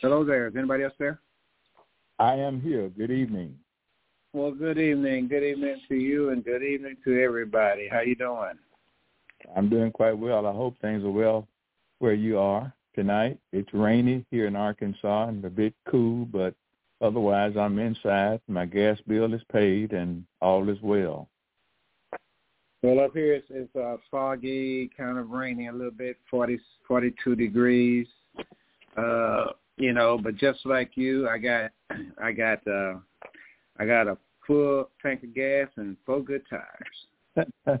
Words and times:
Hello 0.00 0.24
there. 0.24 0.46
Is 0.46 0.54
anybody 0.56 0.84
else 0.84 0.94
there? 1.00 1.18
I 2.20 2.34
am 2.34 2.60
here. 2.60 2.88
Good 2.88 3.10
evening. 3.10 3.56
Well, 4.32 4.52
good 4.52 4.78
evening. 4.78 5.26
Good 5.26 5.42
evening 5.42 5.80
to 5.88 5.96
you, 5.96 6.30
and 6.30 6.44
good 6.44 6.62
evening 6.62 6.96
to 7.04 7.20
everybody. 7.20 7.88
How 7.90 8.00
you 8.00 8.14
doing? 8.14 8.54
I'm 9.56 9.68
doing 9.68 9.90
quite 9.90 10.16
well. 10.16 10.46
I 10.46 10.52
hope 10.52 10.76
things 10.80 11.02
are 11.02 11.10
well 11.10 11.48
where 11.98 12.14
you 12.14 12.38
are 12.38 12.72
tonight. 12.94 13.38
It's 13.52 13.74
rainy 13.74 14.24
here 14.30 14.46
in 14.46 14.54
Arkansas 14.54 15.28
and 15.28 15.44
a 15.44 15.50
bit 15.50 15.74
cool, 15.90 16.26
but 16.26 16.54
otherwise 17.00 17.56
I'm 17.56 17.80
inside. 17.80 18.40
My 18.46 18.66
gas 18.66 18.98
bill 19.08 19.34
is 19.34 19.42
paid 19.52 19.92
and 19.92 20.24
all 20.40 20.68
is 20.68 20.78
well. 20.80 21.28
Well, 22.84 23.00
up 23.00 23.14
here 23.14 23.34
it's, 23.34 23.48
it's 23.50 23.74
uh, 23.74 23.96
foggy, 24.12 24.90
kind 24.96 25.18
of 25.18 25.30
rainy 25.30 25.66
a 25.66 25.72
little 25.72 25.90
bit, 25.90 26.18
40, 26.30 26.60
42 26.86 27.34
degrees. 27.34 28.06
Uh, 28.96 29.46
you 29.78 29.92
know, 29.92 30.18
but 30.22 30.36
just 30.36 30.64
like 30.64 30.92
you, 30.94 31.28
I 31.28 31.38
got, 31.38 31.70
I 32.22 32.32
got, 32.32 32.66
uh, 32.66 32.94
I 33.78 33.86
got 33.86 34.08
a 34.08 34.18
full 34.46 34.90
tank 35.00 35.22
of 35.22 35.34
gas 35.34 35.68
and 35.76 35.96
four 36.04 36.22
good 36.22 36.42
tires. 36.48 37.46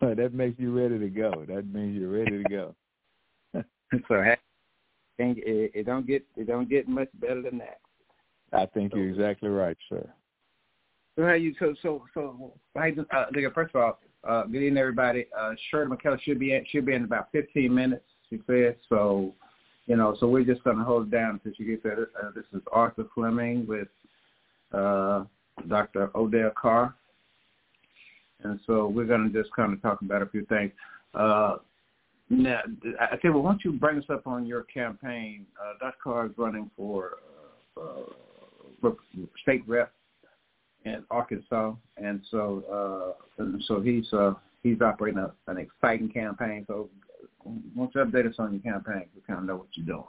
well, 0.00 0.14
that 0.14 0.32
makes 0.32 0.58
you 0.58 0.76
ready 0.76 0.98
to 0.98 1.08
go. 1.08 1.44
That 1.46 1.72
means 1.72 1.98
you're 1.98 2.10
ready 2.10 2.42
to 2.42 2.48
go. 2.48 2.74
so 4.08 4.24
it, 5.18 5.72
it 5.74 5.86
don't 5.86 6.06
get 6.06 6.24
it 6.36 6.46
don't 6.46 6.68
get 6.68 6.88
much 6.88 7.08
better 7.14 7.42
than 7.42 7.58
that. 7.58 7.78
I 8.52 8.66
think 8.66 8.94
you're 8.94 9.08
exactly 9.08 9.48
right, 9.48 9.76
sir. 9.88 10.08
So 11.16 11.24
how 11.24 11.34
you 11.34 11.54
so 11.58 11.74
so 11.82 12.04
so 12.14 12.54
I 12.76 12.94
uh, 13.12 13.26
look, 13.34 13.54
first 13.54 13.74
of 13.74 13.82
all, 13.82 13.98
uh, 14.26 14.44
good 14.44 14.62
evening 14.62 14.78
everybody. 14.78 15.26
Uh, 15.38 15.52
Shirley 15.70 15.96
McKellar 15.96 16.20
should 16.22 16.38
be 16.38 16.54
in, 16.54 16.64
should 16.70 16.86
be 16.86 16.94
in 16.94 17.04
about 17.04 17.28
15 17.32 17.74
minutes. 17.74 18.04
She 18.30 18.40
said 18.46 18.76
so 18.88 19.34
you 19.88 19.96
know, 19.96 20.14
so 20.20 20.28
we're 20.28 20.44
just 20.44 20.62
going 20.64 20.76
to 20.76 20.84
hold 20.84 21.06
it 21.06 21.10
down 21.10 21.40
until 21.42 21.52
she 21.56 21.64
gets 21.64 21.82
there. 21.82 22.08
Uh, 22.22 22.30
this 22.34 22.44
is 22.52 22.60
Arthur 22.70 23.06
Fleming 23.14 23.66
with 23.66 23.88
uh, 24.72 25.24
Dr. 25.66 26.10
Odell 26.14 26.52
Carr. 26.60 26.94
And 28.44 28.60
so 28.66 28.86
we're 28.86 29.06
going 29.06 29.32
to 29.32 29.42
just 29.42 29.52
kind 29.56 29.72
of 29.72 29.80
talk 29.80 30.02
about 30.02 30.20
a 30.20 30.26
few 30.26 30.44
things. 30.44 30.70
Uh, 31.14 31.56
now, 32.28 32.60
I 33.00 33.16
you 33.24 33.32
what, 33.32 33.42
why 33.42 33.50
don't 33.52 33.64
you 33.64 33.72
bring 33.72 33.98
us 33.98 34.04
up 34.10 34.26
on 34.26 34.44
your 34.44 34.64
campaign? 34.64 35.46
Uh, 35.58 35.72
Dr. 35.80 35.96
Carr 36.04 36.26
is 36.26 36.32
running 36.36 36.70
for 36.76 37.12
uh, 37.78 38.86
uh, 38.86 38.90
state 39.42 39.66
rep 39.66 39.90
in 40.84 41.02
Arkansas, 41.10 41.72
and 41.96 42.20
so 42.30 43.16
uh, 43.38 43.42
and 43.42 43.62
so 43.66 43.80
he's 43.80 44.12
uh, 44.12 44.34
he's 44.62 44.82
operating 44.82 45.18
a, 45.18 45.32
an 45.46 45.56
exciting 45.56 46.10
campaign. 46.10 46.64
So 46.66 46.90
don't 47.76 47.94
you 47.94 48.00
update 48.00 48.28
us 48.28 48.34
on 48.38 48.52
your 48.52 48.62
campaign 48.62 49.06
we 49.14 49.20
kind 49.26 49.40
of 49.40 49.44
know 49.44 49.56
what 49.56 49.68
you're 49.74 49.86
doing? 49.86 50.04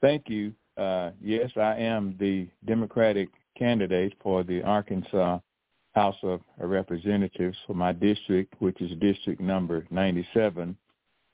Thank 0.00 0.28
you. 0.28 0.52
Uh, 0.76 1.10
yes, 1.20 1.50
I 1.56 1.76
am 1.76 2.16
the 2.18 2.48
Democratic 2.64 3.28
candidate 3.56 4.14
for 4.22 4.42
the 4.42 4.62
Arkansas 4.62 5.38
House 5.94 6.16
of 6.22 6.40
Representatives 6.58 7.56
for 7.66 7.74
my 7.74 7.92
district, 7.92 8.54
which 8.58 8.80
is 8.80 8.90
district 8.98 9.40
number 9.40 9.86
97. 9.90 10.76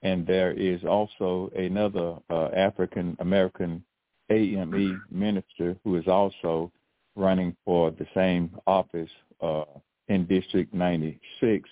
And 0.02 0.26
there 0.26 0.52
is 0.52 0.84
also 0.84 1.50
another 1.56 2.16
uh, 2.30 2.48
African 2.54 3.16
American 3.20 3.82
AME 4.30 5.02
minister 5.10 5.76
who 5.82 5.96
is 5.96 6.06
also 6.06 6.70
running 7.16 7.56
for 7.64 7.90
the 7.90 8.06
same 8.14 8.50
office 8.66 9.10
uh, 9.40 9.64
in 10.08 10.26
District 10.26 10.72
96. 10.72 11.68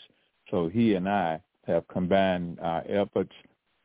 So 0.51 0.69
he 0.69 0.95
and 0.95 1.09
I 1.09 1.41
have 1.67 1.87
combined 1.89 2.59
our 2.61 2.83
efforts. 2.89 3.33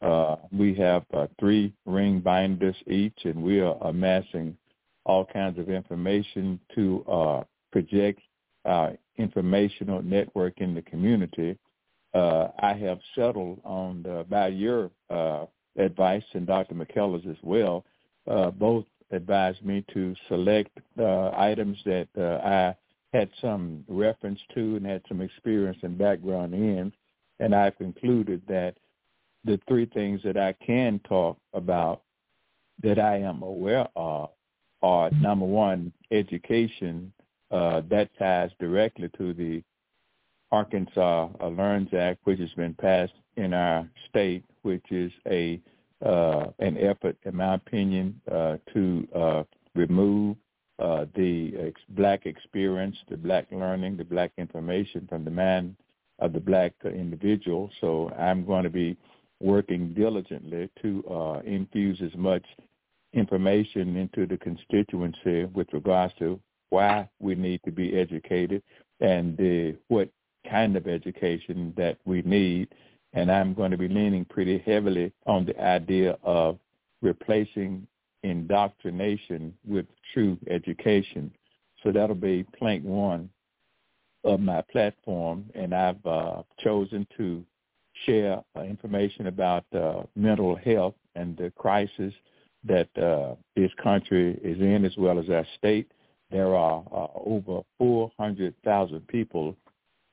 Uh, 0.02 0.36
we 0.52 0.74
have 0.74 1.04
uh, 1.14 1.28
three 1.40 1.74
ring 1.86 2.20
binders 2.20 2.76
each, 2.88 3.18
and 3.24 3.42
we 3.42 3.60
are 3.60 3.78
amassing 3.82 4.58
all 5.06 5.26
kinds 5.26 5.60
of 5.60 5.70
information 5.70 6.60
to 6.76 7.04
uh, 7.08 7.44
project 7.72 8.20
our 8.66 8.94
informational 9.18 10.02
network 10.02 10.60
in 10.60 10.74
the 10.74 10.82
community. 10.84 11.58
Uh, 12.14 12.50
I 12.60 12.74
have 12.74 13.00
settled 13.16 13.62
on, 13.64 14.04
the, 14.04 14.26
by 14.30 14.48
your 14.48 14.92
uh, 15.10 15.46
advice 15.78 16.24
and 16.34 16.46
Dr. 16.46 16.76
McKellar's 16.76 17.26
as 17.28 17.38
well, 17.42 17.86
uh, 18.30 18.52
both 18.52 18.86
advised 19.12 19.64
me 19.64 19.84
to 19.94 20.16
select 20.28 20.78
items 21.00 21.78
that 21.86 22.08
I 22.18 22.76
had 23.16 23.30
some 23.42 23.84
reference 23.88 24.40
to 24.54 24.78
and 24.78 24.86
had 24.86 25.02
some 25.08 25.22
experience 25.22 25.78
and 25.84 25.98
background 25.98 26.54
in 26.54 26.94
and 27.42 27.56
I've 27.56 27.78
concluded 27.78 28.42
that 28.48 28.78
the 29.44 29.60
three 29.68 29.88
things 29.88 30.22
that 30.24 30.38
I 30.38 30.54
can 30.66 31.00
talk 31.00 31.38
about 31.54 32.04
that 32.84 33.00
I 33.00 33.18
am 33.18 33.42
aware 33.42 33.88
of 33.96 34.30
are 34.84 35.10
number 35.12 35.46
one, 35.46 35.92
education. 36.12 37.12
Uh, 37.50 37.82
that 37.90 38.10
ties 38.18 38.52
directly 38.60 39.10
to 39.18 39.34
the 39.34 39.62
Arkansas 40.52 41.30
Learns 41.42 41.94
Act, 41.94 42.20
which 42.24 42.40
has 42.40 42.52
been 42.52 42.74
passed 42.76 43.14
in 43.36 43.54
our 43.54 43.90
state, 44.10 44.46
which 44.62 44.86
is 44.92 45.12
a 45.28 45.60
uh, 46.06 46.48
an 46.60 46.78
effort, 46.78 47.16
in 47.26 47.36
my 47.36 47.56
opinion, 47.56 48.20
uh, 48.32 48.58
to 48.74 49.08
uh, 49.16 49.44
remove 49.76 50.36
uh, 50.80 51.06
the 51.16 51.54
ex- 51.60 51.82
black 51.90 52.26
experience, 52.26 52.96
the 53.08 53.18
black 53.18 53.46
learning, 53.52 53.98
the 53.98 54.04
black 54.04 54.32
information 54.38 55.06
from 55.08 55.24
the 55.24 55.30
man 55.30 55.76
of 56.22 56.34
the 56.34 56.40
black 56.40 56.74
individual. 56.86 57.70
So 57.82 58.12
I'm 58.18 58.46
going 58.46 58.64
to 58.64 58.70
be 58.70 58.96
working 59.42 59.94
diligently 59.94 60.70
to 60.82 61.04
uh, 61.10 61.40
infuse 61.44 62.00
as 62.02 62.16
much 62.16 62.46
information 63.14 63.98
into 63.98 64.26
the 64.26 64.38
constituency 64.38 65.46
with 65.46 65.68
regards 65.74 66.14
to 66.20 66.40
why 66.70 67.10
we 67.20 67.36
need 67.36 67.60
to 67.66 67.72
be 67.72 67.98
educated 68.00 68.64
and 69.02 69.40
uh, 69.40 69.78
what 69.90 70.10
kind 70.50 70.78
of 70.78 70.88
education 70.88 71.74
that 71.76 71.98
we 72.06 72.22
need. 72.22 72.70
And 73.14 73.30
I'm 73.30 73.54
going 73.54 73.72
to 73.72 73.78
be 73.78 73.90
leaning 73.90 74.24
pretty 74.26 74.60
heavily 74.60 75.12
on 75.26 75.46
the 75.46 75.62
idea 75.62 76.18
of 76.24 76.58
replacing 77.02 77.86
indoctrination 78.24 79.54
with 79.68 79.86
true 80.14 80.38
education. 80.50 81.32
So 81.84 81.92
that'll 81.92 82.16
be 82.16 82.46
plank 82.58 82.84
one 82.84 83.30
of 84.24 84.40
my 84.40 84.62
platform, 84.72 85.46
and 85.56 85.74
I've 85.74 86.06
uh, 86.06 86.44
chosen 86.60 87.08
to 87.18 87.44
share 88.06 88.44
uh, 88.56 88.62
information 88.62 89.28
about 89.28 89.66
uh, 89.74 90.04
mental 90.16 90.56
health 90.56 90.96
and 91.16 91.36
the 91.38 91.52
crisis 91.58 92.14
that 92.64 92.90
uh, 92.98 93.36
this 93.56 93.72
country 93.82 94.40
is 94.44 94.60
in, 94.60 94.86
as 94.86 94.96
well 94.98 95.20
as 95.20 95.30
our 95.30 95.46
state. 95.58 95.92
There 96.30 96.56
are 96.56 96.84
uh, 96.92 97.08
over 97.26 97.62
400,000 97.78 99.08
people 99.08 99.56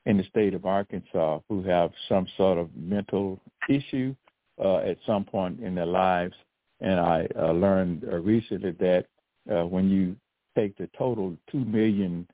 in 0.05 0.17
the 0.17 0.23
state 0.23 0.53
of 0.53 0.65
Arkansas 0.65 1.39
who 1.47 1.63
have 1.63 1.91
some 2.07 2.27
sort 2.35 2.57
of 2.57 2.69
mental 2.75 3.39
issue 3.69 4.15
uh, 4.63 4.77
at 4.77 4.97
some 5.05 5.23
point 5.23 5.59
in 5.59 5.75
their 5.75 5.85
lives. 5.85 6.33
And 6.81 6.99
I 6.99 7.27
learned 7.35 8.03
recently 8.03 8.71
that 8.79 9.05
when 9.45 9.89
you 9.89 10.15
take 10.57 10.77
the 10.77 10.89
total 10.97 11.37
2 11.51 11.57
million 11.59 12.27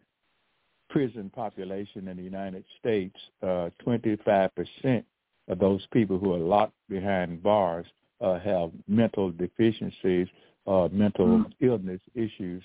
prison 0.90 1.30
population 1.34 2.08
in 2.08 2.18
the 2.18 2.24
United 2.24 2.64
States, 2.80 3.16
uh, 3.44 3.70
25% 3.86 5.04
of 5.48 5.60
those 5.60 5.86
people 5.92 6.18
who 6.18 6.34
are 6.34 6.40
locked 6.40 6.74
behind 6.90 7.44
bars 7.44 7.86
uh, 8.22 8.40
have 8.40 8.72
mental 8.88 9.32
deficiencies, 9.32 10.28
uh, 10.68 10.88
mental 10.92 11.28
mm. 11.28 11.52
illness 11.62 12.02
issues. 12.14 12.64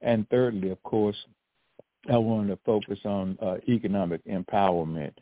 And 0.00 0.28
thirdly, 0.30 0.70
of 0.70 0.82
course, 0.82 1.16
I 2.10 2.16
wanted 2.16 2.48
to 2.48 2.58
focus 2.64 2.98
on 3.04 3.38
uh, 3.40 3.56
economic 3.68 4.24
empowerment. 4.26 5.12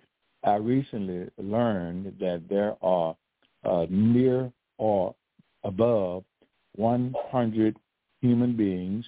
I 0.45 0.55
recently 0.55 1.29
learned 1.37 2.15
that 2.21 2.43
there 2.49 2.77
are 2.83 3.15
uh, 3.65 3.87
near 3.91 4.51
or 4.79 5.15
above 5.65 6.25
100 6.77 7.77
human 8.23 8.57
beings 8.57 9.05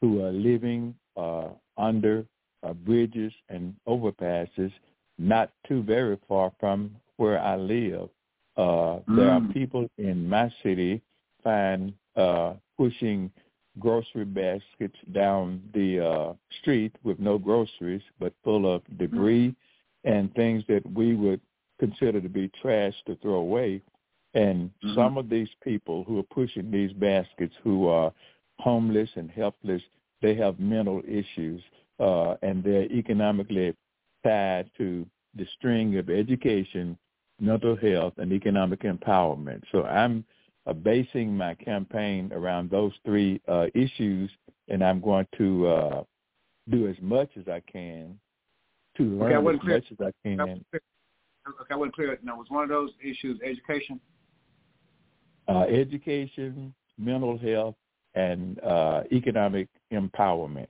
who 0.00 0.24
are 0.24 0.32
living 0.32 0.94
uh, 1.16 1.48
under 1.76 2.26
uh, 2.64 2.72
bridges 2.72 3.32
and 3.48 3.74
overpasses 3.86 4.72
not 5.18 5.52
too 5.68 5.82
very 5.82 6.18
far 6.28 6.52
from 6.58 6.90
where 7.16 7.40
I 7.40 7.56
live. 7.56 8.08
Uh, 8.56 8.60
mm. 8.60 9.16
There 9.16 9.30
are 9.30 9.40
mm. 9.40 9.52
people 9.52 9.88
in 9.98 10.28
my 10.28 10.52
city 10.62 11.02
find 11.42 11.92
uh, 12.16 12.54
pushing 12.76 13.30
grocery 13.78 14.24
baskets 14.24 14.96
down 15.12 15.62
the 15.74 16.00
uh, 16.00 16.32
street 16.60 16.94
with 17.02 17.18
no 17.18 17.38
groceries, 17.38 18.02
but 18.20 18.32
full 18.44 18.72
of 18.72 18.82
debris 18.98 19.48
mm. 19.48 19.56
and 20.04 20.32
things 20.34 20.62
that 20.68 20.82
we 20.92 21.14
would 21.14 21.40
consider 21.80 22.20
to 22.20 22.28
be 22.28 22.50
trash 22.60 22.94
to 23.06 23.16
throw 23.16 23.34
away. 23.34 23.82
And 24.34 24.70
mm-hmm. 24.70 24.94
some 24.94 25.16
of 25.16 25.28
these 25.28 25.48
people 25.62 26.04
who 26.04 26.18
are 26.18 26.24
pushing 26.24 26.70
these 26.70 26.92
baskets, 26.92 27.54
who 27.62 27.88
are 27.88 28.12
homeless 28.58 29.10
and 29.14 29.30
helpless, 29.30 29.82
they 30.22 30.34
have 30.34 30.58
mental 30.58 31.02
issues, 31.06 31.62
uh, 31.98 32.34
and 32.42 32.62
they're 32.62 32.90
economically 32.90 33.74
tied 34.24 34.70
to 34.78 35.06
the 35.36 35.46
string 35.56 35.96
of 35.98 36.10
education, 36.10 36.96
mental 37.40 37.76
health, 37.76 38.14
and 38.18 38.32
economic 38.32 38.80
empowerment. 38.82 39.62
So 39.72 39.84
I'm 39.84 40.24
uh, 40.66 40.72
basing 40.72 41.36
my 41.36 41.54
campaign 41.54 42.32
around 42.32 42.70
those 42.70 42.92
three 43.04 43.40
uh, 43.48 43.66
issues, 43.74 44.30
and 44.68 44.82
I'm 44.82 45.00
going 45.00 45.26
to 45.38 45.66
uh, 45.66 46.02
do 46.70 46.88
as 46.88 46.96
much 47.00 47.30
as 47.38 47.46
I 47.48 47.60
can 47.70 48.18
to 48.96 49.02
learn 49.02 49.32
okay, 49.32 49.54
as 49.54 49.60
clear. 49.60 49.76
much 49.76 49.84
as 49.90 50.06
I 50.06 50.28
can. 50.28 50.40
Okay, 50.40 50.78
I 51.70 51.76
wasn't 51.76 51.94
clear. 51.94 52.18
Now, 52.22 52.38
was 52.38 52.46
one 52.48 52.62
of 52.62 52.70
those 52.70 52.90
issues 53.02 53.38
education? 53.44 54.00
Uh, 55.46 55.64
education, 55.64 56.72
mental 56.96 57.36
health, 57.36 57.74
and 58.14 58.58
uh, 58.62 59.02
economic 59.12 59.68
empowerment. 59.92 60.68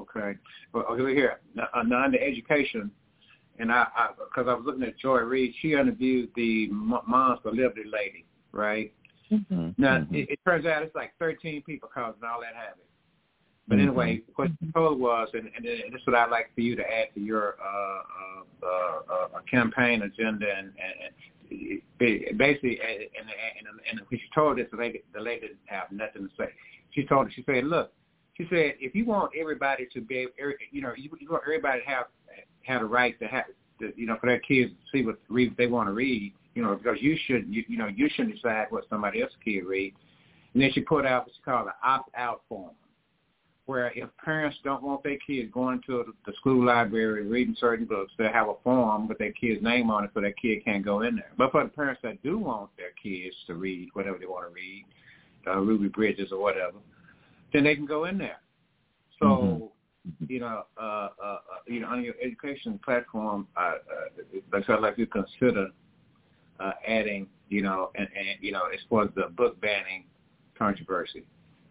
Okay. 0.00 0.38
Well, 0.72 0.84
okay, 0.90 1.14
here. 1.14 1.40
Now, 1.54 1.68
uh, 1.74 1.80
under 1.80 2.18
education, 2.18 2.90
and 3.58 3.72
I, 3.72 3.86
because 4.16 4.46
I, 4.48 4.52
I, 4.52 4.54
was 4.54 4.64
looking 4.64 4.84
at 4.84 4.98
Joy 4.98 5.18
Reid, 5.18 5.54
she 5.60 5.72
interviewed 5.72 6.30
the 6.36 6.68
Moms 6.70 7.40
for 7.42 7.50
Liberty 7.50 7.84
lady, 7.90 8.24
right? 8.52 8.92
Mm-hmm. 9.32 9.70
Now, 9.76 9.98
mm-hmm. 9.98 10.14
It, 10.14 10.30
it 10.30 10.38
turns 10.44 10.66
out 10.66 10.82
it's 10.82 10.94
like 10.94 11.12
13 11.18 11.62
people 11.62 11.88
causing 11.92 12.22
all 12.24 12.40
that 12.40 12.54
havoc. 12.54 12.78
But 13.66 13.76
mm-hmm. 13.76 13.88
anyway, 13.88 14.22
what 14.36 14.48
she 14.60 14.72
told 14.72 14.98
was, 14.98 15.28
and, 15.34 15.50
and, 15.54 15.66
and 15.66 15.92
this 15.92 16.00
is 16.00 16.06
what 16.06 16.16
I'd 16.16 16.30
like 16.30 16.50
for 16.54 16.62
you 16.62 16.74
to 16.76 16.82
add 16.82 17.08
to 17.14 17.20
your 17.20 17.56
uh, 17.62 18.66
uh, 18.66 18.66
uh, 18.66 19.36
uh, 19.36 19.40
campaign 19.50 20.02
agenda, 20.02 20.46
and, 20.56 20.72
and, 20.78 21.12
and 21.50 22.38
basically, 22.38 22.80
and, 22.80 23.00
and, 23.00 23.28
and, 23.58 23.80
and 23.90 24.00
when 24.08 24.20
she 24.20 24.26
told 24.34 24.56
this, 24.56 24.66
the 24.70 24.78
lady, 24.78 25.02
the 25.12 25.20
lady 25.20 25.48
didn't 25.48 25.58
have 25.66 25.92
nothing 25.92 26.28
to 26.28 26.34
say. 26.38 26.50
She 26.92 27.04
told 27.04 27.26
her, 27.26 27.32
she 27.32 27.42
said, 27.44 27.64
look, 27.64 27.92
she 28.38 28.46
said, 28.48 28.74
if 28.78 28.94
you 28.94 29.04
want 29.04 29.32
everybody 29.38 29.88
to 29.92 30.00
be, 30.00 30.28
you 30.70 30.80
know, 30.80 30.92
you, 30.96 31.10
you 31.20 31.28
want 31.28 31.42
everybody 31.44 31.80
to 31.80 31.86
have 31.86 32.06
have 32.62 32.82
a 32.82 32.84
right 32.84 33.18
to 33.18 33.26
have, 33.26 33.46
to, 33.80 33.92
you 33.96 34.06
know, 34.06 34.16
for 34.20 34.26
their 34.26 34.38
kids 34.38 34.70
to 34.70 34.98
see 34.98 35.04
what 35.04 35.18
read 35.28 35.56
they 35.56 35.66
want 35.66 35.88
to 35.88 35.92
read, 35.92 36.32
you 36.54 36.62
know, 36.62 36.76
because 36.76 36.98
you 37.00 37.16
should, 37.26 37.46
you, 37.48 37.64
you 37.66 37.78
know, 37.78 37.88
you 37.88 38.08
shouldn't 38.14 38.34
decide 38.34 38.66
what 38.70 38.84
somebody 38.90 39.22
else's 39.22 39.36
kid 39.44 39.64
read. 39.64 39.94
And 40.52 40.62
then 40.62 40.70
she 40.72 40.80
put 40.80 41.06
out 41.06 41.24
what 41.24 41.34
she 41.34 41.42
called 41.42 41.66
an 41.66 41.72
opt-out 41.82 42.42
form, 42.48 42.72
where 43.66 43.92
if 43.94 44.08
parents 44.24 44.56
don't 44.64 44.82
want 44.82 45.02
their 45.02 45.18
kids 45.26 45.50
going 45.52 45.80
to 45.86 46.14
the 46.26 46.32
school 46.34 46.64
library 46.64 47.26
reading 47.26 47.56
certain 47.58 47.86
books, 47.86 48.12
they 48.18 48.28
have 48.28 48.48
a 48.48 48.54
form 48.62 49.08
with 49.08 49.18
their 49.18 49.32
kid's 49.32 49.62
name 49.62 49.90
on 49.90 50.04
it 50.04 50.10
so 50.14 50.20
their 50.20 50.32
kid 50.32 50.64
can't 50.64 50.84
go 50.84 51.02
in 51.02 51.16
there. 51.16 51.32
But 51.36 51.52
for 51.52 51.64
the 51.64 51.70
parents 51.70 52.00
that 52.02 52.22
do 52.22 52.38
want 52.38 52.70
their 52.76 52.92
kids 53.02 53.34
to 53.46 53.54
read 53.54 53.88
whatever 53.94 54.18
they 54.18 54.26
want 54.26 54.48
to 54.48 54.54
read, 54.54 54.84
uh, 55.46 55.58
Ruby 55.60 55.88
Bridges 55.88 56.32
or 56.32 56.40
whatever, 56.40 56.76
then 57.52 57.64
they 57.64 57.74
can 57.74 57.86
go 57.86 58.04
in 58.04 58.18
there. 58.18 58.40
So, 59.20 59.26
mm-hmm. 59.26 60.24
you 60.28 60.40
know, 60.40 60.64
uh, 60.80 60.82
uh, 60.82 61.08
uh, 61.24 61.38
you 61.66 61.80
know, 61.80 61.88
on 61.88 62.02
your 62.02 62.14
education 62.22 62.78
platform, 62.84 63.46
uh, 63.56 63.74
uh, 64.52 64.60
I'd 64.68 64.80
like 64.80 64.96
to 64.96 65.06
consider 65.06 65.68
uh, 66.60 66.72
adding, 66.86 67.26
you 67.48 67.62
know, 67.62 67.90
and, 67.94 68.08
and 68.16 68.28
you 68.40 68.52
know, 68.52 68.62
as 68.72 68.80
far 68.88 69.04
as 69.04 69.10
the 69.14 69.28
book 69.36 69.60
banning 69.60 70.04
controversy, 70.56 71.24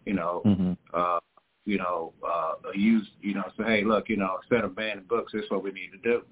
you 0.04 0.14
know, 0.14 0.42
mm-hmm. 0.44 0.72
uh, 0.92 1.20
you 1.64 1.78
know, 1.78 2.12
uh, 2.26 2.54
use, 2.74 3.06
you 3.20 3.34
know, 3.34 3.44
say, 3.58 3.64
hey, 3.64 3.84
look, 3.84 4.08
you 4.08 4.16
know, 4.16 4.38
instead 4.42 4.64
of 4.64 4.74
banning 4.74 5.04
books, 5.08 5.32
this 5.32 5.44
is 5.44 5.50
what 5.50 5.62
we 5.62 5.70
need 5.70 5.90
to 5.90 5.98
do. 5.98 6.22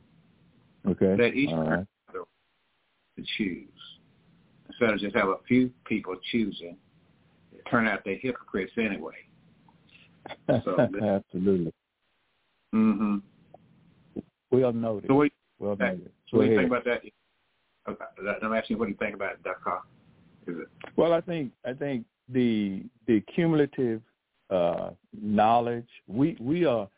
Okay. 0.88 1.22
Let 1.22 1.34
each 1.34 1.50
person 1.50 1.86
to 2.12 3.22
choose 3.36 3.68
instead 4.68 4.90
of 4.90 5.00
just 5.00 5.14
have 5.16 5.28
a 5.28 5.36
few 5.46 5.70
people 5.84 6.16
choosing. 6.30 6.76
Turn 7.70 7.88
out 7.88 8.00
they're 8.04 8.16
hypocrites 8.16 8.72
anyway. 8.78 9.14
So 10.64 10.88
Absolutely. 11.02 11.72
Mhm. 12.74 13.22
Well 14.50 14.72
noted. 14.72 15.08
So 15.08 15.14
what, 15.14 15.30
well 15.58 15.76
noted. 15.76 16.10
So 16.30 16.38
what 16.38 16.44
do 16.44 16.50
you 16.50 16.56
think 16.56 16.70
about 16.70 16.84
that? 16.84 17.02
I'm 18.42 18.52
asking, 18.52 18.78
what 18.78 18.86
do 18.86 18.90
you 18.90 18.96
think 18.98 19.14
about 19.14 19.42
that 19.44 19.62
Carr? 19.62 19.82
Is 20.46 20.56
it? 20.58 20.68
Well, 20.96 21.12
I 21.12 21.20
think 21.20 21.52
I 21.64 21.72
think 21.72 22.04
the 22.28 22.82
the 23.06 23.20
cumulative 23.34 24.02
uh, 24.50 24.90
knowledge 25.20 25.88
we 26.06 26.36
we 26.40 26.64
are. 26.64 26.88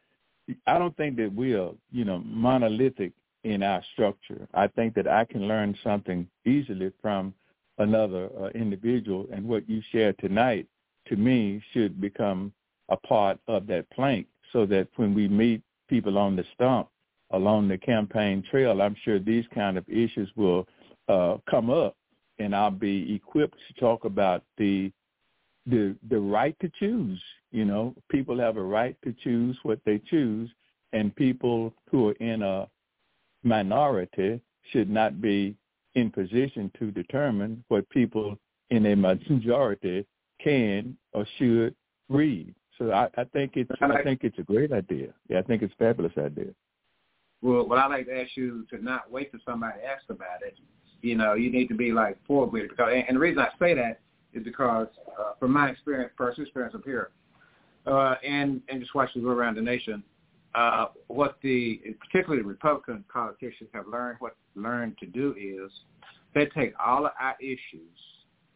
I 0.67 0.79
don't 0.79 0.97
think 0.97 1.17
that 1.17 1.35
we 1.35 1.55
are 1.55 1.73
you 1.91 2.05
know 2.05 2.19
monolithic 2.25 3.13
in 3.45 3.63
our 3.63 3.83
structure. 3.93 4.49
I 4.55 4.67
think 4.69 4.95
that 4.95 5.07
I 5.07 5.25
can 5.25 5.47
learn 5.47 5.77
something 5.85 6.27
easily 6.45 6.93
from 7.01 7.35
another 7.79 8.29
uh, 8.41 8.49
individual, 8.49 9.27
and 9.33 9.47
what 9.47 9.69
you 9.69 9.83
shared 9.93 10.19
tonight 10.19 10.67
to 11.07 11.17
me 11.17 11.63
should 11.73 12.01
become 12.01 12.53
a 12.89 12.97
part 12.97 13.39
of 13.49 13.67
that 13.67 13.89
plank 13.91 14.27
so 14.53 14.67
that 14.67 14.89
when 14.97 15.15
we 15.15 15.29
meet 15.29 15.63
people 15.89 16.19
on 16.19 16.37
the 16.37 16.45
stump 16.55 16.89
along 17.33 17.69
the 17.69 17.79
campaign 17.79 18.43
trail, 18.51 18.81
I'm 18.81 18.97
sure 19.05 19.19
these 19.19 19.45
kind 19.55 19.77
of 19.77 19.89
issues 19.89 20.31
will 20.37 20.67
uh, 21.09 21.37
come 21.49 21.71
up, 21.71 21.97
and 22.39 22.55
I'll 22.55 22.71
be 22.71 23.15
equipped 23.15 23.59
to 23.69 23.81
talk 23.81 24.05
about 24.05 24.43
the 24.57 24.93
the 25.67 25.95
the 26.09 26.19
right 26.19 26.57
to 26.61 26.71
choose. 26.79 27.21
You 27.51 27.65
know, 27.65 27.95
people 28.11 28.39
have 28.39 28.57
a 28.57 28.63
right 28.63 28.97
to 29.05 29.15
choose 29.25 29.59
what 29.63 29.81
they 29.85 29.99
choose, 30.11 30.51
and 30.93 31.15
people 31.15 31.75
who 31.91 32.09
are 32.09 32.13
in 32.21 32.43
a 32.43 32.69
minority 33.43 34.41
should 34.73 34.91
not 34.91 35.21
be 35.21 35.55
in 35.95 36.11
position 36.11 36.71
to 36.79 36.91
determine 36.91 37.65
what 37.69 37.89
people 37.91 38.39
in 38.71 38.87
a 38.87 38.97
majority 38.97 40.07
can 40.43 40.97
or 41.13 41.27
should 41.39 41.75
read. 42.09 42.55
So 42.79 42.93
I, 42.93 43.09
I 43.17 43.25
think 43.25 43.53
it's 43.57 43.71
I 43.83 44.03
think 44.03 44.21
it's 44.23 44.39
a 44.39 44.43
great 44.43 44.73
idea. 44.73 45.09
Yeah, 45.29 45.41
I 45.41 45.43
think 45.43 45.63
it's 45.63 45.75
a 45.75 45.85
fabulous 45.85 46.13
idea. 46.17 46.53
Well, 47.43 47.67
well, 47.69 47.79
I 47.79 47.87
like 47.87 48.07
to 48.07 48.21
ask 48.21 48.37
you 48.37 48.67
to 48.71 48.83
not 48.83 49.11
wait 49.11 49.31
for 49.31 49.39
somebody 49.45 49.81
to 49.81 49.87
ask 49.87 50.05
about 50.09 50.43
it. 50.47 50.57
You 51.03 51.17
know, 51.17 51.35
you 51.35 51.51
need 51.51 51.69
to 51.69 51.75
be 51.75 51.93
like 51.93 52.25
forward 52.27 52.53
with 52.53 52.65
it 52.65 52.71
because, 52.71 52.93
and 53.09 53.17
the 53.17 53.21
reason 53.21 53.41
I 53.41 53.49
say 53.59 53.75
that 53.75 54.01
is 54.33 54.45
because, 54.45 54.89
uh, 55.19 55.33
from 55.39 55.53
my 55.53 55.71
experience, 55.71 56.13
personal 56.17 56.47
experience 56.47 56.75
up 56.75 56.85
here, 56.85 57.11
uh, 57.87 58.15
and 58.25 58.61
and 58.69 58.81
just 58.81 58.95
watching 58.95 59.23
go 59.23 59.29
around 59.29 59.57
the 59.57 59.63
nation, 59.63 60.03
uh, 60.55 60.87
what 61.09 61.39
the 61.43 61.81
particularly 62.01 62.43
the 62.43 62.49
Republican 62.49 63.05
politicians 63.13 63.71
have 63.73 63.87
learned 63.89 64.17
what 64.21 64.37
learned 64.55 64.97
to 64.99 65.07
do 65.07 65.35
is 65.39 65.71
they 66.35 66.47
take 66.47 66.73
all 66.85 67.07
of 67.07 67.13
our 67.21 67.37
issues 67.41 67.99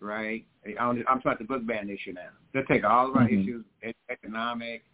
right? 0.03 0.45
I'm 0.79 1.05
talking 1.05 1.37
the 1.39 1.45
book 1.45 1.67
ban 1.67 1.89
issue 1.89 2.13
now. 2.13 2.31
They'll 2.53 2.65
take 2.65 2.85
all 2.85 3.09
of 3.09 3.17
our 3.17 3.23
mm-hmm. 3.23 3.41
issues, 3.41 3.65
economic, 4.13 4.85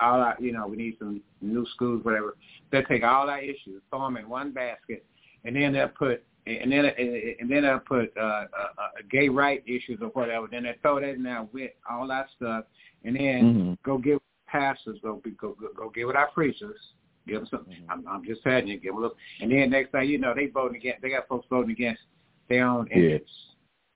all 0.00 0.20
our, 0.20 0.36
you 0.38 0.52
know, 0.52 0.66
we 0.66 0.76
need 0.76 0.96
some 0.98 1.20
new 1.40 1.66
schools, 1.74 2.04
whatever. 2.04 2.36
They'll 2.70 2.84
take 2.84 3.02
all 3.02 3.28
our 3.28 3.40
issues, 3.40 3.82
throw 3.90 4.04
them 4.04 4.16
in 4.16 4.28
one 4.28 4.52
basket, 4.52 5.04
and 5.44 5.56
then 5.56 5.72
they'll 5.72 5.88
put, 5.88 6.22
and 6.46 6.72
then 6.72 6.86
and 6.86 7.50
then 7.50 7.62
they'll 7.62 7.80
put 7.80 8.16
uh, 8.16 8.20
uh, 8.20 8.44
uh, 8.78 8.88
gay 9.10 9.28
right 9.28 9.62
issues 9.66 9.98
or 10.00 10.08
whatever. 10.08 10.46
Then 10.50 10.62
they 10.62 10.76
throw 10.80 11.00
that 11.00 11.10
in 11.10 11.22
there 11.22 11.46
with 11.52 11.72
all 11.90 12.06
that 12.08 12.28
stuff, 12.36 12.64
and 13.04 13.16
then 13.16 13.42
mm-hmm. 13.42 13.72
go 13.84 13.98
give 13.98 14.20
pastors, 14.46 14.98
go 15.02 15.20
go 15.40 15.56
go, 15.60 15.68
go 15.76 15.90
give 15.90 16.08
it 16.08 16.16
our 16.16 16.30
preachers. 16.30 16.78
Give 17.26 17.40
them 17.40 17.48
something. 17.50 17.74
Mm-hmm. 17.74 17.90
I'm, 17.90 18.08
I'm 18.08 18.24
just 18.24 18.42
telling 18.42 18.68
you, 18.68 18.80
give 18.80 18.94
them 18.94 19.02
a 19.02 19.06
look. 19.06 19.16
And 19.40 19.52
then 19.52 19.68
next 19.70 19.92
thing 19.92 20.08
you 20.08 20.18
know, 20.18 20.32
they 20.34 20.46
voting 20.46 20.78
against. 20.78 21.02
They 21.02 21.10
got 21.10 21.28
folks 21.28 21.46
voting 21.50 21.72
against 21.72 22.00
their 22.48 22.66
own 22.66 22.86
interests. 22.88 23.36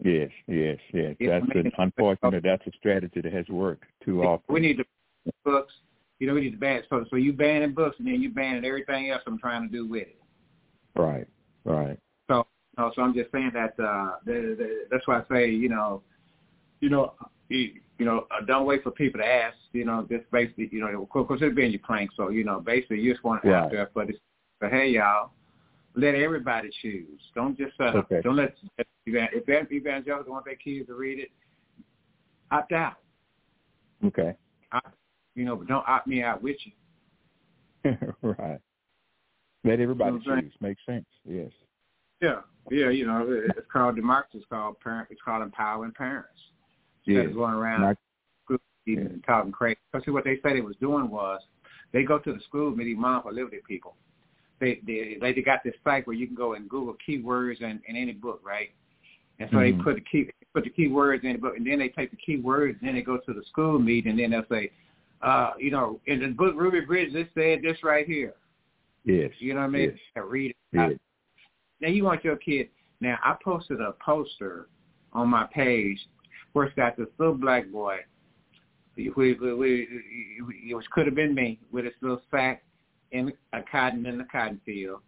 Yes. 0.04 0.30
Yes, 0.46 0.78
yes. 0.92 1.16
That's 1.20 1.46
an, 1.54 1.72
unfortunate. 1.78 2.42
That's 2.42 2.66
a 2.66 2.70
strategy 2.78 3.20
that 3.20 3.32
has 3.32 3.48
worked 3.48 3.84
too 4.04 4.22
often. 4.22 4.52
We 4.52 4.60
need 4.60 4.78
the 4.78 5.32
books. 5.44 5.72
You 6.18 6.26
know, 6.28 6.34
we 6.34 6.42
need 6.42 6.52
to 6.52 6.56
ban 6.56 6.82
so 6.88 7.04
so 7.10 7.16
you 7.16 7.32
banning 7.32 7.72
books 7.72 7.96
and 7.98 8.06
then 8.06 8.22
you 8.22 8.30
banning 8.30 8.64
everything 8.64 9.10
else 9.10 9.22
I'm 9.26 9.38
trying 9.38 9.68
to 9.68 9.72
do 9.72 9.88
with 9.88 10.02
it. 10.02 10.20
Right, 10.94 11.26
right. 11.64 11.98
So, 12.30 12.46
no, 12.78 12.92
so 12.94 13.02
I'm 13.02 13.14
just 13.14 13.32
saying 13.32 13.52
that 13.54 13.74
uh, 13.82 14.16
the, 14.24 14.54
the, 14.56 14.84
that's 14.90 15.06
why 15.06 15.20
I 15.20 15.22
say, 15.30 15.50
you 15.50 15.68
know, 15.68 16.02
you 16.80 16.90
know, 16.90 17.14
you, 17.48 17.72
you 17.98 18.06
know, 18.06 18.26
uh, 18.30 18.44
don't 18.46 18.66
wait 18.66 18.82
for 18.82 18.90
people 18.90 19.20
to 19.20 19.26
ask. 19.26 19.56
You 19.72 19.84
know, 19.84 20.06
just 20.08 20.30
basically, 20.30 20.68
you 20.70 20.80
know, 20.80 21.02
of 21.02 21.08
course, 21.08 21.40
it'll 21.42 21.54
be 21.54 21.64
in 21.64 21.72
your 21.72 21.80
plank. 21.84 22.10
So, 22.16 22.28
you 22.28 22.44
know, 22.44 22.60
basically, 22.60 23.00
you 23.00 23.12
just 23.12 23.24
want 23.24 23.42
to 23.42 23.48
yeah. 23.48 23.64
out 23.64 23.70
there, 23.70 23.90
but 23.94 24.10
it's, 24.10 24.18
but 24.60 24.70
hey, 24.70 24.90
y'all, 24.90 25.30
let 25.94 26.14
everybody 26.14 26.70
choose. 26.80 27.20
Don't 27.34 27.56
just 27.56 27.78
uh, 27.80 27.92
Okay. 27.98 28.20
don't 28.22 28.36
let 28.36 28.54
if 28.78 29.72
evangelicals 29.72 30.28
want 30.28 30.44
their 30.44 30.56
kids 30.56 30.86
to 30.86 30.94
read 30.94 31.18
it, 31.18 31.30
opt 32.50 32.72
out. 32.72 32.94
Okay. 34.04 34.34
Opt, 34.72 34.94
you 35.34 35.44
know, 35.44 35.56
but 35.56 35.68
don't 35.68 35.86
opt 35.88 36.06
me 36.06 36.22
out 36.22 36.42
with 36.42 36.56
you. 36.64 37.96
right. 38.22 38.58
Let 39.64 39.80
everybody 39.80 40.18
You 40.24 40.30
know 40.34 40.40
choose. 40.40 40.52
Makes 40.60 40.80
sense. 40.86 41.06
Yes. 41.28 41.50
Yeah, 42.20 42.40
yeah, 42.70 42.88
you 42.90 43.06
know, 43.06 43.26
it's 43.28 43.66
called 43.72 43.96
democracy. 43.96 44.38
It's 44.38 44.46
called 44.48 44.78
parent. 44.80 45.08
It's 45.10 45.20
called 45.24 45.42
empowering 45.42 45.92
parents. 45.92 46.38
Instead 47.04 47.26
of 47.26 47.34
going 47.34 47.54
around 47.54 47.80
Not- 47.80 47.96
and 48.86 49.22
talking 49.26 49.52
crazy. 49.52 49.78
Because 49.92 50.06
what 50.12 50.24
they 50.24 50.38
said 50.42 50.56
they 50.56 50.60
was 50.60 50.76
doing 50.80 51.08
was 51.08 51.40
they 51.92 52.02
go 52.04 52.18
to 52.18 52.32
the 52.32 52.40
school 52.40 52.70
meeting, 52.74 53.00
Mom 53.00 53.22
for 53.22 53.32
Liberty 53.32 53.58
people. 53.66 53.96
They 54.62 54.78
they 54.86 55.18
they 55.20 55.42
got 55.42 55.64
this 55.64 55.74
site 55.82 56.06
where 56.06 56.14
you 56.14 56.28
can 56.28 56.36
go 56.36 56.54
and 56.54 56.68
Google 56.68 56.94
keywords 57.06 57.60
in, 57.62 57.82
in 57.88 57.96
any 57.96 58.12
book, 58.12 58.40
right? 58.44 58.70
And 59.40 59.50
so 59.50 59.56
Mhm. 59.56 59.76
they 59.76 59.82
put 59.82 59.94
the 59.96 60.02
key 60.02 60.30
put 60.54 60.62
the 60.62 60.70
keywords 60.70 61.24
in 61.24 61.32
the 61.32 61.38
book, 61.38 61.56
and 61.56 61.66
then 61.66 61.80
they 61.80 61.88
take 61.88 62.12
the 62.12 62.16
keywords, 62.16 62.78
and 62.78 62.82
then 62.82 62.94
they 62.94 63.02
go 63.02 63.18
to 63.18 63.32
the 63.32 63.42
school 63.50 63.80
meeting, 63.80 64.10
and 64.12 64.20
then 64.20 64.30
they'll 64.30 64.46
say, 64.48 64.70
uh, 65.22 65.54
you 65.58 65.72
know, 65.72 66.00
in 66.06 66.20
the 66.20 66.28
book 66.28 66.54
Ruby 66.54 66.80
Bridges, 66.80 67.14
it 67.16 67.30
said 67.34 67.62
this 67.62 67.82
right 67.82 68.06
here. 68.06 68.34
Yes. 69.04 69.32
You 69.40 69.54
know 69.54 69.60
what 69.60 69.66
I 69.66 69.70
mean? 69.70 69.90
Yes. 69.90 69.98
And 70.14 70.30
read 70.30 70.50
it. 70.52 70.56
Yes. 70.70 70.92
Now 71.80 71.88
you 71.88 72.04
want 72.04 72.22
your 72.22 72.36
kid. 72.36 72.68
Now 73.00 73.18
I 73.24 73.34
posted 73.42 73.80
a 73.80 73.92
poster 73.94 74.68
on 75.12 75.28
my 75.28 75.44
page 75.52 75.98
where 76.52 76.66
it's 76.66 76.76
got 76.76 76.96
this 76.96 77.08
little 77.18 77.34
black 77.34 77.68
boy, 77.68 77.98
which 78.94 80.90
could 80.92 81.06
have 81.06 81.16
been 81.16 81.34
me, 81.34 81.58
with 81.72 81.84
his 81.84 81.94
little 82.00 82.22
sack 82.30 82.62
in 83.12 83.32
a 83.52 83.62
cotton 83.62 84.04
in 84.06 84.18
the 84.18 84.24
cotton 84.24 84.60
field, 84.64 85.00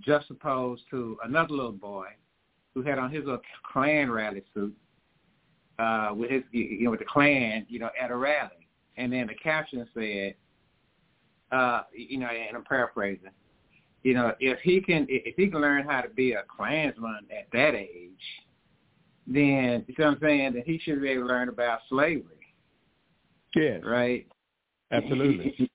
just 0.00 0.30
opposed 0.30 0.82
to 0.90 1.18
another 1.24 1.54
little 1.54 1.72
boy 1.72 2.06
who 2.74 2.82
had 2.82 2.98
on 2.98 3.10
his 3.10 3.24
little 3.24 3.40
Klan 3.72 4.10
rally 4.10 4.42
suit, 4.54 4.74
uh, 5.78 6.10
with 6.14 6.30
his 6.30 6.42
you 6.50 6.84
know 6.84 6.90
with 6.90 7.00
the 7.00 7.06
Klan, 7.06 7.66
you 7.68 7.78
know, 7.78 7.90
at 8.00 8.10
a 8.10 8.16
rally, 8.16 8.68
and 8.96 9.12
then 9.12 9.26
the 9.26 9.34
caption 9.34 9.86
said, 9.94 10.34
uh, 11.52 11.82
you 11.92 12.18
know, 12.18 12.26
and 12.26 12.56
I'm 12.56 12.64
paraphrasing 12.64 13.30
you 14.02 14.14
know, 14.14 14.32
if 14.40 14.58
he 14.60 14.80
can 14.80 15.06
if 15.08 15.36
he 15.36 15.48
can 15.48 15.60
learn 15.60 15.84
how 15.84 16.00
to 16.00 16.08
be 16.08 16.32
a 16.32 16.42
Klansman 16.48 17.26
at 17.30 17.48
that 17.52 17.74
age, 17.74 18.10
then 19.26 19.84
you 19.86 19.94
see 19.94 20.02
what 20.02 20.12
I'm 20.12 20.18
saying, 20.20 20.52
then 20.54 20.62
he 20.64 20.78
should 20.78 21.02
be 21.02 21.08
able 21.08 21.24
to 21.24 21.28
learn 21.28 21.48
about 21.48 21.80
slavery, 21.88 22.54
Yes. 23.54 23.82
right? 23.84 24.26
Absolutely. 24.90 25.67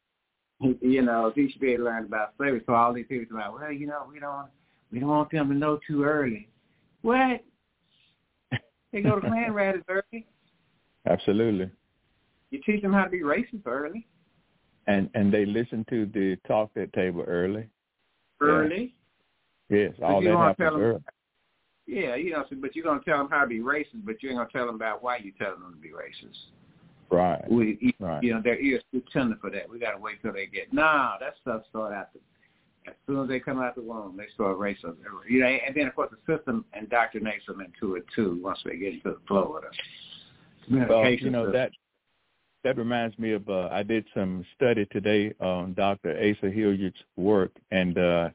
you 0.81 1.01
know, 1.01 1.31
he 1.35 1.49
should 1.51 1.61
be 1.61 1.71
able 1.73 1.85
to 1.85 1.89
learn 1.89 2.05
about 2.05 2.33
slavery. 2.37 2.61
So 2.65 2.73
all 2.73 2.93
these 2.93 3.05
people 3.07 3.37
are 3.37 3.41
like, 3.41 3.61
well, 3.61 3.71
you 3.71 3.87
know, 3.87 4.07
we 4.11 4.19
don't 4.19 4.47
we 4.91 4.99
don't 4.99 5.09
want 5.09 5.31
them 5.31 5.49
to 5.49 5.55
know 5.55 5.79
too 5.87 6.03
early. 6.03 6.47
What? 7.01 7.43
They 8.91 9.01
go 9.01 9.19
to 9.19 9.21
Klan 9.27 9.53
rallies 9.53 9.83
early. 9.89 10.25
Absolutely. 11.09 11.69
You 12.51 12.61
teach 12.65 12.81
them 12.81 12.93
how 12.93 13.05
to 13.05 13.09
be 13.09 13.21
racist 13.21 13.65
early. 13.65 14.07
And 14.87 15.09
and 15.15 15.33
they 15.33 15.45
listen 15.45 15.85
to 15.89 16.05
the 16.05 16.37
talk 16.47 16.71
at 16.75 16.93
table 16.93 17.23
early. 17.27 17.67
Early. 18.41 18.93
Yes. 19.69 19.93
All 20.03 20.21
that 20.21 20.29
happens 20.29 20.71
early. 20.75 20.99
Yeah, 21.85 22.15
you 22.15 22.31
know, 22.31 22.45
but 22.61 22.75
you're 22.75 22.85
gonna 22.85 23.01
tell 23.03 23.17
them 23.17 23.27
how 23.29 23.41
to 23.41 23.47
be 23.47 23.59
racist, 23.59 24.05
but 24.05 24.21
you 24.21 24.29
ain't 24.29 24.37
gonna 24.37 24.49
tell 24.53 24.65
them 24.67 24.75
about 24.75 25.03
why 25.03 25.17
you're 25.17 25.33
telling 25.37 25.61
them 25.61 25.73
to 25.73 25.79
be 25.79 25.89
racist. 25.89 26.37
Right. 27.13 27.43
We, 27.49 27.77
you, 27.79 27.93
Right. 27.99 28.23
you 28.23 28.33
know, 28.33 28.41
their 28.41 28.59
ears 28.59 28.81
too 28.91 29.03
tender 29.11 29.37
for 29.39 29.51
that. 29.51 29.69
We 29.69 29.77
got 29.79 29.91
to 29.91 29.99
wait 29.99 30.21
till 30.21 30.33
they 30.33 30.47
get. 30.47 30.73
Nah, 30.73 31.17
that 31.19 31.35
stuff 31.41 31.61
start 31.69 31.93
after. 31.93 32.19
As 32.87 32.95
soon 33.07 33.21
as 33.21 33.29
they 33.29 33.39
come 33.39 33.59
out 33.59 33.75
the 33.75 33.81
womb, 33.81 34.17
they 34.17 34.25
start 34.33 34.57
racism. 34.57 34.95
You 35.29 35.39
know, 35.39 35.45
and 35.45 35.75
then 35.75 35.87
of 35.87 35.95
course 35.95 36.11
the 36.11 36.35
system 36.37 36.65
indoctrinates 36.75 37.45
them 37.47 37.61
into 37.61 37.95
it 37.95 38.05
too. 38.15 38.39
Once 38.43 38.59
they 38.65 38.77
get 38.77 38.93
into 38.93 39.11
the 39.11 39.19
flow 39.27 39.57
of 39.57 39.63
the 40.69 40.85
Well, 40.89 41.09
you 41.09 41.29
know 41.29 41.45
system. 41.45 41.51
that 41.53 41.71
that 42.63 42.77
reminds 42.77 43.17
me 43.19 43.31
of 43.33 43.47
uh, 43.47 43.69
I 43.71 43.83
did 43.83 44.05
some 44.13 44.45
study 44.55 44.85
today 44.87 45.33
on 45.39 45.73
Dr. 45.75 46.11
Asa 46.17 46.49
Hilliard's 46.49 46.97
work 47.15 47.51
and 47.71 47.97
uh, 47.97 48.29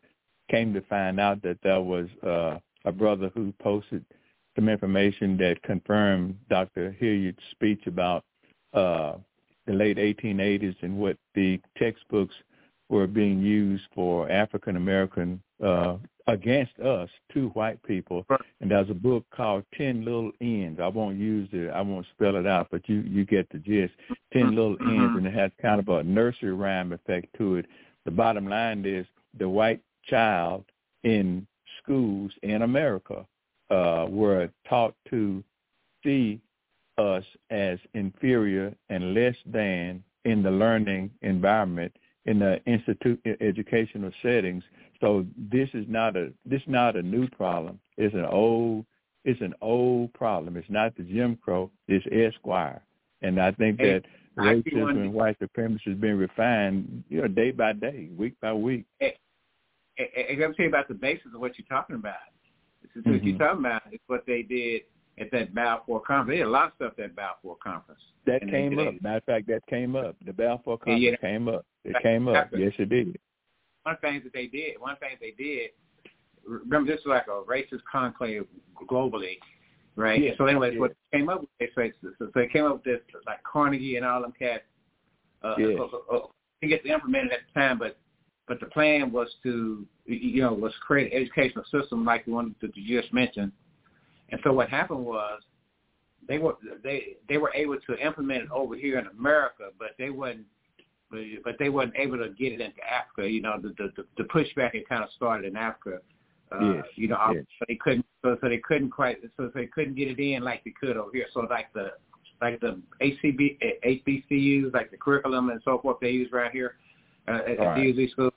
came 0.50 0.72
to 0.74 0.80
find 0.82 1.18
out 1.18 1.42
that 1.42 1.58
there 1.62 1.80
was 1.80 2.08
uh, 2.22 2.58
a 2.84 2.92
brother 2.92 3.30
who 3.34 3.52
posted 3.60 4.04
some 4.54 4.68
information 4.68 5.36
that 5.38 5.62
confirmed 5.62 6.38
Dr. 6.48 6.92
Hilliard's 6.92 7.38
speech 7.52 7.86
about 7.86 8.24
uh, 8.72 9.14
the 9.66 9.72
late 9.72 9.96
1880s 9.98 10.76
and 10.82 10.98
what 10.98 11.16
the 11.34 11.60
textbooks 11.76 12.34
were 12.88 13.06
being 13.06 13.40
used 13.40 13.84
for 13.94 14.30
African 14.30 14.76
American 14.76 15.42
uh, 15.62 15.96
against 16.26 16.78
us, 16.80 17.08
two 17.32 17.48
white 17.48 17.82
people. 17.82 18.24
And 18.60 18.70
there's 18.70 18.90
a 18.90 18.94
book 18.94 19.24
called 19.34 19.64
Ten 19.76 20.04
Little 20.04 20.32
Ends. 20.40 20.80
I 20.80 20.88
won't 20.88 21.18
use 21.18 21.48
it. 21.52 21.70
I 21.70 21.80
won't 21.80 22.06
spell 22.14 22.36
it 22.36 22.46
out, 22.46 22.68
but 22.70 22.88
you 22.88 23.00
you 23.00 23.24
get 23.24 23.48
the 23.50 23.58
gist. 23.58 23.94
10 24.32 24.54
little 24.54 24.76
Mhm. 24.76 25.02
ends, 25.02 25.16
and 25.16 25.26
it 25.26 25.34
has 25.34 25.50
kind 25.60 25.80
of 25.80 25.88
a 25.88 26.02
nursery 26.02 26.52
rhyme 26.52 26.92
effect 26.92 27.26
to 27.38 27.56
it. 27.56 27.66
The 28.04 28.10
bottom 28.10 28.46
line 28.46 28.84
is 28.84 29.06
the 29.38 29.48
white 29.48 29.80
child 30.04 30.64
in 31.02 31.46
schools 31.82 32.32
in 32.42 32.62
America 32.62 33.26
uh, 33.70 34.06
were 34.08 34.50
taught 34.66 34.94
to 35.10 35.44
see 36.02 36.40
us 36.98 37.24
as 37.50 37.78
inferior 37.94 38.74
and 38.88 39.14
less 39.14 39.36
than 39.46 40.02
in 40.24 40.42
the 40.42 40.50
learning 40.50 41.10
environment 41.22 41.94
in 42.26 42.38
the 42.38 42.62
institute 42.66 43.20
educational 43.40 44.10
settings. 44.22 44.62
So 45.00 45.24
this 45.50 45.68
is 45.72 45.86
not 45.88 46.16
a 46.16 46.32
this 46.44 46.60
is 46.60 46.68
not 46.68 46.96
a 46.96 47.02
new 47.02 47.28
problem. 47.28 47.80
It's 47.96 48.14
an 48.14 48.26
old 48.26 48.84
it's 49.24 49.40
an 49.40 49.54
old 49.60 50.12
problem. 50.12 50.56
It's 50.56 50.68
not 50.70 50.96
the 50.96 51.04
Jim 51.04 51.36
Crow. 51.36 51.70
It's 51.86 52.04
Esquire, 52.12 52.82
and 53.22 53.40
I 53.40 53.52
think 53.52 53.78
Hey, 53.80 53.92
that 53.92 54.04
racism 54.36 54.96
and 54.96 55.12
white 55.12 55.38
supremacy 55.38 55.90
is 55.90 55.98
being 55.98 56.16
refined, 56.16 57.04
you 57.08 57.20
know, 57.20 57.28
day 57.28 57.50
by 57.50 57.72
day, 57.72 58.08
week 58.16 58.34
by 58.40 58.52
week. 58.52 58.84
I, 59.00 59.14
I, 59.98 60.32
I'm 60.32 60.38
tell 60.38 60.54
you 60.58 60.68
about 60.68 60.88
the 60.88 60.94
basis 60.94 61.26
of 61.34 61.40
what 61.40 61.58
you're 61.58 61.66
talking 61.68 61.96
about. 61.96 62.14
This 62.82 62.90
is 62.94 63.04
what 63.04 63.14
Mhm. 63.14 63.24
you're 63.24 63.38
talking 63.38 63.60
about. 63.60 63.82
It's 63.90 64.04
what 64.06 64.24
they 64.26 64.42
did 64.42 64.82
at 65.20 65.30
that 65.32 65.54
Balfour 65.54 66.00
conference. 66.00 66.28
They 66.28 66.36
did 66.38 66.46
a 66.46 66.50
lot 66.50 66.66
of 66.66 66.72
stuff 66.76 66.92
at 66.92 66.96
that 66.98 67.16
Balfour 67.16 67.56
conference. 67.62 68.00
That 68.26 68.42
And 68.42 68.50
came 68.50 68.78
up. 68.78 68.94
Matter 69.02 69.16
of 69.18 69.24
fact, 69.24 69.46
that 69.48 69.66
came 69.66 69.96
up. 69.96 70.16
The 70.24 70.32
Balfour 70.32 70.78
conference 70.78 71.02
yeah. 71.02 71.16
came 71.16 71.48
up. 71.48 71.64
It 71.84 71.94
That 71.94 72.02
came 72.02 72.28
up. 72.28 72.48
Yes, 72.56 72.72
it 72.78 72.88
did. 72.88 73.18
one 73.84 73.96
thing 73.98 74.20
that 74.24 74.32
they 74.32 74.46
did, 74.46 74.80
one 74.80 74.96
thing 74.96 75.10
they 75.20 75.32
did, 75.42 75.70
remember 76.46 76.90
this 76.90 77.00
is 77.00 77.06
like 77.06 77.26
a 77.26 77.42
racist 77.50 77.82
conclave 77.90 78.46
globally, 78.90 79.38
right? 79.96 80.20
Yes, 80.20 80.34
so 80.38 80.46
anyways, 80.46 80.74
yes. 80.74 80.80
what 80.80 80.92
they 81.12 81.18
came 81.18 81.28
up 81.28 81.40
with, 81.40 81.50
they 81.58 81.68
say, 81.76 81.92
so, 82.18 82.28
they 82.34 82.48
came 82.48 82.64
up 82.64 82.74
with 82.74 82.84
this, 82.84 83.00
like 83.26 83.42
Carnegie 83.44 83.96
and 83.96 84.04
all 84.04 84.22
them 84.22 84.32
cats, 84.38 84.64
uh, 85.42 85.54
uh, 85.58 85.88
uh, 86.12 86.16
uh, 86.16 86.20
to 86.60 86.68
get 86.68 86.84
implemented 86.84 87.32
at 87.32 87.40
the 87.52 87.60
time, 87.60 87.78
but 87.78 87.98
but 88.48 88.60
the 88.60 88.66
plan 88.66 89.12
was 89.12 89.28
to, 89.42 89.86
you 90.06 90.42
know, 90.42 90.54
was 90.54 90.72
create 90.80 91.12
an 91.12 91.20
educational 91.20 91.64
system 91.70 92.04
like 92.04 92.24
the 92.24 92.32
one 92.32 92.54
that 92.62 92.74
you 92.74 93.00
just 93.00 93.12
mentioned. 93.12 93.52
And 94.30 94.40
so 94.44 94.52
what 94.52 94.68
happened 94.68 95.04
was 95.04 95.40
they 96.28 96.38
were 96.38 96.54
they 96.82 97.16
they 97.28 97.38
were 97.38 97.52
able 97.54 97.78
to 97.86 97.98
implement 97.98 98.44
it 98.44 98.50
over 98.50 98.76
here 98.76 98.98
in 98.98 99.06
America, 99.06 99.70
but 99.78 99.90
they 99.98 100.10
wasn't 100.10 100.44
but, 101.10 101.54
they 101.58 101.70
wasn't 101.70 101.96
able 101.96 102.18
to 102.18 102.28
get 102.30 102.52
it 102.52 102.60
into 102.60 102.80
Africa. 102.86 103.30
You 103.30 103.40
know, 103.40 103.58
the 103.60 103.74
the, 103.78 104.04
the 104.18 104.24
pushback 104.24 104.74
had 104.74 104.88
kind 104.88 105.02
of 105.02 105.10
started 105.16 105.46
in 105.46 105.56
Africa. 105.56 105.98
Uh, 106.52 106.74
Yes, 106.74 106.84
You 106.96 107.08
know, 107.08 107.18
yes. 107.34 107.44
so 107.58 107.64
they 107.68 107.76
couldn't 107.76 108.06
so, 108.22 108.36
so 108.40 108.48
they 108.48 108.58
couldn't 108.58 108.90
quite 108.90 109.18
so 109.36 109.50
they 109.54 109.66
couldn't 109.66 109.94
get 109.94 110.08
it 110.08 110.18
in 110.18 110.42
like 110.42 110.64
they 110.64 110.72
could 110.78 110.96
over 110.96 111.10
here. 111.12 111.26
So 111.32 111.40
like 111.40 111.72
the 111.72 111.92
like 112.40 112.60
the 112.60 112.80
ACB 113.02 113.58
HBCUs, 113.84 114.72
like 114.72 114.90
the 114.90 114.96
curriculum 114.96 115.50
and 115.50 115.60
so 115.64 115.78
forth 115.78 115.98
they 116.00 116.10
use 116.10 116.30
right 116.32 116.52
here 116.52 116.76
uh, 117.26 117.40
at 117.46 117.58
Right. 117.58 117.74
the 117.76 117.92
DUZ 117.92 118.10
school. 118.12 118.30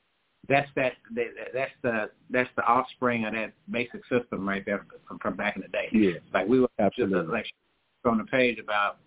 That's 0.50 0.70
that, 0.76 0.94
that 1.16 1.28
that's 1.54 1.72
the 1.84 2.10
that's 2.30 2.50
the 2.56 2.64
offspring 2.64 3.26
of 3.26 3.34
that 3.34 3.54
basic 3.70 4.02
system 4.10 4.48
right 4.48 4.66
there 4.66 4.86
from, 5.08 5.20
from 5.20 5.36
back 5.36 5.56
in 5.56 5.62
the 5.62 5.68
day. 5.68 5.88
Yeah. 5.92 6.20
Like 6.34 6.48
we 6.48 6.60
were 6.60 6.70
just 6.98 7.12
like 7.12 7.46
on 8.06 8.18
the 8.18 8.24
page 8.26 8.58
about 8.58 8.98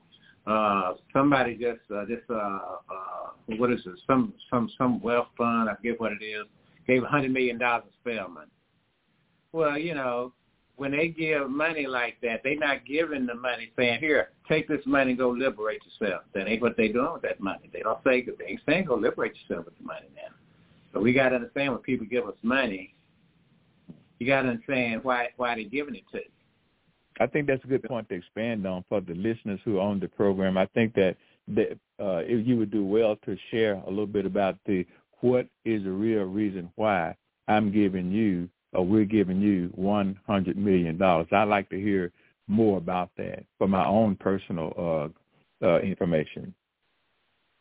uh 0.47 0.95
somebody 1.13 1.55
just 1.55 1.81
uh 1.93 2.05
just 2.07 2.23
uh 2.31 2.35
uh 2.35 3.57
what 3.57 3.73
is 3.73 3.81
it 3.85 3.99
some 4.07 4.33
some 4.49 4.71
some 4.79 5.01
wealth 5.01 5.27
fund 5.37 5.69
I 5.69 5.75
forget 5.75 6.01
what 6.01 6.13
it 6.13 6.25
is 6.25 6.47
gave 6.87 7.03
a 7.03 7.07
hundred 7.07 7.33
million 7.33 7.59
dollars 7.59 7.85
to 7.85 8.11
Spelman. 8.11 8.47
Well, 9.53 9.79
you 9.79 9.95
know, 9.95 10.33
when 10.77 10.91
they 10.91 11.09
give 11.09 11.49
money 11.49 11.87
like 11.87 12.17
that, 12.23 12.41
they're 12.43 12.59
not 12.59 12.85
giving 12.85 13.27
the 13.27 13.35
money 13.35 13.71
saying, 13.77 14.01
Here, 14.01 14.31
take 14.49 14.69
this 14.69 14.83
money 14.87 15.11
and 15.11 15.19
go 15.19 15.31
liberate 15.31 15.81
yourself. 15.85 16.23
That 16.35 16.49
ain't 16.49 16.63
what 16.63 16.77
they're 16.77 16.93
doing 16.93 17.13
with 17.13 17.23
that 17.23 17.41
money. 17.41 17.71
They 17.73 17.81
don't 17.81 17.99
say 18.05 18.25
they 18.39 18.45
ain't 18.47 18.61
saying 18.67 18.87
go 18.87 18.97
liberate 18.97 19.35
yourself 19.43 19.67
with 19.67 19.79
the 19.79 19.85
money 19.85 20.09
now. 20.15 20.35
So 20.95 21.01
we 21.01 21.13
gotta 21.13 21.35
understand 21.35 21.73
when 21.73 21.83
people 21.83 22.07
give 22.07 22.27
us 22.27 22.37
money, 22.43 22.95
you 24.19 24.27
gotta 24.27 24.49
understand 24.49 25.03
why 25.03 25.31
why 25.37 25.57
they're 25.57 25.65
giving 25.65 25.97
it 25.97 26.05
to 26.13 26.19
you. 26.19 26.25
I 27.21 27.27
think 27.27 27.47
that's 27.47 27.63
a 27.65 27.67
good 27.67 27.83
point 27.83 28.09
to 28.09 28.15
expand 28.15 28.67
on 28.67 28.85
for 28.89 29.01
the 29.01 29.15
listeners 29.15 29.61
who 29.65 29.81
own 29.81 30.01
the 30.01 30.09
program. 30.09 30.57
I 30.57 30.67
think 30.67 30.95
that 30.95 31.17
that 31.49 31.73
uh, 32.01 32.23
if 32.25 32.47
you 32.47 32.57
would 32.57 32.71
do 32.71 32.85
well 32.85 33.17
to 33.25 33.37
share 33.51 33.75
a 33.87 33.91
little 33.91 34.07
bit 34.07 34.25
about 34.25 34.57
the 34.67 34.87
what 35.21 35.47
is 35.65 35.83
the 35.85 35.91
real 35.91 36.25
reason 36.25 36.71
why 36.77 37.15
I'm 37.49 37.73
giving 37.73 38.11
you, 38.11 38.49
or 38.73 38.85
we're 38.85 39.05
giving 39.05 39.41
you 39.41 39.73
$100 39.79 40.57
million. 40.57 41.01
I'd 41.03 41.45
like 41.45 41.69
to 41.71 41.81
hear 41.81 42.13
more 42.47 42.79
about 42.79 43.11
that 43.17 43.45
for 43.59 43.69
my 43.69 43.87
own 43.87 44.17
personal 44.17 45.13
uh, 45.63 45.67
uh, 45.67 45.81
information. 45.81 46.55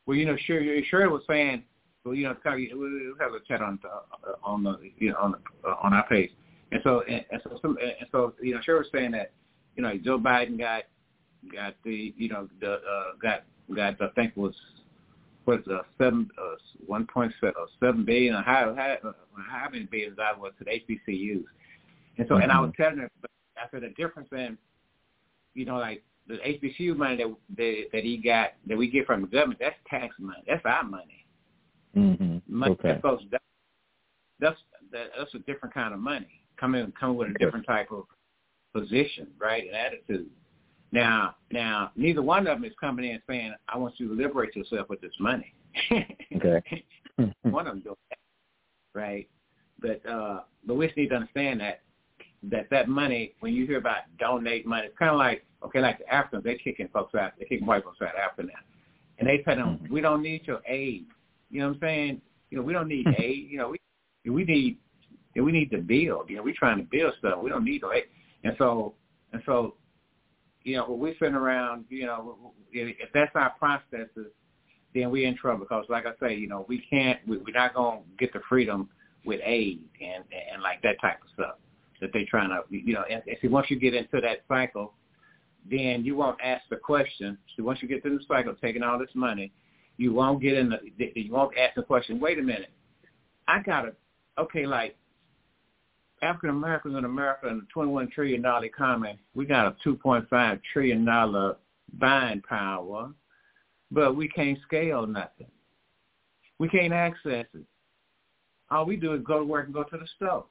Well, 0.06 0.18
you 0.18 0.26
know, 0.26 0.36
sure, 0.46 0.62
sure 0.90 1.10
was 1.10 1.24
saying, 1.28 1.64
well, 2.04 2.16
you 2.16 2.24
know, 2.24 2.36
we'll 2.46 3.18
have 3.20 3.34
a 3.34 3.40
chat 3.48 3.62
on 3.62 3.80
the, 3.82 3.90
uh, 3.90 4.36
on 4.44 4.64
the 4.64 4.78
you 4.98 5.12
know 5.12 5.18
on 5.18 5.32
the, 5.32 5.70
uh, 5.70 5.76
on 5.82 5.94
our 5.94 6.06
page, 6.08 6.32
and 6.72 6.82
so 6.84 7.02
and, 7.08 7.24
and 7.32 7.42
so 7.44 7.58
some, 7.62 7.78
and 7.82 8.08
so 8.12 8.34
you 8.42 8.54
know, 8.54 8.62
sure 8.62 8.80
was 8.80 8.88
saying 8.94 9.12
that 9.12 9.32
you 9.76 9.84
know 9.84 9.98
Joe 9.98 10.20
Biden 10.20 10.58
got 10.58 10.84
got 11.52 11.76
the 11.84 12.14
you 12.18 12.30
know 12.30 12.50
the 12.60 12.74
uh, 12.74 13.04
got 13.22 13.44
got 13.74 14.02
I 14.02 14.14
think 14.16 14.36
was 14.36 14.54
was 15.46 15.60
uh, 15.72 15.80
seven 15.98 16.30
uh, 16.38 16.56
one 16.86 17.08
point 17.12 17.32
seven, 17.40 17.56
uh, 17.62 17.66
seven 17.80 18.04
billion 18.04 18.36
or 18.36 18.42
how 18.42 18.76
how, 18.76 19.10
uh, 19.10 19.14
how 19.50 19.70
many 19.72 19.86
billions 19.86 20.18
I 20.20 20.38
was 20.38 20.52
to 20.60 20.66
the 20.66 20.72
HBCUs, 20.72 21.46
and 22.18 22.28
so 22.28 22.36
mm-hmm. 22.36 22.44
and 22.44 22.52
I 22.52 22.60
was 22.60 22.72
mm-hmm. 22.72 22.84
telling 22.84 22.98
her 23.00 23.10
I 23.58 23.70
said 23.72 23.84
the 23.84 23.90
difference 23.90 24.30
in 24.34 24.58
you 25.54 25.66
know 25.66 25.78
like 25.78 26.04
the 26.28 26.36
HBCU 26.36 26.98
money 26.98 27.18
that 27.18 27.34
that, 27.58 27.84
that 27.94 28.04
he 28.04 28.18
got 28.18 28.50
that 28.68 28.78
we 28.78 28.90
get 28.90 29.06
from 29.06 29.22
the 29.22 29.28
government 29.28 29.60
that's 29.62 29.76
tax 29.90 30.16
money 30.20 30.44
that's 30.48 30.66
our 30.66 30.84
money. 30.84 31.23
Mm-hmm. 31.96 32.38
Money 32.48 32.72
okay. 32.74 32.88
that 32.90 33.02
goes 33.02 33.22
that, 33.32 33.42
that's 34.40 34.58
that, 34.92 35.08
that's 35.18 35.34
a 35.36 35.40
different 35.40 35.74
kind 35.74 35.94
of 35.94 36.00
money 36.00 36.42
coming 36.60 36.92
coming 37.00 37.18
with 37.18 37.30
a 37.30 37.34
different 37.40 37.66
type 37.66 37.92
of 37.92 38.06
position 38.74 39.28
right 39.40 39.64
and 39.66 39.76
attitude. 39.76 40.30
Now, 40.92 41.36
now, 41.52 41.92
neither 41.96 42.22
one 42.22 42.46
of 42.46 42.56
them 42.58 42.66
is 42.66 42.74
coming 42.80 43.06
in 43.06 43.20
saying, 43.28 43.54
"I 43.68 43.78
want 43.78 43.96
you 44.00 44.08
to 44.10 44.14
liberate 44.14 44.56
yourself 44.56 44.90
with 44.90 45.02
this 45.02 45.14
money." 45.20 45.54
okay. 46.36 46.86
one 47.42 47.68
of 47.68 47.74
them 47.74 47.82
doing 47.82 47.96
that, 48.10 48.20
right? 48.94 49.28
But 49.80 50.08
uh, 50.10 50.42
but 50.66 50.76
we 50.76 50.86
just 50.86 50.98
need 50.98 51.10
to 51.10 51.16
understand 51.16 51.62
that 51.62 51.82
that 52.52 52.70
that 52.70 52.90
money, 52.90 53.34
when 53.40 53.54
you 53.54 53.66
hear 53.66 53.78
about 53.78 54.02
donate 54.20 54.66
money, 54.66 54.88
it's 54.88 54.98
kind 54.98 55.12
of 55.12 55.18
like 55.18 55.46
okay, 55.64 55.80
like 55.80 56.00
the 56.00 56.14
Africans, 56.14 56.44
they're 56.44 56.58
kicking 56.58 56.90
folks 56.90 57.16
out, 57.16 57.32
they're 57.38 57.48
kicking 57.48 57.66
white 57.66 57.84
folks 57.84 58.00
out 58.02 58.16
Africa 58.16 58.50
now, 58.54 58.60
and 59.18 59.28
they 59.28 59.44
tell 59.44 59.56
them, 59.56 59.80
mm-hmm. 59.80 59.94
"We 59.94 60.02
don't 60.02 60.22
need 60.22 60.46
your 60.46 60.62
aid." 60.68 61.06
You 61.54 61.60
know 61.62 61.68
what 61.68 61.76
I'm 61.76 61.82
saying? 61.82 62.22
You 62.50 62.58
know, 62.58 62.64
we 62.64 62.74
don't 62.74 62.88
need 62.88 63.06
hmm. 63.06 63.22
aid. 63.22 63.48
You 63.50 63.60
know, 63.60 63.70
we 63.70 64.30
we 64.30 64.44
need 64.44 64.78
we 65.36 65.52
need 65.52 65.70
to 65.72 65.78
build. 65.78 66.30
You 66.30 66.38
know, 66.38 66.44
we're 66.44 66.56
trying 66.58 66.80
to 66.80 66.84
build 66.84 67.14
stuff. 67.20 67.40
We 67.42 67.50
don't 67.50 67.64
need 67.64 67.84
no 67.84 67.94
aid. 67.94 68.06
And 68.44 68.56
so 68.58 68.96
and 69.32 69.42
so 69.46 69.76
you 70.64 70.78
know, 70.78 70.86
when 70.86 71.00
we're 71.00 71.14
sitting 71.20 71.36
around, 71.36 71.86
you 71.90 72.06
know, 72.06 72.54
if 72.72 73.10
that's 73.14 73.32
our 73.36 73.52
processes, 73.60 74.32
then 74.96 75.12
we're 75.12 75.28
in 75.28 75.36
trouble 75.36 75.66
because, 75.66 75.86
like 75.90 76.06
I 76.06 76.12
say, 76.26 76.36
you 76.36 76.48
know, 76.48 76.66
we 76.68 76.86
can't, 76.90 77.20
we're 77.28 77.42
not 77.54 77.74
going 77.74 78.00
to 78.00 78.06
get 78.18 78.34
the 78.34 78.40
freedom 78.48 78.90
with 79.26 79.40
aid 79.44 79.82
and 80.02 80.24
and 80.52 80.62
like 80.62 80.82
that 80.82 81.00
type 81.00 81.22
of 81.22 81.30
stuff 81.34 81.56
that 82.02 82.10
they're 82.14 82.26
trying 82.30 82.50
to, 82.50 82.62
you 82.70 82.94
know, 82.94 83.04
and, 83.10 83.22
and 83.28 83.38
see 83.42 83.48
once 83.48 83.68
you 83.70 83.80
get 83.80 83.94
into 83.94 84.20
that 84.22 84.40
cycle, 84.48 84.94
then 85.70 86.04
you 86.04 86.16
won't 86.16 86.38
ask 86.44 86.64
the 86.70 86.76
question. 86.76 87.38
So 87.56 87.64
once 87.64 87.82
you 87.82 87.88
get 87.88 88.02
through 88.02 88.18
the 88.18 88.24
cycle, 88.28 88.54
taking 88.62 88.84
all 88.84 89.00
this 89.00 89.10
money, 89.14 89.52
you 89.98 90.14
won't 90.14 90.42
get 90.42 90.58
in 90.58 90.70
the, 90.70 90.80
you 91.16 91.32
won't 91.32 91.58
ask 91.58 91.76
the 91.76 91.84
question. 91.84 92.20
Wait 92.20 92.40
a 92.40 92.42
minute, 92.42 92.72
I 93.48 93.62
gotta, 93.62 93.94
okay, 94.38 94.66
like 94.66 94.96
African 96.22 96.50
Americans 96.50 96.96
in 96.98 97.06
America 97.06 97.48
in 97.48 97.58
the 97.58 97.66
twenty-one 97.74 98.10
trillion 98.10 98.42
dollar 98.42 98.66
economy, 98.66 99.20
we 99.36 99.46
got 99.46 99.68
a 99.68 99.76
two 99.84 99.96
point 99.96 100.30
five 100.30 100.60
trillion 100.72 101.06
dollar 101.06 101.58
buying 102.00 102.42
power, 102.42 103.12
but 103.92 104.16
we 104.16 104.28
can't 104.28 104.58
scale 104.66 105.06
nothing. 105.06 105.48
We 106.60 106.70
can't 106.70 106.94
access 106.94 107.46
it. 107.54 107.66
All 108.72 108.86
we 108.86 108.96
do 108.96 109.14
is 109.14 109.22
go 109.24 109.40
to 109.40 109.46
work 109.46 109.66
and 109.66 109.74
go 109.74 109.84
to 109.84 109.98
the 109.98 110.08
store. 110.16 110.46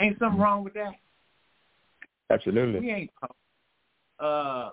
Ain't 0.00 0.18
something 0.18 0.40
wrong 0.40 0.64
with 0.64 0.74
that? 0.74 0.94
Absolutely. 2.30 2.80
We 2.80 2.90
ain't. 2.90 3.10
Uh, 4.18 4.70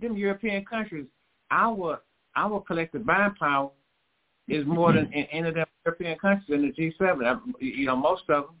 them 0.00 0.16
European 0.16 0.64
countries, 0.64 1.06
our 1.50 2.00
our 2.36 2.60
collective 2.60 3.06
buying 3.06 3.34
power 3.38 3.70
is 4.48 4.66
more 4.66 4.92
than 4.92 5.06
in 5.12 5.24
any 5.32 5.48
of 5.48 5.54
them 5.54 5.66
European 5.84 6.18
countries 6.18 6.50
in 6.50 6.62
the 6.62 6.92
G7. 7.00 7.40
You 7.60 7.86
know, 7.86 7.96
most 7.96 8.22
of 8.28 8.44
them 8.44 8.54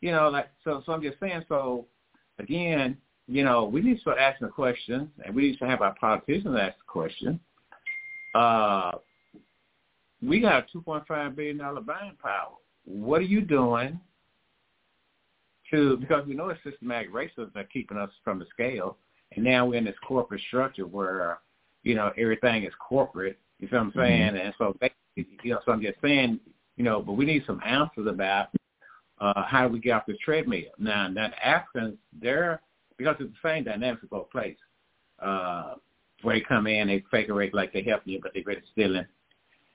you 0.00 0.12
know, 0.12 0.28
like 0.28 0.50
so. 0.64 0.82
So 0.84 0.92
I'm 0.92 1.02
just 1.02 1.20
saying. 1.20 1.44
So 1.48 1.86
again, 2.38 2.96
you 3.26 3.44
know, 3.44 3.64
we 3.64 3.82
need 3.82 3.96
to 3.96 4.00
start 4.00 4.18
asking 4.18 4.48
the 4.48 4.52
question, 4.52 5.10
and 5.24 5.34
we 5.34 5.42
need 5.42 5.58
to 5.58 5.66
have 5.66 5.82
our 5.82 5.94
politicians 6.00 6.56
ask 6.58 6.76
the 6.78 6.84
question. 6.86 7.40
Uh, 8.34 8.92
we 10.22 10.40
got 10.40 10.64
a 10.74 10.78
2.5 10.78 11.36
billion 11.36 11.58
dollar 11.58 11.80
buying 11.80 12.16
power. 12.22 12.54
What 12.84 13.20
are 13.20 13.24
you 13.24 13.40
doing 13.40 14.00
to? 15.70 15.96
Because 15.98 16.26
we 16.26 16.34
know 16.34 16.48
it's 16.48 16.60
systematic 16.64 17.12
racism 17.12 17.52
that 17.54 17.72
keeping 17.72 17.98
us 17.98 18.10
from 18.24 18.38
the 18.38 18.46
scale, 18.52 18.96
and 19.32 19.44
now 19.44 19.66
we're 19.66 19.76
in 19.76 19.84
this 19.84 19.94
corporate 20.06 20.42
structure 20.48 20.86
where 20.86 21.40
you 21.82 21.94
know 21.94 22.12
everything 22.16 22.64
is 22.64 22.72
corporate. 22.78 23.38
You 23.58 23.68
feel 23.68 23.80
what 23.80 23.86
I'm 23.86 23.92
saying? 23.96 24.32
Mm-hmm. 24.32 24.36
And 24.36 24.54
so, 24.56 24.76
you 25.16 25.50
know, 25.50 25.60
so 25.64 25.72
I'm 25.72 25.82
just 25.82 26.00
saying, 26.02 26.40
you 26.76 26.84
know, 26.84 27.02
but 27.02 27.12
we 27.12 27.26
need 27.26 27.44
some 27.46 27.60
answers 27.64 28.06
about 28.06 28.48
uh, 29.20 29.42
how 29.44 29.66
do 29.66 29.72
we 29.74 29.80
get 29.80 29.92
off 29.92 30.06
the 30.06 30.16
treadmill? 30.24 30.62
Now, 30.78 31.08
now 31.08 31.30
Africans, 31.44 31.98
they're, 32.20 32.62
because 32.96 33.16
it's 33.20 33.30
the 33.42 33.48
same 33.48 33.64
dynamics 33.64 34.02
of 34.02 34.10
both 34.10 34.30
places, 34.30 34.56
uh, 35.20 35.74
where 36.22 36.36
they 36.36 36.40
come 36.40 36.66
in, 36.66 36.88
they 36.88 37.04
fake 37.10 37.28
it 37.28 37.54
like 37.54 37.72
they 37.72 37.82
help 37.82 38.02
you, 38.06 38.18
but 38.22 38.32
they're 38.32 38.42
really 38.46 38.62
stealing. 38.72 39.04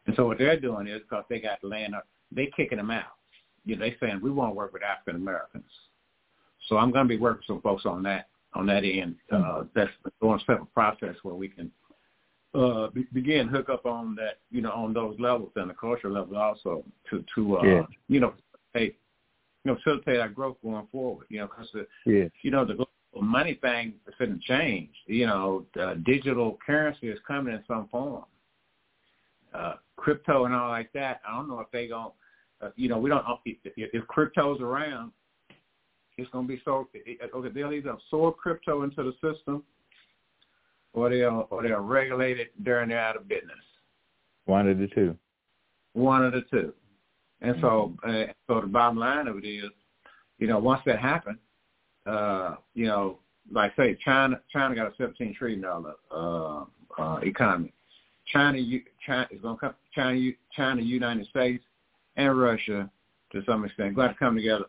And 0.07 0.15
so 0.15 0.25
what 0.25 0.39
they're 0.39 0.59
doing 0.59 0.87
is 0.87 1.01
because 1.01 1.25
they 1.29 1.39
got 1.39 1.63
land, 1.63 1.95
they 2.31 2.51
kicking 2.55 2.77
them 2.77 2.91
out. 2.91 3.03
You 3.65 3.75
know, 3.75 3.85
they 3.85 3.95
saying, 3.99 4.19
we 4.21 4.31
want 4.31 4.51
to 4.51 4.55
work 4.55 4.73
with 4.73 4.83
African 4.83 5.21
Americans. 5.21 5.65
So 6.67 6.77
I'm 6.77 6.91
going 6.91 7.05
to 7.05 7.09
be 7.09 7.19
working 7.19 7.39
with 7.39 7.47
some 7.47 7.61
folks 7.61 7.85
on 7.85 8.01
that, 8.03 8.29
on 8.53 8.65
that 8.67 8.83
end. 8.83 9.15
Uh, 9.31 9.63
that's 9.75 9.91
going 10.21 10.39
a 10.39 10.43
separate 10.43 10.73
process 10.73 11.15
where 11.21 11.35
we 11.35 11.47
can 11.47 11.71
uh, 12.55 12.89
be, 12.89 13.05
begin 13.13 13.47
hook 13.47 13.69
up 13.69 13.85
on 13.85 14.15
that, 14.15 14.39
you 14.51 14.61
know, 14.61 14.71
on 14.71 14.93
those 14.93 15.15
levels 15.19 15.51
and 15.55 15.69
the 15.69 15.73
cultural 15.73 16.13
level 16.13 16.37
also 16.37 16.83
to, 17.09 17.23
to 17.35 17.57
uh, 17.57 17.63
yeah. 17.63 17.81
you 18.07 18.19
know, 18.19 18.33
hey, 18.73 18.95
you 19.63 19.71
know, 19.71 19.75
facilitate 19.83 20.19
our 20.19 20.29
growth 20.29 20.57
going 20.63 20.87
forward. 20.91 21.27
You 21.29 21.39
know, 21.39 21.47
because 21.47 21.69
the 21.73 22.29
you 22.41 22.51
know 22.51 22.65
the 22.65 22.73
global 22.73 23.27
money 23.27 23.55
thing 23.61 23.93
is 24.07 24.13
going 24.17 24.39
to 24.39 24.47
change. 24.47 24.89
You 25.05 25.27
know, 25.27 25.65
uh, 25.79 25.95
digital 26.05 26.57
currency 26.65 27.09
is 27.09 27.19
coming 27.27 27.53
in 27.53 27.63
some 27.67 27.87
form. 27.89 28.25
Uh, 29.53 29.75
crypto 29.95 30.45
and 30.45 30.53
all 30.53 30.69
like 30.69 30.91
that. 30.93 31.21
I 31.27 31.35
don't 31.35 31.47
know 31.47 31.59
if 31.59 31.71
they 31.71 31.87
going 31.87 32.11
uh, 32.61 32.69
you 32.75 32.89
know, 32.89 32.97
we 32.97 33.09
don't 33.09 33.25
if, 33.45 33.57
if 33.75 34.07
crypto's 34.07 34.61
around, 34.61 35.11
it's 36.17 36.29
going 36.31 36.47
to 36.47 36.53
be 36.53 36.61
so. 36.63 36.87
Okay, 37.33 37.49
they'll 37.53 37.73
either 37.73 37.89
absorb 37.89 38.37
crypto 38.37 38.83
into 38.83 39.03
the 39.03 39.13
system, 39.13 39.63
or 40.95 41.09
they 41.09 41.21
are 41.21 41.43
or 41.43 41.61
they'll 41.61 41.79
regulate 41.79 42.39
it 42.39 42.63
during 42.63 42.89
they're 42.89 42.99
out 42.99 43.15
of 43.15 43.27
business. 43.27 43.51
One 44.45 44.67
of 44.67 44.79
the 44.79 44.87
two. 44.87 45.15
One 45.93 46.25
of 46.25 46.33
the 46.33 46.43
two. 46.49 46.73
And 47.41 47.55
so, 47.61 47.93
uh, 48.07 48.25
so 48.47 48.61
the 48.61 48.67
bottom 48.67 48.97
line 48.97 49.27
of 49.27 49.37
it 49.37 49.45
is, 49.45 49.69
you 50.39 50.47
know, 50.47 50.57
once 50.57 50.81
that 50.85 50.99
happens, 50.99 51.37
uh, 52.05 52.55
you 52.73 52.85
know, 52.87 53.19
like 53.51 53.73
say 53.75 53.97
China, 54.03 54.39
China 54.51 54.73
got 54.73 54.87
a 54.87 54.95
seventeen 54.97 55.35
trillion 55.35 55.61
dollar 55.61 55.93
uh, 56.11 56.63
uh, 56.97 57.17
economy. 57.21 57.73
China, 58.31 58.57
China 59.05 59.27
is 59.29 59.41
going 59.41 59.55
to 59.57 59.59
come. 59.59 59.73
China, 59.93 60.31
China, 60.55 60.81
United 60.81 61.27
States, 61.27 61.63
and 62.15 62.39
Russia 62.39 62.89
to 63.31 63.43
some 63.45 63.65
extent 63.65 63.95
going 63.95 64.09
to 64.09 64.15
come 64.15 64.35
together 64.35 64.65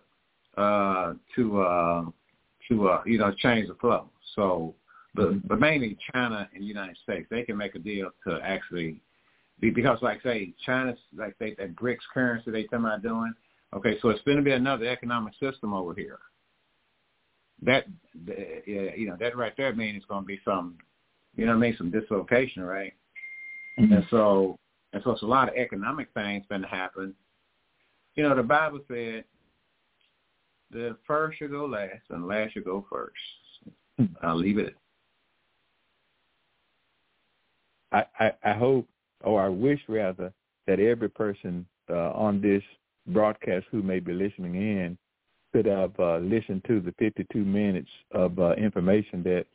uh, 0.56 1.14
to 1.34 1.60
uh, 1.60 2.04
to 2.68 2.88
uh, 2.88 3.02
you 3.06 3.18
know 3.18 3.32
change 3.38 3.68
the 3.68 3.74
flow. 3.74 4.10
So, 4.34 4.74
but 5.16 5.48
but 5.48 5.58
mainly 5.58 5.96
China 6.12 6.48
and 6.54 6.64
United 6.64 6.96
States, 7.02 7.26
they 7.30 7.42
can 7.42 7.56
make 7.56 7.74
a 7.74 7.78
deal 7.78 8.10
to 8.26 8.38
actually 8.42 9.00
because 9.60 9.98
like 10.02 10.22
say 10.22 10.52
China's 10.64 10.98
like 11.16 11.36
they 11.38 11.54
that 11.54 11.74
BRICS 11.76 11.98
currency 12.12 12.50
they 12.50 12.64
talking 12.64 12.80
about 12.80 13.02
doing. 13.02 13.32
Okay, 13.74 13.98
so 14.00 14.10
it's 14.10 14.22
going 14.22 14.36
to 14.36 14.42
be 14.42 14.52
another 14.52 14.86
economic 14.86 15.34
system 15.40 15.74
over 15.74 15.94
here. 15.94 16.18
That 17.62 17.86
you 18.66 19.06
know 19.08 19.16
that 19.18 19.36
right 19.36 19.54
there 19.56 19.74
means 19.74 19.96
it's 19.96 20.06
going 20.06 20.22
to 20.22 20.26
be 20.26 20.40
some, 20.44 20.76
you 21.34 21.46
know, 21.46 21.52
what 21.52 21.58
I 21.58 21.60
mean 21.60 21.76
some 21.76 21.90
dislocation, 21.90 22.62
right? 22.62 22.92
Mm-hmm. 23.80 23.92
And 23.92 24.06
so 24.10 24.58
and 24.92 25.02
so 25.02 25.10
it's 25.10 25.22
a 25.22 25.26
lot 25.26 25.48
of 25.48 25.54
economic 25.56 26.08
things 26.14 26.44
going 26.48 26.62
to 26.62 26.68
happen. 26.68 27.14
You 28.14 28.22
know, 28.22 28.34
the 28.34 28.42
Bible 28.42 28.80
said 28.88 29.24
the 30.70 30.96
first 31.06 31.38
should 31.38 31.50
go 31.50 31.66
last 31.66 32.02
and 32.10 32.26
last 32.26 32.52
should 32.52 32.64
go 32.64 32.84
first. 32.90 33.14
Hmm. 33.98 34.06
I'll 34.22 34.36
leave 34.36 34.58
it. 34.58 34.74
I, 37.96 38.04
I, 38.20 38.32
I 38.44 38.52
hope 38.52 38.86
or 39.22 39.42
I 39.42 39.48
wish 39.48 39.80
rather 39.88 40.32
that 40.66 40.80
every 40.80 41.08
person 41.08 41.66
uh, 41.90 42.10
on 42.12 42.40
this 42.40 42.62
broadcast 43.08 43.66
who 43.70 43.82
may 43.82 44.00
be 44.00 44.12
listening 44.12 44.54
in 44.56 44.98
could 45.52 45.66
have 45.66 45.98
uh, 45.98 46.18
listened 46.18 46.64
to 46.66 46.80
the 46.80 46.92
52 46.98 47.38
minutes 47.38 47.88
of 48.12 48.38
uh, 48.38 48.52
information 48.54 49.22
that 49.22 49.46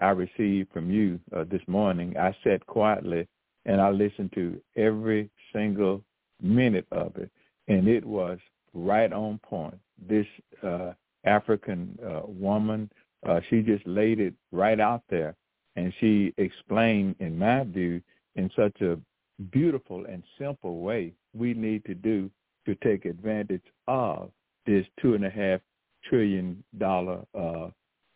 I 0.00 0.10
received 0.10 0.72
from 0.72 0.90
you 0.90 1.20
uh, 1.34 1.44
this 1.50 1.62
morning. 1.68 2.16
I 2.18 2.36
sat 2.42 2.66
quietly 2.66 3.28
and 3.64 3.80
I 3.80 3.90
listened 3.90 4.32
to 4.34 4.60
every 4.76 5.30
single 5.52 6.02
minute 6.42 6.86
of 6.90 7.16
it, 7.16 7.30
and 7.68 7.86
it 7.86 8.04
was 8.04 8.38
right 8.72 9.12
on 9.12 9.38
point. 9.38 9.78
This 10.08 10.26
uh, 10.62 10.92
African 11.24 11.96
uh, 12.04 12.22
woman, 12.26 12.90
she 13.48 13.62
just 13.62 13.86
laid 13.86 14.20
it 14.20 14.34
right 14.52 14.80
out 14.80 15.02
there, 15.08 15.34
and 15.76 15.92
she 16.00 16.32
explained, 16.38 17.16
in 17.20 17.38
my 17.38 17.64
view, 17.64 18.00
in 18.36 18.50
such 18.56 18.80
a 18.80 18.98
beautiful 19.50 20.04
and 20.06 20.22
simple 20.38 20.80
way 20.80 21.12
we 21.36 21.54
need 21.54 21.84
to 21.84 21.94
do 21.94 22.30
to 22.66 22.74
take 22.76 23.04
advantage 23.04 23.62
of 23.88 24.30
this 24.66 24.86
two 25.00 25.14
and 25.14 25.24
a 25.24 25.30
half 25.30 25.60
trillion 26.08 26.62
dollar 26.78 27.20
uh, 27.38 27.68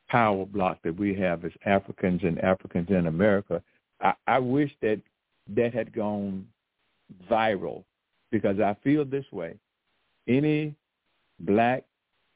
power 0.08 0.46
block 0.46 0.78
that 0.84 0.96
we 0.96 1.14
have 1.14 1.44
as 1.44 1.52
Africans 1.66 2.20
and 2.22 2.38
Africans 2.40 2.88
in 2.90 3.06
America. 3.06 3.62
I, 4.00 4.14
I 4.26 4.38
wish 4.38 4.70
that 4.80 5.00
that 5.54 5.74
had 5.74 5.92
gone 5.92 6.46
viral 7.30 7.84
because 8.30 8.60
I 8.60 8.76
feel 8.84 9.04
this 9.04 9.24
way. 9.32 9.54
Any 10.26 10.74
black 11.40 11.84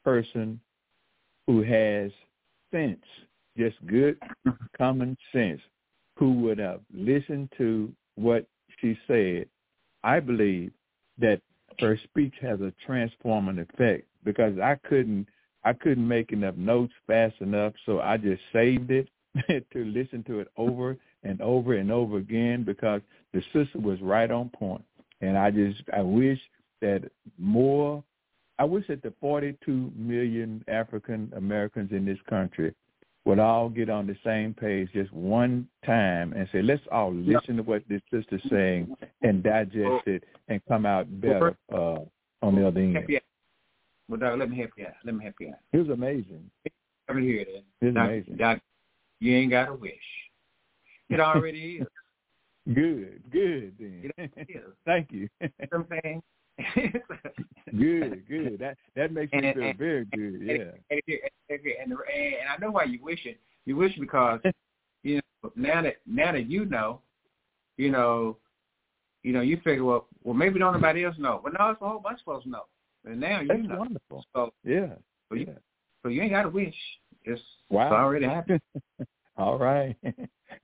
person 0.04 0.60
who 1.46 1.62
has 1.62 2.10
sense, 2.70 3.04
just 3.56 3.76
good 3.86 4.18
common 4.76 5.16
sense, 5.32 5.60
who 6.16 6.32
would 6.40 6.58
have 6.58 6.80
listened 6.92 7.52
to 7.58 7.92
what 8.16 8.46
she 8.80 8.98
said, 9.06 9.46
I 10.02 10.20
believe 10.20 10.72
that 11.18 11.40
her 11.80 11.98
speech 12.04 12.34
has 12.40 12.60
a 12.60 12.72
transforming 12.84 13.58
effect 13.58 14.06
because 14.24 14.58
I 14.58 14.76
couldn't 14.88 15.26
I 15.64 15.72
couldn't 15.72 16.06
make 16.06 16.32
enough 16.32 16.56
notes 16.56 16.92
fast 17.06 17.36
enough, 17.40 17.72
so 17.86 18.00
I 18.00 18.16
just 18.16 18.42
saved 18.52 18.90
it 18.90 19.08
to 19.48 19.84
listen 19.84 20.24
to 20.24 20.40
it 20.40 20.48
over 20.56 20.96
and 21.22 21.40
over 21.40 21.74
and 21.74 21.92
over 21.92 22.18
again 22.18 22.64
because 22.64 23.00
the 23.32 23.42
sister 23.52 23.78
was 23.78 24.00
right 24.00 24.30
on 24.30 24.48
point. 24.48 24.84
And 25.20 25.38
I 25.38 25.50
just 25.50 25.82
I 25.96 26.02
wish 26.02 26.40
that 26.80 27.02
more 27.38 28.02
I 28.58 28.64
wish 28.64 28.86
that 28.88 29.02
the 29.02 29.12
42 29.20 29.92
million 29.96 30.64
African 30.68 31.32
Americans 31.36 31.90
in 31.92 32.04
this 32.04 32.18
country 32.28 32.74
would 33.24 33.38
all 33.38 33.68
get 33.68 33.88
on 33.88 34.06
the 34.06 34.16
same 34.24 34.52
page 34.52 34.88
just 34.92 35.12
one 35.12 35.68
time 35.86 36.32
and 36.32 36.48
say, 36.50 36.60
let's 36.60 36.82
all 36.90 37.14
listen 37.14 37.56
to 37.56 37.62
what 37.62 37.82
this 37.88 38.02
sister's 38.12 38.42
saying 38.50 38.94
and 39.22 39.42
digest 39.42 40.06
it 40.06 40.24
and 40.48 40.60
come 40.66 40.84
out 40.84 41.06
better 41.20 41.56
uh, 41.72 41.98
on 42.42 42.56
the 42.56 42.66
other 42.66 42.80
end. 42.80 42.98
Well, 44.08 44.18
Doc, 44.18 44.38
let 44.38 44.50
me 44.50 44.58
help 44.58 44.70
you 44.76 44.86
out. 44.86 44.94
Let 45.04 45.14
me 45.14 45.24
help 45.24 45.36
you 45.40 45.48
out. 45.50 45.58
It 45.72 45.78
was 45.78 45.88
amazing. 45.88 46.50
Let 47.08 47.16
me 47.16 47.22
hear 47.22 47.40
it. 47.42 47.64
It 47.80 47.86
was 47.86 47.96
amazing. 47.96 48.36
Doc, 48.36 48.58
you 49.20 49.36
ain't 49.36 49.50
got 49.52 49.68
a 49.68 49.74
wish. 49.74 49.92
It 51.08 51.20
already 51.20 51.78
is. 51.80 51.86
Good, 52.72 53.20
good. 53.32 53.74
Then. 53.76 54.12
It 54.16 54.46
is. 54.48 54.62
Thank 54.86 55.10
you. 55.10 55.28
You 55.40 55.48
know 55.58 55.66
what 55.70 55.86
I'm 55.90 56.00
saying? 56.04 56.22
good, 57.78 58.22
good. 58.28 58.58
That 58.58 58.76
that 58.96 59.12
makes 59.12 59.32
me 59.32 59.52
feel 59.52 59.62
and- 59.62 59.78
very 59.78 60.04
good. 60.06 60.34
And, 60.34 60.46
Yeah. 60.46 60.54
and, 60.90 61.00
and, 61.50 61.60
and, 61.80 61.92
and 61.92 61.98
I 62.48 62.56
know 62.60 62.70
why 62.70 62.84
you 62.84 62.98
wish 63.02 63.24
it. 63.26 63.38
You 63.64 63.76
wish 63.76 63.96
because 63.98 64.40
you 65.02 65.16
know 65.42 65.52
now 65.56 65.82
that 65.82 65.96
now 66.06 66.32
that 66.32 66.48
you 66.48 66.64
know, 66.64 67.00
you 67.76 67.90
know, 67.90 68.36
you 69.22 69.32
know, 69.32 69.40
you 69.40 69.56
figure 69.58 69.84
well, 69.84 70.06
well 70.22 70.34
maybe 70.34 70.58
don't 70.58 70.72
nobody 70.74 71.04
else 71.04 71.16
know. 71.18 71.40
Well, 71.42 71.52
no, 71.58 71.70
it's 71.70 71.82
a 71.82 71.88
whole 71.88 72.00
bunch 72.00 72.20
of 72.20 72.24
folks 72.24 72.46
know, 72.46 72.64
and 73.04 73.20
now 73.20 73.40
you 73.40 73.48
That's 73.48 73.62
know. 73.64 73.78
wonderful. 73.78 74.24
So, 74.34 74.52
Yeah. 74.64 74.94
so 75.28 75.34
you, 75.36 75.46
yeah. 75.48 75.54
so 76.02 76.08
you 76.08 76.22
ain't 76.22 76.32
got 76.32 76.42
to 76.42 76.48
wish. 76.50 76.74
It's, 77.24 77.40
Wow. 77.70 77.86
it's 77.86 77.92
already 77.92 78.26
happened. 78.26 78.60
All 79.36 79.56
right. 79.58 79.96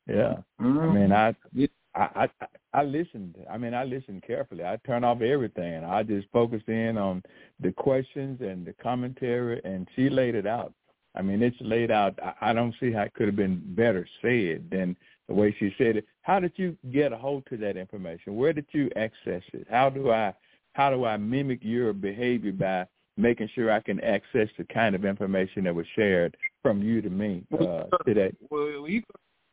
yeah. 0.06 0.34
Mhm. 0.60 0.90
I 0.90 0.92
mean, 0.92 1.12
I, 1.12 1.34
Yeah. 1.52 1.66
I, 1.98 2.28
I, 2.40 2.46
I 2.74 2.82
listened. 2.84 3.34
I 3.50 3.58
mean, 3.58 3.74
I 3.74 3.84
listened 3.84 4.22
carefully. 4.26 4.64
I 4.64 4.78
turned 4.86 5.04
off 5.04 5.20
everything. 5.20 5.84
I 5.84 6.02
just 6.02 6.28
focused 6.32 6.68
in 6.68 6.96
on 6.96 7.22
the 7.60 7.72
questions 7.72 8.40
and 8.40 8.64
the 8.64 8.72
commentary, 8.74 9.60
and 9.64 9.88
she 9.96 10.08
laid 10.08 10.34
it 10.34 10.46
out. 10.46 10.72
I 11.14 11.22
mean, 11.22 11.42
it's 11.42 11.56
laid 11.60 11.90
out. 11.90 12.18
I, 12.22 12.50
I 12.50 12.52
don't 12.52 12.74
see 12.78 12.92
how 12.92 13.02
it 13.02 13.14
could 13.14 13.26
have 13.26 13.36
been 13.36 13.60
better 13.74 14.06
said 14.22 14.70
than 14.70 14.96
the 15.26 15.34
way 15.34 15.54
she 15.58 15.74
said 15.76 15.96
it. 15.96 16.06
How 16.22 16.38
did 16.38 16.52
you 16.56 16.76
get 16.92 17.12
a 17.12 17.16
hold 17.16 17.44
to 17.50 17.56
that 17.58 17.76
information? 17.76 18.36
Where 18.36 18.52
did 18.52 18.66
you 18.70 18.90
access 18.96 19.42
it? 19.52 19.66
How 19.68 19.90
do 19.90 20.12
I, 20.12 20.32
how 20.74 20.90
do 20.90 21.04
I 21.04 21.16
mimic 21.16 21.60
your 21.62 21.92
behavior 21.92 22.52
by 22.52 22.86
making 23.16 23.48
sure 23.54 23.72
I 23.72 23.80
can 23.80 24.00
access 24.00 24.48
the 24.56 24.64
kind 24.72 24.94
of 24.94 25.04
information 25.04 25.64
that 25.64 25.74
was 25.74 25.86
shared 25.96 26.36
from 26.62 26.82
you 26.82 27.02
to 27.02 27.10
me 27.10 27.44
uh, 27.60 27.84
today? 28.06 28.32
Well, 28.50 28.88
you 28.88 29.02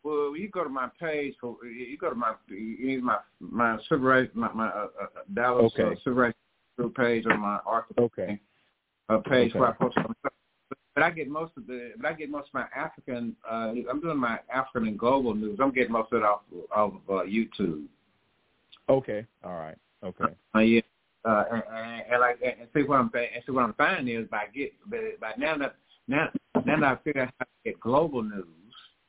well, 0.06 0.38
you 0.38 0.48
go 0.50 0.64
to 0.64 0.70
my 0.70 0.88
page 1.00 1.34
for 1.42 1.58
you 1.66 1.98
go 1.98 2.10
to 2.10 2.16
my 2.16 2.34
you 2.48 3.02
my 3.02 3.18
my 3.40 3.78
civil 3.90 4.08
rights 4.08 4.32
my 4.36 4.52
my 4.54 4.68
uh, 4.68 4.88
uh, 5.02 5.06
Dallas 5.34 5.74
uh, 5.80 5.96
civil 6.04 6.14
rights 6.14 6.38
page 6.96 7.26
on 7.26 7.40
my 7.40 7.60
article 7.66 8.06
Okay. 8.06 8.40
uh, 9.10 9.18
page 9.18 9.50
Okay. 9.50 9.60
where 9.60 9.70
I 9.70 9.72
post 9.72 9.98
on 9.98 10.14
but 10.94 11.04
I 11.04 11.10
get 11.10 11.28
most 11.28 11.54
of 11.58 11.66
the 11.68 11.94
but 11.98 12.06
I 12.06 12.14
get 12.14 12.30
most 12.30 12.50
of 12.50 12.54
my 12.54 12.66
African 12.76 13.36
uh 13.50 13.74
I'm 13.90 14.00
doing 14.00 14.18
my 14.18 14.40
African 14.54 14.88
and 14.90 15.00
global 15.00 15.34
news. 15.34 15.60
I'm 15.62 15.72
getting 15.72 15.92
most 15.92 16.14
of 16.14 16.22
it 16.22 16.26
off 16.26 16.42
of 16.74 16.94
uh, 17.10 17.24
YouTube. 17.24 17.86
Okay. 18.88 19.26
All 19.44 19.56
right. 19.56 19.78
Okay. 20.04 20.26
Uh, 20.56 20.60
yeah. 20.60 20.82
Uh, 21.26 21.44
and, 21.52 21.64
and, 21.74 22.04
and 22.12 22.22
like 22.22 22.40
and 22.44 22.68
see 22.74 22.84
what 22.84 23.00
I'm 23.00 23.12
and 23.14 23.44
see 23.46 23.52
what 23.52 23.64
I'm 23.64 23.74
finding 23.74 24.16
is 24.16 24.28
by 24.30 24.46
get 24.54 24.74
by 25.20 25.32
now 25.38 25.58
that 25.58 25.76
now 26.08 26.30
now 26.66 26.80
that 26.80 26.84
I 26.84 26.96
figure 27.04 27.24
out 27.24 27.34
how 27.40 27.46
to 27.46 27.52
get 27.66 27.80
global 27.80 28.22
news, 28.22 28.46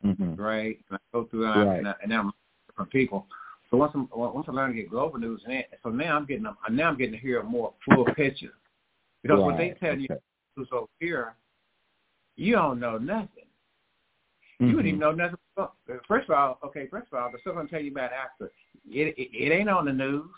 hmm 0.02 0.35
right? 0.35 0.78
And 0.90 0.98
I 0.98 1.00
go 1.12 1.24
through 1.24 1.44
it, 1.44 1.64
Right. 1.64 1.78
and, 1.78 1.88
I, 1.88 1.94
and 2.02 2.11
now 2.11 2.20
I'm 2.20 2.32
different 2.68 2.90
people. 2.90 3.26
So 3.70 3.76
once 3.76 3.92
I'm 3.94 4.09
once 4.14 4.46
I 4.48 4.52
learn 4.52 4.70
to 4.70 4.76
get 4.76 4.90
global 4.90 5.18
news, 5.18 5.42
and 5.48 5.64
so 5.82 5.88
now 5.90 6.16
I'm 6.16 6.24
getting 6.24 6.46
a- 6.46 6.70
now 6.70 6.88
I'm 6.88 6.96
getting 6.96 7.12
to 7.12 7.18
hear 7.18 7.40
a 7.40 7.44
more 7.44 7.74
full 7.85 8.04
picture 8.14 8.54
because 9.22 9.42
what 9.42 9.56
they 9.56 9.70
Right. 9.70 9.80
tell 9.80 9.98
you 9.98 10.06
Okay. 10.11 10.20
news 10.56 10.68
over 10.72 10.87
here, 11.00 11.35
you 12.37 12.52
don't 12.54 12.78
know 12.78 12.96
nothing. 12.98 13.44
You 14.61 14.68
wouldn't 14.68 14.87
even 14.87 15.00
know 15.00 15.12
nothing. 15.12 15.38
First 16.09 16.28
of 16.28 16.37
all, 16.37 16.59
okay, 16.64 16.87
first 16.87 17.09
of 17.12 17.18
all, 17.18 17.30
the 17.30 17.38
stuff 17.38 17.56
I'm 17.59 17.68
telling 17.68 17.85
you 17.87 17.90
about 17.92 18.12
Africa, 18.12 18.52
it, 18.88 19.14
it 19.18 19.30
it 19.32 19.52
ain't 19.52 19.68
on 19.68 19.85
the 19.85 19.92
news, 19.92 20.30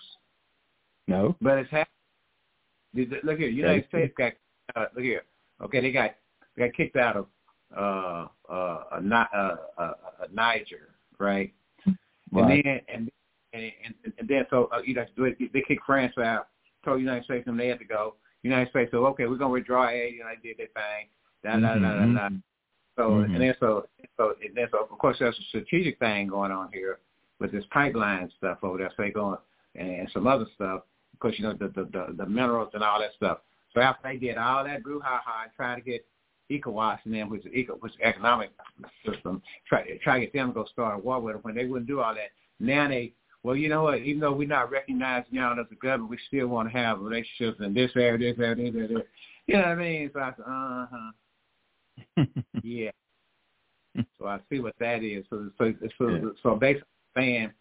No. 1.06 1.36
but 1.40 1.58
it's 1.58 1.70
happening. 1.70 3.20
Look 3.22 3.38
here, 3.38 3.48
United 3.48 3.86
States 3.88 4.14
got 4.16 4.32
uh, 4.74 4.86
look 4.94 5.04
here. 5.04 5.22
Okay, 5.62 5.80
they 5.80 5.92
got 5.92 6.14
they 6.56 6.66
got 6.66 6.74
kicked 6.76 6.96
out 6.96 7.16
of 7.16 7.26
uh 7.76 8.26
uh, 8.50 8.82
a, 8.92 9.00
Ni- 9.02 9.12
uh, 9.34 9.56
uh, 9.76 9.80
uh, 9.80 9.92
Niger, 10.32 10.94
right? 11.18 11.52
Right. 12.32 12.64
And 12.64 12.64
then 12.64 12.80
and 12.92 13.10
and, 13.52 13.72
and, 14.04 14.12
and 14.18 14.28
then 14.28 14.46
so 14.50 14.68
uh, 14.72 14.80
you 14.84 14.94
know 14.94 15.04
they, 15.16 15.34
they 15.52 15.62
kicked 15.66 15.84
France 15.84 16.12
out, 16.18 16.48
told 16.84 17.00
United 17.00 17.24
States 17.24 17.44
them 17.46 17.56
they 17.56 17.68
had 17.68 17.78
to 17.78 17.84
go. 17.84 18.14
United 18.42 18.70
States 18.70 18.90
said, 18.90 18.98
okay, 18.98 19.26
we're 19.26 19.36
gonna 19.36 19.52
withdraw 19.52 19.88
aid. 19.88 20.14
You 20.14 20.20
know, 20.20 20.26
they 20.42 20.48
did 20.48 20.58
their 20.58 20.66
thing. 20.68 21.08
Da 21.44 21.56
da 21.58 21.78
da 21.78 21.80
da 21.80 22.06
da. 22.14 22.28
Mhm. 22.28 22.42
So 22.96 23.10
Mhm. 23.10 23.34
and 23.34 23.42
then 23.42 23.54
so 23.60 23.88
so 24.16 24.34
and 24.44 24.54
then 24.56 24.68
so 24.70 24.78
of 24.90 24.98
course 24.98 25.18
there's 25.18 25.38
a 25.38 25.42
strategic 25.44 25.98
thing 25.98 26.28
going 26.28 26.52
on 26.52 26.70
here 26.72 26.98
with 27.40 27.52
this 27.52 27.64
pipeline 27.70 28.30
stuff 28.38 28.58
over 28.62 28.78
there. 28.78 28.90
So 28.96 29.02
they 29.02 29.10
going 29.10 29.38
and 29.74 30.10
some 30.12 30.26
other 30.26 30.46
stuff 30.54 30.82
because 31.12 31.38
you 31.38 31.44
know 31.44 31.52
the, 31.54 31.68
the 31.68 31.84
the 31.84 32.14
the 32.16 32.26
minerals 32.26 32.70
and 32.74 32.82
all 32.82 33.00
that 33.00 33.12
stuff. 33.14 33.38
So 33.74 33.80
after 33.80 34.08
they 34.08 34.16
did 34.16 34.36
all 34.38 34.64
that 34.64 34.82
brouhaha 34.82 35.44
and 35.44 35.52
try 35.56 35.74
to 35.74 35.80
get 35.80 36.04
ECOWAS 36.50 36.98
and 37.04 37.14
them, 37.14 37.30
which 37.30 37.44
is 37.44 37.52
eco, 37.52 37.74
which 37.74 37.92
is 37.92 37.98
economic 38.02 38.50
system, 39.04 39.42
try 39.68 39.84
try 40.02 40.18
to 40.20 40.26
get 40.26 40.32
them 40.32 40.48
to 40.48 40.54
go 40.54 40.66
start 40.72 40.98
a 40.98 41.02
war 41.02 41.20
with 41.20 41.34
them 41.34 41.42
when 41.42 41.54
they 41.54 41.64
wouldn't 41.64 41.88
do 41.88 42.00
all 42.00 42.14
that. 42.14 42.30
Now 42.60 42.88
they 42.88 43.12
well, 43.42 43.56
you 43.56 43.68
know 43.68 43.84
what? 43.84 43.98
Even 44.00 44.20
though 44.20 44.32
we're 44.32 44.48
not 44.48 44.70
recognizing 44.70 45.34
y'all 45.34 45.58
as 45.58 45.66
a 45.70 45.74
government, 45.76 46.10
we 46.10 46.18
still 46.26 46.48
want 46.48 46.70
to 46.70 46.76
have 46.76 47.00
relationships 47.00 47.58
in 47.60 47.72
this 47.72 47.90
area, 47.96 48.34
this 48.34 48.42
area, 48.42 48.72
this 48.72 48.90
area. 48.90 49.04
You 49.46 49.54
know 49.54 49.60
what 49.60 49.68
I 49.68 49.74
mean? 49.76 50.10
So 50.12 50.20
I 50.20 50.32
said, 50.36 50.44
uh 50.46 50.86
huh, 52.16 52.24
yeah. 52.62 52.90
So 54.18 54.26
I 54.26 54.40
see 54.50 54.60
what 54.60 54.74
that 54.80 55.02
is. 55.02 55.24
So 55.30 55.50
so 55.58 55.72
so, 55.96 56.08
Yeah. 56.08 56.20
so 56.42 56.56
basically 56.56 56.88
saying 57.16 57.52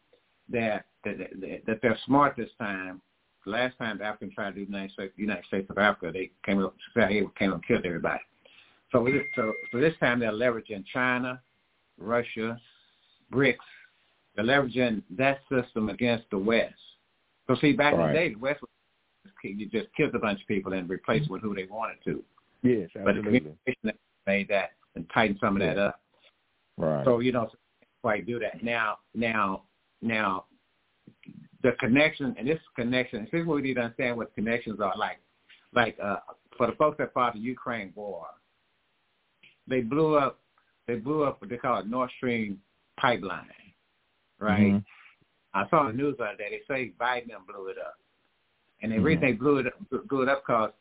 that 0.50 0.86
that, 1.04 1.18
that 1.18 1.62
that 1.66 1.82
they're 1.82 1.98
smart 2.06 2.36
this 2.36 2.50
time. 2.60 3.02
Last 3.46 3.78
time 3.78 4.00
the 4.00 4.04
Africans 4.04 4.34
tried 4.34 4.56
to 4.56 4.56
do 4.56 4.66
the 4.66 4.72
United 4.72 4.92
States, 4.92 5.14
United 5.16 5.46
States 5.46 5.70
of 5.70 5.78
Africa, 5.78 6.12
they 6.12 6.32
came 6.46 6.62
up, 6.62 6.76
came 6.94 7.54
up 7.54 7.56
and 7.56 7.66
killed 7.66 7.86
everybody. 7.86 8.20
So 8.92 9.08
so 9.36 9.54
so 9.72 9.80
this 9.80 9.94
time 10.00 10.20
they're 10.20 10.32
leveraging 10.32 10.86
China, 10.94 11.42
Russia, 11.98 12.60
BRICS. 13.32 13.58
They're 14.36 14.46
leveraging 14.46 15.04
that 15.18 15.40
system 15.52 15.90
against 15.90 16.26
the 16.30 16.38
West. 16.38 16.76
So 17.48 17.56
see, 17.60 17.74
back 17.74 17.94
in 17.94 18.00
the 18.00 18.14
day, 18.14 18.30
the 18.34 18.40
West 18.40 18.62
was 18.62 18.70
you 19.44 19.68
just 19.68 19.88
killed 19.96 20.14
a 20.16 20.20
bunch 20.20 20.42
of 20.42 20.48
people 20.48 20.74
and 20.74 20.90
replaced 20.90 21.30
with 21.30 21.42
who 21.42 21.56
they 21.56 21.66
wanted 21.66 21.98
to. 22.04 22.24
yes, 22.64 22.90
But 22.94 23.04
the 23.04 23.10
absolutely. 23.10 23.40
communication 23.40 24.00
made 24.26 24.48
that 24.50 24.72
and 24.96 25.06
tightened 25.14 25.40
some 25.40 25.56
of 25.56 25.62
that 25.62 25.78
up. 25.78 26.02
Right. 26.78 27.06
So 27.06 27.20
you 27.20 27.32
know, 27.32 27.50
quite 28.02 28.26
do 28.26 28.40
that 28.40 28.64
now. 28.64 29.00
Now, 29.16 29.64
now, 30.02 30.46
the 31.64 31.72
connection 31.80 32.36
and 32.38 32.48
this 32.48 32.60
connection. 32.76 33.28
This 33.32 33.42
is 33.42 33.48
what 33.48 33.56
we 33.56 33.62
need 33.62 33.76
to 33.76 33.82
understand 33.82 34.18
what 34.18 34.34
connections 34.36 34.80
are 34.80 34.96
like. 34.98 35.20
Like 35.74 35.98
uh, 36.02 36.18
for 36.58 36.68
the 36.68 36.74
folks 36.74 36.98
that 37.00 37.14
fought 37.14 37.34
the 37.34 37.40
Ukraine 37.40 37.92
war, 37.96 38.26
they 39.68 39.82
blew 39.82 40.18
up. 40.18 40.40
They 40.88 40.96
blew 40.96 41.24
up 41.24 41.42
what 41.42 41.50
they 41.50 41.58
call 41.58 41.80
it 41.80 41.88
Nord 41.88 42.10
Stream 42.18 42.62
pipeline, 42.98 43.50
right? 44.40 44.74
Mhm. 44.74 44.86
I 45.54 45.68
saw 45.70 45.88
the 45.88 45.94
news 45.94 46.16
the 46.18 46.26
other 46.26 46.38
day. 46.38 46.50
They 46.50 46.74
say 46.74 46.94
Biden 47.00 47.30
blew 47.46 47.68
it 47.68 47.78
up, 47.78 48.00
and 48.82 48.92
the 48.92 48.98
Mhm. 48.98 49.04
reason 49.04 49.22
they 49.22 49.34
blew 49.34 49.58
it 49.58 49.68
up, 49.68 50.08
blew 50.08 50.22
it 50.22 50.30
up 50.30 50.44
because 50.44 50.72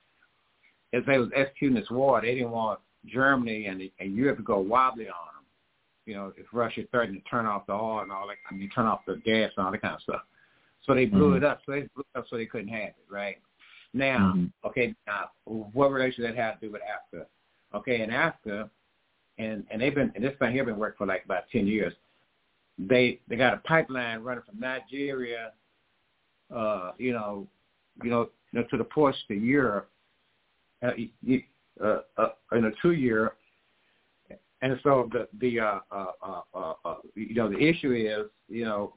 as 0.93 1.05
they 1.07 1.19
was 1.19 1.31
executing 1.35 1.77
this 1.77 1.91
war, 1.91 2.21
they 2.21 2.35
didn't 2.35 2.51
want 2.51 2.81
Germany 3.07 3.67
and, 3.67 3.91
and 3.99 4.17
Europe 4.17 4.39
to 4.39 4.43
go 4.43 4.59
wobbly 4.59 5.09
on 5.09 5.27
them. 5.35 5.45
You 6.05 6.15
know, 6.15 6.33
if 6.37 6.47
Russia 6.53 6.85
threatened 6.91 7.23
to 7.23 7.29
turn 7.29 7.47
off 7.47 7.67
the 7.67 7.73
oil 7.73 8.01
and 8.01 8.13
all 8.13 8.29
that, 8.29 8.37
I 8.49 8.55
mean, 8.55 8.71
turn 8.71 8.87
off 8.87 9.05
the 9.07 9.17
gas 9.17 9.51
and 9.57 9.67
all 9.67 9.73
that 9.73 9.83
kind 9.83 9.95
of 9.95 10.03
stuff. 10.03 10.23
So 10.85 10.95
they 10.95 11.07
blew 11.07 11.35
mm-hmm. 11.35 11.39
it 11.39 11.45
up. 11.45 11.61
So 11.67 11.73
they 11.73 11.83
blew 11.95 12.05
it 12.15 12.19
up 12.19 12.27
so 12.29 12.37
they 12.37 12.47
couldn't 12.47 12.69
have 12.69 12.89
it, 12.91 13.07
right? 13.11 13.39
Now, 13.93 14.35
mm-hmm. 14.37 14.69
okay, 14.69 14.95
now 15.07 15.31
what 15.45 15.91
relation 15.91 16.23
that 16.25 16.37
have 16.37 16.61
to 16.61 16.67
do 16.67 16.73
with 16.73 16.83
Africa? 16.83 17.27
Okay, 17.77 18.03
in 18.03 18.11
Africa, 18.11 18.71
and 19.39 19.65
and 19.71 19.81
they've 19.81 19.95
been 19.95 20.13
and 20.15 20.25
this 20.25 20.35
thing 20.39 20.53
here 20.53 20.65
been 20.65 20.79
working 20.79 20.99
for 20.99 21.07
like 21.07 21.25
about 21.25 21.45
ten 21.51 21.67
years. 21.67 21.93
They 22.79 23.21
they 23.29 23.37
got 23.37 23.55
a 23.55 23.59
pipeline 23.59 24.21
running 24.21 24.45
from 24.45 24.61
Nigeria, 24.61 25.53
uh, 26.55 26.93
you 26.99 27.13
know, 27.13 27.47
you 28.03 28.11
know, 28.11 28.29
you 28.53 28.61
know 28.61 28.67
to 28.71 28.77
the 28.77 28.85
ports 28.85 29.19
to 29.29 29.35
Europe, 29.35 29.91
uh, 30.83 30.91
uh, 31.83 32.01
uh, 32.19 32.29
in 32.53 32.65
a 32.65 32.71
two 32.83 32.93
year. 32.93 33.33
And 34.63 34.81
so 34.83 35.09
the 35.13 35.29
the 35.39 35.61
uh, 35.61 35.81
uh, 35.91 36.07
uh, 36.23 36.41
uh, 36.55 36.73
uh, 36.85 36.95
you 37.15 37.35
know 37.35 37.49
the 37.49 37.59
issue 37.59 37.93
is 37.93 38.31
you 38.49 38.65
know 38.65 38.95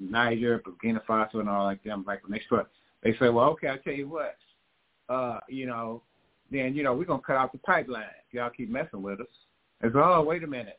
Niger, 0.00 0.60
Burkina 0.60 1.04
Faso, 1.06 1.40
and 1.40 1.48
all 1.48 1.64
like 1.64 1.82
them. 1.82 2.04
Like 2.06 2.22
when 2.22 2.32
they 2.32 2.44
start, 2.46 2.70
they 3.02 3.12
say, 3.12 3.28
well, 3.28 3.50
okay, 3.50 3.68
I'll 3.68 3.78
tell 3.78 3.92
you 3.92 4.08
what, 4.08 4.36
uh, 5.08 5.40
you 5.48 5.66
know, 5.66 6.02
then 6.50 6.74
you 6.74 6.82
know 6.82 6.94
we're 6.94 7.04
gonna 7.04 7.22
cut 7.22 7.36
off 7.36 7.52
the 7.52 7.58
pipeline. 7.58 8.04
If 8.28 8.34
y'all 8.34 8.50
keep 8.50 8.70
messing 8.70 9.02
with 9.02 9.20
us. 9.20 9.26
So, 9.82 9.90
oh, 10.02 10.22
wait 10.22 10.42
a 10.42 10.46
minute, 10.46 10.78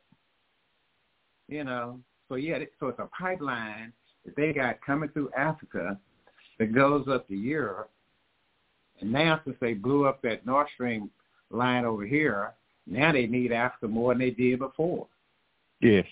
you 1.48 1.64
know. 1.64 2.00
So 2.28 2.36
yeah, 2.36 2.60
so 2.80 2.88
it's 2.88 3.00
a 3.00 3.10
pipeline 3.18 3.94
that 4.26 4.36
they 4.36 4.52
got 4.52 4.82
coming 4.86 5.10
through 5.10 5.30
Africa 5.38 6.00
that 6.60 6.74
goes 6.74 7.08
up 7.08 7.28
to 7.28 7.36
Europe. 7.36 7.92
And 9.00 9.12
now 9.12 9.42
since 9.44 9.58
they 9.60 9.74
blew 9.74 10.06
up 10.08 10.22
that 10.24 10.46
Nord 10.46 10.68
Stream 10.74 11.10
line 11.52 11.86
over 11.86 12.06
here, 12.06 12.54
now 12.88 13.12
they 13.12 13.28
need 13.28 13.52
Africa 13.52 13.88
more 13.88 14.14
than 14.14 14.20
they 14.20 14.32
did 14.32 14.60
before. 14.60 15.08
Yes. 15.82 16.06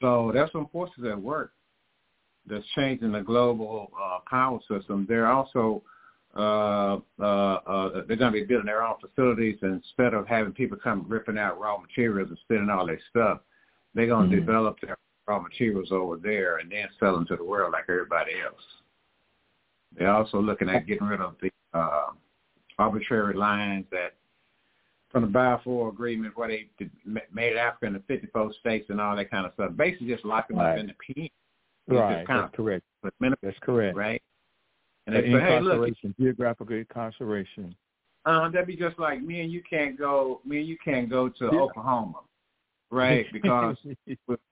So 0.00 0.30
there's 0.32 0.52
some 0.52 0.68
forces 0.72 1.04
at 1.10 1.20
work 1.20 1.52
that's 2.46 2.66
changing 2.74 3.12
the 3.12 3.20
global 3.20 3.90
uh, 4.00 4.18
power 4.28 4.58
system. 4.68 5.06
They're 5.08 5.30
also 5.30 5.82
uh, 6.36 6.98
uh, 7.20 7.24
uh, 7.24 8.02
they're 8.06 8.16
going 8.16 8.32
to 8.32 8.40
be 8.40 8.44
building 8.44 8.66
their 8.66 8.82
own 8.82 8.94
facilities 9.00 9.58
and 9.62 9.74
instead 9.74 10.14
of 10.14 10.26
having 10.26 10.52
people 10.52 10.78
come 10.82 11.04
ripping 11.06 11.38
out 11.38 11.60
raw 11.60 11.76
materials 11.78 12.30
and 12.30 12.38
spending 12.44 12.70
all 12.70 12.86
their 12.86 13.00
stuff, 13.10 13.40
they're 13.94 14.06
going 14.06 14.30
to 14.30 14.36
mm-hmm. 14.36 14.46
develop 14.46 14.76
their 14.80 14.96
raw 15.26 15.40
materials 15.40 15.92
over 15.92 16.16
there 16.16 16.58
and 16.58 16.72
then 16.72 16.88
sell 16.98 17.14
them 17.14 17.26
to 17.26 17.36
the 17.36 17.44
world 17.44 17.72
like 17.72 17.84
everybody 17.88 18.32
else. 18.44 18.62
They're 19.96 20.10
also 20.10 20.40
looking 20.40 20.70
at 20.70 20.86
getting 20.86 21.06
rid 21.06 21.20
of 21.20 21.34
the 21.42 21.50
uh, 21.74 22.12
arbitrary 22.78 23.34
lines 23.34 23.84
that 23.90 24.14
from 25.10 25.22
the 25.24 25.28
Balfour 25.28 25.90
Agreement 25.90 26.36
where 26.36 26.48
they 26.48 26.66
made 27.30 27.56
Africa 27.56 27.86
into 27.86 28.00
54 28.08 28.52
states 28.58 28.86
and 28.88 29.00
all 29.00 29.14
that 29.14 29.30
kind 29.30 29.44
of 29.44 29.52
stuff. 29.52 29.72
Basically 29.76 30.08
just 30.08 30.24
locking 30.24 30.56
them 30.56 30.64
right. 30.64 30.72
up 30.72 30.78
in 30.78 30.86
the 30.86 31.14
pen. 31.14 31.28
Right, 31.88 32.24
that's 32.26 32.56
correct. 32.56 32.84
That's 33.42 33.58
correct. 33.60 33.96
Right? 33.96 34.22
And 35.06 35.16
they 35.16 35.22
say, 35.22 35.40
hey, 35.40 35.60
look, 35.60 35.88
geographical 36.18 36.76
incarceration. 36.76 37.74
Um, 38.24 38.52
that'd 38.52 38.68
be 38.68 38.76
just 38.76 38.98
like 38.98 39.20
me 39.20 39.40
and 39.40 39.50
you 39.50 39.62
can't 39.68 39.98
go. 39.98 40.40
Me 40.44 40.58
and 40.58 40.68
you 40.68 40.76
can't 40.84 41.10
go 41.10 41.28
to 41.28 41.50
yeah. 41.52 41.58
Oklahoma, 41.58 42.20
right? 42.90 43.26
Because 43.32 43.76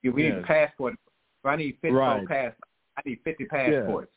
we 0.02 0.12
need 0.12 0.32
a 0.32 0.42
passport. 0.42 0.94
If 0.94 1.48
I 1.48 1.56
need 1.56 1.78
fifty 1.80 1.90
right. 1.90 2.26
pass, 2.26 2.52
I 2.96 3.02
need 3.06 3.20
fifty 3.22 3.44
passports 3.44 4.10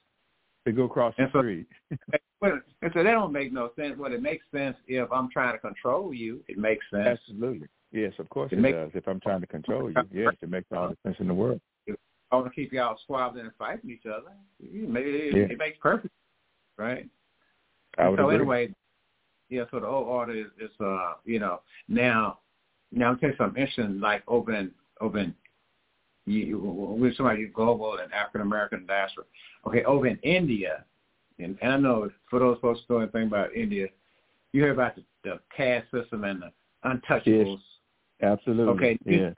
yeah. 0.66 0.72
to 0.72 0.76
go 0.76 0.86
across 0.86 1.14
the 1.18 1.30
so, 1.32 1.40
street. 1.40 1.68
and 2.42 2.62
so 2.94 3.04
that 3.04 3.12
don't 3.12 3.32
make 3.32 3.54
no 3.54 3.70
sense. 3.76 3.96
Well, 3.98 4.12
it 4.12 4.22
makes 4.24 4.44
sense 4.52 4.76
if 4.88 5.12
I'm 5.12 5.30
trying 5.30 5.54
to 5.54 5.60
control 5.60 6.14
you. 6.16 6.44
It 6.48 6.58
makes 6.58 6.86
sense. 6.92 7.08
Absolutely. 7.08 7.68
Yes, 7.92 8.14
of 8.18 8.28
course 8.30 8.52
it, 8.52 8.58
it 8.58 8.62
makes, 8.62 8.76
does. 8.76 8.90
If 8.96 9.08
I'm 9.08 9.20
trying 9.20 9.42
to 9.42 9.48
control 9.48 9.92
you, 9.92 9.96
yes, 10.12 10.34
it 10.42 10.50
makes 10.50 10.66
all 10.76 10.90
the 10.90 10.98
sense 11.06 11.18
in 11.20 11.28
the 11.28 11.34
world. 11.34 11.62
I 11.88 12.36
want 12.36 12.48
to 12.48 12.56
keep 12.56 12.74
y'all 12.74 12.98
squabbling 13.04 13.46
and 13.46 13.54
fighting 13.60 13.92
each 13.92 14.08
other. 14.08 14.32
Maybe 14.60 15.10
it, 15.10 15.38
yeah. 15.38 15.44
it 15.44 15.58
makes 15.60 15.78
perfect 15.78 16.12
right? 16.78 17.08
I 17.98 18.10
would 18.10 18.20
so 18.20 18.26
agree. 18.30 18.36
anyway, 18.36 18.74
yeah. 19.50 19.64
So 19.72 19.80
the 19.80 19.88
whole 19.88 20.04
order 20.04 20.34
is, 20.34 20.48
is 20.60 20.72
uh, 20.80 21.14
you 21.26 21.40
know, 21.40 21.62
now, 21.88 22.40
now 22.92 23.10
I'm 23.10 23.20
telling 23.20 23.34
you 23.34 23.38
something 23.38 23.62
interesting. 23.62 24.00
Like 24.00 24.24
open, 24.28 24.72
open, 25.02 25.36
you, 26.26 26.58
with 26.58 27.16
somebody 27.18 27.46
global 27.48 27.98
and 28.02 28.12
African 28.14 28.42
American 28.42 28.86
diaspora. 28.86 29.26
Okay, 29.68 29.84
over 29.84 30.08
in 30.08 30.18
India, 30.18 30.86
and, 31.40 31.58
and 31.62 31.74
I 31.74 31.78
know 31.78 32.10
for 32.30 32.40
those 32.40 32.58
folks 32.62 32.82
who 32.88 32.96
know 32.96 33.02
anything 33.02 33.28
about 33.28 33.56
India, 33.56 33.88
you 34.52 34.62
hear 34.62 34.72
about 34.72 34.96
the, 34.96 35.04
the 35.24 35.40
caste 35.56 35.88
system 35.92 36.24
and 36.24 36.42
the 36.44 36.52
untouchables. 36.86 37.60
Yes, 38.22 38.32
absolutely. 38.32 38.74
Okay. 38.74 39.00
Yeah. 39.06 39.32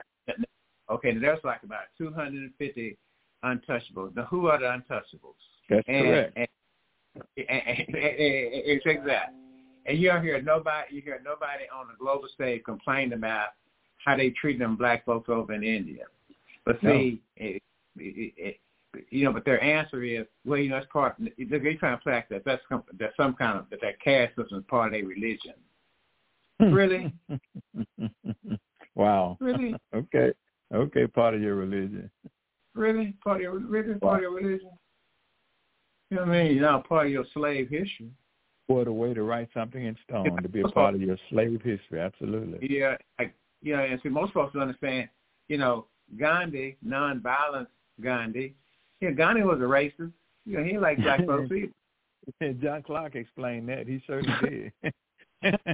Okay, 0.89 1.17
there's 1.17 1.39
like 1.43 1.63
about 1.63 1.85
250 1.97 2.97
untouchables. 3.43 4.15
Now, 4.15 4.25
who 4.25 4.47
are 4.47 4.59
the 4.59 4.65
untouchables? 4.65 5.33
That's 5.69 5.83
and, 5.87 6.05
correct. 6.05 6.33
And, 6.35 6.47
Eh, 7.37 7.43
eh, 7.47 7.85
eh, 7.93 8.61
it's 8.65 8.85
exact. 8.85 9.33
And 9.85 9.97
you 9.97 10.09
don't 10.09 10.23
hear 10.23 10.41
nobody. 10.41 10.95
You 10.95 11.01
hear 11.01 11.21
nobody 11.23 11.63
on 11.73 11.87
the 11.87 11.93
global 11.97 12.27
stage 12.33 12.63
complain 12.63 13.13
about 13.13 13.49
how 14.03 14.17
they 14.17 14.31
treat 14.31 14.59
them 14.59 14.75
black 14.75 15.05
folks 15.05 15.29
over 15.29 15.53
in 15.53 15.63
India. 15.63 16.05
But 16.65 16.79
see, 16.81 17.21
no. 17.39 17.45
it, 17.45 17.63
it, 17.97 18.33
it, 18.37 18.59
you 19.09 19.25
know, 19.25 19.33
but 19.33 19.45
their 19.45 19.61
answer 19.63 20.03
is, 20.03 20.25
well, 20.45 20.59
you 20.59 20.69
know, 20.69 20.77
it's 20.77 20.87
part. 20.91 21.15
They're 21.19 21.77
trying 21.77 21.97
to 21.97 22.03
play 22.03 22.23
that 22.29 22.43
that's 22.45 22.61
that's 22.99 23.15
some 23.17 23.33
kind 23.35 23.59
of 23.59 23.69
that 23.69 23.81
that 23.81 24.01
caste 24.01 24.35
system 24.35 24.59
is 24.59 24.65
part 24.67 24.87
of 24.87 24.93
their 24.93 25.05
religion. 25.05 25.53
really? 26.59 27.13
wow. 28.95 29.37
Really? 29.39 29.75
okay. 29.93 30.31
Okay, 30.73 31.07
part 31.07 31.35
of 31.35 31.41
your 31.41 31.55
religion. 31.55 32.09
Really? 32.73 33.13
Part 33.23 33.37
of 33.37 33.41
your 33.41 33.59
really 33.59 33.93
part 33.95 34.17
of 34.17 34.21
your 34.21 34.33
religion? 34.33 34.71
You 36.09 36.17
know 36.17 36.23
what 36.23 36.35
I 36.35 36.43
mean? 36.43 36.55
You're 36.55 36.71
not 36.71 36.87
part 36.87 37.07
of 37.07 37.11
your 37.11 37.25
slave 37.33 37.69
history. 37.69 38.11
What 38.67 38.87
a 38.87 38.93
way 38.93 39.13
to 39.13 39.23
write 39.23 39.49
something 39.53 39.83
in 39.83 39.95
stone, 40.07 40.41
to 40.41 40.49
be 40.49 40.61
a 40.61 40.67
part 40.67 40.95
of 40.95 41.01
your 41.01 41.17
slave 41.29 41.61
history. 41.63 41.99
Absolutely. 41.99 42.67
Yeah. 42.67 42.95
I, 43.19 43.31
you 43.61 43.75
know, 43.75 43.83
and 43.83 43.99
see, 44.01 44.09
most 44.09 44.33
folks 44.33 44.55
understand, 44.55 45.09
you 45.47 45.57
know, 45.57 45.85
Gandhi, 46.17 46.77
nonviolence 46.85 47.67
Gandhi, 48.01 48.55
yeah, 49.01 49.11
Gandhi 49.11 49.43
was 49.43 49.59
a 49.59 49.63
racist. 49.63 50.11
You 50.45 50.57
know, 50.57 50.63
he 50.63 50.77
liked 50.77 51.01
black 51.01 51.25
folks 51.25 51.51
either. 52.41 52.53
John 52.53 52.83
Clarke 52.83 53.15
explained 53.15 53.69
that. 53.69 53.87
He 53.87 54.01
certainly 54.07 54.71
did. 54.81 54.93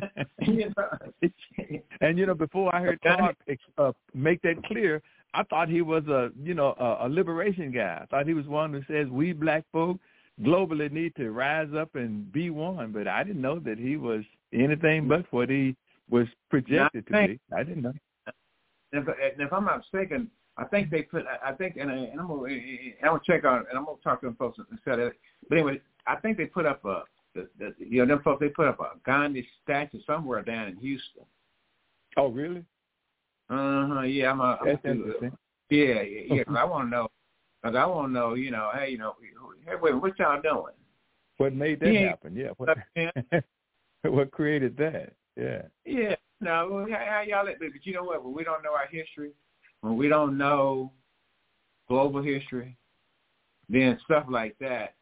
and 2.02 2.17
you 2.17 2.26
know, 2.26 2.34
before 2.34 2.76
I 2.76 2.82
heard 2.82 3.00
Clarke 3.02 3.38
uh, 3.78 3.91
make 4.13 4.41
that 4.41 4.62
clear, 4.65 5.02
I 5.34 5.44
thought 5.44 5.70
he 5.70 5.82
was 5.82 6.06
a 6.08 6.32
you 6.41 6.54
know 6.54 6.76
a, 6.78 7.08
a 7.08 7.10
liberation 7.10 7.72
guy. 7.72 8.00
I 8.02 8.06
thought 8.08 8.28
he 8.28 8.34
was 8.34 8.48
one 8.48 8.74
who 8.74 8.82
says 8.94 9.08
we 9.10 9.32
black 9.32 9.63
folk 9.72 9.98
globally 10.41 10.91
need 10.91 11.15
to 11.15 11.32
rise 11.32 11.69
up 11.77 11.95
and 11.95 12.32
be 12.32 12.49
one. 12.49 12.91
But 12.91 13.08
I 13.08 13.23
didn't 13.23 13.41
know 13.41 13.60
that 13.60 13.77
he 13.77 13.97
was 13.97 14.23
anything 14.54 15.08
but 15.08 15.25
what 15.32 15.49
he 15.49 15.75
was 16.10 16.27
projected 16.49 17.08
to 17.08 17.13
be. 17.27 17.39
I 17.56 17.63
didn't 17.63 17.84
know. 17.84 17.93
If, 18.93 19.06
if 19.39 19.54
I'm 19.54 19.65
not 19.65 19.77
mistaken, 19.77 20.30
I 20.58 20.65
think 20.65 20.89
they 20.89 21.04
put. 21.04 21.23
I 21.43 21.54
think, 21.54 21.77
and, 21.77 21.89
and 21.89 22.19
I'm 22.19 22.27
gonna, 22.27 22.51
I'm 22.51 22.91
gonna 23.04 23.21
check 23.25 23.45
on, 23.45 23.65
and 23.69 23.77
I'm 23.77 23.86
gonna 23.86 23.97
talk 24.04 24.21
to 24.21 24.27
them 24.27 24.36
folks 24.36 24.60
instead 24.71 24.99
of. 24.99 25.13
But 25.47 25.58
anyway, 25.58 25.82
I 26.06 26.17
think 26.17 26.38
they 26.38 26.45
put 26.45 26.65
up 26.65 26.84
a, 26.84 27.04
the, 27.34 27.47
the, 27.58 27.73
you 27.77 28.06
know, 28.06 28.15
them 28.15 28.23
folks. 28.23 28.41
They 28.41 28.49
put 28.49 28.67
up 28.67 28.80
a 28.80 28.97
Gandhi 29.06 29.47
statue 29.63 29.99
somewhere 30.06 30.41
down 30.41 30.67
in 30.67 30.75
Houston. 30.77 31.23
Oh, 32.17 32.27
really? 32.27 32.65
Uh 33.49 33.88
huh. 33.88 34.01
Yeah, 34.01 34.32
I'm. 34.32 34.41
A, 34.41 34.58
I'm 34.62 34.67
That's 34.67 34.86
interesting. 34.86 35.32
Yeah, 35.69 36.01
yeah. 36.01 36.34
yeah 36.36 36.43
I 36.49 36.65
want 36.65 36.88
to 36.88 36.89
know 36.89 37.08
Cause 37.63 37.76
I 37.76 37.86
want 37.86 38.10
to 38.10 38.13
know, 38.13 38.34
you 38.34 38.50
know, 38.50 38.71
hey, 38.74 38.89
you 38.89 38.97
know, 38.97 39.15
hey, 39.65 39.76
wait, 39.80 39.93
what 39.93 40.17
y'all 40.17 40.41
doing? 40.41 40.74
What 41.38 41.54
made 41.54 41.80
that 41.80 41.95
happen? 41.95 42.36
Yeah. 42.36 42.50
What, 42.58 42.78
what 44.04 44.32
created 44.32 44.78
that? 44.78 45.13
Yeah. 45.38 45.63
Yeah. 45.86 46.15
No, 46.39 46.88
how, 46.89 47.06
how 47.06 47.21
y'all? 47.21 47.45
But 47.45 47.69
you 47.84 47.93
know 47.93 48.04
what? 48.04 48.24
When 48.24 48.34
we 48.34 48.43
don't 48.43 48.63
know 48.63 48.74
our 48.74 48.88
history, 48.89 49.32
when 49.82 49.95
we 49.95 50.08
don't 50.08 50.38
know 50.38 50.91
global 51.88 52.21
history, 52.24 52.78
then 53.69 54.00
stuff 54.06 54.26
like 54.28 54.56
that 54.60 54.95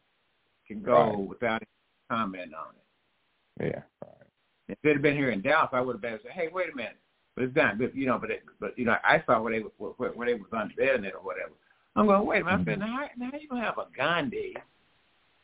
can 0.66 0.82
go 0.82 0.92
right. 0.92 1.18
without 1.18 1.62
comment 2.10 2.52
on 2.54 2.74
it. 2.74 3.72
Yeah. 3.72 3.82
Right. 4.02 4.26
If 4.68 4.78
it 4.82 4.92
had 4.92 5.02
been 5.02 5.16
here 5.16 5.30
in 5.30 5.40
Dallas, 5.40 5.70
I 5.72 5.80
would 5.80 5.94
have 5.94 6.02
been 6.02 6.18
saying, 6.22 6.34
"Hey, 6.34 6.48
wait 6.52 6.72
a 6.72 6.76
minute." 6.76 6.98
But 7.34 7.44
it's 7.44 7.54
done. 7.54 7.78
But 7.78 7.94
you 7.94 8.06
know, 8.06 8.18
but 8.18 8.30
it, 8.30 8.42
but 8.60 8.78
you 8.78 8.84
know, 8.84 8.96
I 9.02 9.22
saw 9.26 9.40
where 9.40 9.52
they 9.52 9.64
where, 9.78 10.10
where 10.10 10.26
they 10.26 10.34
was 10.34 10.48
unveiling 10.52 11.04
it 11.04 11.14
or 11.14 11.20
whatever. 11.20 11.52
I'm 11.96 12.06
going, 12.06 12.26
wait 12.26 12.42
a 12.42 12.44
minute. 12.44 12.60
I 12.60 12.70
said, 12.70 12.78
now, 12.78 12.98
now 13.16 13.30
you 13.38 13.48
going 13.48 13.62
to 13.62 13.66
have 13.66 13.78
a 13.78 13.86
Gandhi 13.96 14.54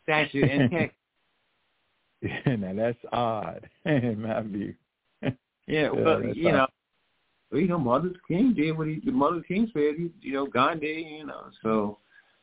statue 0.05 0.45
in 0.45 0.71
Texas? 0.71 0.97
Yeah, 2.23 2.57
now 2.57 2.73
that's 2.75 2.99
odd 3.13 3.69
in 3.85 4.23
my 4.23 4.41
view. 4.43 4.75
yeah, 5.67 5.91
well, 5.91 6.23
you 6.25 6.49
odd. 6.49 6.53
know, 6.53 6.67
well, 7.51 7.61
you 7.61 7.69
know, 7.69 7.79
Luther 7.79 8.19
King 8.27 8.55
did 8.55 8.77
what 8.77 8.89
he, 8.89 9.01
Luther 9.05 9.45
King 9.47 9.71
said. 9.73 9.95
He, 9.97 10.11
you 10.21 10.35
know, 10.35 10.47
Gandhi. 10.47 11.19
You 11.19 11.27
know, 11.27 11.51
so, 11.63 11.99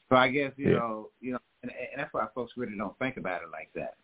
so 0.10 0.16
I 0.16 0.30
guess 0.30 0.52
you 0.58 0.72
yeah. 0.72 0.78
know, 0.78 1.10
you 1.20 1.34
know, 1.34 1.40
and, 1.64 1.72
and 1.72 2.02
that's 2.02 2.14
why 2.14 2.26
folks 2.36 2.54
really 2.56 2.78
don't 2.78 2.98
think 3.00 3.18
about 3.18 3.42
it 3.42 3.50
like 3.52 3.70
that. 3.76 3.96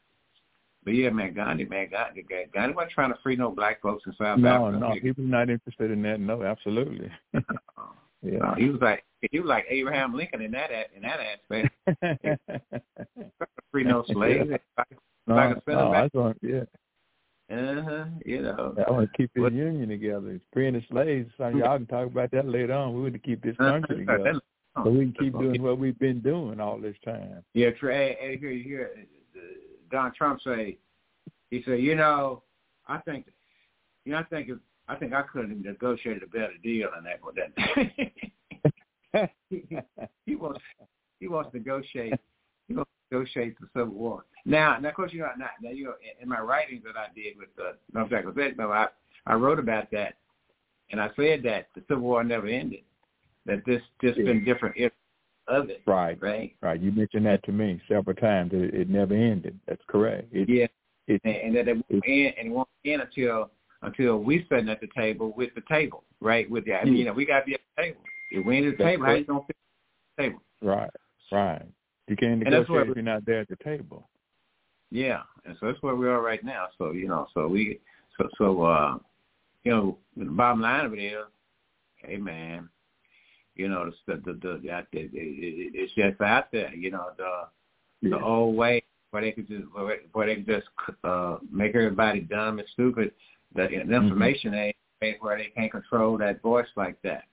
but 0.83 0.95
yeah, 0.95 1.09
man, 1.09 1.33
Gandhi, 1.33 1.65
man, 1.65 1.89
Gandhi, 1.91 2.25
Gandhi 2.53 2.73
wasn't 2.73 2.91
trying 2.93 3.13
to 3.13 3.19
free 3.21 3.35
no 3.35 3.51
black 3.51 3.81
folks 3.81 4.03
in 4.07 4.13
South 4.13 4.39
no, 4.39 4.67
Africa. 4.67 4.79
No, 4.79 4.89
no, 4.89 4.95
was 5.03 5.15
not 5.17 5.49
interested 5.49 5.91
in 5.91 6.01
that. 6.03 6.19
No, 6.19 6.43
absolutely. 6.43 7.11
Uh-uh. 7.35 7.83
Yeah, 8.21 8.37
no, 8.39 8.53
he 8.57 8.69
was 8.69 8.81
like 8.81 9.03
he 9.31 9.39
was 9.39 9.47
like 9.47 9.65
Abraham 9.69 10.15
Lincoln 10.15 10.41
in 10.41 10.51
that 10.51 10.69
in 10.95 11.01
that 11.03 11.19
aspect. 11.19 11.75
free 13.71 13.83
no 13.83 14.03
slaves. 14.11 14.49
no, 15.27 15.35
like 15.35 15.57
a 15.57 15.71
no, 15.71 15.93
I 15.93 16.09
want, 16.13 16.37
yeah. 16.41 16.63
Uh 17.51 17.81
huh. 17.81 18.05
You 18.25 18.43
know. 18.43 18.75
I 18.87 18.91
want 18.91 19.09
to 19.11 19.17
keep 19.17 19.31
this 19.33 19.51
union 19.51 19.89
together. 19.89 20.39
Freeing 20.53 20.73
the 20.73 20.83
slaves. 20.91 21.31
So 21.37 21.49
y'all 21.49 21.77
can 21.77 21.87
talk 21.87 22.05
about 22.07 22.29
that 22.31 22.47
later 22.47 22.73
on. 22.73 22.93
We 22.93 23.01
want 23.01 23.13
to 23.13 23.19
keep 23.19 23.41
this 23.41 23.57
country 23.57 23.97
together. 23.97 24.39
So 24.83 24.91
we 24.91 24.99
can 24.99 25.15
keep 25.19 25.33
doing 25.33 25.61
what 25.61 25.79
we've 25.79 25.97
been 25.97 26.19
doing 26.21 26.59
all 26.59 26.79
this 26.79 26.95
time. 27.03 27.43
Yeah, 27.53 27.71
Trey. 27.71 28.17
Hey, 28.19 28.37
here, 28.37 28.51
here, 28.51 28.91
Don 29.91 30.13
Trump 30.13 30.41
say, 30.43 30.77
he 31.49 31.63
said, 31.65 31.79
you 31.79 31.95
know, 31.95 32.43
I 32.87 32.99
think, 32.99 33.25
you 34.05 34.11
know, 34.11 34.19
I 34.19 34.23
think, 34.23 34.49
if, 34.49 34.57
I 34.89 34.95
think 34.95 35.13
I 35.13 35.21
could 35.21 35.49
have 35.49 35.57
negotiated 35.57 36.23
a 36.23 36.27
better 36.27 36.53
deal 36.63 36.89
than 36.93 37.03
that. 37.05 37.19
With 37.23 37.35
that, 39.13 39.31
he, 39.49 39.63
he 40.25 40.35
wants, 40.35 40.61
he 41.19 41.27
wants 41.27 41.51
to 41.51 41.57
negotiate. 41.57 42.15
He 42.67 42.73
wants 42.73 42.91
to 42.91 43.15
negotiate 43.15 43.55
the 43.59 43.67
Civil 43.73 43.93
War. 43.93 44.25
Now, 44.45 44.77
now, 44.79 44.89
of 44.89 44.95
course, 44.95 45.13
you 45.13 45.19
know, 45.19 45.29
now, 45.37 45.49
now 45.61 45.69
you 45.69 45.85
know, 45.85 45.93
in, 46.01 46.23
in 46.23 46.29
my 46.29 46.39
writings 46.39 46.83
that 46.85 46.99
I 46.99 47.07
did 47.15 47.37
with 47.37 47.49
the 47.55 47.75
no 47.93 48.07
Jack 48.07 48.25
no, 48.57 48.71
I 48.71 48.87
I 49.25 49.35
wrote 49.35 49.59
about 49.59 49.91
that, 49.91 50.15
and 50.91 50.99
I 50.99 51.09
said 51.15 51.43
that 51.43 51.67
the 51.75 51.83
Civil 51.87 52.03
War 52.03 52.23
never 52.23 52.47
ended. 52.47 52.81
That 53.45 53.63
this 53.65 53.81
just 54.01 54.17
yeah. 54.17 54.25
been 54.25 54.43
different 54.43 54.75
of 55.49 55.69
it. 55.69 55.81
Right. 55.85 56.21
Right. 56.21 56.55
Right. 56.61 56.79
You 56.79 56.91
mentioned 56.91 57.25
that 57.25 57.43
to 57.43 57.51
me 57.51 57.81
several 57.87 58.15
times. 58.15 58.51
It, 58.53 58.73
it 58.73 58.89
never 58.89 59.13
ended. 59.13 59.59
That's 59.67 59.81
correct. 59.87 60.27
It, 60.31 60.47
yeah. 60.49 60.67
It, 61.07 61.21
and, 61.23 61.35
and 61.35 61.55
that 61.55 61.67
it 61.67 61.73
won't 61.73 62.03
end 62.05 62.33
and 62.37 62.47
it 62.47 62.51
won't 62.51 62.69
end 62.85 63.01
until 63.01 63.49
until 63.81 64.17
we 64.17 64.45
sitting 64.49 64.69
at 64.69 64.81
the 64.81 64.89
table 64.97 65.33
with 65.35 65.53
the 65.55 65.61
table, 65.69 66.03
right? 66.19 66.49
With 66.49 66.65
the, 66.65 66.73
I 66.73 66.83
mean, 66.85 66.95
you 66.95 67.05
know, 67.05 67.13
we 67.13 67.25
got 67.25 67.41
to 67.41 67.45
be 67.45 67.53
at 67.53 67.61
the 67.77 67.83
table. 67.83 68.01
If 68.31 68.45
we 68.45 68.57
ain't 68.57 68.67
at 68.67 68.77
the 68.77 68.83
table, 68.83 69.05
how 69.05 69.13
you 69.13 69.25
gonna 69.25 69.39
fit 69.47 69.55
the 70.17 70.23
table? 70.23 70.41
Right. 70.61 70.89
Right. 71.31 71.65
You 72.07 72.15
can't 72.15 72.39
negotiate 72.39 72.89
if 72.89 72.95
you're 72.95 73.03
not 73.03 73.25
there 73.25 73.41
at 73.41 73.49
the 73.49 73.57
table. 73.63 74.09
Yeah, 74.91 75.21
and 75.45 75.55
so 75.59 75.67
that's 75.67 75.81
where 75.83 75.95
we 75.95 76.07
are 76.07 76.21
right 76.21 76.43
now. 76.43 76.67
So 76.77 76.91
you 76.91 77.07
know, 77.07 77.27
so 77.35 77.47
we, 77.47 77.79
so 78.17 78.27
so 78.37 78.63
uh, 78.63 78.97
you 79.63 79.71
know, 79.71 79.97
the 80.17 80.25
bottom 80.25 80.61
line 80.61 80.85
of 80.85 80.93
it 80.93 80.99
is, 80.99 81.25
hey 81.97 82.17
man, 82.17 82.67
you 83.55 83.69
know, 83.69 83.91
the 84.07 84.15
the 84.15 84.33
the, 84.33 84.59
the 84.63 84.77
it, 84.79 84.87
it, 84.93 85.11
it's 85.13 85.93
just 85.93 86.19
out 86.21 86.51
there. 86.51 86.73
You 86.73 86.89
know, 86.89 87.09
the 87.17 88.07
yeah. 88.07 88.17
the 88.17 88.23
old 88.23 88.55
way 88.55 88.81
where 89.11 89.21
they 89.21 89.31
could 89.31 89.47
just 89.47 89.65
where 89.73 90.25
they 90.25 90.35
could 90.37 90.47
just 90.47 90.67
uh, 91.03 91.37
make 91.51 91.75
everybody 91.75 92.21
dumb 92.21 92.57
and 92.57 92.67
stupid. 92.73 93.11
The, 93.55 93.63
the 93.63 93.67
mm-hmm. 93.67 93.93
information 93.93 94.51
mm-hmm. 94.51 95.05
age 95.05 95.15
where 95.19 95.37
they 95.37 95.51
can't 95.55 95.71
control 95.71 96.17
that 96.17 96.41
voice 96.41 96.67
like 96.75 97.01
that. 97.03 97.23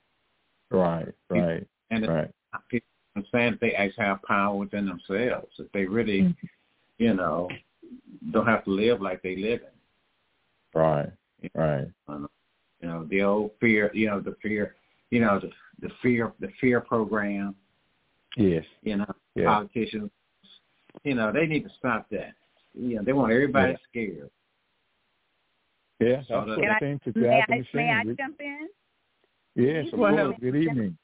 Right. 0.70 1.08
Right. 1.28 1.66
And 1.90 2.08
right. 2.08 2.30
people 2.68 2.86
understand 3.14 3.54
that 3.54 3.60
they 3.60 3.72
actually 3.72 4.04
have 4.04 4.22
power 4.22 4.56
within 4.56 4.86
themselves. 4.86 5.52
If 5.58 5.70
they 5.72 5.84
really 5.84 6.22
mm-hmm 6.22 6.46
you 6.98 7.14
know, 7.14 7.48
don't 8.30 8.46
have 8.46 8.64
to 8.64 8.70
live 8.70 9.00
like 9.00 9.22
they 9.22 9.36
live 9.36 9.60
in. 9.60 10.80
Right. 10.80 11.10
Right. 11.54 11.86
You 12.08 12.88
know, 12.88 13.06
the 13.08 13.22
old 13.22 13.52
fear, 13.60 13.90
you 13.94 14.08
know, 14.08 14.20
the 14.20 14.36
fear, 14.42 14.74
you 15.10 15.20
know, 15.20 15.40
the 15.40 15.50
the 15.80 15.92
fear 16.02 16.32
the 16.40 16.48
fear 16.60 16.80
program. 16.80 17.54
Yes. 18.36 18.64
You 18.82 18.96
know, 18.96 19.14
yeah. 19.34 19.46
politicians, 19.46 20.10
you 21.04 21.14
know, 21.14 21.32
they 21.32 21.46
need 21.46 21.64
to 21.64 21.70
stop 21.78 22.06
that. 22.10 22.34
You 22.74 22.96
know, 22.96 23.02
they 23.02 23.12
want 23.12 23.32
everybody 23.32 23.72
yeah. 23.72 23.78
scared. 23.88 24.30
Yeah, 25.98 26.22
so 26.28 26.44
that's 26.46 26.60
what 26.60 26.70
I 26.70 26.78
think 26.78 27.02
to 27.04 27.12
may, 27.16 27.28
I, 27.28 27.44
may 27.72 27.90
I 27.90 28.04
jump 28.04 28.40
in? 28.40 28.68
Yes, 29.54 29.86
of 29.92 29.98
course. 29.98 30.34
Good 30.40 30.56
evening. 30.56 30.98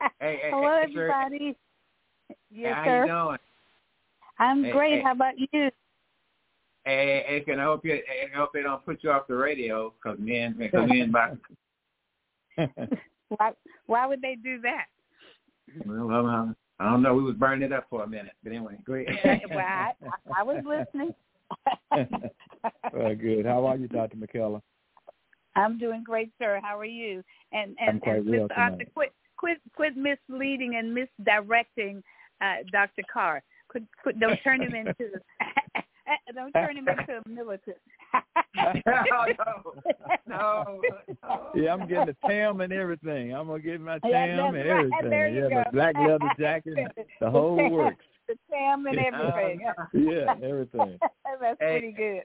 hey, 0.00 0.38
hey, 0.42 0.50
Hello, 0.50 0.80
hey, 0.80 0.88
everybody. 0.88 1.56
Sir. 2.28 2.36
Yes, 2.50 2.74
How 2.74 2.84
sir. 2.84 3.00
you 3.00 3.12
doing? 3.12 3.38
I'm 4.38 4.64
Hey, 4.64 4.72
great. 4.72 4.94
hey. 4.94 5.02
How 5.02 5.12
about 5.12 5.34
you? 5.38 5.70
Hey, 6.84 7.24
hey, 7.26 7.42
can 7.44 7.60
I 7.60 7.64
hope 7.64 7.84
you? 7.84 7.94
I 7.94 8.36
hope 8.36 8.50
they 8.54 8.62
don't 8.62 8.84
put 8.84 9.04
you 9.04 9.10
off 9.10 9.26
the 9.26 9.34
radio 9.34 9.92
because 9.92 10.18
men 10.18 10.54
can 10.54 10.70
come 10.70 10.90
in 10.90 11.12
by. 11.12 11.32
Why 13.28 13.52
why 13.86 14.06
would 14.06 14.22
they 14.22 14.36
do 14.36 14.60
that? 14.60 14.86
Well, 15.84 16.10
um, 16.10 16.56
I 16.78 16.90
don't 16.90 17.02
know. 17.02 17.14
We 17.14 17.22
was 17.22 17.34
burning 17.34 17.62
it 17.62 17.72
up 17.72 17.86
for 17.90 18.04
a 18.04 18.06
minute, 18.06 18.32
but 18.42 18.52
anyway, 18.52 18.78
great. 18.84 19.08
well, 19.50 19.58
I, 19.58 19.92
I 20.36 20.42
was 20.42 20.62
listening. 20.66 21.14
Well, 22.92 23.14
good. 23.14 23.44
How 23.44 23.66
are 23.66 23.76
you, 23.76 23.88
Dr. 23.88 24.16
McKellar? 24.16 24.60
I'm 25.56 25.78
doing 25.78 26.02
great, 26.02 26.30
sir. 26.38 26.60
How 26.62 26.78
are 26.78 26.84
you? 26.84 27.22
And 27.52 27.76
I'm 27.80 27.88
and, 27.88 28.00
quite 28.00 28.16
and 28.18 28.30
well 28.30 28.48
Mr. 28.48 28.58
Arthur, 28.58 28.84
quit 28.94 29.12
quit 29.36 29.58
quit 29.74 29.96
misleading 29.96 30.76
and 30.76 30.94
misdirecting 30.94 32.02
uh, 32.40 32.56
Dr. 32.72 33.02
Carr. 33.12 33.42
Quit, 33.68 33.84
quit, 34.02 34.20
don't 34.20 34.38
turn 34.42 34.62
him 34.62 34.74
into 34.74 34.94
don't 36.34 36.52
turn 36.52 36.76
him 36.76 36.88
into 36.88 37.20
a 37.24 37.28
militant. 37.28 37.76
no, 38.56 38.72
no, 40.26 40.80
no. 41.22 41.50
Yeah, 41.54 41.72
I'm 41.72 41.88
getting 41.88 42.14
a 42.14 42.28
tam 42.28 42.60
and 42.60 42.72
everything. 42.72 43.34
I'm 43.34 43.46
gonna 43.46 43.60
get 43.60 43.80
my 43.80 43.98
tam 43.98 44.10
Yeah, 44.10 44.24
and 44.24 44.56
that's 44.56 44.68
right. 44.68 44.78
everything. 44.78 45.10
There 45.10 45.28
you 45.28 45.42
yeah, 45.42 45.48
go. 45.48 45.54
my 45.56 45.70
black 45.72 45.94
leather 45.96 46.30
jacket, 46.38 46.78
the 47.20 47.30
whole 47.30 47.70
works. 47.70 48.04
The 48.28 48.36
tam 48.50 48.86
and 48.86 48.98
everything. 48.98 49.60
Yeah, 49.92 50.34
everything. 50.42 50.98
That's 51.40 51.56
Hey. 51.60 51.78
pretty 51.80 51.92
good. 51.92 52.22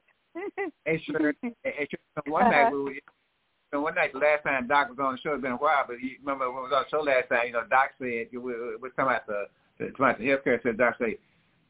Hey, 0.86 1.02
sure. 1.06 1.34
Hey, 1.64 1.88
sure. 1.90 2.24
One 2.34 2.50
night 2.52 2.72
we 2.72 2.84
were, 2.84 2.92
you 2.92 3.02
one 3.82 3.96
night 3.96 4.14
the 4.14 4.20
last 4.20 4.44
time 4.44 4.68
Doc 4.68 4.90
was 4.90 4.98
on 5.00 5.14
the 5.14 5.20
show, 5.22 5.34
it's 5.34 5.42
been 5.44 5.52
a 5.52 5.56
while, 5.58 5.84
but 5.88 6.02
you 6.02 6.18
remember 6.22 6.50
when 6.52 6.64
we 6.64 6.70
was 6.70 6.74
on 6.76 6.84
the 6.84 6.90
show 6.90 7.02
last 7.04 7.30
time, 7.30 7.48
you 7.48 7.54
know, 7.54 7.64
Doc 7.70 7.92
said, 8.00 8.28
we 8.32 8.38
we 8.40 8.54
we're 8.82 8.90
talking 8.90 9.14
about 9.14 9.28
the, 9.28 9.46
the, 9.78 9.86
talking 9.92 10.06
about 10.06 10.18
the 10.20 10.26
healthcare, 10.26 10.64
said 10.64 10.78
Doc 10.78 10.96
said, 10.98 11.16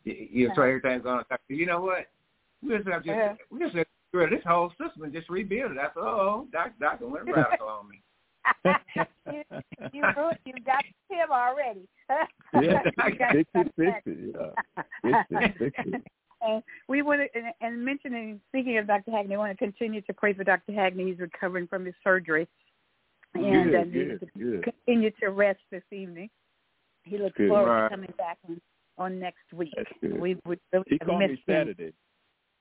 you, 0.05 0.27
you 0.31 0.51
so 0.55 0.61
everything's 0.61 1.05
on. 1.05 1.25
Doc 1.29 1.41
said, 1.47 1.57
you 1.57 1.65
know 1.65 1.81
what? 1.81 2.07
We 2.63 2.75
just 2.77 2.87
have 2.87 3.03
to, 3.03 3.11
Uh-huh. 3.11 3.33
we 3.51 3.59
just 3.59 3.75
have 3.75 3.85
to 3.85 3.91
get 4.13 4.17
rid 4.17 4.33
of 4.33 4.39
this 4.39 4.47
whole 4.47 4.69
system 4.81 5.03
and 5.03 5.13
just 5.13 5.29
rebuild 5.29 5.71
it. 5.73 5.77
I 5.77 5.83
said, 5.87 5.97
oh, 5.97 6.47
Doc, 6.53 6.71
Doc 6.79 6.99
went 7.01 7.25
radical 7.25 7.67
on 7.67 7.89
me. 7.89 8.01
you 9.32 9.43
you 9.93 10.04
ruined- 10.17 10.39
you 10.45 10.54
got 10.65 10.84
him 11.10 11.30
already. 11.32 11.88
Yeah, 12.54 12.82
You 13.08 13.15
got 13.19 13.32
fix 13.34 13.49
it, 13.54 13.58
him. 13.58 13.71
fix 13.75 14.02
it. 14.06 14.36
Yeah, 15.04 15.23
fix 15.30 15.54
it, 15.60 15.73
fix 15.75 15.88
it. 15.88 16.04
And 16.41 16.63
we 16.88 17.02
want 17.04 17.21
to, 17.21 17.28
and, 17.39 17.54
and 17.62 17.86
mentioning, 17.86 18.39
speaking 18.49 18.78
of 18.80 18.88
Dr. 18.88 19.12
Hagney, 19.12 19.34
I 19.34 19.38
want 19.38 19.52
to 19.52 19.58
continue 19.58 20.02
to 20.02 20.13
pray 20.13 20.34
for 20.34 20.43
Dr. 20.43 20.71
Hagney. 20.71 21.08
He's 21.10 21.19
recovering 21.19 21.67
from 21.67 21.86
his 21.86 21.93
surgery, 22.04 22.47
and 23.36 23.69
Good, 23.71 23.75
uh, 23.75 23.84
good, 23.84 24.19
to 24.21 24.25
good. 24.39 24.63
continue 24.63 25.12
to 25.21 25.28
rest 25.30 25.60
this 25.69 25.84
evening. 25.91 26.30
He 27.04 27.17
looks 27.17 27.38
Good. 27.38 27.49
forward 27.49 27.69
Right. 27.69 27.84
to 27.89 27.95
coming 27.95 28.13
back 28.17 28.38
on, 28.47 28.60
on 28.97 29.19
next 29.19 29.52
week. 29.54 29.73
That's. 29.75 29.91
We 30.02 30.38
we 30.45 30.58
really 30.71 30.86
He 30.88 30.97
have 30.99 31.08
called 31.08 31.19
me 31.19 31.28
missed 31.28 31.39
him. 31.45 31.56
Saturday. 31.56 31.93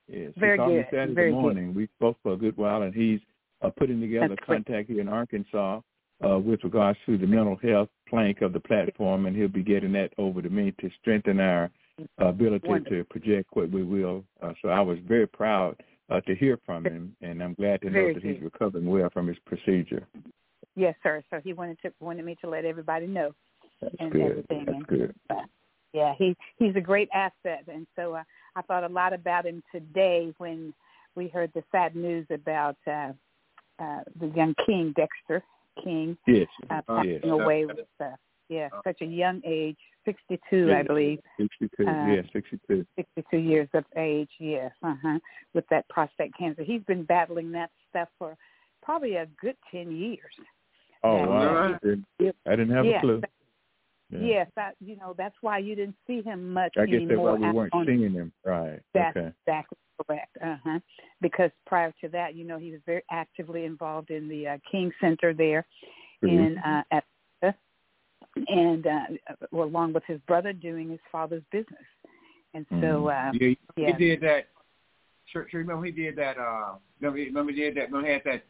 Yes, 0.07 0.31
Very 0.37 0.51
he 0.53 0.57
called 0.57 0.71
me 0.71 0.77
good, 0.77 0.85
Saturday 0.91 1.13
very 1.13 1.31
good. 1.31 1.41
morning. 1.41 1.73
We 1.73 1.87
spoke 1.97 2.17
for 2.21 2.33
a 2.33 2.37
good 2.37 2.57
while, 2.57 2.81
and 2.83 2.93
he's 2.93 3.21
uh, 3.61 3.69
putting 3.77 3.99
together 4.01 4.29
That's 4.29 4.41
a 4.43 4.45
great. 4.45 4.65
contact 4.65 4.89
here 4.89 5.01
in 5.01 5.07
Arkansas 5.09 5.81
uh, 6.25 6.37
with 6.39 6.63
regards 6.63 6.99
to 7.05 7.17
the 7.17 7.27
mental 7.27 7.57
health 7.57 7.89
plank 8.07 8.41
of 8.41 8.53
the 8.53 8.59
platform, 8.59 9.25
and 9.25 9.35
he'll 9.35 9.47
be 9.47 9.63
getting 9.63 9.91
that 9.93 10.11
over 10.17 10.41
to 10.41 10.49
me 10.49 10.73
to 10.81 10.89
strengthen 11.01 11.39
our 11.39 11.69
uh, 12.21 12.25
ability 12.27 12.67
Wonderful. 12.67 12.97
to 12.97 13.03
project 13.05 13.49
what 13.53 13.69
we 13.71 13.83
will. 13.83 14.23
Uh, 14.41 14.53
so 14.61 14.69
I 14.69 14.81
was 14.81 14.97
very 15.07 15.27
proud 15.27 15.75
uh, 16.09 16.21
to 16.21 16.35
hear 16.35 16.59
from 16.65 16.85
him, 16.85 17.15
and 17.21 17.41
I'm 17.43 17.53
glad 17.53 17.81
to 17.81 17.87
know 17.87 17.93
Very 17.93 18.13
that 18.15 18.23
he's 18.23 18.41
recovering 18.41 18.85
well 18.85 19.09
from 19.11 19.27
his 19.27 19.37
procedure. 19.45 20.07
Yes, 20.75 20.95
sir. 21.03 21.21
So 21.29 21.41
he 21.43 21.53
wanted 21.53 21.77
to 21.83 21.91
wanted 21.99 22.25
me 22.25 22.37
to 22.41 22.49
let 22.49 22.63
everybody 22.65 23.05
know. 23.07 23.33
That's 23.81 23.95
And 23.99 24.11
good. 24.11 24.21
everything, 24.21 24.65
That's 24.65 24.77
and- 24.77 24.87
good. 24.87 25.15
Yeah, 25.91 26.13
he 26.17 26.35
he's 26.57 26.75
a 26.75 26.81
great 26.81 27.09
asset, 27.13 27.63
and 27.67 27.87
so 27.95 28.13
uh, 28.13 28.23
I 28.55 28.61
thought 28.61 28.83
a 28.83 28.87
lot 28.87 29.11
about 29.11 29.45
him 29.47 29.63
today 29.71 30.31
when 30.37 30.71
we 31.15 31.27
heard 31.27 31.51
the 31.55 31.63
sad 31.71 31.95
news 31.95 32.27
about 32.29 32.77
uh, 32.85 33.11
uh, 33.79 33.99
the 34.19 34.27
young 34.27 34.55
King 34.65 34.93
Dexter 34.95 35.43
King 35.83 36.17
Yes. 36.27 36.47
uh, 36.69 36.81
yes. 37.03 37.21
passing 37.21 37.29
away 37.29 37.65
with 37.65 37.79
uh, 37.99 38.11
yeah 38.49 38.69
such 38.83 39.01
a 39.01 39.05
young 39.05 39.41
age, 39.45 39.77
sixty 40.05 40.39
two, 40.49 40.73
I 40.73 40.83
believe, 40.83 41.19
62. 41.37 41.87
Uh, 41.87 41.91
yeah, 42.07 42.21
62. 42.33 42.85
sixty 42.95 43.23
two 43.31 43.37
years 43.37 43.69
of 43.73 43.85
age. 43.97 44.29
Yes, 44.39 44.71
uh 44.83 44.95
huh, 45.01 45.19
with 45.53 45.65
that 45.69 45.87
prostate 45.89 46.31
cancer. 46.37 46.63
He's 46.63 46.83
been 46.83 47.03
battling 47.03 47.51
that 47.53 47.69
stuff 47.89 48.09
for 48.17 48.35
probably 48.83 49.15
a 49.15 49.27
good 49.41 49.55
ten 49.71 49.91
years. 49.91 50.33
Oh, 51.03 51.17
Yeah. 51.17 51.25
wow. 51.27 51.79
Yeah. 52.19 52.31
I 52.45 52.49
didn't 52.51 52.75
have 52.75 52.85
Yeah. 52.85 52.97
a 52.97 53.01
clue. 53.01 53.21
Yes, 54.11 54.47
that 54.55 54.75
you 54.79 54.95
know 54.95 55.13
that's 55.17 55.35
why 55.41 55.59
you 55.59 55.75
didn't 55.75 55.95
see 56.07 56.21
him 56.21 56.51
much 56.51 56.73
I 56.77 56.85
guess 56.85 57.01
that's 57.07 57.19
why 57.19 57.33
we 57.33 57.51
weren't 57.51 57.73
on- 57.73 57.85
seeing 57.85 58.11
him. 58.11 58.31
Right. 58.43 58.79
That's 58.93 59.15
okay. 59.15 59.31
exactly 59.45 59.77
correct. 60.07 60.35
Uh 60.43 60.55
huh. 60.63 60.79
Because 61.21 61.51
prior 61.67 61.93
to 62.01 62.09
that, 62.09 62.35
you 62.35 62.45
know, 62.45 62.57
he 62.57 62.71
was 62.71 62.79
very 62.85 63.03
actively 63.11 63.65
involved 63.65 64.09
in 64.09 64.27
the 64.27 64.47
uh, 64.47 64.57
King 64.71 64.91
Center 64.99 65.33
there 65.33 65.65
in 66.23 66.57
uh, 66.65 66.83
Atlanta, 66.91 67.57
and 68.47 68.87
uh, 68.87 69.57
along 69.57 69.93
with 69.93 70.03
his 70.05 70.19
brother 70.27 70.53
doing 70.53 70.89
his 70.89 70.99
father's 71.11 71.43
business. 71.51 71.85
And 72.53 72.65
so, 72.81 73.09
uh, 73.09 73.31
yeah, 73.39 73.53
yeah. 73.77 73.95
he 73.95 74.07
did 74.07 74.21
that. 74.21 74.47
sure, 75.31 75.47
sure 75.51 75.59
remember 75.59 75.85
he 75.85 75.91
did 75.91 76.15
that. 76.15 76.37
Uh, 76.37 76.75
remember, 76.99 77.19
remember 77.19 77.51
he 77.51 77.59
did 77.59 77.75
that. 77.75 77.91
Remember 77.91 78.07
he 78.07 78.13
had 78.13 78.23
that. 78.25 78.43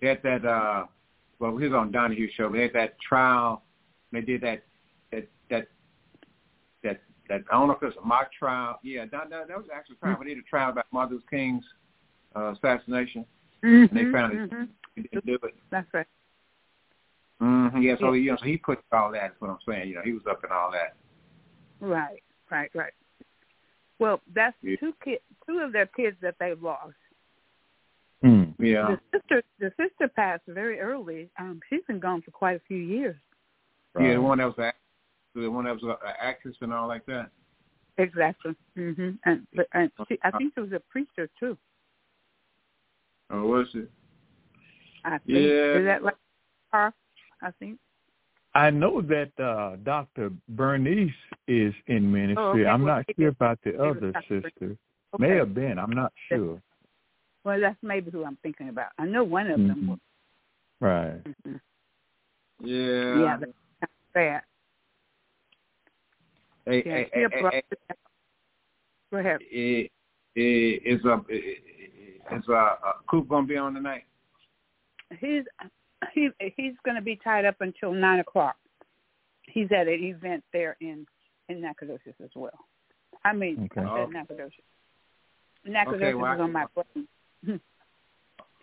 He 0.00 0.06
had 0.06 0.22
that. 0.22 0.44
Uh, 0.46 0.86
well, 1.38 1.56
he 1.56 1.68
was 1.68 1.74
on 1.74 1.92
Donahue 1.92 2.30
show. 2.36 2.50
They 2.50 2.62
had 2.62 2.72
that 2.72 3.00
trial. 3.00 3.62
They 4.12 4.22
did 4.22 4.40
that. 4.40 4.50
That 4.50 4.62
that 4.62 4.73
that 7.28 7.38
that. 7.38 7.44
I 7.50 7.58
don't 7.58 7.68
know 7.68 7.74
if 7.74 7.82
it 7.82 7.86
was 7.86 7.94
a 8.02 8.06
mock 8.06 8.32
trial. 8.32 8.78
Yeah, 8.82 9.04
that, 9.10 9.30
that, 9.30 9.48
that 9.48 9.56
was 9.56 9.66
actually 9.74 9.96
a 9.96 9.98
trial. 9.98 10.14
Mm-hmm. 10.14 10.24
They 10.24 10.34
did 10.34 10.44
a 10.44 10.48
trial 10.48 10.70
about 10.70 10.86
Martin 10.92 11.16
Luther 11.16 11.26
King's 11.30 11.64
uh, 12.36 12.52
assassination. 12.52 13.24
Mm-hmm, 13.64 13.96
and 13.96 14.08
they 14.08 14.12
found 14.12 14.32
mm-hmm. 14.34 14.62
it. 14.62 14.68
He 14.96 15.02
didn't 15.02 15.26
do 15.26 15.34
it. 15.34 15.54
That's 15.70 15.86
right. 15.92 16.06
Mm-hmm. 17.42 17.82
Yeah, 17.82 17.94
so 17.98 18.12
you 18.12 18.30
know, 18.30 18.36
so 18.38 18.44
he 18.46 18.56
put 18.56 18.78
all. 18.92 19.10
That's 19.12 19.34
what 19.40 19.50
I'm 19.50 19.58
saying. 19.68 19.88
You 19.88 19.96
know, 19.96 20.02
he 20.04 20.12
was 20.12 20.22
up 20.28 20.44
in 20.44 20.52
all 20.52 20.70
that. 20.72 20.94
Right, 21.80 22.22
right, 22.50 22.70
right. 22.74 22.92
Well, 23.98 24.20
that's 24.34 24.56
Yeah. 24.62 24.76
two 24.80 24.94
kids, 25.04 25.22
two 25.46 25.58
of 25.58 25.72
their 25.72 25.86
kids 25.86 26.16
that 26.22 26.36
they 26.38 26.54
lost. 26.54 26.94
Mm. 28.24 28.54
Yeah. 28.58 28.96
The 29.12 29.18
sister, 29.18 29.42
the 29.58 29.72
sister 29.76 30.08
passed 30.08 30.42
very 30.46 30.80
early. 30.80 31.28
Um, 31.38 31.60
she's 31.68 31.82
been 31.86 32.00
gone 32.00 32.22
for 32.22 32.30
quite 32.30 32.56
a 32.56 32.60
few 32.66 32.78
years. 32.78 33.16
Yeah, 33.98 34.14
the 34.14 34.20
one 34.20 34.38
that 34.38 34.46
was 34.46 34.54
the, 34.56 34.66
act- 34.66 34.78
the 35.34 35.48
one 35.50 35.64
that 35.64 35.74
was 35.74 35.82
an 35.84 35.96
actress 36.20 36.56
and 36.60 36.72
all 36.72 36.88
like 36.88 37.04
that. 37.06 37.30
Exactly. 37.98 38.54
Mm-hmm. 38.76 39.10
And 39.24 39.46
but 39.54 39.66
and 39.72 39.90
she, 40.08 40.18
I 40.22 40.30
think 40.32 40.52
she 40.54 40.60
was 40.60 40.72
a 40.72 40.80
preacher 40.90 41.28
too. 41.38 41.56
Oh, 43.30 43.46
was 43.46 43.68
it? 43.74 43.90
I 45.04 45.18
think. 45.18 45.28
Yeah. 45.28 45.78
Is 45.78 45.84
that 45.86 46.02
like 46.02 46.16
her? 46.72 46.92
I 47.42 47.50
think. 47.58 47.78
I 48.54 48.70
know 48.70 49.00
that 49.02 49.32
uh 49.42 49.76
Dr. 49.84 50.30
Bernice 50.50 51.10
is 51.48 51.74
in 51.86 52.10
ministry. 52.10 52.36
Oh, 52.42 52.50
okay. 52.50 52.66
I'm 52.66 52.82
Well, 52.84 52.96
not 52.96 53.04
it- 53.08 53.16
sure 53.18 53.28
about 53.28 53.58
the 53.64 53.80
other 53.82 54.12
sister. 54.28 54.76
Okay. 55.14 55.18
May 55.18 55.36
have 55.36 55.54
been. 55.54 55.78
I'm 55.78 55.90
not 55.92 56.12
sure. 56.28 56.60
Well, 57.44 57.60
that's 57.60 57.76
maybe 57.82 58.10
who 58.10 58.24
I'm 58.24 58.38
thinking 58.42 58.68
about. 58.70 58.88
I 58.98 59.04
know 59.06 59.22
one 59.22 59.48
of 59.50 59.58
them. 59.60 59.68
Mhm. 59.82 59.88
Was, 59.88 59.98
Right. 60.80 61.24
mhm. 61.24 61.60
Yeah. 62.60 63.20
Yeah, 63.22 63.36
that's 63.80 63.92
bad. 64.12 64.42
Hey, 66.66 66.82
Yeah, 66.86 66.92
hey, 66.94 67.10
hey, 67.12 67.50
hey, 67.50 67.62
Go 69.12 69.18
ahead. 69.18 69.40
hey, 69.50 69.90
is 70.34 71.00
uh, 71.04 71.18
eh, 71.30 72.36
is 72.36 72.48
uh, 72.48 72.74
Coop 73.08 73.28
gonna 73.28 73.46
be 73.46 73.56
on 73.56 73.74
tonight? 73.74 74.04
He's 75.20 75.44
he 76.14 76.30
he's 76.56 76.74
going 76.84 76.96
to 76.96 77.02
be 77.02 77.16
tied 77.22 77.44
up 77.44 77.56
until 77.60 77.92
nine 77.92 78.20
o'clock. 78.20 78.56
He's 79.42 79.68
at 79.72 79.86
an 79.88 80.02
event 80.02 80.42
there 80.52 80.76
in 80.80 81.06
in 81.48 81.60
Nacogdoches 81.60 82.14
as 82.22 82.30
well. 82.34 82.58
I 83.24 83.32
mean, 83.32 83.68
Okay. 83.72 83.80
I 83.80 83.84
said 83.84 83.90
Oh. 83.90 84.06
Nacogdoches. 84.06 84.64
Nacogdoches 85.64 86.16
well, 86.16 86.34
is 86.34 86.40
on 86.40 86.52
my 86.52 86.66
brain. 86.74 87.08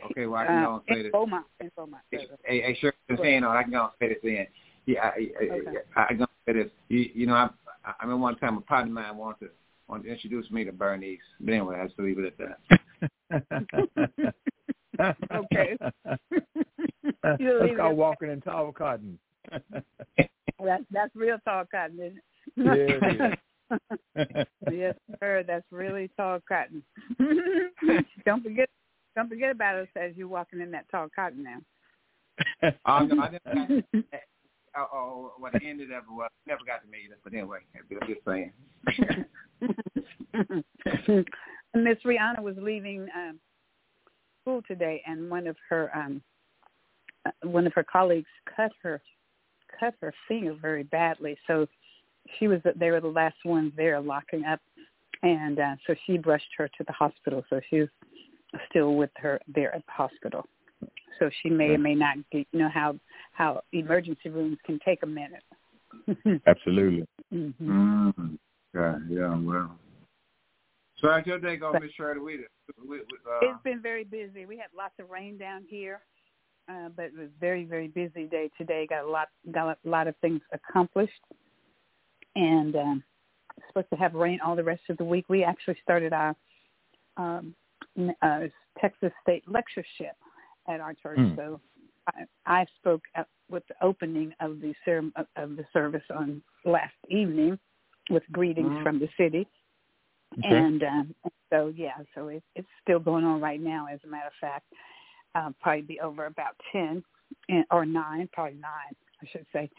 Okay, 0.03 0.25
well 0.25 0.41
I 0.41 0.45
can 0.47 0.63
go 0.63 0.73
and 0.73 0.83
say 0.89 1.03
this. 1.03 1.11
Beaumont, 1.11 1.45
in 1.59 1.71
Beaumont. 1.75 2.03
Hey, 2.09 2.27
hey, 2.43 2.77
sure. 2.81 2.91
Just 3.07 3.21
saying, 3.21 3.43
I 3.43 3.61
can 3.61 3.71
go 3.71 3.83
and 3.83 3.91
say 3.99 4.07
this 4.09 4.17
in. 4.23 4.47
Yeah, 4.87 5.03
I, 5.03 5.29
I, 5.39 5.43
Okay. 5.43 5.77
I, 5.95 6.03
I 6.05 6.07
can 6.07 6.25
say 6.47 6.53
this. 6.53 6.71
You, 6.89 7.09
you 7.13 7.27
know, 7.27 7.35
I, 7.35 7.49
I 7.85 7.93
remember 8.03 8.21
one 8.21 8.35
time 8.37 8.57
a 8.57 8.61
partner 8.61 8.89
of 8.89 8.93
mine 8.93 9.17
wanted 9.17 9.45
to 9.45 9.51
wanted 9.87 10.03
to 10.03 10.09
introduce 10.13 10.49
me 10.51 10.63
to 10.63 10.71
Bernice. 10.71 11.19
But 11.39 11.53
anyway, 11.53 11.75
I 11.77 11.81
have 11.81 11.95
to 11.95 12.01
leave 12.01 12.19
it 12.19 12.33
at 12.33 12.37
that. 12.37 14.33
Okay. 15.33 15.77
You'll 17.39 17.59
That's 17.59 17.77
called 17.77 17.97
walking 17.97 18.29
in 18.29 18.41
tall 18.41 18.71
cotton. 18.71 19.17
That's 20.63 20.83
that's 20.91 21.15
real 21.15 21.37
tall 21.43 21.63
cotton, 21.71 21.99
isn't 21.99 22.21
Yeah, 22.55 22.73
it? 22.77 23.39
it 24.15 24.47
yes, 24.71 24.95
sir. 25.19 25.43
That's 25.47 25.65
really 25.71 26.11
tall 26.15 26.39
cotton. 26.47 26.83
don't 28.25 28.43
forget, 28.43 28.69
don't 29.15 29.27
forget 29.27 29.49
about 29.49 29.77
us 29.77 29.87
as 29.95 30.11
you're 30.15 30.27
walking 30.27 30.61
in 30.61 30.69
that 30.71 30.85
tall 30.91 31.07
cotton 31.15 31.43
now. 31.43 31.57
Oh, 32.63 32.71
I 32.85 33.05
never 33.05 33.39
got, 33.55 33.83
oh, 34.77 34.87
oh, 34.93 35.31
what 35.37 35.53
the 35.53 35.65
end 35.65 35.81
of 35.81 35.89
it 35.89 36.03
was, 36.09 36.29
never 36.47 36.61
got 36.65 36.81
to 36.83 36.87
meet 36.89 37.09
her. 37.09 37.17
But 37.23 37.33
anyway, 37.33 37.59
I'm 37.75 37.85
just 38.07 38.25
saying. 38.25 38.53
Miss 41.73 41.97
Rihanna 42.05 42.41
was 42.41 42.55
leaving 42.59 43.07
um, 43.15 43.39
school 44.41 44.61
today, 44.67 45.01
and 45.05 45.29
one 45.29 45.47
of 45.47 45.55
her 45.69 45.95
um, 45.95 46.21
uh, 47.25 47.31
one 47.43 47.67
of 47.67 47.73
her 47.73 47.83
colleagues 47.83 48.29
cut 48.55 48.71
her 48.81 49.01
cut 49.79 49.93
her 50.01 50.13
finger 50.27 50.55
very 50.61 50.83
badly. 50.83 51.37
So 51.47 51.67
she 52.37 52.47
was 52.47 52.59
they 52.75 52.91
were 52.91 53.01
the 53.01 53.07
last 53.07 53.37
ones 53.45 53.73
there 53.75 53.99
locking 53.99 54.45
up, 54.45 54.59
and 55.23 55.59
uh, 55.59 55.75
so 55.87 55.95
she 56.05 56.17
brushed 56.17 56.49
her 56.57 56.67
to 56.67 56.83
the 56.85 56.93
hospital. 56.93 57.43
So 57.49 57.61
she's 57.69 57.87
still 58.69 58.95
with 58.95 59.11
her 59.17 59.39
there 59.47 59.73
at 59.75 59.85
the 59.85 59.91
hospital. 59.91 60.45
So 61.19 61.29
she 61.41 61.49
may 61.49 61.69
or 61.69 61.77
may 61.77 61.93
not 61.93 62.17
get, 62.31 62.47
you 62.51 62.59
know 62.59 62.69
how 62.73 62.95
how 63.33 63.61
emergency 63.73 64.29
rooms 64.29 64.57
can 64.65 64.79
take 64.83 65.03
a 65.03 65.07
minute. 65.07 65.43
Absolutely. 66.47 67.05
hmm 67.31 67.51
Mm-hmm. 67.61 68.35
Yeah, 68.73 68.97
yeah, 69.09 69.37
well. 69.37 69.77
So 70.97 71.09
how's 71.09 71.25
your 71.25 71.39
day 71.39 71.57
going, 71.57 71.81
Miss 71.81 71.91
Shirley? 71.91 72.19
We, 72.19 72.37
we, 72.87 72.97
we, 72.97 72.97
uh, 72.97 73.39
It's 73.41 73.63
been 73.63 73.81
very 73.81 74.03
busy. 74.03 74.45
We 74.45 74.57
had 74.57 74.67
lots 74.77 74.93
of 74.99 75.09
rain 75.09 75.37
down 75.37 75.65
here, 75.67 76.01
uh, 76.69 76.89
but 76.95 77.05
it 77.05 77.17
was 77.17 77.27
very, 77.39 77.65
very 77.65 77.87
busy 77.87 78.25
day 78.25 78.49
today. 78.57 78.87
Got 78.87 79.05
a 79.05 79.09
lot, 79.09 79.29
got 79.51 79.77
a 79.83 79.89
lot 79.89 80.07
of 80.07 80.15
things 80.21 80.41
accomplished, 80.53 81.11
and 82.35 82.75
um, 82.75 83.03
supposed 83.67 83.89
to 83.89 83.97
have 83.97 84.13
rain 84.13 84.39
all 84.45 84.55
the 84.55 84.63
rest 84.63 84.83
of 84.89 84.97
the 84.97 85.03
week. 85.03 85.25
We 85.27 85.43
actually 85.43 85.77
started 85.83 86.13
our 86.13 86.35
um, 87.17 87.55
uh, 88.21 88.41
Texas 88.79 89.11
State 89.23 89.43
lectureship 89.47 90.15
at 90.67 90.79
our 90.79 90.93
church, 90.93 91.19
Hmm. 91.19 91.35
so 91.35 91.61
I, 92.07 92.25
I 92.45 92.65
spoke 92.79 93.01
at, 93.15 93.27
with 93.49 93.63
the 93.67 93.75
opening 93.83 94.33
of 94.39 94.59
the 94.61 94.73
ser- 94.85 95.11
of- 95.15 95.55
the 95.55 95.65
service 95.73 96.03
on 96.13 96.41
last 96.65 96.93
evening 97.09 97.59
with 98.09 98.23
greetings 98.31 98.71
Mhm. 98.71 98.83
from 98.83 98.99
the 98.99 99.09
city. 99.17 99.47
Okay. 100.39 100.55
And 100.55 100.83
um, 100.83 101.15
so 101.49 101.67
yeah, 101.75 101.97
so 102.15 102.29
it, 102.29 102.43
it's 102.55 102.67
still 102.81 102.99
going 102.99 103.25
on 103.25 103.41
right 103.41 103.59
now. 103.59 103.87
As 103.91 103.99
a 104.03 104.07
matter 104.07 104.27
of 104.27 104.33
fact, 104.39 104.65
uh, 105.35 105.51
probably 105.61 105.81
be 105.81 105.99
over 105.99 106.25
about 106.25 106.55
ten 106.71 107.03
and, 107.49 107.65
or 107.71 107.85
nine, 107.85 108.29
probably 108.31 108.59
nine, 108.59 108.95
I 109.21 109.25
should 109.31 109.45
say. 109.51 109.69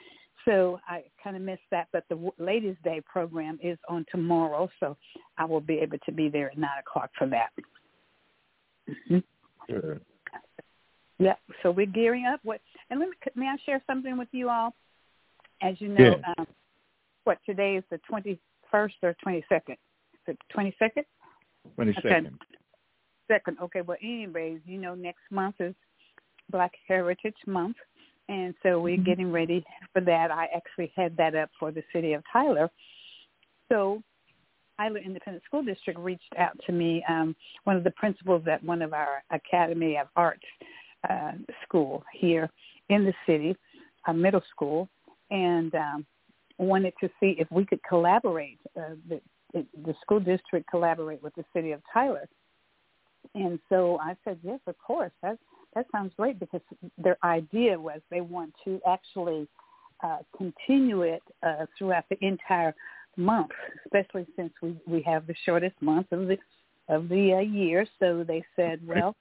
So 0.44 0.80
I 0.88 1.04
kind 1.22 1.36
of 1.36 1.42
missed 1.42 1.62
that, 1.70 1.88
but 1.92 2.04
the 2.08 2.32
Ladies' 2.38 2.76
Day 2.82 3.00
program 3.00 3.58
is 3.62 3.78
on 3.88 4.04
tomorrow, 4.10 4.68
so 4.80 4.96
I 5.38 5.44
will 5.44 5.60
be 5.60 5.78
able 5.78 5.98
to 6.04 6.12
be 6.12 6.28
there 6.28 6.50
at 6.50 6.58
nine 6.58 6.78
o'clock 6.80 7.10
for 7.16 7.28
that. 7.28 7.50
hmm 9.08 9.18
Good. 9.68 10.04
Yeah, 11.22 11.34
so 11.62 11.70
we're 11.70 11.86
gearing 11.86 12.26
up. 12.26 12.40
What 12.42 12.60
and 12.90 12.98
let 12.98 13.08
me 13.08 13.14
may 13.36 13.46
I 13.46 13.56
share 13.64 13.80
something 13.86 14.18
with 14.18 14.28
you 14.32 14.48
all? 14.50 14.74
As 15.62 15.80
you 15.80 15.88
know, 15.88 16.16
Yeah. 16.16 16.32
um, 16.36 16.46
what 17.24 17.38
today 17.46 17.76
is 17.76 17.84
the 17.90 17.98
twenty 17.98 18.40
first 18.70 18.96
or 19.02 19.14
twenty 19.22 19.44
second? 19.48 19.76
The 20.26 20.36
twenty 20.48 20.74
second. 20.78 21.04
Twenty 21.76 21.94
second. 21.94 22.38
Second. 23.28 23.58
Okay. 23.60 23.82
Well, 23.82 23.98
anyways, 24.02 24.60
you 24.66 24.78
know, 24.78 24.96
next 24.96 25.22
month 25.30 25.60
is 25.60 25.76
Black 26.50 26.72
Heritage 26.88 27.36
Month, 27.46 27.76
and 28.28 28.52
so 28.64 28.80
we're 28.80 28.98
Mhm. 28.98 29.04
getting 29.04 29.30
ready 29.30 29.64
for 29.92 30.00
that. 30.00 30.32
I 30.32 30.46
actually 30.46 30.88
had 30.96 31.16
that 31.18 31.36
up 31.36 31.50
for 31.58 31.70
the 31.70 31.84
city 31.92 32.14
of 32.14 32.24
Tyler. 32.32 32.68
So, 33.68 34.02
Tyler 34.76 34.98
Independent 34.98 35.44
School 35.44 35.62
District 35.62 35.98
reached 36.00 36.34
out 36.36 36.58
to 36.66 36.72
me. 36.72 37.04
Um, 37.04 37.36
one 37.62 37.76
of 37.76 37.84
the 37.84 37.92
principals 37.92 38.46
at 38.48 38.62
one 38.64 38.82
of 38.82 38.92
our 38.92 39.22
Academy 39.30 39.96
of 39.96 40.08
Arts 40.16 40.44
uh, 41.08 41.32
school 41.62 42.04
here 42.12 42.50
in 42.88 43.04
the 43.04 43.14
city, 43.26 43.56
a 44.06 44.14
middle 44.14 44.42
school, 44.50 44.88
and 45.30 45.74
um, 45.74 46.06
wanted 46.58 46.94
to 47.00 47.08
see 47.20 47.36
if 47.38 47.50
we 47.50 47.64
could 47.64 47.80
collaborate. 47.88 48.58
Uh, 48.76 48.94
the, 49.08 49.20
the 49.84 49.94
school 50.00 50.20
district 50.20 50.68
collaborate 50.70 51.22
with 51.22 51.34
the 51.34 51.44
city 51.54 51.72
of 51.72 51.80
Tyler. 51.92 52.28
And 53.34 53.58
so 53.68 53.98
I 54.00 54.16
said, 54.24 54.38
yes, 54.42 54.60
of 54.66 54.76
course. 54.78 55.12
That 55.22 55.38
that 55.74 55.86
sounds 55.90 56.12
great 56.16 56.38
because 56.38 56.60
their 56.98 57.16
idea 57.24 57.78
was 57.78 58.00
they 58.10 58.20
want 58.20 58.52
to 58.64 58.80
actually 58.86 59.48
uh, 60.02 60.18
continue 60.36 61.02
it 61.02 61.22
uh, 61.42 61.66
throughout 61.78 62.04
the 62.10 62.18
entire 62.24 62.74
month, 63.16 63.50
especially 63.86 64.26
since 64.36 64.52
we 64.62 64.76
we 64.86 65.02
have 65.02 65.26
the 65.26 65.34
shortest 65.44 65.76
month 65.80 66.12
of 66.12 66.28
the 66.28 66.36
of 66.88 67.08
the 67.08 67.34
uh, 67.34 67.40
year. 67.40 67.86
So 68.00 68.24
they 68.26 68.44
said, 68.56 68.80
well, 68.86 69.14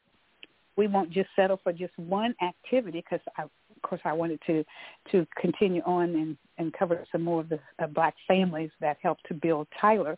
we 0.81 0.87
won't 0.87 1.11
just 1.11 1.29
settle 1.35 1.59
for 1.63 1.71
just 1.71 1.95
one 1.99 2.33
activity 2.41 3.03
because 3.07 3.23
of 3.37 3.51
course 3.83 4.01
I 4.03 4.13
wanted 4.13 4.39
to 4.47 4.65
to 5.11 5.27
continue 5.39 5.83
on 5.85 6.09
and 6.15 6.37
and 6.57 6.73
cover 6.73 7.05
some 7.11 7.21
more 7.21 7.41
of 7.41 7.49
the 7.49 7.59
uh, 7.77 7.85
black 7.85 8.15
families 8.27 8.71
that 8.79 8.97
helped 9.03 9.27
to 9.27 9.35
build 9.35 9.67
Tyler. 9.79 10.17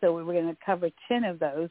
So 0.00 0.14
we 0.14 0.22
were 0.22 0.32
going 0.32 0.48
to 0.48 0.56
cover 0.64 0.88
ten 1.08 1.24
of 1.24 1.38
those 1.38 1.68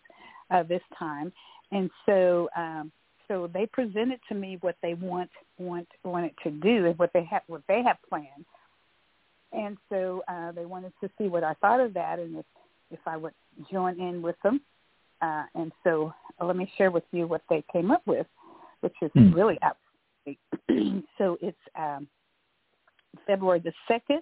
uh, 0.51 0.61
this 0.61 0.83
time, 0.99 1.33
and 1.71 1.89
so 2.05 2.47
um, 2.55 2.91
so 3.27 3.49
they 3.51 3.65
presented 3.65 4.19
to 4.29 4.35
me 4.35 4.59
what 4.61 4.75
they 4.83 4.93
want 4.93 5.31
want 5.57 5.87
wanted 6.03 6.33
to 6.43 6.51
do 6.51 6.85
and 6.85 6.99
what 6.99 7.09
they 7.11 7.23
have 7.23 7.41
what 7.47 7.63
they 7.67 7.81
have 7.81 7.97
planned, 8.07 8.45
and 9.51 9.77
so 9.89 10.21
uh, 10.27 10.51
they 10.51 10.65
wanted 10.67 10.93
to 11.01 11.09
see 11.17 11.27
what 11.27 11.43
I 11.43 11.55
thought 11.55 11.79
of 11.79 11.95
that 11.95 12.19
and 12.19 12.37
if 12.37 12.45
if 12.91 12.99
I 13.07 13.17
would 13.17 13.33
join 13.71 13.99
in 13.99 14.21
with 14.21 14.35
them, 14.43 14.61
Uh, 15.21 15.43
and 15.55 15.71
so 15.83 16.13
uh, 16.39 16.45
let 16.45 16.55
me 16.55 16.71
share 16.77 16.91
with 16.91 17.03
you 17.11 17.27
what 17.27 17.41
they 17.49 17.63
came 17.71 17.91
up 17.91 18.01
with, 18.05 18.27
which 18.81 18.95
is 19.01 19.11
mm. 19.17 19.33
really 19.33 19.57
absolutely. 19.61 21.03
so 21.17 21.37
it's 21.41 21.57
um, 21.77 22.07
February 23.25 23.59
the 23.59 23.73
2nd 23.89 24.19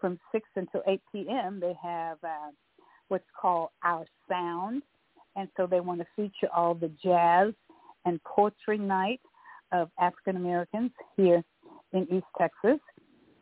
from 0.00 0.18
6 0.32 0.48
until 0.56 0.82
8 0.86 1.00
p.m. 1.12 1.60
They 1.60 1.74
have 1.82 2.18
uh, 2.24 2.50
what's 3.08 3.24
called 3.40 3.68
Our 3.84 4.04
Sound. 4.28 4.82
And 5.36 5.48
so 5.56 5.66
they 5.66 5.80
want 5.80 6.00
to 6.00 6.06
feature 6.16 6.52
all 6.54 6.74
the 6.74 6.90
jazz 7.02 7.54
and 8.04 8.22
poetry 8.24 8.78
night 8.78 9.20
of 9.72 9.90
African 9.98 10.36
Americans 10.36 10.90
here 11.16 11.42
in 11.92 12.02
East 12.12 12.26
Texas. 12.36 12.80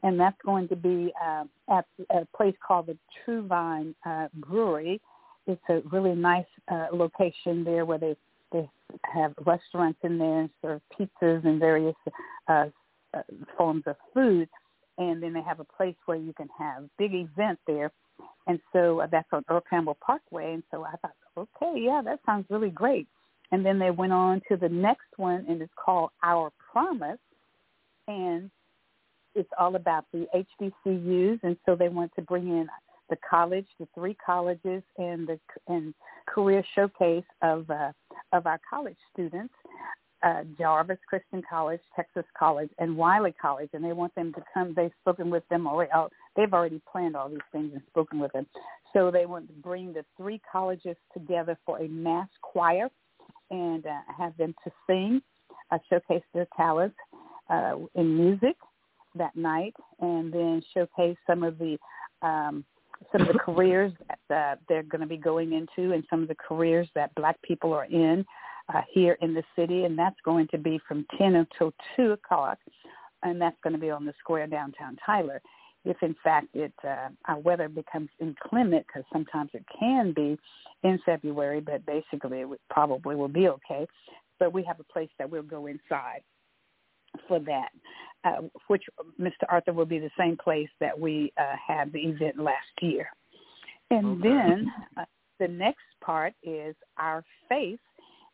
And 0.02 0.18
that's 0.18 0.36
going 0.44 0.68
to 0.68 0.76
be 0.76 1.12
uh, 1.22 1.44
at 1.70 1.86
a 2.10 2.26
place 2.36 2.54
called 2.66 2.86
the 2.86 2.96
True 3.24 3.46
Vine 3.46 3.94
uh, 4.06 4.28
Brewery. 4.34 5.00
It's 5.50 5.62
a 5.68 5.88
really 5.88 6.14
nice 6.14 6.46
uh, 6.70 6.86
location 6.92 7.64
there 7.64 7.84
where 7.84 7.98
they, 7.98 8.16
they 8.52 8.68
have 9.12 9.34
restaurants 9.44 9.98
in 10.02 10.18
there 10.18 10.40
and 10.40 10.50
serve 10.62 10.80
pizzas 10.98 11.44
and 11.44 11.58
various 11.58 11.96
uh, 12.48 12.66
uh, 13.14 13.22
forms 13.56 13.82
of 13.86 13.96
food. 14.14 14.48
And 14.98 15.22
then 15.22 15.32
they 15.32 15.42
have 15.42 15.60
a 15.60 15.64
place 15.64 15.96
where 16.06 16.18
you 16.18 16.32
can 16.32 16.48
have 16.58 16.84
big 16.98 17.14
events 17.14 17.62
there. 17.66 17.90
And 18.46 18.60
so 18.72 19.00
uh, 19.00 19.06
that's 19.10 19.28
on 19.32 19.44
Earl 19.48 19.62
Campbell 19.68 19.96
Parkway. 20.04 20.54
And 20.54 20.62
so 20.70 20.84
I 20.84 20.96
thought, 20.96 21.14
okay, 21.36 21.80
yeah, 21.80 22.02
that 22.04 22.20
sounds 22.26 22.46
really 22.50 22.70
great. 22.70 23.06
And 23.52 23.64
then 23.64 23.78
they 23.78 23.90
went 23.90 24.12
on 24.12 24.42
to 24.48 24.56
the 24.56 24.68
next 24.68 25.08
one, 25.16 25.44
and 25.48 25.60
it's 25.60 25.72
called 25.82 26.10
Our 26.22 26.52
Promise. 26.72 27.18
And 28.06 28.50
it's 29.34 29.48
all 29.58 29.74
about 29.76 30.04
the 30.12 30.26
HBCUs. 30.34 31.40
And 31.42 31.56
so 31.66 31.74
they 31.74 31.88
want 31.88 32.12
to 32.16 32.22
bring 32.22 32.48
in 32.48 32.68
the 33.10 33.18
college, 33.28 33.66
the 33.78 33.88
three 33.94 34.16
colleges, 34.24 34.82
and 34.96 35.28
the 35.28 35.38
and 35.68 35.92
career 36.26 36.64
showcase 36.74 37.24
of 37.42 37.68
uh, 37.70 37.92
of 38.32 38.46
our 38.46 38.60
college 38.68 38.96
students, 39.12 39.52
uh, 40.22 40.42
Jarvis 40.58 40.98
Christian 41.08 41.42
College, 41.48 41.80
Texas 41.96 42.24
College, 42.38 42.70
and 42.78 42.96
Wiley 42.96 43.34
College, 43.40 43.70
and 43.72 43.84
they 43.84 43.92
want 43.92 44.14
them 44.14 44.32
to 44.34 44.42
come. 44.52 44.74
They've 44.74 44.92
spoken 45.00 45.30
with 45.30 45.46
them 45.48 45.66
already. 45.66 45.90
Oh, 45.94 46.08
they've 46.36 46.52
already 46.52 46.80
planned 46.90 47.16
all 47.16 47.28
these 47.28 47.38
things 47.52 47.72
and 47.72 47.82
spoken 47.88 48.18
with 48.18 48.32
them. 48.32 48.46
So 48.92 49.10
they 49.10 49.26
want 49.26 49.48
to 49.48 49.54
bring 49.54 49.92
the 49.92 50.04
three 50.16 50.40
colleges 50.50 50.96
together 51.12 51.58
for 51.64 51.78
a 51.80 51.88
mass 51.88 52.28
choir 52.42 52.88
and 53.50 53.86
uh, 53.86 54.00
have 54.16 54.36
them 54.36 54.54
to 54.64 54.70
sing, 54.86 55.22
uh, 55.70 55.78
showcase 55.88 56.22
their 56.34 56.46
talents 56.56 56.96
uh, 57.48 57.76
in 57.94 58.16
music 58.16 58.56
that 59.14 59.34
night, 59.36 59.74
and 60.00 60.32
then 60.32 60.62
showcase 60.74 61.16
some 61.26 61.42
of 61.42 61.58
the 61.58 61.76
um, 62.22 62.64
some 63.12 63.22
of 63.22 63.28
the 63.28 63.38
careers 63.44 63.92
that 64.08 64.34
uh, 64.34 64.56
they're 64.68 64.82
going 64.82 65.00
to 65.00 65.06
be 65.06 65.16
going 65.16 65.52
into, 65.52 65.92
and 65.92 66.04
some 66.10 66.22
of 66.22 66.28
the 66.28 66.36
careers 66.36 66.88
that 66.94 67.14
Black 67.14 67.40
people 67.42 67.72
are 67.72 67.86
in 67.86 68.24
uh, 68.72 68.82
here 68.92 69.16
in 69.20 69.34
the 69.34 69.42
city, 69.56 69.84
and 69.84 69.98
that's 69.98 70.20
going 70.24 70.48
to 70.48 70.58
be 70.58 70.80
from 70.86 71.06
10 71.18 71.34
until 71.34 71.72
2 71.96 72.12
o'clock, 72.12 72.58
and 73.22 73.40
that's 73.40 73.56
going 73.62 73.74
to 73.74 73.80
be 73.80 73.90
on 73.90 74.04
the 74.04 74.14
square 74.20 74.46
downtown 74.46 74.96
Tyler 75.04 75.40
if 75.84 75.96
in 76.02 76.14
fact 76.22 76.48
it 76.54 76.72
uh, 76.86 77.08
our 77.26 77.38
weather 77.38 77.68
becomes 77.68 78.08
inclement, 78.20 78.86
because 78.86 79.04
sometimes 79.12 79.50
it 79.54 79.64
can 79.78 80.12
be 80.12 80.38
in 80.82 80.98
February, 81.04 81.60
but 81.60 81.84
basically 81.86 82.40
it 82.40 82.48
would, 82.48 82.58
probably 82.68 83.16
will 83.16 83.28
be 83.28 83.48
okay. 83.48 83.86
But 84.38 84.52
we 84.52 84.62
have 84.64 84.80
a 84.80 84.92
place 84.92 85.10
that 85.18 85.30
we'll 85.30 85.42
go 85.42 85.66
inside 85.66 86.22
for 87.28 87.38
that, 87.40 87.70
uh, 88.24 88.42
which 88.68 88.84
Mr. 89.20 89.44
Arthur 89.48 89.72
will 89.72 89.86
be 89.86 89.98
the 89.98 90.10
same 90.18 90.36
place 90.36 90.68
that 90.80 90.98
we 90.98 91.32
uh, 91.38 91.56
had 91.66 91.92
the 91.92 92.00
event 92.00 92.38
last 92.38 92.70
year. 92.80 93.08
And 93.90 94.20
okay. 94.20 94.28
then 94.28 94.72
uh, 94.96 95.04
the 95.38 95.48
next 95.48 95.80
part 96.04 96.34
is 96.42 96.74
our 96.96 97.24
faith, 97.48 97.80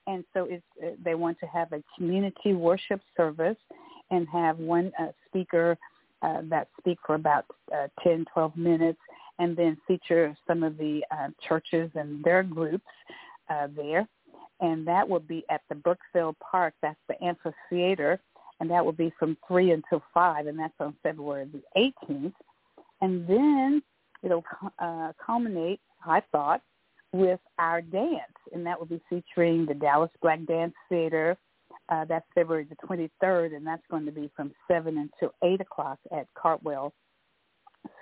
and 0.07 0.25
so 0.35 0.47
it's, 0.49 0.65
uh, 0.85 0.91
they 1.03 1.15
want 1.15 1.39
to 1.41 1.47
have 1.47 1.73
a 1.73 1.83
community 1.97 2.53
worship 2.53 3.01
service 3.17 3.57
and 4.11 4.29
have 4.29 4.59
one 4.59 4.93
uh, 5.01 5.07
speaker 5.27 5.77
uh, 6.23 6.43
that 6.45 6.69
speak 6.79 6.99
for 7.07 7.15
about 7.15 7.45
uh, 7.75 7.89
10, 8.03 8.25
12 8.33 8.57
minutes, 8.57 8.99
and 9.39 9.57
then 9.57 9.77
feature 9.87 10.37
some 10.47 10.63
of 10.63 10.79
the 10.79 11.03
uh, 11.11 11.29
churches 11.47 11.91
and 11.95 12.23
their 12.25 12.43
groups 12.43 12.85
uh, 13.51 13.69
there. 13.75 14.07
And 14.61 14.87
that 14.87 15.07
will 15.07 15.21
be 15.21 15.45
at 15.51 15.61
the 15.69 15.75
Bergfeld 15.75 16.37
Park. 16.39 16.75
That's 16.81 16.99
the 17.09 17.23
amphitheater, 17.23 18.19
and 18.61 18.71
that 18.71 18.85
will 18.85 18.93
be 18.93 19.13
from 19.19 19.37
3 19.47 19.73
until 19.73 20.03
5, 20.15 20.47
and 20.47 20.59
that's 20.59 20.75
on 20.81 20.95
February 21.03 21.47
the 21.53 21.63
18th. 22.09 22.33
And 23.01 23.27
then 23.29 23.83
it'll 24.23 24.45
uh, 24.79 25.13
culminate, 25.25 25.81
I 26.05 26.23
thought, 26.33 26.63
with 27.13 27.41
our 27.59 27.81
dance, 27.81 28.21
and 28.53 28.67
that 28.67 28.79
will 28.79 28.87
be 28.87 29.01
featuring 29.09 29.67
the 29.67 29.75
Dallas 29.75 30.11
Black 30.23 30.45
Dance 30.47 30.75
Theater, 30.89 31.37
uh, 31.89 32.05
that's 32.05 32.27
February 32.35 32.67
the 32.69 32.77
23rd, 32.87 33.55
and 33.55 33.67
that's 33.67 33.83
going 33.91 34.05
to 34.07 34.13
be 34.13 34.31
from 34.35 34.53
7 34.69 34.99
until 34.99 35.35
8 35.43 35.61
o'clock 35.61 35.99
at 36.13 36.27
Caldwell 36.35 36.93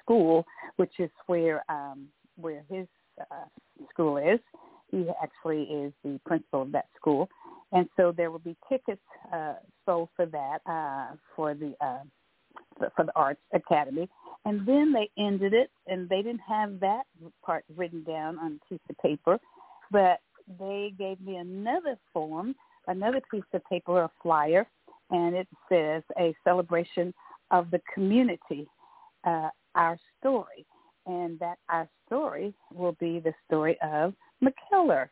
School, 0.03 0.47
which 0.77 0.93
is 0.99 1.11
where 1.27 1.63
um, 1.69 2.07
where 2.37 2.65
his 2.71 2.87
uh, 3.21 3.45
school 3.91 4.17
is. 4.17 4.41
He 4.95 5.07
actually 5.23 5.63
is 5.63 5.93
the 6.05 6.21
principal 6.25 6.63
of 6.63 6.73
that 6.73 6.87
school, 6.97 7.29
and 7.73 7.89
so 7.97 8.13
there 8.17 8.31
will 8.31 8.39
be 8.39 8.57
tickets 8.69 9.03
uh, 9.33 9.55
sold 9.85 10.09
for 10.15 10.27
that 10.27 10.59
uh, 10.67 11.17
for 11.35 11.55
the 11.55 11.75
uh, 11.81 12.89
for 12.97 13.05
the 13.05 13.13
Arts 13.17 13.41
Academy. 13.53 14.09
And 14.45 14.67
then 14.69 14.93
they 14.93 15.11
ended 15.19 15.55
it, 15.55 15.71
and 15.87 16.09
they 16.09 16.23
didn't 16.23 16.43
have 16.47 16.79
that 16.81 17.05
part 17.45 17.65
written 17.75 18.05
down 18.05 18.39
on 18.39 18.61
a 18.61 18.69
piece 18.69 18.81
of 18.91 18.99
paper, 18.99 19.39
but 19.91 20.21
they 20.59 20.93
gave 20.99 21.21
me 21.21 21.37
another 21.37 21.97
form 22.13 22.55
another 22.87 23.21
piece 23.31 23.43
of 23.53 23.65
paper 23.65 23.93
or 24.03 24.11
flyer, 24.23 24.67
and 25.11 25.35
it 25.35 25.49
says 25.69 26.03
a 26.19 26.35
celebration 26.45 27.13
of 27.51 27.71
the 27.71 27.81
community, 27.93 28.67
uh, 29.25 29.49
our 29.75 29.99
story, 30.19 30.67
and 31.07 31.39
that 31.39 31.59
our 31.69 31.89
story 32.07 32.55
will 32.73 32.97
be 33.01 33.21
the 33.21 33.35
story 33.47 33.79
of 33.83 34.15
McKellar. 34.43 35.09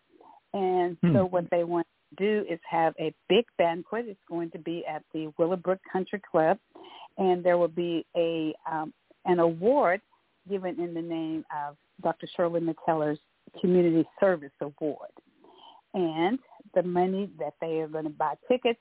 And 0.54 0.96
hmm. 1.02 1.14
so 1.14 1.24
what 1.26 1.44
they 1.50 1.64
want 1.64 1.86
to 2.10 2.24
do 2.24 2.46
is 2.48 2.58
have 2.68 2.94
a 2.98 3.14
big 3.28 3.44
banquet. 3.58 4.06
It's 4.08 4.20
going 4.28 4.50
to 4.50 4.58
be 4.58 4.84
at 4.86 5.02
the 5.12 5.32
Willowbrook 5.38 5.80
Country 5.90 6.20
Club, 6.30 6.58
and 7.18 7.44
there 7.44 7.58
will 7.58 7.68
be 7.68 8.04
a 8.16 8.54
um, 8.70 8.92
an 9.24 9.38
award 9.38 10.00
given 10.48 10.80
in 10.80 10.94
the 10.94 11.02
name 11.02 11.44
of 11.56 11.76
Dr. 12.02 12.26
Shirley 12.36 12.60
McKellar's 12.60 13.20
Community 13.60 14.06
Service 14.18 14.50
Award. 14.60 15.10
And 15.94 16.38
the 16.74 16.82
money 16.82 17.30
that 17.38 17.54
they 17.60 17.80
are 17.80 17.88
going 17.88 18.04
to 18.04 18.10
buy 18.10 18.34
tickets 18.48 18.80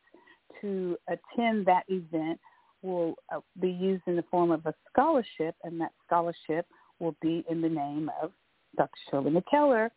to 0.62 0.98
attend 1.08 1.66
that 1.66 1.84
event 1.88 2.40
will 2.82 3.16
uh, 3.34 3.40
be 3.60 3.70
used 3.70 4.04
in 4.08 4.16
the 4.16 4.24
form 4.32 4.52
of 4.52 4.66
a 4.66 4.74
scholarship, 4.92 5.56
and 5.64 5.80
that 5.80 5.92
scholarship 6.06 6.66
will 7.02 7.16
be 7.22 7.44
in 7.50 7.62
the 7.62 7.70
name 7.70 8.10
of 8.22 8.32
Dr. 8.78 8.92
Shirley 9.10 9.32
McKellar, 9.32 9.90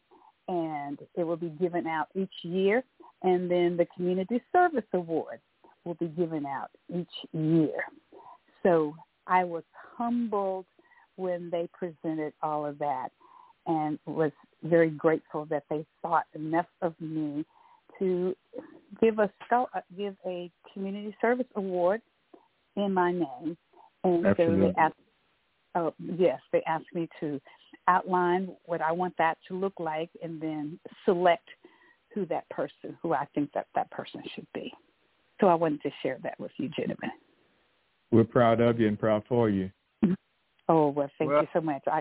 and 0.49 0.99
it 1.15 1.25
will 1.25 1.37
be 1.37 1.51
given 1.51 1.87
out 1.87 2.09
each 2.15 2.33
year, 2.43 2.83
and 3.23 3.51
then 3.51 3.77
the 3.77 3.87
Community 3.95 4.43
Service 4.53 4.85
Award 4.93 5.41
will 5.85 5.95
be 5.95 6.09
given 6.09 6.47
out 6.47 6.71
each 6.95 7.07
year. 7.33 7.85
So 8.63 8.95
I 9.27 9.45
was 9.45 9.63
humbled 9.97 10.67
when 11.17 11.51
they 11.51 11.69
presented 11.73 12.33
all 12.43 12.67
of 12.67 12.79
that 12.79 13.11
and 13.67 13.99
was 14.07 14.33
very 14.63 14.91
grateful 14.91 15.47
that 15.47 15.65
they 15.71 15.87
thought 16.03 16.25
enough 16.35 16.67
of 16.83 16.95
me 17.01 17.45
to 17.99 18.35
give 19.01 19.19
a 19.19 19.31
give 19.97 20.17
a 20.27 20.51
community 20.73 21.17
service 21.21 21.47
award 21.55 22.03
in 22.77 22.93
my 22.93 23.13
name, 23.13 23.57
and 24.03 24.27
Absolutely. 24.27 24.67
so 24.67 24.73
they 24.73 24.83
asked, 25.75 25.77
oh 25.77 25.95
yes, 25.99 26.41
they 26.53 26.63
asked 26.67 26.93
me 26.95 27.09
to 27.21 27.41
outline 27.89 28.49
what 28.65 28.81
I 28.81 28.93
want 28.93 29.15
that 29.19 29.39
to 29.49 29.55
look 29.59 29.75
like, 29.79 30.11
and 30.23 30.41
then 30.41 30.79
select 31.05 31.49
who 32.15 32.27
that 32.27 32.49
person, 32.51 32.97
who 33.03 33.13
I 33.13 33.27
think 33.35 33.51
that 33.55 33.67
that 33.75 33.91
person 33.91 34.23
should 34.35 34.47
be. 34.55 34.73
So 35.41 35.49
I 35.49 35.55
wanted 35.55 35.83
to 35.83 35.91
share 36.03 36.19
that 36.23 36.39
with 36.39 36.53
you, 36.59 36.69
gentlemen. 36.69 37.11
We're 38.13 38.25
proud 38.25 38.61
of 38.61 38.79
you 38.79 38.87
and 38.87 38.99
proud 38.99 39.25
for 39.29 39.51
you. 39.51 39.71
Mm-hmm. 40.05 40.15
Oh 40.69 40.89
well, 40.89 41.11
thank 41.19 41.31
well, 41.31 41.43
you 41.43 41.49
so 41.53 41.61
much. 41.61 41.83
I 41.87 42.01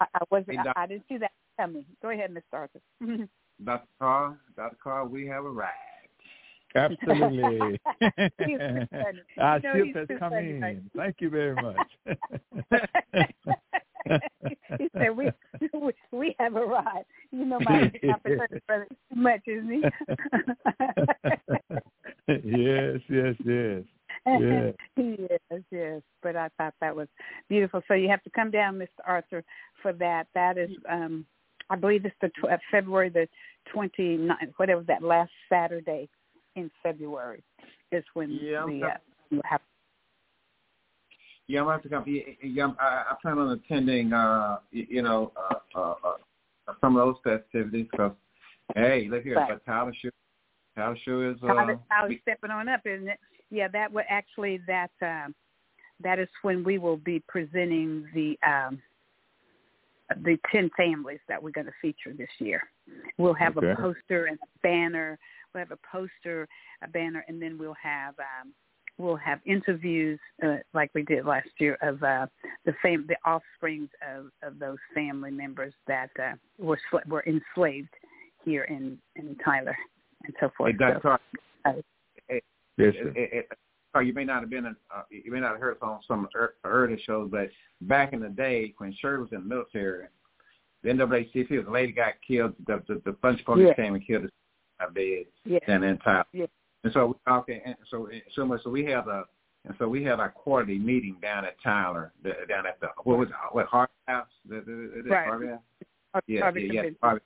I, 0.00 0.06
I 0.14 0.20
wasn't. 0.30 0.58
I, 0.58 0.70
uh, 0.70 0.72
I 0.76 0.86
didn't 0.86 1.04
see 1.08 1.18
that 1.18 1.30
coming. 1.58 1.84
Go 2.02 2.10
ahead, 2.10 2.30
Mr. 2.32 2.42
Arthur. 2.52 2.80
Dr. 3.64 3.86
Carr, 3.98 4.38
Dr. 4.56 4.76
Carr, 4.82 5.06
we 5.06 5.26
have 5.26 5.44
arrived. 5.44 5.72
Absolutely. 6.74 7.80
Our 9.38 9.60
ship 9.60 9.94
has 9.94 10.08
come 10.18 10.30
funny, 10.30 10.50
in. 10.50 10.60
Right? 10.60 10.78
Thank 10.96 11.20
you 11.20 11.30
very 11.30 11.54
much. 11.54 11.86
he 14.78 14.88
said, 14.96 15.16
"We 15.16 15.30
we 16.10 16.34
have 16.38 16.56
arrived." 16.56 17.06
You 17.30 17.44
know, 17.44 17.60
my 17.60 17.92
opportunity 18.08 18.60
brother 18.66 18.88
too 18.90 19.20
much, 19.20 19.42
isn't 19.46 19.70
he? 19.70 19.82
yes, 22.28 23.00
yes, 23.08 23.34
yes. 23.44 23.82
Yes. 24.26 24.74
yes, 24.96 25.62
yes. 25.70 26.02
But 26.22 26.36
I 26.36 26.48
thought 26.56 26.74
that 26.80 26.94
was 26.94 27.08
beautiful. 27.48 27.82
So 27.88 27.94
you 27.94 28.08
have 28.08 28.22
to 28.22 28.30
come 28.30 28.50
down, 28.50 28.78
Mr. 28.78 28.86
Arthur, 29.06 29.44
for 29.82 29.92
that. 29.94 30.26
That 30.34 30.58
is 30.58 30.70
um 30.88 31.26
I 31.70 31.76
believe 31.76 32.04
it's 32.04 32.14
the 32.20 32.28
tw- 32.28 32.50
uh, 32.50 32.58
February 32.70 33.08
the 33.08 33.26
29th, 33.74 34.52
whatever 34.56 34.82
that 34.82 35.02
last 35.02 35.30
Saturday 35.48 36.08
in 36.56 36.70
February 36.82 37.42
is 37.90 38.04
when 38.14 38.30
Yeah, 38.30 38.64
the 38.66 38.82
uh, 38.84 39.40
have. 39.44 39.60
Yeah, 41.48 41.60
I'm 41.60 41.66
gonna 41.66 41.76
have 41.76 41.82
to 41.82 41.88
come. 41.88 42.04
Yeah, 42.06 42.22
yeah, 42.42 42.62
I'm- 42.64 42.76
I, 42.80 43.04
I 43.10 43.16
plan 43.20 43.38
on 43.38 43.50
attending. 43.50 44.12
Uh, 44.12 44.58
you 44.70 45.02
know, 45.02 45.32
uh, 45.36 45.54
uh, 45.74 45.94
uh, 46.04 46.74
some 46.80 46.96
of 46.96 47.06
those 47.06 47.16
festivities. 47.22 47.88
Cause 47.96 48.12
hey, 48.74 49.08
look 49.10 49.22
here, 49.24 49.44
but 49.48 49.64
Tyler 49.66 49.92
Shoe, 50.00 50.10
Tyler 50.76 50.96
Shoe 51.04 51.30
is. 51.30 51.42
Uh, 51.42 51.48
Tyler, 51.48 51.80
Tyler's 51.90 52.16
stepping 52.22 52.50
on 52.50 52.68
up, 52.68 52.80
isn't 52.86 53.08
it? 53.08 53.18
Yeah, 53.50 53.68
that 53.68 53.92
would 53.92 54.04
actually 54.08 54.60
that 54.66 54.90
um, 55.02 55.34
that 56.02 56.18
is 56.18 56.28
when 56.42 56.64
we 56.64 56.78
will 56.78 56.96
be 56.96 57.22
presenting 57.28 58.06
the 58.14 58.38
um, 58.46 58.80
the 60.22 60.38
ten 60.50 60.70
families 60.76 61.20
that 61.28 61.42
we're 61.42 61.50
going 61.50 61.66
to 61.66 61.72
feature 61.82 62.12
this 62.16 62.30
year. 62.38 62.62
We'll 63.18 63.34
have 63.34 63.56
Okay. 63.56 63.72
a 63.72 63.76
poster 63.76 64.26
and 64.26 64.38
a 64.42 64.58
banner. 64.62 65.18
We'll 65.54 65.64
have 65.64 65.70
a 65.70 65.78
poster, 65.90 66.48
a 66.82 66.88
banner, 66.88 67.24
and 67.28 67.40
then 67.40 67.58
we'll 67.58 67.76
have 67.82 68.14
um, 68.18 68.52
we'll 68.98 69.16
have 69.16 69.40
interviews 69.44 70.18
uh, 70.42 70.56
like 70.72 70.90
we 70.94 71.02
did 71.02 71.26
last 71.26 71.48
year 71.58 71.76
of 71.82 72.02
uh, 72.02 72.26
the 72.64 72.72
fam- 72.82 73.06
the 73.08 73.16
offsprings 73.28 73.90
of, 74.16 74.26
of 74.42 74.58
those 74.58 74.78
family 74.94 75.30
members 75.30 75.74
that 75.86 76.10
uh, 76.18 76.32
were 76.58 76.78
sl- 76.90 77.08
were 77.08 77.24
enslaved 77.26 77.90
here 78.44 78.64
in 78.64 78.98
in 79.16 79.36
Tyler 79.44 79.76
and 80.24 80.34
so 80.40 80.48
Hey, 80.48 80.54
forth. 80.56 80.78
Dr. 80.78 80.94
So, 80.94 81.00
Carr, 81.02 81.20
Yes, 82.28 82.40
it, 82.78 82.94
sir. 82.94 83.12
it, 83.14 83.30
it, 83.32 83.48
Carr, 83.92 84.02
you 84.02 84.14
may 84.14 84.24
not 84.24 84.40
have 84.40 84.48
been, 84.48 84.64
in, 84.64 84.74
uh, 84.94 85.02
you 85.10 85.30
may 85.30 85.40
not 85.40 85.52
have 85.52 85.60
heard 85.60 85.76
on 85.82 86.00
some 86.08 86.26
ear- 86.34 86.54
earlier 86.64 86.96
shows, 87.04 87.28
but 87.30 87.50
back 87.82 88.14
in 88.14 88.20
the 88.20 88.30
day 88.30 88.72
when 88.78 88.94
Shirley 88.98 89.20
was 89.24 89.32
in 89.32 89.40
the 89.40 89.44
military, 89.54 90.06
the 90.82 90.88
NAACP, 90.88 91.64
the 91.66 91.70
lady 91.70 91.92
got 91.92 92.14
killed. 92.26 92.54
The 92.66 92.82
the, 92.88 93.02
the 93.04 93.12
bunch 93.12 93.40
of 93.40 93.44
police 93.46 93.66
Yeah. 93.68 93.74
came 93.84 93.94
and 93.94 94.06
killed 94.06 94.22
her 94.22 94.30
bed 94.90 95.24
yeah. 95.44 95.58
and 95.68 95.84
in 95.84 95.98
Tyler. 95.98 96.24
Yeah. 96.32 96.46
And 96.84 96.92
so 96.92 97.06
we 97.26 97.32
okay, 97.32 97.62
and 97.64 97.76
so 97.90 98.08
so 98.34 98.44
much. 98.44 98.62
So 98.64 98.70
we 98.70 98.84
have 98.86 99.08
a 99.08 99.24
and 99.64 99.74
so 99.78 99.88
we 99.88 100.02
have 100.04 100.18
our 100.18 100.30
quarterly 100.30 100.78
meeting 100.78 101.16
down 101.22 101.44
at 101.44 101.54
Tyler, 101.62 102.12
the, 102.24 102.32
down 102.48 102.66
at 102.66 102.80
the 102.80 102.88
what 103.04 103.18
was 103.18 103.28
it, 103.28 103.34
what 103.52 103.66
Harvey 103.66 103.92
House? 104.08 104.26
The, 104.48 104.56
the, 104.56 105.02
the, 105.04 105.08
Right. 105.10 105.26
Harvey 105.26 105.46
House? 105.48 105.60
Har- 106.12 106.22
Yeah, 106.26 106.40
Harvey 106.40 106.70
yeah, 106.72 106.82
yeah, 106.82 106.90
Harvey. 107.00 107.22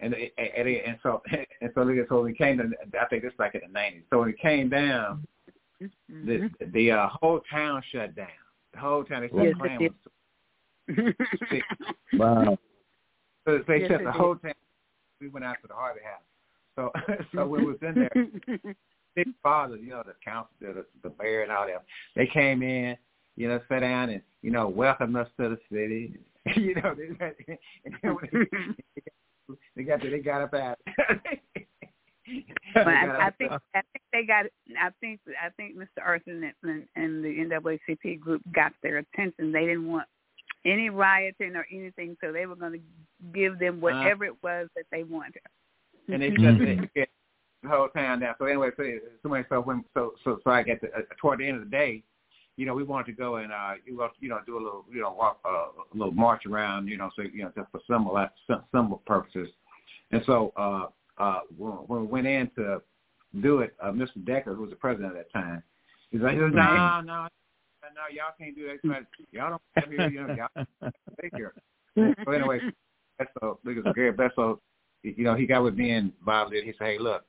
And 0.00 0.12
and, 0.14 0.30
and, 0.38 0.68
and 0.68 0.98
so 1.02 1.22
and 1.60 1.70
so 1.74 1.82
look, 1.82 2.08
so 2.08 2.22
we 2.22 2.34
came 2.34 2.58
to 2.58 2.70
I 3.00 3.06
think 3.06 3.22
this 3.22 3.32
back 3.38 3.54
in 3.54 3.62
the 3.66 3.68
nineties. 3.72 4.02
So 4.10 4.18
when 4.18 4.26
we 4.26 4.34
came 4.34 4.68
down, 4.68 5.26
Mhm. 5.82 6.26
the 6.26 6.66
the 6.72 6.90
uh, 6.90 7.08
whole 7.08 7.40
town 7.50 7.82
shut 7.90 8.14
down. 8.14 8.28
The 8.74 8.78
whole 8.80 9.02
town. 9.04 9.22
They 9.22 9.28
said 9.28 9.44
Yes, 9.44 9.54
the 9.58 9.64
it 9.64 9.68
Klan 9.68 9.78
did. 9.78 9.94
was 10.98 11.62
Wow. 12.12 12.58
so 13.46 13.58
they 13.66 13.78
Yes, 13.80 13.90
shut 13.90 14.04
the 14.04 14.12
whole 14.12 14.36
town. 14.36 14.52
We 15.22 15.28
went 15.28 15.44
out 15.46 15.56
to 15.62 15.68
the 15.68 15.74
Harvey 15.74 16.00
House. 16.04 16.20
So 16.80 16.92
so 17.34 17.46
we 17.46 17.64
was 17.64 17.76
in 17.82 17.94
there, 17.94 18.10
big 19.16 19.28
fathers, 19.42 19.80
you 19.82 19.90
know, 19.90 20.02
the 20.04 20.14
council, 20.24 20.50
the, 20.60 20.84
the 21.02 21.12
mayor 21.20 21.42
and 21.42 21.52
all 21.52 21.66
them, 21.66 21.80
they 22.16 22.26
came 22.26 22.62
in, 22.62 22.96
you 23.36 23.48
know, 23.48 23.60
sat 23.68 23.80
down 23.80 24.10
and, 24.10 24.22
you 24.42 24.50
know, 24.50 24.68
welcomed 24.68 25.16
us 25.16 25.28
to 25.38 25.50
the 25.50 25.58
city. 25.70 26.18
you 26.56 26.74
know, 26.76 26.94
they, 26.94 27.08
and 27.84 27.94
then 28.02 28.14
when 28.14 28.28
they, 28.32 29.54
they 29.76 29.82
got 29.82 30.00
they 30.00 30.18
got 30.20 30.40
up 30.42 30.54
out. 30.54 30.78
But 32.72 32.86
I, 32.86 33.26
I 33.26 33.30
think 33.30 33.52
I 33.52 33.82
think 33.92 34.04
they 34.12 34.24
got. 34.24 34.46
I 34.80 34.88
think 35.00 35.20
I 35.42 35.50
think 35.56 35.76
Mr. 35.76 36.02
Arthur 36.02 36.30
and, 36.30 36.86
and, 36.94 37.24
the 37.24 37.28
NAACP 37.28 38.20
group 38.20 38.40
got 38.54 38.72
their 38.82 38.98
attention. 38.98 39.52
They 39.52 39.66
didn't 39.66 39.88
want 39.88 40.06
any 40.64 40.88
rioting 40.88 41.56
or 41.56 41.66
anything, 41.70 42.16
so 42.22 42.32
they 42.32 42.46
were 42.46 42.56
going 42.56 42.72
to 42.72 42.80
give 43.34 43.58
them 43.58 43.84
uh-huh. 43.84 43.98
whatever 43.98 44.24
it 44.24 44.42
was 44.42 44.68
that 44.76 44.84
they 44.90 45.02
wanted. 45.02 45.42
and 46.12 46.22
they 46.22 46.30
shut 46.30 46.58
Mhm. 46.58 46.88
the, 46.94 47.06
the 47.62 47.68
whole 47.68 47.88
town 47.88 48.20
down. 48.20 48.34
So 48.38 48.46
anyway, 48.46 48.70
so 48.76 48.82
so 49.22 49.44
so 49.48 49.60
when 49.60 49.84
so 49.94 50.14
so 50.24 50.40
so 50.42 50.50
I 50.50 50.62
get 50.62 50.80
to, 50.82 50.88
uh, 50.88 51.02
toward 51.20 51.40
the 51.40 51.46
end 51.46 51.58
of 51.58 51.64
the 51.64 51.70
day, 51.70 52.02
you 52.56 52.66
know, 52.66 52.74
we 52.74 52.82
wanted 52.82 53.06
to 53.06 53.12
go 53.12 53.36
and 53.36 53.52
uh, 53.52 53.74
you 53.84 53.96
know, 53.96 54.08
you 54.20 54.28
know, 54.28 54.40
do 54.46 54.56
a 54.56 54.62
little, 54.62 54.84
you 54.90 55.00
know, 55.00 55.12
walk 55.12 55.40
uh, 55.44 55.48
a 55.48 55.96
little 55.96 56.12
march 56.12 56.46
around, 56.46 56.88
you 56.88 56.96
know, 56.96 57.10
so 57.16 57.22
you 57.22 57.42
know, 57.42 57.52
just 57.56 57.70
for 57.70 57.80
symbol 57.88 58.18
symbol 58.74 59.02
purposes. 59.06 59.48
And 60.10 60.22
so 60.26 60.52
uh, 60.56 60.86
uh, 61.22 61.40
when, 61.56 61.72
when 61.72 62.00
we 62.02 62.06
went 62.06 62.26
in 62.26 62.50
to 62.56 62.82
do 63.40 63.60
it, 63.60 63.74
uh, 63.80 63.92
Mr. 63.92 64.24
Decker, 64.24 64.54
who 64.54 64.62
was 64.62 64.70
the 64.70 64.76
president 64.76 65.16
at 65.16 65.30
that 65.30 65.32
time, 65.32 65.62
he's 66.10 66.20
like, 66.20 66.36
no, 66.36 66.48
no, 66.48 67.00
no, 67.02 67.28
no, 67.82 68.02
y'all 68.12 68.34
can't 68.38 68.56
do 68.56 68.66
that. 68.66 69.06
Y'all 69.30 69.50
don't 69.50 69.62
have 69.76 69.90
here, 69.90 70.08
you 70.08 70.26
know, 70.26 70.34
y'all 70.34 70.90
take 71.20 71.32
here. 71.34 71.54
So 71.96 72.32
anyway, 72.32 72.60
that's 73.18 73.30
so 73.40 73.58
at 73.66 73.94
Gary 73.94 74.12
Besso, 74.12 74.58
you 75.02 75.24
know, 75.24 75.34
he 75.34 75.46
got 75.46 75.62
with 75.62 75.76
me 75.76 75.90
and 75.92 76.12
Bob 76.24 76.50
did. 76.50 76.64
He 76.64 76.72
said, 76.78 76.86
hey, 76.86 76.98
look, 76.98 77.24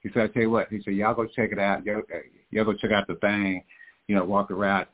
he 0.00 0.08
said, 0.12 0.22
I 0.22 0.28
tell 0.28 0.42
you 0.42 0.50
what, 0.50 0.68
he 0.68 0.80
said, 0.84 0.94
y'all 0.94 1.14
go 1.14 1.26
check 1.26 1.52
it 1.52 1.58
out. 1.58 1.84
Y'all, 1.84 2.02
y'all 2.50 2.64
go 2.64 2.74
check 2.74 2.90
out 2.90 3.06
the 3.06 3.16
thing, 3.16 3.62
you 4.08 4.14
know, 4.14 4.24
walk 4.24 4.50
around. 4.50 4.86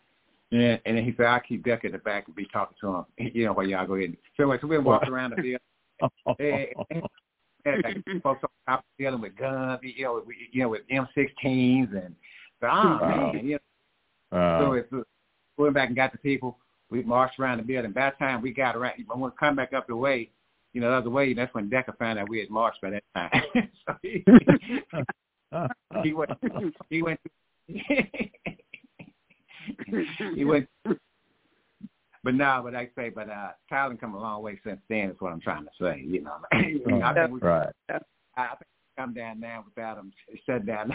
And, 0.53 0.81
and 0.85 0.97
then 0.97 1.05
he 1.05 1.15
said, 1.17 1.27
I'll 1.27 1.41
keep 1.41 1.65
Deck 1.65 1.85
in 1.85 1.93
the 1.93 1.99
back 1.99 2.27
and 2.27 2.37
be 2.37 2.47
talking 2.53 2.77
to 2.81 2.89
him, 2.89 3.05
you 3.35 3.45
know, 3.47 3.53
while 3.53 3.67
y'all 3.67 3.87
go 3.87 3.95
ahead. 3.95 4.17
So 4.37 4.45
anyway, 4.45 4.59
so 4.61 4.67
we 4.67 4.79
walked 4.79 5.09
around 5.09 5.35
the 5.37 5.43
field. 5.43 5.61
and, 6.39 6.67
and, 6.91 7.03
and 7.65 7.83
like, 7.85 8.23
folks 8.23 8.45
on 8.45 8.51
top 8.67 8.85
dealing 8.99 9.21
with 9.21 9.37
guns, 9.37 9.81
you 9.83 10.05
know, 10.05 10.23
with, 10.27 10.37
you 10.53 10.63
know, 10.63 10.69
with 10.69 10.83
M16s 10.91 11.91
and 12.05 12.15
so, 12.61 12.69
oh 12.69 12.99
Wow. 13.01 13.33
man, 13.33 13.47
you 13.47 13.59
know, 14.33 14.59
so 14.61 14.73
it's, 14.73 14.93
we 14.93 15.65
went 15.65 15.75
back 15.75 15.89
and 15.89 15.97
got 15.97 16.13
the 16.13 16.19
people. 16.19 16.59
We 16.91 17.03
marched 17.03 17.39
around 17.39 17.59
the 17.59 17.65
building. 17.65 17.93
By 17.93 18.11
the 18.11 18.17
time 18.17 18.43
we 18.43 18.53
got 18.53 18.77
around, 18.77 18.95
when 19.07 19.21
we 19.21 19.31
come 19.39 19.57
back 19.57 19.73
up 19.73 19.89
the 19.89 19.97
way, 19.97 20.31
you 20.77 20.83
know, 20.83 20.91
the 20.91 20.97
other 20.97 21.09
way, 21.09 21.33
that's 21.33 21.55
when 21.55 21.71
Decker 21.71 21.95
found 21.99 22.19
out 22.19 22.29
we 22.29 22.39
had 22.39 22.51
marched 22.51 22.83
by 22.83 22.91
that 22.91 23.03
time. 23.15 23.31
so 23.89 23.95
he, 24.03 24.23
he 26.03 26.13
went, 26.13 26.33
he 26.91 27.01
went, 27.01 27.19
he 30.35 30.45
went. 30.45 30.69
But 32.23 32.35
no, 32.35 32.61
but 32.63 32.75
I 32.75 32.91
say, 32.95 33.09
but 33.09 33.31
uh, 33.31 33.53
Tyler 33.71 33.97
come 33.97 34.15
a 34.15 34.21
long 34.21 34.43
way 34.43 34.61
since 34.67 34.81
then. 34.91 35.09
Is 35.09 35.17
what 35.19 35.33
I'm 35.33 35.41
trying 35.41 35.65
to 35.65 35.71
say. 35.81 36.05
You 36.07 36.21
know, 36.21 36.35
I 36.53 37.15
think 37.15 37.33
we, 37.33 37.41
right. 37.41 37.71
I 37.89 37.95
I 38.37 38.49
think 38.49 38.61
we 38.61 39.03
come 39.03 39.15
down 39.15 39.41
now 39.41 39.65
without 39.65 39.97
him 39.97 40.13
shutting 40.45 40.67
down, 40.67 40.93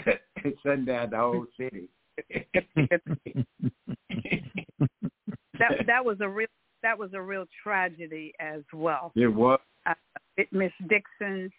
shutting 0.64 0.84
down 0.84 1.10
the 1.10 1.16
whole 1.16 1.46
city. 1.58 1.88
that 5.58 5.86
that 5.88 6.04
was 6.04 6.18
a 6.20 6.28
real 6.28 6.46
that 6.82 6.98
was 6.98 7.10
a 7.14 7.20
real 7.22 7.44
tragedy 7.62 8.32
as 8.40 8.62
well. 8.72 9.12
it 9.14 9.26
was. 9.28 9.60
Uh, 9.86 9.94
it- 10.36 10.52
Miss 10.52 10.72
Dixon 10.88 11.50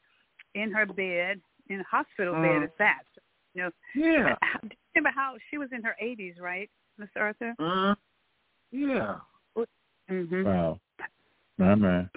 in 0.55 0.71
her 0.71 0.85
bed, 0.85 1.41
in 1.69 1.79
a 1.79 1.83
hospital 1.83 2.33
Mm. 2.35 2.43
bed 2.61 2.63
at 2.63 2.77
that. 2.77 3.03
You 3.53 3.63
know, 3.63 3.71
Yeah. 3.95 4.35
how- 4.41 4.59
do 4.61 4.67
you 4.69 4.77
remember 4.95 5.13
how 5.15 5.35
she 5.49 5.57
was 5.57 5.71
in 5.71 5.83
her 5.83 5.95
80s, 6.01 6.39
right, 6.39 6.69
Mr. 6.99 7.17
Arthur? 7.17 7.53
Uh, 7.59 7.95
yeah. 8.71 9.19
Mm-hmm. 10.09 10.43
Wow. 10.43 10.79
My 11.57 11.75
man. 11.75 12.09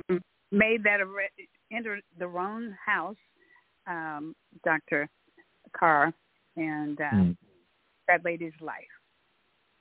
Made 0.51 0.83
that 0.85 1.01
arre- 1.01 1.31
enter 1.71 2.01
the 2.19 2.27
wrong 2.27 2.73
house, 2.85 3.17
um, 3.87 4.35
Dr. 4.65 5.09
Carr, 5.73 6.13
and 6.57 7.01
uh, 7.01 7.11
Mm. 7.11 7.37
that 8.09 8.25
lady's 8.25 8.59
life. 8.61 8.89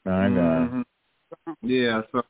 My 0.05 0.29
God. 0.29 0.71
Mhm. 0.71 0.85
Yeah. 1.61 2.01
So, 2.11 2.23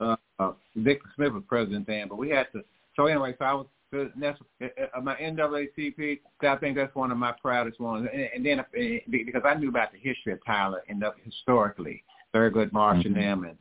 uh, 0.00 0.16
uh, 0.38 0.52
Dick 0.82 1.00
Smith 1.16 1.32
was 1.32 1.42
president 1.48 1.86
then, 1.86 2.08
but 2.08 2.16
we 2.16 2.30
had 2.30 2.46
to. 2.52 2.62
So 2.96 3.06
anyway, 3.06 3.34
so 3.38 3.44
I 3.44 3.54
was. 3.54 3.66
That's 3.90 4.38
uh, 4.60 5.00
my 5.00 5.14
NAACP. 5.16 6.20
I 6.42 6.56
think 6.56 6.76
that's 6.76 6.94
one 6.94 7.10
of 7.10 7.16
my 7.16 7.32
proudest 7.40 7.80
ones. 7.80 8.06
And, 8.12 8.28
and 8.34 8.44
then 8.44 8.60
uh, 8.60 8.64
because 9.10 9.42
I 9.46 9.54
knew 9.54 9.70
about 9.70 9.92
the 9.92 9.98
history 9.98 10.34
of 10.34 10.44
Tyler 10.44 10.82
and 10.90 11.00
the, 11.00 11.12
historically, 11.24 12.04
Thurgood 12.34 12.70
Marsh 12.70 13.06
and 13.06 13.16
Mhm. 13.16 13.20
them, 13.20 13.44
and 13.44 13.58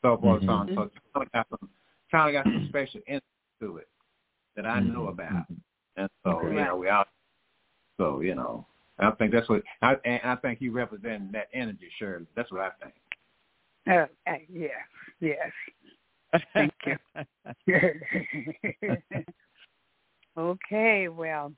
so 0.00 0.16
forth 0.16 0.40
and 0.40 0.48
so 0.48 0.52
on. 0.52 0.68
Mhm. 0.68 0.74
So 0.76 0.90
Tyler 1.12 1.26
got 1.34 1.46
some, 1.50 1.68
Tyler 2.10 2.32
got 2.32 2.44
some 2.46 2.66
special 2.70 3.00
interest 3.06 3.26
to 3.60 3.76
it 3.76 3.88
that 4.54 4.64
I 4.64 4.80
knew 4.80 5.00
Mhm. 5.00 5.10
about, 5.10 5.46
and 5.96 6.08
so 6.24 6.30
Okay. 6.30 6.54
you 6.54 6.64
know 6.64 6.76
we 6.76 6.88
all. 6.88 7.04
So 7.98 8.20
you 8.20 8.34
know, 8.34 8.66
I 8.98 9.10
think 9.12 9.32
that's 9.32 9.48
what 9.50 9.62
I 9.82 9.96
and 10.06 10.22
I 10.24 10.36
think 10.36 10.58
he 10.58 10.70
represented 10.70 11.32
that 11.32 11.48
energy, 11.52 11.90
Shirley. 11.98 12.26
That's 12.34 12.50
what 12.50 12.62
I 12.62 12.70
think. 12.82 12.94
Uh, 13.88 14.06
uh, 14.26 14.32
yes, 14.52 14.70
yes. 15.20 15.52
Thank 16.54 16.72
you. 16.86 16.96
okay, 20.38 21.08
well, 21.08 21.52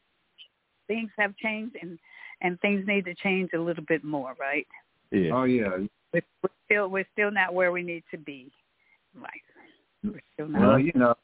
things 0.86 1.10
have 1.18 1.36
changed, 1.36 1.76
and 1.80 1.98
and 2.42 2.60
things 2.60 2.86
need 2.86 3.04
to 3.06 3.14
change 3.14 3.50
a 3.54 3.58
little 3.58 3.84
bit 3.88 4.04
more, 4.04 4.34
right? 4.38 4.66
yeah. 5.10 5.30
Oh 5.32 5.44
yeah, 5.44 5.70
We're, 6.12 6.22
we're 6.42 6.50
still 6.66 6.88
we're 6.88 7.08
still 7.12 7.30
not 7.30 7.54
where 7.54 7.72
we 7.72 7.82
need 7.82 8.04
to 8.10 8.18
be, 8.18 8.50
right? 9.14 9.30
We're 10.04 10.20
still 10.34 10.48
not. 10.48 10.62
Well, 10.62 10.78
you 10.78 10.92
know, 10.94 11.14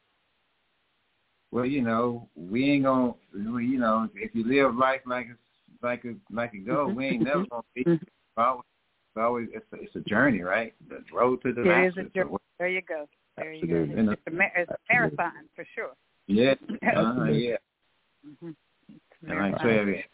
well, 1.50 1.66
you 1.66 1.82
know, 1.82 2.28
we 2.34 2.70
ain't 2.70 2.84
gonna, 2.84 3.14
you 3.32 3.78
know, 3.78 4.08
if 4.14 4.34
you 4.34 4.44
live 4.46 4.74
life 4.74 5.00
like 5.06 5.26
it's 5.30 5.38
like 5.82 6.04
it 6.04 6.16
like 6.32 6.52
it 6.54 6.66
go, 6.66 6.88
we 6.88 7.06
ain't 7.06 7.24
never 7.24 7.44
gonna 7.50 7.62
be. 7.74 7.84
Mhm. 7.94 8.00
Always, 8.36 8.64
it's 9.14 9.22
always 9.22 9.48
it's 9.52 9.64
a, 9.72 9.76
it's 9.76 9.94
a 9.94 10.08
journey, 10.08 10.42
right? 10.42 10.74
The 10.88 11.04
road 11.12 11.40
to 11.42 11.52
the 11.52 11.62
It 11.62 11.86
is 11.86 11.94
a 11.96 12.02
journey. 12.10 12.36
There 12.58 12.68
you 12.68 12.82
go. 12.82 13.06
There 13.36 13.52
you 13.52 13.66
go. 13.66 13.86
It's, 13.88 14.08
a, 14.08 14.12
it's 14.60 14.70
a 14.72 14.92
marathon 14.92 15.32
for 15.54 15.64
sure. 15.74 15.92
Yeah. 16.26 16.54
Uh, 16.82 17.24
yeah. 17.26 17.56
Mm-hmm. 18.26 18.50
And 19.28 19.38
like 19.38 19.54
I 19.60 19.62
said, 19.62 19.88
it 19.88 20.04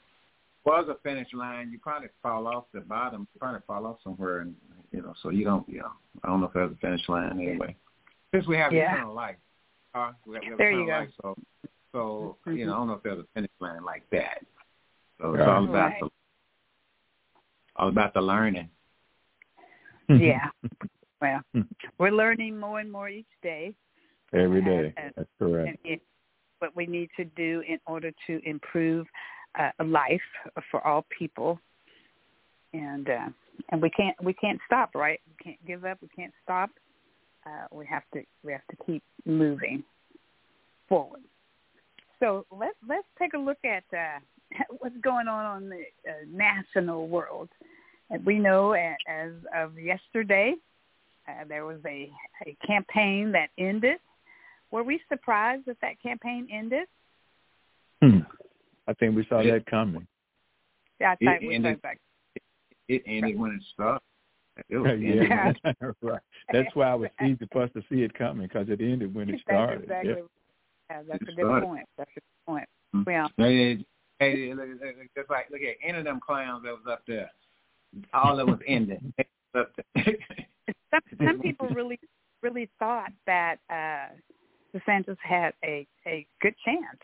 was 0.64 0.86
a 0.88 0.96
finish 1.02 1.28
line. 1.32 1.70
You 1.72 1.78
probably 1.78 2.08
fall 2.22 2.46
off 2.46 2.64
the 2.74 2.80
bottom. 2.80 3.26
You 3.34 3.40
probably 3.40 3.60
fall 3.66 3.86
off 3.86 3.96
somewhere, 4.04 4.40
and 4.40 4.54
you 4.92 5.00
know, 5.02 5.14
so 5.22 5.30
you 5.30 5.44
don't. 5.44 5.68
You 5.68 5.80
know, 5.80 5.92
I 6.22 6.28
don't 6.28 6.40
know 6.40 6.46
if 6.46 6.52
there's 6.52 6.72
a 6.72 6.76
finish 6.76 7.08
line 7.08 7.32
anyway. 7.40 7.74
Since 8.34 8.46
we 8.46 8.56
have 8.56 8.72
Yeah. 8.72 8.94
eternal 8.94 9.14
life, 9.14 9.36
uh, 9.94 10.12
we 10.26 10.34
have, 10.34 10.42
we 10.44 10.48
have 10.50 10.58
There 10.58 10.72
you 10.72 10.86
go. 10.86 10.92
life, 10.92 11.08
so 11.22 11.36
so 11.92 12.36
Mhm. 12.46 12.58
you 12.58 12.66
know, 12.66 12.74
I 12.74 12.76
don't 12.76 12.86
know 12.88 12.92
if 12.94 13.02
there's 13.02 13.18
a 13.18 13.26
finish 13.34 13.50
line 13.60 13.82
like 13.84 14.08
that. 14.10 14.44
So 15.20 15.34
it's 15.34 15.40
Right. 15.40 15.48
all 15.48 15.64
about 15.64 15.90
Right. 15.90 16.00
the 16.00 16.10
all 17.76 17.88
about 17.88 18.12
the 18.14 18.20
learning. 18.20 18.68
Yeah. 20.18 20.48
Well, 21.22 21.42
we're 21.98 22.12
learning 22.12 22.58
more 22.58 22.80
and 22.80 22.90
more 22.90 23.10
each 23.10 23.26
day. 23.42 23.74
Every 24.32 24.62
day. 24.62 24.94
And- 24.96 25.12
That's 25.18 25.28
correct. 25.38 25.78
it, 25.84 26.00
what 26.60 26.74
we 26.74 26.86
need 26.86 27.10
to 27.18 27.24
do 27.24 27.62
in 27.68 27.78
order 27.86 28.10
to 28.26 28.40
improve 28.48 29.06
uh, 29.58 29.68
life 29.84 30.22
for 30.70 30.86
all 30.86 31.04
people. 31.18 31.60
And 32.72 33.10
uh, 33.10 33.28
and 33.70 33.82
we 33.82 33.90
can't 33.90 34.16
we 34.22 34.32
can't 34.32 34.58
stop, 34.66 34.94
right? 34.94 35.20
We 35.28 35.44
can't 35.44 35.66
give 35.66 35.84
up. 35.84 35.98
We 36.00 36.08
can't 36.08 36.32
stop. 36.42 36.70
Uh, 37.44 37.66
we 37.70 37.84
have 37.84 38.04
to 38.14 38.22
we 38.42 38.52
have 38.52 38.66
to 38.70 38.76
keep 38.86 39.02
moving 39.26 39.82
forward. 40.88 41.20
So 42.18 42.46
let's 42.50 42.76
let's 42.88 43.06
take 43.18 43.34
a 43.34 43.38
look 43.38 43.58
at 43.64 43.84
uh, 43.92 44.20
what's 44.78 44.96
going 45.02 45.28
on 45.28 45.44
on 45.44 45.68
the 45.68 45.82
uh, 46.08 46.12
national 46.32 47.08
world. 47.08 47.48
And 48.10 48.24
we 48.26 48.38
know 48.38 48.72
as 48.72 49.32
of 49.56 49.78
yesterday, 49.78 50.54
uh, 51.28 51.44
there 51.48 51.64
was 51.64 51.78
a, 51.86 52.10
a 52.46 52.56
campaign 52.66 53.32
that 53.32 53.50
ended 53.58 53.98
were 54.72 54.84
we 54.84 55.00
surprised 55.08 55.64
that 55.66 55.78
that 55.82 56.00
campaign 56.00 56.46
ended? 56.52 56.86
Hmm. 58.00 58.18
I 58.86 58.92
think 58.94 59.16
we 59.16 59.26
saw 59.28 59.42
that 59.42 59.66
coming. 59.66 60.06
Yeah, 61.00 61.10
I 61.20 61.32
It 61.34 61.42
we 61.46 61.54
ended- 61.56 61.82
talked 61.82 61.96
about 61.96 61.96
It 62.88 63.02
ended 63.06 63.38
when 63.38 63.52
it 63.52 63.62
started. 63.74 64.00
It 64.68 64.76
was 64.76 64.90
ended 64.92 65.28
yeah, 65.28 65.52
right. 66.02 66.20
That's 66.52 66.74
why 66.74 66.92
it 66.94 67.00
was 67.00 67.10
easy 67.24 67.48
for 67.50 67.62
us 67.62 67.70
to 67.74 67.82
see 67.90 68.02
it 68.02 68.14
coming 68.14 68.46
because 68.46 68.68
it 68.68 68.80
ended 68.80 69.12
when 69.12 69.28
it 69.28 69.32
That's 69.46 69.56
started. 69.58 69.82
exactly. 69.84 70.12
Yeah. 70.12 70.22
Yeah, 70.90 71.02
that's 71.08 71.22
a 71.22 71.26
good 71.26 71.34
started. 71.46 71.66
point. 71.66 71.86
That's 71.98 72.10
a 72.10 72.14
good 72.20 72.46
point. 72.46 72.68
Mm. 72.94 73.06
Well, 73.06 73.30
Hey, 73.38 73.84
hey, 74.18 74.54
look, 74.54 74.68
look, 74.68 74.80
look, 74.82 75.06
just 75.16 75.30
like 75.30 75.50
look 75.50 75.62
at 75.62 75.76
any 75.84 75.98
of 75.98 76.04
them 76.04 76.20
clowns 76.24 76.62
that 76.64 76.72
was 76.72 76.86
up 76.90 77.02
there. 77.06 77.30
All 78.14 78.38
of 78.38 78.48
it 78.48 78.50
was 78.50 78.60
ending. 78.66 79.12
Up 79.56 79.70
some 80.92 81.00
some 81.18 81.40
people 81.40 81.68
really 81.68 81.98
really 82.42 82.68
thought 82.78 83.10
that 83.26 83.56
uh 83.68 84.14
DeSantis 84.74 85.16
had 85.22 85.52
a 85.64 85.86
a 86.06 86.26
good 86.40 86.54
chance. 86.64 87.00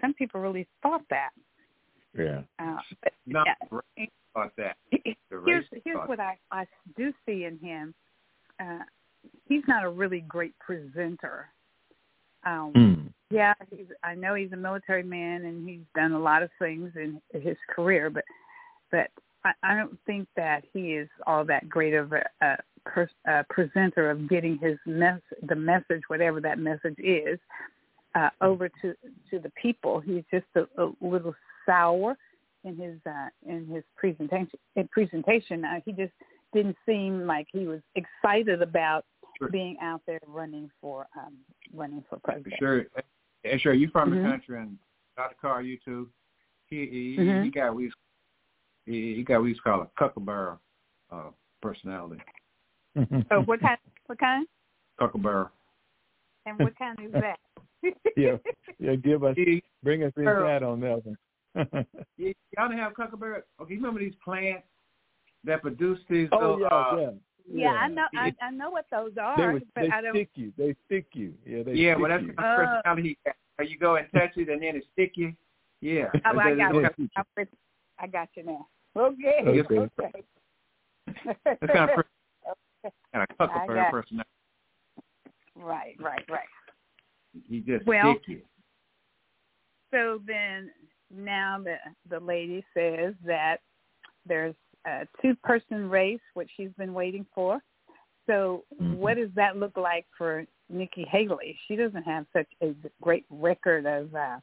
Some 0.00 0.14
people 0.14 0.40
really 0.40 0.66
thought 0.82 1.02
that. 1.10 1.30
Yeah. 2.16 2.42
Uh, 2.58 2.78
but 3.02 3.12
Not 3.26 3.46
yeah, 3.46 3.80
right 3.96 4.10
that. 4.56 4.76
Here's 4.90 5.64
here's 5.84 5.96
thought. 5.96 6.08
what 6.08 6.20
I 6.20 6.36
I 6.50 6.66
do 6.96 7.12
see 7.26 7.44
in 7.44 7.58
him. 7.58 7.94
Uh, 8.60 8.80
he's 9.46 9.62
not 9.66 9.84
a 9.84 9.88
really 9.88 10.20
great 10.20 10.58
presenter. 10.58 11.48
Um, 12.44 12.72
Hmm. 12.74 13.06
Yeah, 13.30 13.54
he's, 13.70 13.86
I 14.04 14.14
know 14.14 14.34
he's 14.34 14.52
a 14.52 14.56
military 14.56 15.02
man 15.02 15.44
and 15.46 15.68
he's 15.68 15.80
done 15.96 16.12
a 16.12 16.18
lot 16.18 16.42
of 16.42 16.50
things 16.58 16.92
in 16.94 17.20
his 17.32 17.56
career, 17.74 18.10
but 18.10 18.24
but 18.90 19.08
I, 19.44 19.52
I 19.62 19.76
don't 19.76 19.98
think 20.06 20.28
that 20.36 20.64
he 20.72 20.94
is 20.94 21.08
all 21.26 21.44
that 21.46 21.68
great 21.68 21.94
of 21.94 22.12
a, 22.12 22.22
a, 22.40 22.56
pers- 22.86 23.10
a 23.26 23.44
presenter 23.50 24.10
of 24.10 24.28
getting 24.28 24.58
his 24.58 24.78
mess 24.86 25.20
the 25.48 25.54
message, 25.54 26.02
whatever 26.08 26.40
that 26.40 26.58
message 26.58 26.96
is, 26.98 27.38
uh, 28.14 28.30
over 28.40 28.68
to 28.82 28.94
to 29.30 29.38
the 29.38 29.50
people. 29.60 30.00
He's 30.00 30.24
just 30.30 30.46
a, 30.56 30.62
a 30.82 30.92
little 31.00 31.34
sour 31.66 32.16
in 32.64 32.76
his 32.76 32.98
uh, 33.06 33.28
in 33.46 33.66
his 33.66 33.84
presentation. 33.96 34.58
In 34.76 34.88
presentation, 34.88 35.64
uh, 35.64 35.80
he 35.84 35.92
just 35.92 36.12
didn't 36.52 36.76
seem 36.86 37.26
like 37.26 37.46
he 37.52 37.66
was 37.66 37.80
excited 37.96 38.62
about 38.62 39.04
Sure. 39.36 39.48
being 39.48 39.76
out 39.82 40.00
there 40.06 40.20
running 40.28 40.70
for 40.80 41.08
um, 41.18 41.34
running 41.74 42.04
for 42.08 42.20
president. 42.22 42.54
Sure, 42.56 42.84
hey, 43.42 43.58
sure. 43.58 43.72
You 43.74 43.88
from 43.88 44.12
Mhm. 44.12 44.22
the 44.22 44.28
country 44.28 44.60
and 44.60 44.78
Dr. 45.16 45.34
Carr, 45.40 45.62
you 45.62 45.76
too. 45.84 46.08
He 46.66 46.86
he, 46.86 47.16
Mhm. 47.18 47.42
he 47.42 47.50
got 47.50 47.74
we 47.74 47.90
he, 48.86 49.14
he 49.16 49.22
got 49.22 49.34
what 49.36 49.42
we 49.44 49.48
used 49.50 49.60
to 49.64 49.70
call 49.70 49.82
a 49.82 49.88
cuckleberry 49.98 50.56
uh, 51.12 51.30
personality. 51.62 52.20
Oh, 53.30 53.40
what 53.42 53.60
kind? 53.60 53.78
What 54.06 54.18
kind? 54.20 54.46
Cuckleberry. 55.00 55.46
And 56.46 56.58
what 56.60 56.78
kind 56.78 56.96
is 57.04 57.10
that? 57.12 57.38
yeah. 58.16 58.36
Yeah. 58.78 58.94
Give 58.94 59.24
us, 59.24 59.34
He, 59.36 59.62
bring 59.82 60.04
us 60.04 60.12
inside 60.16 60.62
on 60.62 60.78
that 60.80 61.02
one. 61.04 61.16
y- 62.18 62.34
y'all 62.56 62.68
didn't 62.68 62.78
have 62.78 62.94
cuckleberry. 62.94 63.42
Okay, 63.60 63.74
you 63.74 63.80
remember 63.80 63.98
these 64.00 64.14
plants 64.22 64.66
that 65.44 65.60
produce 65.62 65.98
these? 66.08 66.28
oh 66.32 66.38
little, 66.38 66.60
yeah, 66.60 66.66
uh, 66.68 66.96
yeah. 67.00 67.10
yeah, 67.52 67.70
I 67.72 67.88
know. 67.88 68.04
I, 68.16 68.32
I 68.40 68.50
know 68.50 68.70
what 68.70 68.86
those 68.92 69.12
are, 69.20 69.36
They, 69.36 69.54
was, 69.54 69.62
but 69.74 69.80
they 69.82 69.90
I 69.90 70.00
don't. 70.00 70.14
stick 70.14 70.30
you. 70.36 70.52
They 70.56 70.76
stick 70.86 71.06
you. 71.14 71.34
Yeah. 71.44 71.62
They 71.64 71.72
Yeah, 71.74 71.94
stick 71.94 72.00
well, 72.02 72.10
that's 72.10 72.22
you. 72.22 72.28
the 72.28 72.34
kind 72.34 72.46
of 72.62 72.68
Uh, 72.68 72.76
personality 72.76 73.02
he 73.08 73.18
got. 73.24 73.34
Where 73.56 73.68
You 73.68 73.78
go 73.78 73.96
and 73.96 74.06
touch 74.12 74.36
it, 74.36 74.48
and 74.48 74.62
then 74.62 74.76
it 74.76 74.84
stick 74.92 75.12
you. 75.16 75.32
Yeah. 75.80 76.06
Oh, 76.26 76.38
I 76.38 76.54
got 76.54 76.72
That's- 76.74 76.94
it. 77.38 77.48
I 77.98 78.06
got 78.06 78.28
you 78.36 78.44
now. 78.44 78.66
Okay. 78.96 79.42
Okay. 79.46 79.88
Okay. 80.00 80.24
That's 81.44 81.72
kind 81.72 81.90
of 81.90 81.96
per- 81.96 82.04
kind 83.12 83.22
of 83.22 83.28
I 83.30 83.34
cuckleberry 83.46 83.80
got- 83.80 83.90
personality. 83.90 84.30
right, 85.56 85.96
right, 86.00 86.24
right. 86.30 86.48
He 87.48 87.60
just 87.60 87.86
Well- 87.86 88.14
stick 88.14 88.28
you. 88.28 88.42
So 89.92 90.20
then, 90.26 90.70
now 91.10 91.58
the 91.62 91.76
the 92.08 92.18
lady 92.20 92.64
says 92.74 93.14
that 93.24 93.58
there's 94.26 94.54
a 94.86 95.06
two 95.22 95.34
person 95.36 95.88
race, 95.88 96.20
which 96.34 96.50
she's 96.56 96.72
been 96.76 96.92
waiting 96.94 97.24
for. 97.34 97.60
So 98.26 98.64
Mhm. 98.80 98.96
what 98.96 99.16
does 99.16 99.30
that 99.34 99.56
look 99.56 99.76
like 99.76 100.06
for 100.16 100.46
Nikki 100.68 101.04
Haley? 101.04 101.56
She 101.66 101.76
doesn't 101.76 102.02
have 102.04 102.26
such 102.32 102.48
a 102.62 102.74
great 103.00 103.26
record 103.30 103.86
of. 103.86 104.14
uh 104.14 104.40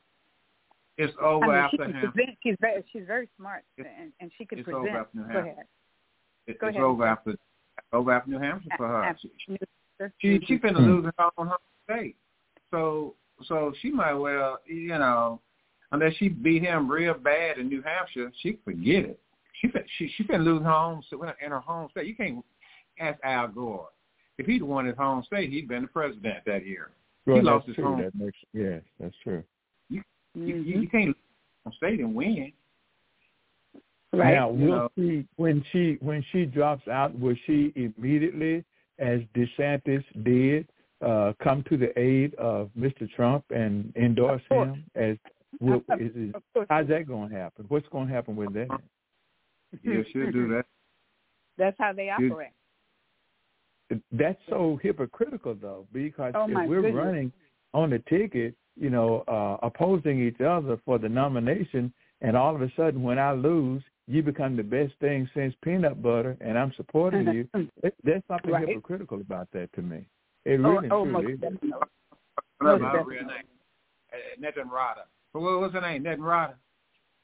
It's 1.02 1.14
over 1.22 1.46
I 1.46 1.48
mean, 1.48 1.56
after 1.58 1.84
him. 1.86 2.12
present. 2.14 2.38
She's 2.44 2.56
very, 2.62 2.84
she's 2.92 3.08
very 3.08 3.30
smart, 3.38 3.64
It's- 3.78 3.94
and, 4.00 4.12
and 4.20 4.32
she 4.38 4.46
can 4.46 4.60
it's 4.60 4.68
over 4.70 4.88
after 4.90 5.18
New 5.18 5.24
Go 5.24 5.34
Hampshire. 5.34 5.52
ahead. 5.52 5.66
It- 6.48 6.60
Go 6.60 6.68
it's 6.68 6.76
ahead. 6.76 6.84
over 6.86 7.06
after 7.06 7.36
over 7.94 8.12
after 8.12 8.30
New 8.32 8.40
Hampshire 8.40 8.70
for 8.78 8.88
her. 8.88 9.04
After 9.04 9.28
She 9.46 9.52
New- 9.52 10.12
she, 10.20 10.46
she 10.46 10.58
finna 10.58 10.78
Hmm. 10.78 10.86
lose 10.86 11.06
her 11.18 11.30
own 11.38 11.48
her 11.48 11.58
state. 11.86 12.16
So 12.72 13.16
so 13.44 13.74
she 13.82 13.92
might 13.92 14.14
well 14.14 14.60
you 14.66 14.90
know 14.90 15.40
unless 15.92 16.14
she 16.16 16.30
beat 16.30 16.62
him 16.64 16.90
real 16.90 17.14
bad 17.14 17.58
in 17.58 17.68
New 17.70 17.82
Hampshire, 17.82 18.32
she 18.42 18.58
forget 18.64 19.06
it. 19.06 19.20
She 19.62 19.72
she 19.98 20.08
she 20.16 20.24
finna 20.24 20.44
lose 20.44 20.64
her 20.64 20.70
home 20.70 21.02
in 21.44 21.52
her 21.52 21.60
home 21.60 21.90
state. 21.92 22.08
You 22.08 22.16
can't 22.16 22.44
ask 23.00 23.20
Al 23.24 23.48
Gore. 23.48 23.90
If 24.38 24.46
he'd 24.48 24.64
won 24.64 24.86
his 24.86 24.98
home 24.98 25.24
state, 25.24 25.50
he'd 25.52 25.68
been 25.68 25.84
the 25.84 25.88
president 25.88 26.44
that 26.46 26.66
year. 26.66 26.90
Well, 27.28 27.36
he 27.36 27.42
lost 27.44 27.68
his 27.68 27.76
true. 27.76 27.86
home. 27.86 28.02
That 28.02 28.16
makes, 28.16 28.38
yes, 28.54 28.82
that's 29.00 29.16
true. 29.24 29.44
You, 30.34 30.42
Mhm. 30.56 30.66
you, 30.66 30.82
you 30.82 30.90
can't 30.90 31.08
lose 31.08 31.16
your 31.16 31.72
home 31.72 31.74
state 31.78 32.00
and 32.00 32.16
win. 32.16 32.52
Right. 34.14 34.34
Now, 34.34 34.52
You 34.52 34.58
will 34.58 34.68
know. 34.68 34.90
she 34.98 35.28
when 35.38 35.64
she 35.72 35.98
when 36.02 36.22
she 36.32 36.46
drops 36.46 36.88
out, 36.88 37.18
will 37.18 37.36
she 37.46 37.72
immediately, 37.76 38.64
as 39.00 39.22
DeSantis 39.36 40.04
did, 40.24 40.68
uh, 41.02 41.34
come 41.42 41.64
to 41.70 41.78
the 41.78 41.98
aid 41.98 42.36
of 42.36 42.70
Mr. 42.78 43.10
Trump 43.12 43.46
and 43.52 43.96
endorse 43.96 44.42
Of 44.52 44.68
him? 44.68 44.86
As 44.96 45.18
will, 45.62 45.82
Of- 45.90 46.02
is, 46.02 46.14
is, 46.16 46.34
of 46.36 46.44
how's 46.70 46.88
that 46.90 47.08
going 47.08 47.30
to 47.30 47.36
happen? 47.36 47.66
What's 47.70 47.88
going 47.90 48.08
to 48.08 48.14
happen 48.14 48.36
with 48.36 48.54
that? 48.54 48.68
Yeah, 49.84 50.02
she'll 50.12 50.32
do 50.32 50.50
that. 50.50 50.66
That's 51.58 51.78
how 51.78 51.94
they 51.94 52.08
You- 52.20 52.32
operate. 52.32 52.50
That's 54.12 54.40
so 54.50 54.78
hypocritical, 54.82 55.54
though, 55.56 55.86
because 55.92 56.32
Oh, 56.36 56.48
if 56.50 56.70
we're 56.70 56.82
goodness. 56.82 56.96
running 56.96 57.32
on 57.74 57.90
the 57.90 58.00
ticket, 58.00 58.56
you 58.82 58.90
know, 58.90 59.24
uh, 59.28 59.58
opposing 59.66 60.20
each 60.26 60.42
other 60.42 60.78
for 60.84 60.98
the 60.98 61.08
nomination, 61.08 61.94
and 62.22 62.36
all 62.36 62.56
of 62.56 62.64
a 62.64 62.72
sudden, 62.76 63.04
when 63.04 63.20
I 63.20 63.32
lose, 63.32 63.84
you 64.08 64.24
become 64.24 64.58
the 64.58 64.64
best 64.64 64.94
thing 65.00 65.30
since 65.36 65.54
peanut 65.64 66.02
butter, 66.02 66.36
and 66.42 66.58
I'm 66.58 66.74
supporting 66.76 67.28
you. 67.28 67.48
It, 67.84 67.96
there's 68.04 68.24
something 68.28 68.52
Right. 68.52 68.68
hypocritical 68.68 69.22
about 69.22 69.48
that 69.54 69.72
to 69.74 69.82
me. 69.82 70.06
It 70.46 70.60
Oh, 70.60 70.72
really 70.72 70.90
oh, 70.90 71.04
truly 71.04 71.12
most 71.12 71.30
is. 71.34 71.40
definitely. 71.40 71.74
Whatever 72.60 72.84
Most 72.84 72.92
her 72.92 73.04
real 73.04 73.24
name. 73.24 73.44
Netanrada. 74.40 75.06
But 75.34 75.42
what, 75.42 75.60
what's 75.60 75.74
her 75.74 75.82
name? 75.82 76.04
Netanrada. 76.04 76.56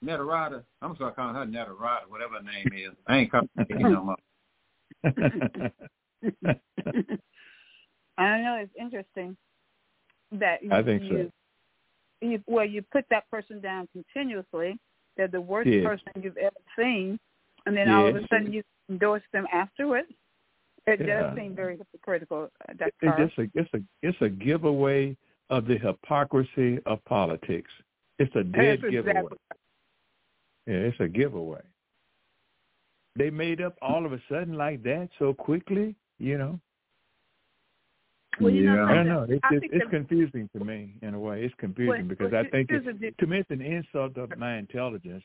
Netarada. 0.03 0.63
I'm 0.81 0.95
sorry 0.97 1.13
calling 1.13 1.35
her 1.35 1.45
Netarada, 1.45 2.07
whatever 2.07 2.35
her 2.35 2.43
name 2.43 2.71
is. 2.73 2.93
I 3.07 3.17
ain't 3.17 3.31
calling 3.31 3.49
her 3.57 3.65
no 3.79 4.03
more. 4.03 4.15
I 8.17 8.29
don't 8.29 8.43
know. 8.43 8.55
It's 8.61 8.73
interesting 8.79 9.37
that 10.31 10.63
you, 10.63 10.71
I 10.71 10.83
think 10.83 11.03
so. 11.09 11.29
You, 12.21 12.41
well, 12.47 12.65
you 12.65 12.83
put 12.91 13.05
that 13.09 13.29
person 13.29 13.61
down 13.61 13.87
continuously. 13.93 14.77
They're 15.15 15.27
the 15.27 15.41
worst 15.41 15.69
Yes. 15.69 15.85
person 15.85 16.07
you've 16.21 16.37
ever 16.37 16.55
seen, 16.77 17.19
and 17.65 17.75
then 17.75 17.89
all 17.89 18.07
of 18.07 18.15
a 18.15 18.21
sudden 18.27 18.53
you 18.53 18.63
endorse 18.89 19.23
them 19.33 19.47
afterwards. 19.51 20.07
It 20.85 21.01
yeah. 21.01 21.21
does 21.21 21.37
seem 21.37 21.55
very 21.55 21.77
hypocritical. 21.77 22.49
Uh, 22.67 22.73
Dr. 22.73 23.23
It's 23.23 23.37
a 23.37 23.59
it's 23.59 23.73
a 23.73 23.81
it's 24.01 24.21
a 24.21 24.29
giveaway 24.29 25.17
of 25.49 25.65
the 25.65 25.77
hypocrisy 25.77 26.79
of 26.85 27.03
politics. 27.05 27.71
It's 28.19 28.33
a 28.35 28.43
dead 28.43 28.79
That's 28.81 28.91
giveaway. 28.91 29.19
Exactly. 29.19 29.37
Yeah, 30.67 30.75
it's 30.75 30.99
a 30.99 31.07
giveaway. 31.07 31.61
They 33.17 33.29
made 33.29 33.61
up 33.61 33.75
all 33.81 34.05
of 34.05 34.13
a 34.13 34.21
sudden 34.29 34.53
like 34.53 34.83
that 34.83 35.09
so 35.17 35.33
quickly, 35.33 35.95
you 36.19 36.37
know. 36.37 36.59
Well, 38.39 38.51
yeah. 38.51 38.75
know, 38.75 38.85
I 38.85 38.93
don't 38.93 39.07
know. 39.07 39.25
It's, 39.27 39.43
it's, 39.51 39.65
it's 39.71 39.89
confusing 39.89 40.49
to 40.57 40.63
me 40.63 40.93
in 41.01 41.13
a 41.13 41.19
way. 41.19 41.43
It's 41.43 41.55
confusing 41.57 41.89
well, 41.89 42.03
because 42.03 42.31
well, 42.31 42.45
I 42.45 42.49
think 42.49 42.69
it's, 42.71 43.17
to 43.17 43.27
me 43.27 43.39
it's 43.39 43.51
an 43.51 43.61
insult 43.61 44.17
of 44.17 44.37
my 44.37 44.57
intelligence 44.57 45.23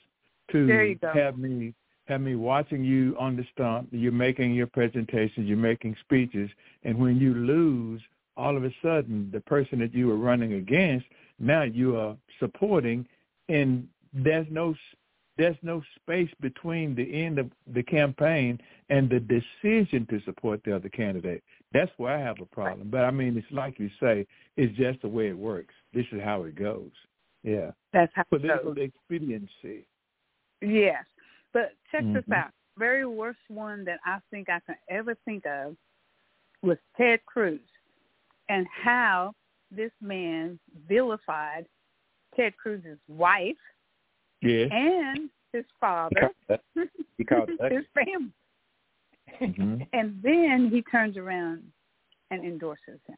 to 0.51 0.97
have 1.15 1.39
me 1.39 1.75
have 2.07 2.21
me 2.21 2.35
watching 2.35 2.85
you 2.85 3.17
on 3.19 3.37
the 3.37 3.45
stump. 3.53 3.89
You're 3.93 4.13
making 4.13 4.55
your 4.55 4.67
presentations. 4.67 5.49
You're 5.49 5.57
making 5.57 5.97
speeches, 6.01 6.51
and 6.85 6.99
when 6.99 7.17
you 7.19 7.35
lose, 7.35 8.01
all 8.37 8.57
of 8.57 8.65
a 8.65 8.75
sudden, 8.83 9.31
the 9.33 9.41
person 9.41 9.79
that 9.81 9.95
you 9.95 10.09
were 10.09 10.17
running 10.17 10.55
against 10.55 11.07
now 11.39 11.63
you 11.63 11.97
are 11.97 12.17
supporting, 12.39 13.07
and 13.49 13.87
there's 14.13 14.47
no 14.51 14.75
there's 15.39 15.57
no 15.63 15.83
space 15.97 16.31
between 16.41 16.95
the 16.95 17.25
end 17.25 17.39
of 17.39 17.51
the 17.73 17.83
campaign 17.83 18.61
and 18.91 19.09
the 19.09 19.21
decision 19.21 20.07
to 20.11 20.21
support 20.25 20.63
the 20.65 20.77
other 20.77 20.89
candidate. 20.89 21.43
That's 21.73 21.91
where 21.97 22.15
I 22.15 22.21
have 22.21 22.41
a 22.41 22.47
problem. 22.47 22.89
But 22.91 23.05
I 23.05 23.11
mean, 23.11 23.37
it's 23.37 23.47
like 23.51 23.79
you 23.79 23.91
say, 24.01 24.27
it's 24.57 24.77
just 24.77 25.03
the 25.03 25.09
way 25.09 25.29
it 25.29 25.39
works. 25.39 25.75
This 25.95 26.07
is 26.13 26.21
how 26.23 26.43
it 26.45 26.55
goes. 26.55 26.91
Yeah. 27.43 27.71
That's 27.93 28.13
how 28.15 28.25
Political 28.25 28.73
it 28.73 28.77
goes. 28.77 28.89
expediency. 28.89 29.87
Yes. 30.61 31.05
But 31.53 31.73
check 31.91 32.03
mm-hmm. 32.03 32.15
this 32.15 32.25
out. 32.35 32.51
Very 32.79 33.07
worst 33.07 33.39
one 33.49 33.85
that 33.85 34.01
I 34.07 34.19
think 34.31 34.49
I 34.49 34.61
can 34.67 34.77
ever 34.89 35.17
think 35.25 35.45
of 35.47 35.77
was 36.63 36.79
Ted 36.97 37.21
Cruz 37.27 37.61
and 38.49 38.67
how 38.85 39.35
this 39.71 39.91
man 40.01 40.59
vilified 40.89 41.67
Ted 42.37 42.57
Cruz's 42.57 42.99
wife 43.09 43.57
yes. 44.41 44.69
and 44.71 45.29
his 45.53 45.65
father, 45.81 46.31
he 47.19 47.25
called 47.25 47.51
his 47.71 47.85
family. 47.95 48.33
Mm-hmm. 49.41 49.83
and 49.93 50.21
then 50.23 50.71
he 50.73 50.83
turns 50.83 51.17
around 51.17 51.63
and 52.31 52.45
endorses 52.45 53.01
him. 53.07 53.17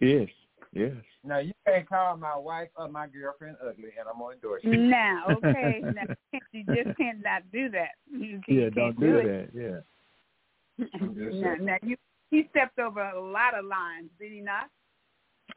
Yes, 0.00 0.28
yes. 0.72 0.92
Now 1.24 1.38
you 1.38 1.52
can't 1.66 1.88
call 1.88 2.16
my 2.16 2.36
wife 2.36 2.68
or 2.76 2.88
my 2.88 3.06
girlfriend 3.06 3.56
ugly, 3.62 3.90
and 3.98 4.08
I'm 4.08 4.18
gonna 4.18 4.34
endorse 4.34 4.62
you. 4.64 4.76
Now, 4.76 5.24
okay, 5.30 5.80
now 5.84 6.14
you 6.52 6.64
just 6.64 6.96
can't 6.96 7.22
not 7.22 7.42
do 7.52 7.68
that. 7.70 7.90
You 8.10 8.40
can, 8.44 8.54
yeah, 8.54 8.64
you 8.64 8.70
don't 8.70 8.98
do, 8.98 9.22
do 9.22 9.28
that. 9.28 9.48
Yeah. 9.54 10.86
now, 11.32 11.54
now 11.60 11.76
you 11.82 11.96
he 12.30 12.48
stepped 12.50 12.78
over 12.78 13.00
a 13.10 13.20
lot 13.20 13.56
of 13.56 13.66
lines, 13.66 14.08
did 14.18 14.32
he 14.32 14.40
not? 14.40 14.70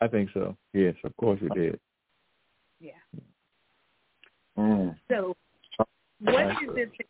I 0.02 0.08
think 0.08 0.30
so. 0.34 0.58
Yes, 0.74 0.94
of 1.06 1.16
course 1.16 1.40
he 1.40 1.48
did. 1.58 1.80
Yeah. 2.82 2.92
Mm. 4.58 4.96
So, 5.10 5.36
what 6.20 6.46
is 6.52 6.70
it 6.76 6.92
that 6.98 7.06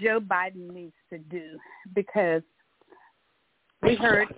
Joe 0.00 0.20
Biden 0.20 0.72
needs 0.72 0.94
to 1.10 1.18
do? 1.18 1.58
Because 1.94 2.42
we 3.82 3.94
heard 3.94 4.28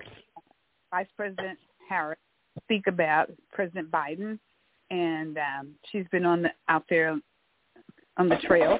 Vice 0.91 1.07
President 1.17 1.59
Harris 1.89 2.19
speak 2.63 2.87
about 2.87 3.31
President 3.53 3.91
Biden, 3.91 4.39
and 4.91 5.39
um, 5.39 5.75
she's 5.91 6.07
been 6.11 6.25
on 6.25 6.43
the 6.43 6.51
out 6.69 6.85
there 6.89 7.19
on 8.17 8.29
the 8.29 8.37
trail 8.47 8.79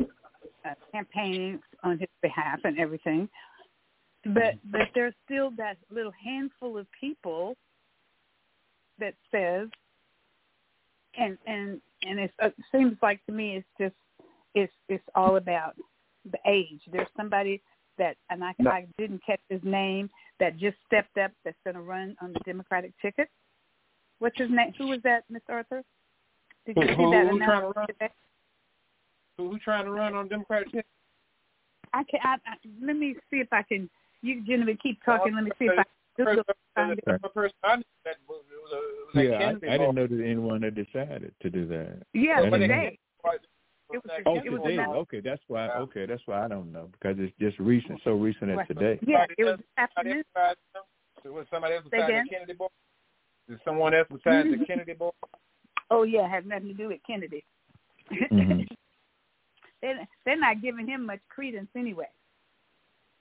uh, 0.00 0.74
campaigning 0.92 1.60
on 1.82 1.98
his 1.98 2.08
behalf 2.22 2.60
and 2.64 2.78
everything. 2.78 3.28
But 4.24 4.54
but 4.70 4.88
there's 4.94 5.14
still 5.24 5.50
that 5.56 5.76
little 5.90 6.12
handful 6.24 6.78
of 6.78 6.86
people 6.98 7.56
that 8.98 9.14
says, 9.30 9.68
and 11.18 11.38
and 11.46 11.80
and 12.02 12.18
it 12.18 12.32
seems 12.72 12.96
like 13.02 13.24
to 13.26 13.32
me 13.32 13.56
it's 13.56 13.66
just 13.80 13.94
it's 14.56 14.72
it's 14.88 15.04
all 15.14 15.36
about 15.36 15.76
the 16.32 16.38
age. 16.46 16.80
There's 16.90 17.06
somebody 17.16 17.62
that 17.98 18.16
and 18.30 18.42
I 18.42 18.52
no. 18.58 18.70
I 18.70 18.86
didn't 18.98 19.20
catch 19.24 19.40
his 19.48 19.60
name 19.62 20.10
that 20.40 20.56
just 20.56 20.76
stepped 20.86 21.18
up 21.18 21.30
that's 21.44 21.56
going 21.62 21.76
to 21.76 21.82
run 21.82 22.16
on 22.20 22.32
the 22.32 22.40
Democratic 22.40 22.92
ticket. 23.00 23.28
What's 24.18 24.38
his 24.38 24.50
name? 24.50 24.72
Who 24.78 24.88
was 24.88 25.00
that, 25.04 25.24
Miss 25.30 25.42
Arthur? 25.48 25.82
Did 26.64 26.76
you 26.76 26.82
who, 26.82 26.88
see 26.88 26.94
who, 26.96 27.10
that 27.12 27.28
who 27.28 27.38
trying 27.38 27.60
to 27.60 27.68
run? 27.68 27.86
today? 27.86 28.10
Who, 29.36 29.50
who 29.50 29.58
trying 29.58 29.84
to 29.84 29.92
run 29.92 30.14
on 30.14 30.28
Democratic 30.28 30.68
ticket? 30.72 30.86
I 31.92 32.02
can. 32.10 32.20
I, 32.24 32.34
I, 32.34 32.54
let 32.82 32.96
me 32.96 33.14
see 33.30 33.36
if 33.36 33.48
I 33.52 33.62
can. 33.62 33.88
You 34.22 34.42
gentlemen 34.44 34.78
keep 34.82 34.98
talking. 35.04 35.34
Let 35.34 35.44
me 35.44 35.50
see 35.58 35.66
if 35.66 35.78
I 35.78 35.84
First, 36.16 36.40
can. 36.76 36.96
the, 37.04 37.18
the 37.22 37.28
person 37.28 37.54
I 37.62 37.76
knew 37.76 37.84
that 38.06 38.16
was, 38.26 38.42
was, 38.50 38.82
was 39.14 39.22
Yeah, 39.22 39.52
I, 39.68 39.74
I 39.74 39.78
didn't 39.78 39.94
know 39.94 40.06
that 40.06 40.24
anyone 40.24 40.62
had 40.62 40.74
decided 40.74 41.32
to 41.42 41.50
do 41.50 41.66
that. 41.66 42.02
Yeah, 42.14 42.38
I 42.38 42.44
didn't 42.44 42.60
today. 42.60 42.98
It 43.92 43.96
was 43.98 44.02
that 44.06 44.22
Oh, 44.26 44.36
it 44.36 44.50
was 44.50 44.62
today. 44.64 44.82
Okay, 44.82 45.20
that's 45.20 45.42
why. 45.48 45.66
Yeah. 45.66 45.78
Okay, 45.78 46.06
that's 46.06 46.22
why 46.26 46.44
I 46.44 46.48
don't 46.48 46.72
know 46.72 46.88
because 46.92 47.16
it's 47.18 47.32
just 47.38 47.58
recent, 47.58 48.00
so 48.02 48.12
recent 48.12 48.50
as 48.50 48.66
today. 48.66 48.98
Yeah, 49.06 49.26
it 49.38 49.44
was 49.44 49.58
Somebody 49.58 49.62
this 49.62 49.78
afternoon. 49.78 50.16
else 50.18 50.26
besides 50.34 50.60
him? 51.24 51.32
Was 51.34 51.46
somebody 51.50 51.74
else 51.74 51.84
Say 51.84 51.90
besides 51.90 52.10
again? 52.10 52.24
the 52.28 52.34
Kennedy 52.34 52.52
boy? 52.54 52.66
Is 53.48 53.58
someone 53.64 53.94
else 53.94 54.08
besides 54.08 54.48
Mhm. 54.48 54.58
the 54.58 54.66
Kennedy 54.66 54.92
boy? 54.94 55.10
Oh 55.90 56.02
yeah, 56.02 56.28
has 56.28 56.44
nothing 56.44 56.68
to 56.68 56.74
do 56.74 56.88
with 56.88 57.00
Kennedy. 57.06 57.44
Mhm. 58.10 58.66
they're, 59.82 60.08
they're 60.24 60.38
not 60.40 60.60
giving 60.62 60.86
him 60.86 61.06
much 61.06 61.20
credence 61.28 61.68
anyway. 61.76 62.08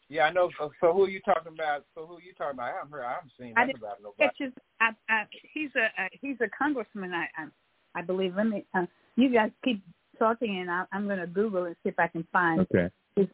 Yeah, 0.10 0.26
I 0.26 0.32
know. 0.32 0.50
So, 0.58 0.72
so 0.80 0.94
who 0.94 1.06
are 1.06 1.10
you 1.10 1.20
talking 1.22 1.52
about? 1.54 1.86
So 1.96 2.06
who 2.06 2.18
are 2.18 2.22
you 2.22 2.34
talking 2.34 2.56
about? 2.56 2.72
I 2.74 2.78
haven't 2.78 2.92
heard. 2.92 3.04
I 3.06 3.14
haven't 3.14 3.32
seen 3.40 3.54
I 3.56 3.62
nothing 3.62 3.68
didn't 3.68 3.84
about 3.84 3.98
nobody. 4.04 4.26
It's 4.26 4.38
just, 4.38 4.58
I, 4.80 4.92
I, 5.10 5.26
he's 5.54 5.72
a, 5.76 5.86
a 6.04 6.10
he's 6.22 6.38
a 6.42 6.50
congressman. 6.56 7.12
I 7.14 7.28
I, 7.38 7.48
I 7.96 8.02
believe. 8.04 8.36
Let 8.36 8.48
me. 8.48 8.66
Uh, 8.76 8.86
you 9.16 9.34
guys 9.34 9.50
keep 9.64 9.82
talking, 10.16 10.60
and 10.60 10.72
I, 10.72 10.84
I'm 10.92 11.06
going 11.06 11.20
to 11.20 11.28
Google 11.28 11.66
and 11.66 11.76
see 11.84 11.90
if 11.90 12.00
I 12.00 12.08
can 12.08 12.26
find. 12.32 12.62
Okay. 12.62 12.90
His, 13.16 13.28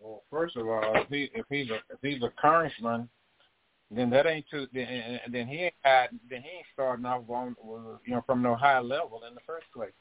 Well, 0.00 0.22
first 0.30 0.56
of 0.56 0.68
all, 0.68 0.96
if 0.96 1.08
he 1.08 1.30
if 1.34 1.44
he's 1.50 1.70
a 1.70 1.76
if 1.90 1.98
he's 2.02 2.22
a 2.22 2.30
congressman, 2.40 3.08
then 3.90 4.10
that 4.10 4.26
ain't 4.26 4.46
too. 4.50 4.66
Then, 4.72 5.20
then 5.30 5.46
he 5.46 5.64
ain't 5.64 5.74
had, 5.80 6.10
then 6.28 6.42
he 6.42 6.48
ain't 6.58 6.66
starting 6.72 7.06
off 7.06 7.28
on 7.28 7.56
you 8.04 8.14
know 8.14 8.22
from 8.26 8.42
no 8.42 8.54
high 8.54 8.80
level 8.80 9.22
in 9.26 9.34
the 9.34 9.40
first 9.46 9.66
place. 9.74 9.92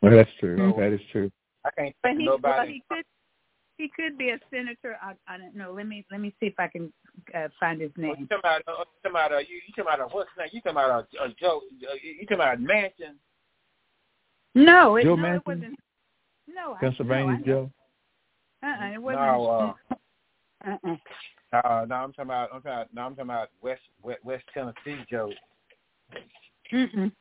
Well, 0.00 0.12
that's 0.12 0.30
true. 0.40 0.56
So- 0.56 0.80
that 0.80 0.92
is 0.92 1.00
true. 1.10 1.30
I 1.64 1.70
can't 1.78 1.94
but 2.02 2.12
he, 2.18 2.26
of 2.26 2.42
well, 2.42 2.66
he 2.66 2.82
could, 2.90 3.04
he 3.78 3.88
could 3.94 4.18
be 4.18 4.30
a 4.30 4.38
senator. 4.50 4.98
I, 5.00 5.14
I 5.28 5.38
don't 5.38 5.54
know. 5.54 5.72
Let 5.72 5.86
me 5.86 6.04
let 6.10 6.20
me 6.20 6.34
see 6.40 6.46
if 6.46 6.54
I 6.58 6.66
can 6.66 6.92
uh, 7.34 7.48
find 7.60 7.80
his 7.80 7.92
Oh, 7.98 8.02
you 8.02 8.06
name. 8.06 8.26
talking 8.26 8.38
about? 8.40 8.62
Uh, 8.66 8.72
you 8.78 8.84
talking 9.02 9.10
about? 9.10 9.32
Uh, 9.32 9.38
you, 9.38 9.54
you 9.54 9.74
talking 9.76 9.94
about? 9.94 10.00
Uh, 10.00 10.08
what's 10.10 10.30
name? 10.36 10.48
You 10.52 10.60
talking 10.60 10.72
about? 10.72 10.90
Uh, 10.90 11.24
uh, 11.24 11.28
Joe? 11.38 11.60
Uh, 11.88 11.94
you 12.02 12.26
talking 12.26 12.36
about 12.38 12.58
Manchin? 12.58 13.14
No, 14.54 14.96
it, 14.96 15.04
Joe 15.04 15.16
no, 15.16 15.22
Manchin? 15.22 15.36
it 15.36 15.46
wasn't. 15.46 15.78
No, 16.48 16.76
Pennsylvania 16.80 17.38
I, 17.40 17.46
Joe. 17.46 17.70
No, 18.62 18.68
uh-uh, 18.68 18.92
it 18.92 19.02
wasn't. 19.02 19.22
No, 19.22 19.74
uh-uh. 20.66 20.96
Uh, 21.52 21.84
no, 21.88 21.94
I'm 21.96 22.12
talking 22.12 22.24
about. 22.24 22.48
I'm 22.52 22.62
talking 22.62 22.72
about. 22.72 22.94
No, 22.94 23.02
I'm 23.02 23.12
talking 23.14 23.24
about 23.24 23.48
West 23.60 23.82
West, 24.02 24.24
West 24.24 24.44
Tennessee 24.54 25.04
Joe. 25.10 25.30
Mm-mm. 26.72 27.12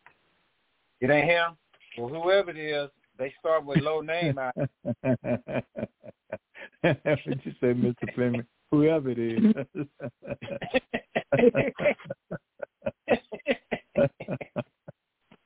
It 1.02 1.10
ain't 1.10 1.30
him. 1.30 1.58
Well, 1.98 2.10
whoever 2.10 2.52
it 2.52 2.58
is, 2.58 2.90
they 3.18 3.34
start 3.40 3.66
with 3.66 3.80
low 3.80 4.02
name. 4.02 4.38
I, 4.38 4.52
what 6.82 7.46
you 7.46 7.54
say, 7.60 7.74
Mr. 7.74 8.14
Fleming? 8.16 8.46
Whoever 8.72 9.10
it 9.10 9.20
is. 9.20 9.44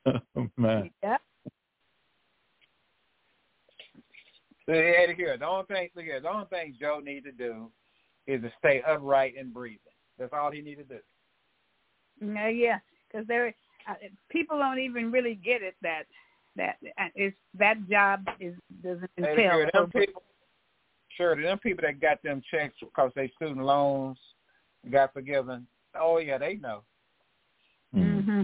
oh, 0.36 0.48
man. 0.56 0.90
Yeah. 1.02 1.16
So, 4.66 4.72
Eddie, 4.72 5.14
here, 5.14 5.36
the 5.38 5.46
only 5.46 5.64
thing, 5.66 5.88
look 5.94 6.04
here, 6.04 6.20
the 6.20 6.28
only 6.28 6.46
thing 6.46 6.74
Joe 6.80 7.00
needs 7.02 7.24
to 7.26 7.32
do 7.32 7.70
is 8.26 8.42
to 8.42 8.52
stay 8.58 8.82
upright 8.86 9.34
and 9.38 9.54
breathing. 9.54 9.78
That's 10.18 10.32
all 10.32 10.50
he 10.50 10.60
needs 10.60 10.80
to 10.80 10.84
do. 10.84 11.00
No, 12.20 12.46
yeah, 12.46 12.78
because 13.08 13.26
there, 13.28 13.54
uh, 13.88 13.94
people 14.30 14.58
don't 14.58 14.78
even 14.78 15.12
really 15.12 15.34
get 15.34 15.62
it 15.62 15.76
that 15.82 16.04
that 16.56 16.76
uh, 16.98 17.08
it's 17.14 17.36
that 17.58 17.76
job 17.88 18.26
is 18.40 18.54
doesn't 18.82 19.10
entail. 19.18 19.36
here, 19.36 19.70
them 19.72 19.90
people, 19.90 20.22
sure, 21.16 21.40
them 21.40 21.58
people 21.58 21.84
that 21.86 22.00
got 22.00 22.22
them 22.22 22.42
checks 22.50 22.74
because 22.80 23.12
they 23.14 23.30
student 23.36 23.64
loans 23.64 24.18
got 24.90 25.12
forgiven. 25.12 25.66
Oh 25.94 26.18
yeah, 26.18 26.38
they 26.38 26.56
know. 26.56 26.82
Mm. 27.94 28.24
hmm 28.24 28.42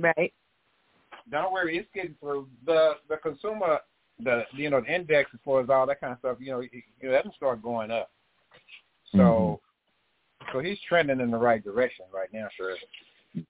Right. 0.00 0.32
Don't 1.30 1.52
worry, 1.52 1.78
it's 1.78 1.88
getting 1.94 2.16
through. 2.20 2.48
The 2.66 2.94
the 3.08 3.16
consumer, 3.16 3.78
the 4.24 4.44
you 4.54 4.70
know 4.70 4.80
the 4.80 4.94
index 4.94 5.30
as 5.34 5.40
far 5.44 5.60
as 5.60 5.70
all 5.70 5.86
that 5.86 6.00
kind 6.00 6.12
of 6.12 6.18
stuff, 6.18 6.36
you 6.40 6.50
know, 6.50 6.60
you 6.60 6.70
know 7.02 7.12
that'll 7.12 7.32
start 7.32 7.62
going 7.62 7.90
up. 7.90 8.10
So, 9.14 9.60
so 10.52 10.60
he's 10.60 10.78
trending 10.88 11.20
in 11.20 11.30
the 11.30 11.36
right 11.36 11.62
direction 11.62 12.06
right 12.12 12.32
now, 12.32 12.48
sure. 12.56 12.76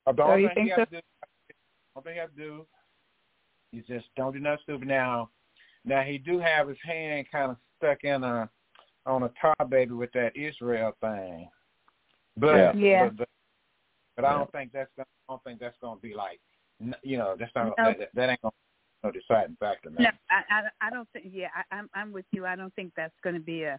Uh, 0.07 0.13
the 0.13 0.23
only 0.23 0.43
you 0.43 0.49
thing 0.49 0.55
think 0.55 0.67
he 0.67 0.81
has 0.81 0.89
to 0.89 0.97
do, 0.97 1.03
only 1.97 2.05
thing 2.05 2.15
he 2.15 2.21
has 2.21 2.31
to 2.31 2.37
do, 2.37 2.67
is 3.73 3.85
just 3.87 4.07
don't 4.17 4.33
do 4.33 4.41
nothing 4.41 4.59
stupid. 4.65 4.89
Now, 4.89 5.31
now 5.85 6.03
he 6.03 6.19
do 6.19 6.39
have 6.39 6.69
his 6.69 6.79
hand 6.85 7.27
kind 7.31 7.51
of 7.51 7.57
stuck 7.79 8.05
in 8.05 8.25
a 8.25 8.49
on 9.07 9.25
a 9.25 9.31
tar 9.41 9.55
baby 9.69 9.93
with 9.93 10.13
that 10.13 10.37
Israel 10.37 10.97
thing. 11.01 11.49
But 12.37 12.55
yeah, 12.55 12.73
yeah. 12.75 13.05
but, 13.09 13.17
but, 13.19 13.29
but 14.17 14.25
I 14.25 14.33
don't 14.37 14.53
think 14.53 14.73
that's 14.73 14.91
I 14.99 15.05
don't 15.29 15.43
think 15.45 15.61
that's 15.61 15.77
going 15.81 15.97
to 15.97 16.03
be 16.03 16.15
like 16.15 16.41
you 17.03 17.19
know 17.19 17.37
that's 17.39 17.53
not 17.55 17.73
no. 17.79 17.95
that, 17.99 18.09
that 18.15 18.31
ain't 18.31 18.43
going 18.43 18.53
to 18.53 18.72
no 19.03 19.11
deciding 19.11 19.57
factor. 19.59 19.91
No, 19.91 20.07
I, 20.31 20.43
I 20.51 20.87
I 20.87 20.91
don't 20.91 21.09
think. 21.13 21.27
Yeah, 21.33 21.49
I, 21.55 21.77
I'm 21.77 21.91
I'm 21.95 22.13
with 22.13 22.25
you. 22.33 22.47
I 22.47 22.57
don't 22.57 22.75
think 22.75 22.93
that's 22.97 23.15
going 23.23 23.35
to 23.35 23.41
be 23.41 23.65
a 23.65 23.79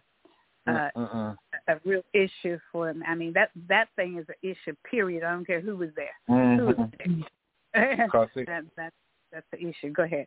uh, 0.66 0.88
uh 0.96 1.34
a 1.68 1.74
real 1.84 2.02
issue 2.12 2.58
for 2.72 2.88
him. 2.88 3.02
I 3.06 3.14
mean 3.14 3.32
that 3.34 3.50
that 3.68 3.88
thing 3.96 4.18
is 4.18 4.26
an 4.28 4.34
issue. 4.42 4.74
Period. 4.90 5.24
I 5.24 5.32
don't 5.32 5.46
care 5.46 5.60
who 5.60 5.76
was 5.76 5.90
there. 5.96 6.06
Mm-hmm. 6.28 6.60
Who 6.60 6.66
was 6.66 6.88
there. 6.98 8.08
that, 8.46 8.64
that's 8.76 8.94
that's 9.32 9.46
the 9.52 9.58
issue. 9.58 9.90
Go 9.90 10.04
ahead. 10.04 10.26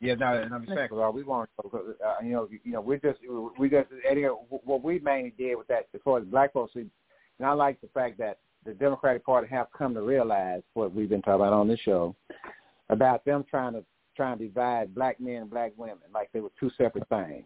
Yeah, 0.00 0.14
no, 0.14 0.34
and 0.34 0.52
I'm 0.52 0.62
just 0.62 0.76
saying 0.76 0.88
because 0.90 1.14
we 1.14 1.22
want, 1.22 1.48
uh, 1.64 1.78
you 2.22 2.32
know, 2.32 2.48
you 2.62 2.72
know, 2.72 2.80
we 2.80 2.98
just 2.98 3.20
we 3.58 3.70
just 3.70 3.88
Eddie, 4.08 4.24
what 4.24 4.82
we 4.82 4.98
mainly 4.98 5.32
did 5.38 5.56
with 5.56 5.66
that 5.68 5.86
as 5.94 6.00
far 6.04 6.18
as 6.18 6.24
black 6.24 6.52
folks, 6.52 6.74
and 6.74 6.90
I 7.42 7.52
like 7.52 7.80
the 7.80 7.88
fact 7.94 8.18
that 8.18 8.38
the 8.66 8.74
Democratic 8.74 9.24
Party 9.24 9.46
have 9.48 9.68
come 9.76 9.94
to 9.94 10.02
realize 10.02 10.62
what 10.74 10.94
we've 10.94 11.08
been 11.08 11.22
talking 11.22 11.36
about 11.36 11.52
on 11.52 11.68
this 11.68 11.80
show 11.80 12.14
about 12.90 13.24
them 13.24 13.44
trying 13.48 13.72
to 13.74 13.84
trying 14.16 14.38
to 14.38 14.46
divide 14.46 14.94
black 14.94 15.20
men 15.20 15.42
and 15.42 15.50
black 15.50 15.72
women 15.76 15.98
like 16.12 16.30
they 16.32 16.40
were 16.40 16.52
two 16.58 16.70
separate 16.76 17.08
things. 17.08 17.44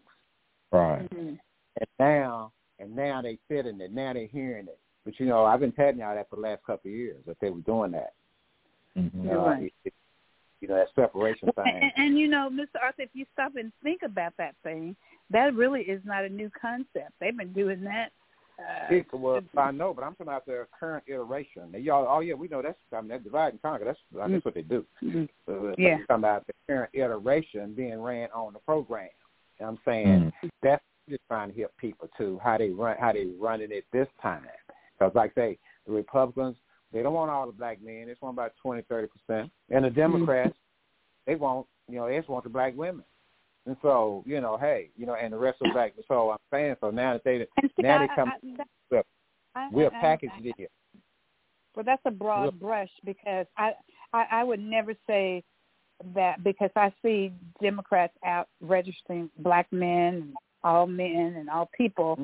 Right. 0.71 1.09
Mm-hmm. 1.11 1.35
And 1.79 1.87
now, 1.99 2.51
and 2.79 2.95
now 2.95 3.21
they 3.21 3.39
fitting 3.47 3.81
it. 3.81 3.91
Now 3.91 4.13
they're 4.13 4.27
hearing 4.27 4.67
it. 4.67 4.79
But 5.05 5.19
you 5.19 5.25
know, 5.25 5.45
I've 5.45 5.59
been 5.59 5.71
telling 5.71 5.97
y'all 5.97 6.15
that 6.15 6.29
for 6.29 6.35
the 6.35 6.43
last 6.43 6.63
couple 6.65 6.91
of 6.91 6.95
years 6.95 7.17
that 7.25 7.37
they 7.41 7.49
were 7.49 7.61
doing 7.61 7.91
that. 7.91 8.13
Mm-hmm. 8.97 9.29
Uh, 9.29 9.33
right. 9.33 9.73
it, 9.85 9.93
you 10.61 10.67
know, 10.67 10.75
that 10.75 10.87
separation 10.95 11.49
thing. 11.55 11.63
And, 11.65 11.83
and, 11.83 11.91
and 11.95 12.19
you 12.19 12.27
know, 12.27 12.49
Mr. 12.51 12.81
Arthur, 12.83 13.03
if 13.03 13.09
you 13.13 13.25
stop 13.33 13.55
and 13.55 13.71
think 13.81 14.01
about 14.03 14.33
that 14.37 14.55
thing, 14.61 14.95
that 15.29 15.53
really 15.55 15.81
is 15.81 16.01
not 16.05 16.25
a 16.25 16.29
new 16.29 16.51
concept. 16.59 17.13
They've 17.19 17.35
been 17.35 17.53
doing 17.53 17.81
that. 17.85 18.11
Uh, 18.59 18.93
it, 18.93 19.05
well, 19.13 19.39
I 19.57 19.71
know, 19.71 19.93
but 19.93 20.03
I'm 20.03 20.11
talking 20.13 20.27
about 20.27 20.45
their 20.45 20.67
current 20.77 21.05
iteration. 21.07 21.63
And 21.73 21.83
y'all, 21.83 22.05
oh 22.09 22.19
yeah, 22.19 22.33
we 22.33 22.49
know 22.49 22.61
that's. 22.61 22.77
I 22.91 22.99
mean, 22.99 23.09
that 23.09 23.23
divide 23.23 23.53
and 23.53 23.61
conquer. 23.61 23.85
That's 23.85 23.99
mm-hmm. 24.13 24.33
that's 24.33 24.45
what 24.45 24.53
they 24.53 24.63
do. 24.63 24.85
Mm-hmm. 25.01 25.23
Uh, 25.47 25.71
yeah. 25.77 25.97
talking 26.07 26.15
about 26.15 26.45
the 26.47 26.53
current 26.67 26.89
iteration 26.93 27.73
being 27.73 28.01
ran 28.01 28.29
on 28.35 28.53
the 28.53 28.59
program. 28.59 29.09
And 29.59 29.69
I'm 29.69 29.79
saying 29.85 30.07
mm-hmm. 30.07 30.47
that's 30.61 30.83
just 31.07 31.21
trying 31.27 31.53
to 31.53 31.59
help 31.59 31.71
people 31.77 32.09
too 32.17 32.39
how 32.43 32.57
they 32.57 32.69
run 32.69 32.97
how 32.99 33.13
they 33.13 33.27
running 33.39 33.71
it 33.71 33.77
at 33.77 33.83
this 33.93 34.07
time. 34.21 34.43
Because 34.97 35.15
like 35.15 35.31
I 35.37 35.41
say, 35.41 35.57
the 35.87 35.93
Republicans 35.93 36.57
they 36.91 37.03
don't 37.03 37.13
want 37.13 37.31
all 37.31 37.45
the 37.45 37.51
black 37.51 37.81
men. 37.81 38.05
They 38.05 38.11
just 38.11 38.21
want 38.21 38.35
about 38.35 38.53
twenty, 38.61 38.81
thirty 38.83 39.07
percent. 39.07 39.51
And 39.69 39.85
the 39.85 39.89
Democrats, 39.89 40.49
mm-hmm. 40.49 41.31
they 41.31 41.35
want, 41.35 41.67
you 41.87 41.95
know, 41.95 42.07
they 42.07 42.17
just 42.17 42.29
want 42.29 42.43
the 42.43 42.49
black 42.49 42.75
women. 42.75 43.03
And 43.69 43.77
so, 43.83 44.23
you 44.25 44.41
know, 44.41 44.57
hey, 44.57 44.89
you 44.97 45.05
know, 45.05 45.13
and 45.13 45.31
the 45.31 45.37
rest 45.37 45.59
of 45.61 45.67
the 45.67 45.73
black. 45.73 45.93
So 46.07 46.31
I'm 46.31 46.39
saying, 46.51 46.75
so 46.81 46.89
now 46.89 47.13
that 47.13 47.23
they 47.23 47.45
now 47.77 47.99
they 47.99 48.07
come, 48.15 48.33
I, 48.91 49.03
I, 49.55 49.69
we're 49.71 49.89
a 49.89 49.91
package 49.91 50.31
deal. 50.41 50.53
Well, 51.75 51.85
that's 51.85 52.01
a 52.05 52.09
broad 52.09 52.59
brush 52.59 52.89
because 53.05 53.45
I, 53.59 53.73
I 54.11 54.25
I 54.31 54.43
would 54.43 54.59
never 54.59 54.95
say 55.05 55.43
that 56.15 56.43
because 56.43 56.71
I 56.75 56.91
see 57.03 57.31
Democrats 57.61 58.13
out 58.25 58.47
registering 58.59 59.29
black 59.37 59.67
men, 59.71 60.33
all 60.63 60.87
men, 60.87 61.35
and 61.37 61.47
all 61.47 61.69
people. 61.77 62.17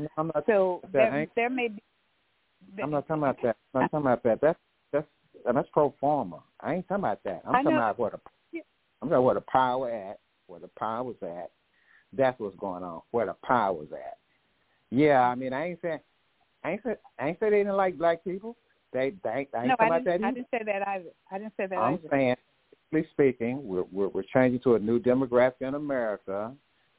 so 0.47 0.81
there, 0.91 1.27
there 1.35 1.51
may 1.51 1.67
be 1.67 1.83
I'm 2.81 2.89
not 2.89 3.07
talking 3.07 3.21
about 3.21 3.37
that. 3.43 3.55
I'm 3.75 3.81
not 3.81 3.91
talking 3.91 4.05
about 4.07 4.23
that. 4.23 4.41
That's 4.41 4.59
that's 4.91 5.07
that's 5.53 5.69
pro 5.73 5.93
forma. 5.99 6.41
I 6.59 6.73
ain't 6.73 6.87
talking 6.87 7.03
about 7.03 7.19
that. 7.23 7.43
I'm 7.45 7.53
talking 7.53 7.77
about 7.77 7.99
where 7.99 8.09
the 8.09 8.19
I'm 9.03 9.09
talking 9.09 9.23
where 9.23 9.35
the 9.35 9.41
power 9.41 9.91
at, 9.91 10.17
where 10.47 10.59
the 10.59 10.69
power's 10.79 11.15
at. 11.21 11.51
That's 12.13 12.39
what's 12.39 12.55
going 12.57 12.83
on. 12.83 13.01
Where 13.11 13.25
the 13.25 13.35
power's 13.43 13.89
at. 13.91 14.17
Yeah, 14.91 15.21
I 15.21 15.35
mean, 15.35 15.53
I 15.53 15.69
ain't 15.69 15.79
saying, 15.81 15.99
I 16.63 16.71
ain't 16.71 16.83
say, 16.83 16.95
I 17.19 17.27
ain't 17.29 17.39
say 17.39 17.49
they 17.49 17.57
didn't 17.57 17.75
like 17.75 17.97
black 17.97 18.23
people. 18.23 18.55
They, 18.93 19.13
they, 19.23 19.29
I 19.29 19.39
ain't 19.39 19.51
no, 19.53 19.75
talking 19.75 19.75
I 19.81 19.85
about 19.87 20.05
that 20.05 20.15
either. 20.15 20.25
I 20.25 20.31
didn't 20.31 20.47
say 20.51 20.61
that 20.65 20.87
either. 20.87 21.09
I 21.31 21.37
didn't 21.37 21.53
say 21.57 21.67
that 21.67 21.75
I'm 21.75 21.93
either. 21.95 22.07
saying, 22.11 22.35
speaking, 23.11 23.67
we're, 23.67 23.83
we're 23.91 24.07
we're 24.07 24.23
changing 24.33 24.61
to 24.61 24.75
a 24.75 24.79
new 24.79 24.99
demographic 24.99 25.61
in 25.61 25.75
America, 25.75 26.53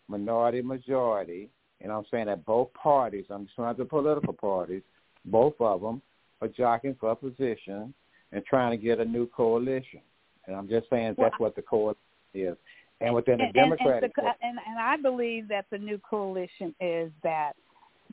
minority 0.09 0.61
majority, 0.61 1.49
and 1.81 1.91
I'm 1.91 2.05
saying 2.11 2.27
that 2.27 2.45
both 2.45 2.73
parties. 2.75 3.25
I'm 3.31 3.47
just 3.47 3.57
talking 3.57 3.83
the 3.83 3.89
political 3.89 4.35
parties 4.35 4.83
both 5.27 5.55
of 5.61 5.81
them 5.81 6.01
are 6.41 6.49
jockeying 6.49 6.97
for 6.99 7.11
a 7.11 7.17
position 7.17 7.93
and 8.33 8.45
trying 8.45 8.71
to 8.71 8.83
get 8.83 9.01
a 9.01 9.05
new 9.05 9.27
coalition. 9.27 10.01
And 10.47 10.55
I'm 10.55 10.69
just 10.69 10.89
saying 10.89 11.15
well, 11.17 11.29
that's 11.29 11.41
what 11.41 11.57
the 11.57 11.63
coalition 11.63 12.01
is. 12.35 12.57
And 13.01 13.15
within 13.15 13.39
the 13.39 13.53
Democratic 13.53 14.13
and, 14.17 14.27
and, 14.43 14.59
and, 14.67 14.79
I 14.81 14.97
believe 14.97 15.49
that 15.49 15.67
the 15.71 15.77
new 15.77 15.99
coalition 15.99 16.75
is 16.81 17.11
that 17.23 17.53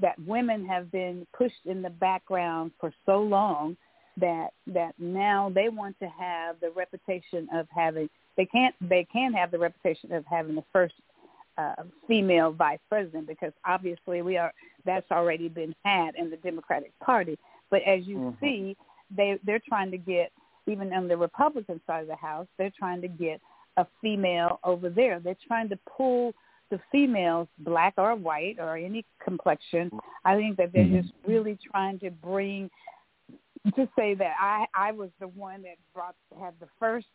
that 0.02 0.20
women 0.26 0.66
have 0.66 0.92
been 0.92 1.26
pushed 1.38 1.66
in 1.66 1.82
the 1.82 1.90
background 1.90 2.72
for 2.80 2.92
so 3.06 3.22
long 3.22 3.78
that 4.18 4.50
that 4.68 4.94
now 5.00 5.52
they 5.54 5.70
want 5.70 5.98
to 6.00 6.08
have 6.08 6.60
the 6.60 6.70
reputation 6.72 7.48
of 7.54 7.68
having 7.74 8.10
they 8.36 8.46
can't 8.46 8.76
they 8.82 9.06
can 9.12 9.32
have 9.34 9.52
the 9.52 9.60
reputation 9.60 10.12
of 10.12 10.26
having 10.26 10.56
the 10.56 10.64
first 10.74 10.96
uh, 11.58 11.76
female 12.08 12.52
vice 12.52 12.80
president 12.90 13.28
because 13.28 13.54
obviously 13.66 14.22
we 14.22 14.38
are 14.38 14.54
that's 14.86 15.10
already 15.12 15.48
been 15.48 15.74
had 15.86 16.16
in 16.16 16.30
the 16.30 16.38
Democratic 16.38 16.92
Party. 17.00 17.38
But 17.70 17.84
as 17.84 18.06
you 18.06 18.18
mm-hmm. 18.18 18.46
see, 18.46 18.78
they 19.16 19.40
they're 19.46 19.62
trying 19.68 19.92
to 19.92 19.98
get 19.98 20.32
even 20.68 20.94
on 20.94 21.08
the 21.08 21.18
Republican 21.18 21.82
side 21.86 22.02
of 22.02 22.08
the 22.08 22.16
house, 22.16 22.48
they're 22.58 22.74
trying 22.78 23.02
to 23.02 23.08
get 23.08 23.42
a 23.78 23.86
female 24.02 24.60
over 24.64 24.90
there. 24.90 25.20
They're 25.20 25.38
trying 25.48 25.70
to 25.70 25.80
pull 25.98 26.34
the 26.70 26.80
females, 26.92 27.48
black 27.60 27.94
or 27.98 28.16
white 28.16 28.58
or 28.60 28.78
any 28.78 29.06
complexion. 29.24 29.92
I 30.26 30.36
think 30.36 30.58
that 30.58 30.74
they're 30.74 30.86
mm-hmm. 30.86 31.02
just 31.02 31.14
really 31.28 31.58
trying 31.72 32.00
to 32.00 32.10
bring 32.10 32.70
to 33.76 33.88
say 33.98 34.14
that 34.16 34.34
I 34.40 34.66
I 34.74 34.92
was 34.92 35.10
the 35.20 35.28
one 35.28 35.62
that 35.64 35.78
brought 35.94 36.16
had 36.40 36.54
the 36.60 36.68
first 36.80 37.08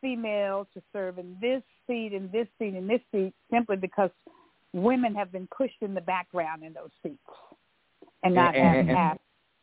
female 0.00 0.66
to 0.74 0.82
serve 0.92 1.18
in 1.18 1.36
this 1.40 1.62
seat 1.86 2.12
and 2.12 2.30
this 2.32 2.48
seat 2.58 2.74
and 2.74 2.88
this 2.90 3.00
seat 3.12 3.32
simply 3.50 3.76
because 3.76 4.10
women 4.72 5.14
have 5.14 5.30
been 5.30 5.48
pushed 5.56 5.80
in 5.82 5.94
the 5.94 6.00
background 6.00 6.64
in 6.64 6.72
those 6.72 6.90
seats 7.02 7.18
and 8.22 8.34
not 8.34 8.56
and, 8.56 8.88
have, 8.88 8.96
have 8.96 9.18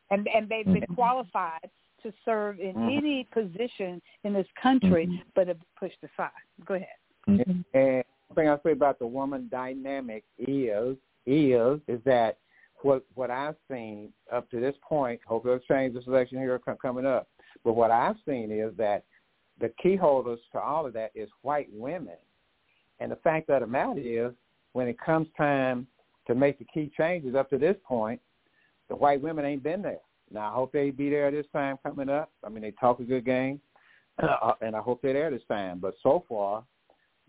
and 0.09 0.27
and 0.33 0.49
they've 0.49 0.65
been 0.65 0.85
qualified 0.95 1.69
to 2.03 2.13
serve 2.25 2.59
in 2.59 2.73
mm-hmm. 2.73 2.97
any 2.97 3.27
position 3.31 4.01
in 4.23 4.33
this 4.33 4.47
country 4.61 5.05
mm-hmm. 5.05 5.29
but 5.35 5.47
have 5.47 5.59
pushed 5.79 5.97
aside. 6.03 6.29
Go 6.65 6.75
ahead. 6.75 6.87
Mm-hmm. 7.27 7.61
And 7.73 8.03
one 8.27 8.35
thing 8.35 8.49
I 8.49 8.57
say 8.63 8.71
about 8.71 8.99
the 8.99 9.07
woman 9.07 9.47
dynamic 9.51 10.23
is 10.37 10.97
is 11.27 11.79
is 11.87 11.99
that 12.05 12.37
what 12.81 13.03
what 13.13 13.29
I've 13.29 13.55
seen 13.69 14.11
up 14.31 14.49
to 14.51 14.59
this 14.59 14.75
point, 14.81 15.21
hopefully 15.25 15.55
it'll 15.55 15.75
change 15.75 15.93
this 15.93 16.07
election 16.07 16.39
here 16.39 16.59
coming 16.81 17.05
up. 17.05 17.27
But 17.63 17.73
what 17.73 17.91
I've 17.91 18.15
seen 18.27 18.51
is 18.51 18.75
that 18.77 19.03
the 19.59 19.71
key 19.81 19.95
holders 19.95 20.39
to 20.53 20.59
all 20.59 20.85
of 20.85 20.93
that 20.93 21.11
is 21.13 21.29
white 21.41 21.69
women. 21.71 22.17
And 22.99 23.11
the 23.11 23.17
fact 23.17 23.49
of 23.49 23.61
the 23.61 23.67
matter 23.67 23.99
is, 23.99 24.31
when 24.73 24.87
it 24.87 24.97
comes 24.99 25.27
time 25.37 25.87
to 26.27 26.35
make 26.35 26.59
the 26.59 26.65
key 26.65 26.91
changes 26.97 27.35
up 27.35 27.49
to 27.49 27.57
this 27.57 27.75
point, 27.83 28.21
the 28.89 28.95
white 28.95 29.21
women 29.21 29.45
ain't 29.45 29.63
been 29.63 29.81
there. 29.81 29.99
Now, 30.31 30.51
I 30.51 30.53
hope 30.53 30.71
they 30.71 30.91
be 30.91 31.09
there 31.09 31.31
this 31.31 31.45
time 31.53 31.77
coming 31.83 32.09
up. 32.09 32.31
I 32.45 32.49
mean, 32.49 32.63
they 32.63 32.71
talk 32.71 32.99
a 32.99 33.03
good 33.03 33.25
game, 33.25 33.59
uh, 34.23 34.53
and 34.61 34.75
I 34.75 34.79
hope 34.79 35.01
they're 35.01 35.13
there 35.13 35.31
this 35.31 35.41
time. 35.47 35.79
But 35.79 35.95
so 36.01 36.23
far, 36.27 36.63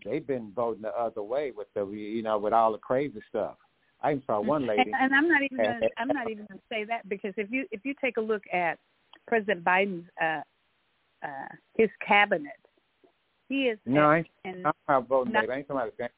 they've 0.05 0.25
been 0.25 0.51
voting 0.55 0.83
the 0.83 0.95
other 0.97 1.23
way 1.23 1.51
with 1.51 1.67
the, 1.75 1.85
you 1.85 2.23
know, 2.23 2.37
with 2.37 2.53
all 2.53 2.71
the 2.71 2.77
crazy 2.77 3.21
stuff. 3.29 3.55
I 4.01 4.11
even 4.11 4.23
saw 4.25 4.41
one 4.41 4.67
lady. 4.67 4.81
And, 4.81 4.93
and 4.99 5.13
I'm 5.13 5.29
not 5.29 5.41
even 5.43 5.57
gonna, 5.57 5.79
I'm 5.97 6.09
not 6.09 6.29
even 6.29 6.45
going 6.45 6.59
to 6.59 6.65
say 6.69 6.83
that 6.85 7.07
because 7.07 7.33
if 7.37 7.49
you 7.51 7.65
if 7.71 7.85
you 7.85 7.93
take 8.01 8.17
a 8.17 8.21
look 8.21 8.43
at 8.51 8.77
President 9.27 9.63
Biden's 9.63 10.05
uh, 10.21 10.41
uh, 11.23 11.47
his 11.75 11.89
cabinet. 12.05 12.51
He 13.49 13.63
is 13.63 13.79
no, 13.85 14.01
I 14.01 14.17
ain't, 14.17 14.27
and 14.45 14.65
I'm 14.65 14.73
not 14.87 15.07
voting. 15.07 15.33
Not, 15.33 15.49
I 15.49 15.57
ain't 15.57 15.67
talking 15.67 15.91
about 15.97 16.11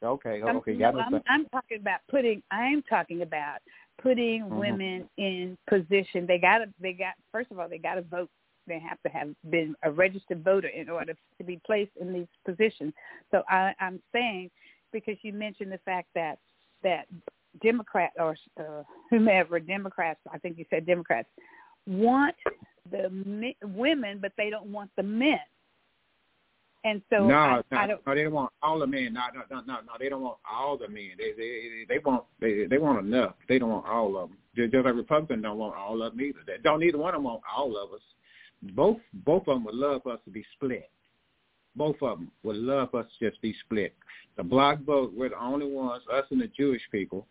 Okay, 0.00 0.40
I'm, 0.46 0.56
okay, 0.58 0.74
no, 0.74 1.00
I'm, 1.00 1.20
I'm 1.28 1.46
talking 1.46 1.80
about 1.80 2.00
putting. 2.08 2.42
I'm 2.52 2.82
talking 2.82 3.22
about 3.22 3.58
putting 4.02 4.42
mm-hmm. 4.42 4.58
women 4.58 5.08
in 5.16 5.56
position. 5.68 6.26
They 6.26 6.38
got 6.38 6.58
to. 6.58 6.66
They 6.80 6.92
got. 6.92 7.14
First 7.32 7.50
of 7.50 7.58
all, 7.58 7.68
they 7.68 7.78
got 7.78 7.94
to 7.94 8.02
vote. 8.02 8.30
They 8.66 8.78
have 8.78 9.00
to 9.02 9.08
have 9.08 9.30
been 9.50 9.74
a 9.82 9.90
registered 9.90 10.44
voter 10.44 10.68
in 10.68 10.90
order 10.90 11.14
to 11.38 11.44
be 11.44 11.60
placed 11.64 11.92
in 12.00 12.12
these 12.12 12.26
positions. 12.44 12.92
So 13.30 13.42
I, 13.48 13.74
I'm 13.80 14.00
saying 14.12 14.50
because 14.92 15.16
you 15.22 15.32
mentioned 15.32 15.72
the 15.72 15.80
fact 15.84 16.08
that 16.14 16.38
that 16.82 17.06
Democrat 17.62 18.12
or 18.18 18.36
uh, 18.60 18.82
whomever 19.10 19.58
Democrats, 19.58 20.20
I 20.32 20.38
think 20.38 20.58
you 20.58 20.64
said 20.70 20.86
Democrats, 20.86 21.28
want 21.86 22.34
the 22.90 23.10
me- 23.10 23.56
women, 23.62 24.18
but 24.20 24.32
they 24.36 24.50
don't 24.50 24.66
want 24.66 24.90
the 24.96 25.02
men. 25.02 25.40
And 26.88 27.02
so 27.10 27.26
no, 27.26 27.34
I, 27.34 27.62
no, 27.70 27.78
I 27.78 27.86
don't, 27.86 28.06
no, 28.06 28.14
they 28.14 28.22
don't 28.22 28.32
want 28.32 28.52
all 28.62 28.78
the 28.78 28.86
men. 28.86 29.12
No, 29.12 29.20
no, 29.34 29.42
no, 29.50 29.60
no, 29.66 29.80
no, 29.82 29.92
they 29.98 30.08
don't 30.08 30.22
want 30.22 30.38
all 30.50 30.78
the 30.78 30.88
men. 30.88 31.10
They 31.18 31.32
they 31.36 31.84
they 31.86 31.98
want 31.98 32.24
they 32.40 32.64
they 32.66 32.78
want 32.78 33.04
enough. 33.04 33.34
They 33.46 33.58
don't 33.58 33.68
want 33.68 33.86
all 33.86 34.16
of 34.16 34.30
them. 34.30 34.38
Just 34.56 34.74
like 34.74 34.94
Republicans 34.94 35.42
don't 35.42 35.58
want 35.58 35.76
all 35.76 36.02
of 36.02 36.12
them 36.12 36.20
either. 36.22 36.38
They 36.46 36.56
don't 36.62 36.82
either 36.82 36.96
one 36.96 37.14
of 37.14 37.18
them 37.18 37.24
want 37.24 37.42
all 37.54 37.76
of 37.76 37.92
us. 37.92 38.00
Both 38.74 38.98
both 39.12 39.42
of 39.48 39.56
them 39.56 39.64
would 39.64 39.74
love 39.74 40.02
for 40.02 40.12
us 40.12 40.20
to 40.24 40.30
be 40.30 40.44
split. 40.54 40.88
Both 41.76 41.96
of 42.00 42.18
them 42.18 42.30
would 42.42 42.56
love 42.56 42.94
us 42.94 43.06
to 43.18 43.28
just 43.28 43.42
be 43.42 43.54
split. 43.64 43.94
The 44.36 44.42
black 44.42 44.80
vote, 44.82 45.12
we're 45.14 45.28
the 45.28 45.40
only 45.40 45.70
ones, 45.70 46.02
us 46.12 46.24
and 46.30 46.40
the 46.40 46.48
Jewish 46.56 46.82
people, 46.90 47.26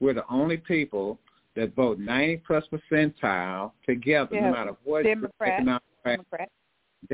we're 0.00 0.14
the 0.14 0.24
only 0.28 0.56
people 0.56 1.18
that 1.54 1.74
vote 1.74 1.98
90 1.98 2.42
plus 2.46 2.64
percentile 2.70 3.72
together, 3.86 4.34
Yeah. 4.34 4.50
no 4.50 4.52
matter 4.52 4.76
what 4.84 5.04
Democrat. 5.04 5.64
Democrat. 6.04 6.50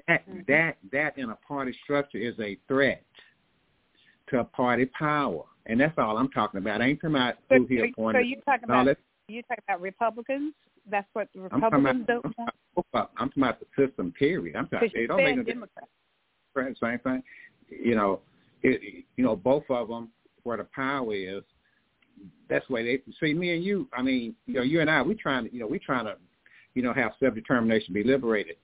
That 0.06 0.28
Mhm. 0.28 0.46
that 0.46 0.76
that 0.90 1.18
in 1.18 1.30
a 1.30 1.36
party 1.36 1.72
structure 1.84 2.18
is 2.18 2.38
a 2.40 2.56
threat 2.68 3.04
to 4.28 4.40
a 4.40 4.44
party 4.44 4.86
power, 4.86 5.44
and 5.66 5.80
that's 5.80 5.96
all 5.98 6.16
I'm 6.16 6.30
talking 6.30 6.58
about. 6.58 6.80
I 6.80 6.86
ain't 6.86 7.00
talking 7.00 7.16
about 7.16 7.36
So, 7.48 7.58
who 7.58 7.66
he 7.66 7.78
so 7.96 8.18
you 8.18 8.40
talking 8.42 8.64
about 8.64 8.96
you 9.28 9.42
talking 9.42 9.64
about 9.68 9.80
Republicans? 9.80 10.54
That's 10.86 11.08
what 11.12 11.28
the 11.32 11.40
I'm 11.40 11.44
Republicans 11.44 12.04
about, 12.04 12.16
I'm 12.16 12.22
don't 12.22 12.38
want. 12.38 12.54
about, 12.76 13.08
them. 13.08 13.16
I'm 13.18 13.28
talking 13.28 13.42
about 13.42 13.60
the 13.60 13.86
system. 13.86 14.12
Period. 14.12 14.56
I'm 14.56 14.68
talking. 14.68 14.90
It 14.94 15.06
don't 15.06 15.22
make 15.22 15.36
no 15.36 15.42
difference. 15.42 16.78
Same 16.80 16.98
thing. 16.98 17.22
You 17.68 17.94
know, 17.94 18.20
it, 18.62 19.04
you 19.16 19.24
know, 19.24 19.36
both 19.36 19.64
of 19.70 19.88
them 19.88 20.10
where 20.42 20.56
the 20.56 20.66
power 20.74 21.14
is. 21.14 21.42
That's 22.48 22.66
the 22.68 22.74
way 22.74 22.84
they 22.84 23.02
see 23.20 23.32
me 23.32 23.54
and 23.54 23.64
you. 23.64 23.88
I 23.92 24.02
mean, 24.02 24.34
you 24.46 24.54
know, 24.54 24.62
you 24.62 24.80
and 24.80 24.90
I, 24.90 25.02
we 25.02 25.14
trying 25.14 25.48
to, 25.48 25.52
you 25.52 25.60
know, 25.60 25.66
we 25.66 25.78
trying 25.78 26.04
to, 26.04 26.16
you 26.74 26.82
know, 26.82 26.92
have 26.92 27.12
self 27.18 27.34
determination, 27.34 27.94
be 27.94 28.04
liberated. 28.04 28.56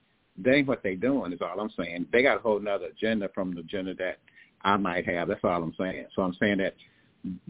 They 0.43 0.57
ain't 0.57 0.67
what 0.67 0.83
they 0.83 0.95
doing. 0.95 1.33
Is 1.33 1.39
all 1.41 1.59
I'm 1.59 1.71
saying. 1.77 2.07
They 2.11 2.23
got 2.23 2.37
a 2.37 2.41
whole 2.41 2.59
nother 2.59 2.85
agenda 2.85 3.29
from 3.33 3.53
the 3.53 3.61
agenda 3.61 3.93
that 3.95 4.19
I 4.61 4.77
might 4.77 5.05
have. 5.07 5.27
That's 5.27 5.43
all 5.43 5.63
I'm 5.63 5.75
saying. 5.77 6.05
So 6.15 6.21
I'm 6.21 6.35
saying 6.39 6.57
that 6.57 6.75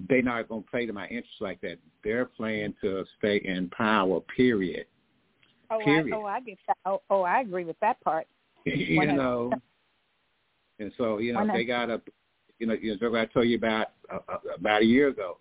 they 0.09 0.21
not 0.21 0.49
going 0.49 0.63
to 0.63 0.69
play 0.69 0.85
to 0.85 0.93
my 0.93 1.07
interests 1.07 1.41
like 1.41 1.61
that. 1.61 1.77
They're 2.03 2.25
playing 2.25 2.73
to 2.81 3.05
stay 3.17 3.41
in 3.43 3.69
power. 3.69 4.19
Period. 4.35 4.85
Oh, 5.71 5.79
I, 5.79 5.83
Period. 5.83 6.15
oh, 6.15 6.25
I 6.25 6.39
get 6.41 6.57
that. 6.67 6.77
Oh, 6.85 7.01
oh, 7.09 7.21
I 7.21 7.41
agree 7.41 7.65
with 7.65 7.79
that 7.81 8.01
part. 8.01 8.27
you 8.65 9.05
know. 9.05 9.51
And 10.79 10.91
so, 10.97 11.19
you 11.19 11.33
know, 11.33 11.45
they 11.51 11.65
got 11.65 11.89
a, 11.89 12.01
you 12.57 12.67
know, 12.67 12.73
you 12.73 12.97
know, 12.99 13.15
I 13.15 13.25
told 13.25 13.47
you 13.47 13.57
about 13.57 13.87
uh, 14.11 14.19
uh, 14.27 14.37
about 14.57 14.81
a 14.81 14.85
year 14.85 15.09
ago. 15.09 15.37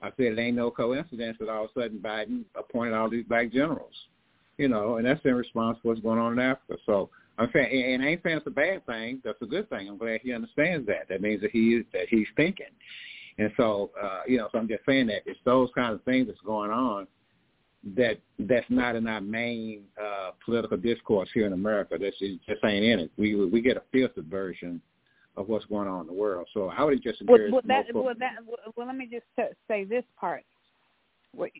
I 0.00 0.10
said 0.16 0.26
it 0.26 0.38
ain't 0.38 0.56
no 0.56 0.70
coincidence 0.70 1.36
that 1.40 1.48
all 1.48 1.64
of 1.64 1.70
a 1.74 1.80
sudden 1.80 1.98
Biden 1.98 2.44
appointed 2.54 2.94
all 2.94 3.10
these 3.10 3.24
black 3.24 3.50
generals, 3.50 3.94
you 4.58 4.68
know, 4.68 4.96
and 4.96 5.06
that's 5.06 5.20
in 5.24 5.34
response 5.34 5.78
to 5.82 5.88
what's 5.88 6.00
going 6.00 6.18
on 6.18 6.32
in 6.32 6.38
Africa. 6.38 6.76
So 6.86 7.10
I'm 7.38 7.50
saying, 7.52 7.94
and 7.94 8.02
I 8.02 8.08
ain't 8.08 8.22
saying 8.22 8.38
it's 8.38 8.46
a 8.46 8.50
bad 8.50 8.84
thing. 8.86 9.20
That's 9.24 9.40
a 9.42 9.46
good 9.46 9.68
thing. 9.68 9.88
I'm 9.88 9.98
glad 9.98 10.20
he 10.22 10.32
understands 10.32 10.86
that. 10.86 11.08
That 11.08 11.20
means 11.20 11.42
that 11.42 11.50
he 11.50 11.74
is 11.74 11.84
that 11.92 12.08
he's 12.08 12.26
thinking. 12.36 12.66
And 13.38 13.52
so, 13.56 13.90
uh, 14.02 14.22
you 14.26 14.38
know, 14.38 14.48
so 14.50 14.58
I'm 14.58 14.68
just 14.68 14.84
saying 14.86 15.08
that 15.08 15.22
it's 15.26 15.38
those 15.44 15.68
kinds 15.74 15.94
of 15.94 16.02
things 16.04 16.26
that's 16.26 16.40
going 16.40 16.70
on 16.70 17.06
that 17.94 18.18
that's 18.38 18.66
not 18.70 18.96
in 18.96 19.06
our 19.06 19.20
main 19.20 19.82
uh, 20.02 20.30
political 20.44 20.76
discourse 20.76 21.28
here 21.34 21.46
in 21.46 21.52
America. 21.52 21.96
That's 22.00 22.18
just, 22.18 22.44
just 22.46 22.64
ain't 22.64 22.84
in 22.84 23.00
it. 23.00 23.10
We 23.18 23.34
we 23.34 23.60
get 23.60 23.76
a 23.76 23.82
filtered 23.92 24.26
version 24.26 24.80
of 25.36 25.48
what's 25.48 25.66
going 25.66 25.86
on 25.86 26.02
in 26.02 26.06
the 26.06 26.14
world. 26.14 26.48
So 26.54 26.68
I 26.68 26.82
would 26.82 27.02
just 27.02 27.22
Well, 27.26 27.34
encourage 27.36 27.52
well, 27.52 27.62
that, 27.66 27.92
more 27.92 28.04
well, 28.04 28.14
that, 28.18 28.32
well, 28.46 28.72
well, 28.74 28.86
let 28.86 28.96
me 28.96 29.06
just 29.10 29.26
t- 29.36 29.54
say 29.68 29.84
this 29.84 30.04
part, 30.18 30.42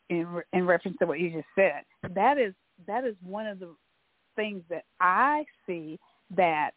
in 0.08 0.42
in 0.54 0.66
reference 0.66 0.96
to 1.00 1.06
what 1.06 1.20
you 1.20 1.30
just 1.30 1.48
said. 1.54 1.82
That 2.14 2.38
is 2.38 2.54
that 2.86 3.04
is 3.04 3.14
one 3.22 3.46
of 3.46 3.58
the 3.58 3.74
things 4.34 4.62
that 4.68 4.84
I 5.00 5.44
see 5.66 5.98
that 6.36 6.72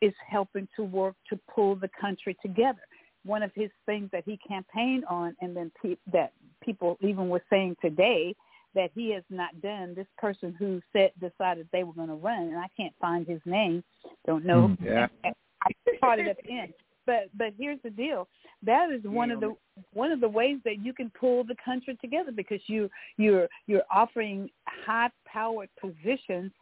is 0.00 0.12
helping 0.28 0.68
to 0.76 0.84
work 0.84 1.14
to 1.30 1.38
pull 1.52 1.76
the 1.76 1.90
country 2.00 2.36
together. 2.42 2.80
One 3.24 3.42
of 3.42 3.50
his 3.54 3.70
things 3.86 4.10
that 4.12 4.24
he 4.26 4.38
campaigned 4.46 5.04
on, 5.06 5.34
and 5.40 5.56
then 5.56 5.72
pe- 5.82 5.96
that 6.12 6.32
people 6.62 6.98
even 7.00 7.28
were 7.28 7.42
saying 7.48 7.76
today 7.80 8.34
that 8.74 8.90
he 8.94 9.10
has 9.12 9.22
not 9.30 9.60
done. 9.62 9.94
This 9.94 10.06
person 10.18 10.54
who 10.58 10.82
said 10.92 11.12
decided 11.20 11.68
they 11.72 11.84
were 11.84 11.94
going 11.94 12.08
to 12.08 12.14
run, 12.14 12.48
and 12.48 12.58
I 12.58 12.68
can't 12.76 12.94
find 13.00 13.26
his 13.26 13.40
name. 13.46 13.82
Don't 14.26 14.44
know. 14.44 14.68
Hmm, 14.68 14.84
yeah. 14.84 15.06
I 15.24 15.70
caught 16.00 16.18
it 16.18 16.26
at 16.26 16.36
the 16.44 16.52
end. 16.52 16.74
But 17.06 17.30
but 17.36 17.52
here's 17.58 17.78
the 17.82 17.90
deal. 17.90 18.28
That 18.62 18.90
is 18.90 19.02
one 19.04 19.30
of 19.30 19.40
the 19.40 19.54
one 19.92 20.12
of 20.12 20.20
the 20.20 20.28
ways 20.28 20.58
that 20.64 20.78
you 20.84 20.92
can 20.92 21.10
pull 21.18 21.44
the 21.44 21.56
country 21.64 21.96
together 22.00 22.32
because 22.32 22.60
you 22.66 22.88
you're 23.16 23.48
you're 23.66 23.82
offering 23.94 24.48
high 24.66 25.10
powered 25.26 25.68
positions 25.80 26.52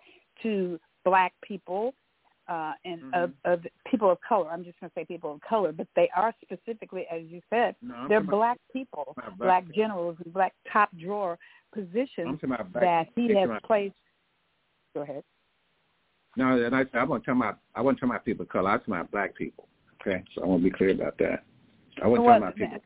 to 0.42 0.78
black 1.04 1.32
people 1.42 1.94
uh 2.48 2.72
and 2.84 3.00
Mhm. 3.02 3.22
of, 3.24 3.32
of 3.44 3.66
people 3.88 4.10
of 4.10 4.18
color. 4.20 4.50
I'm 4.50 4.64
just 4.64 4.78
gonna 4.80 4.90
say 4.96 5.04
people 5.04 5.32
of 5.34 5.40
color, 5.42 5.70
but 5.72 5.86
they 5.94 6.08
are 6.16 6.34
specifically 6.42 7.06
as 7.10 7.22
you 7.26 7.40
said, 7.50 7.76
No, 7.82 8.08
they're 8.08 8.20
black 8.20 8.58
people, 8.72 9.14
about 9.16 9.38
black 9.38 9.64
generals 9.72 10.16
and 10.24 10.32
black 10.32 10.52
top 10.72 10.90
drawer 10.98 11.38
positions 11.72 12.40
black- 12.40 12.72
that 12.74 13.08
he 13.14 13.32
has 13.34 13.48
placed 13.64 13.94
go 14.94 15.02
ahead. 15.02 15.22
No, 16.36 16.62
and 16.64 16.74
I, 16.74 16.84
I 16.94 17.04
wasn't 17.04 17.26
talking 17.26 17.40
about 17.42 17.58
I 17.74 17.80
wasn't 17.80 18.00
talking 18.00 18.10
about 18.10 18.24
people 18.24 18.42
of 18.44 18.48
color. 18.48 18.70
I 18.70 18.72
was 18.74 18.80
talking 18.80 18.94
about 18.94 19.10
black 19.12 19.34
people. 19.36 19.68
Okay, 20.06 20.22
so 20.34 20.42
I 20.42 20.46
want 20.46 20.62
to 20.62 20.70
be 20.70 20.76
clear 20.76 20.90
about 20.90 21.16
that. 21.18 21.44
I 22.02 22.08
wasn't 22.08 22.26
Well, 22.26 22.40
talking 22.40 22.42
about 22.42 22.56
people. 22.56 22.78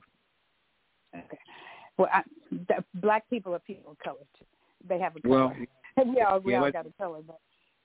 Okay. 1.17 1.39
Well, 1.97 2.09
I, 2.13 2.23
the, 2.51 2.85
black 2.95 3.29
people 3.31 3.55
are 3.55 3.59
people 3.61 3.93
of 3.93 3.99
color 3.99 4.19
too. 4.39 4.45
They 4.87 4.99
have 4.99 5.17
a 5.17 5.29
Well, 5.29 5.49
color. 5.49 5.67
we 6.15 6.21
all 6.21 6.41
we 6.41 6.53
yeah, 6.53 6.63
all 6.63 6.71
got 6.71 6.87
a 6.87 6.93
color, 6.99 7.21
but 7.27 7.41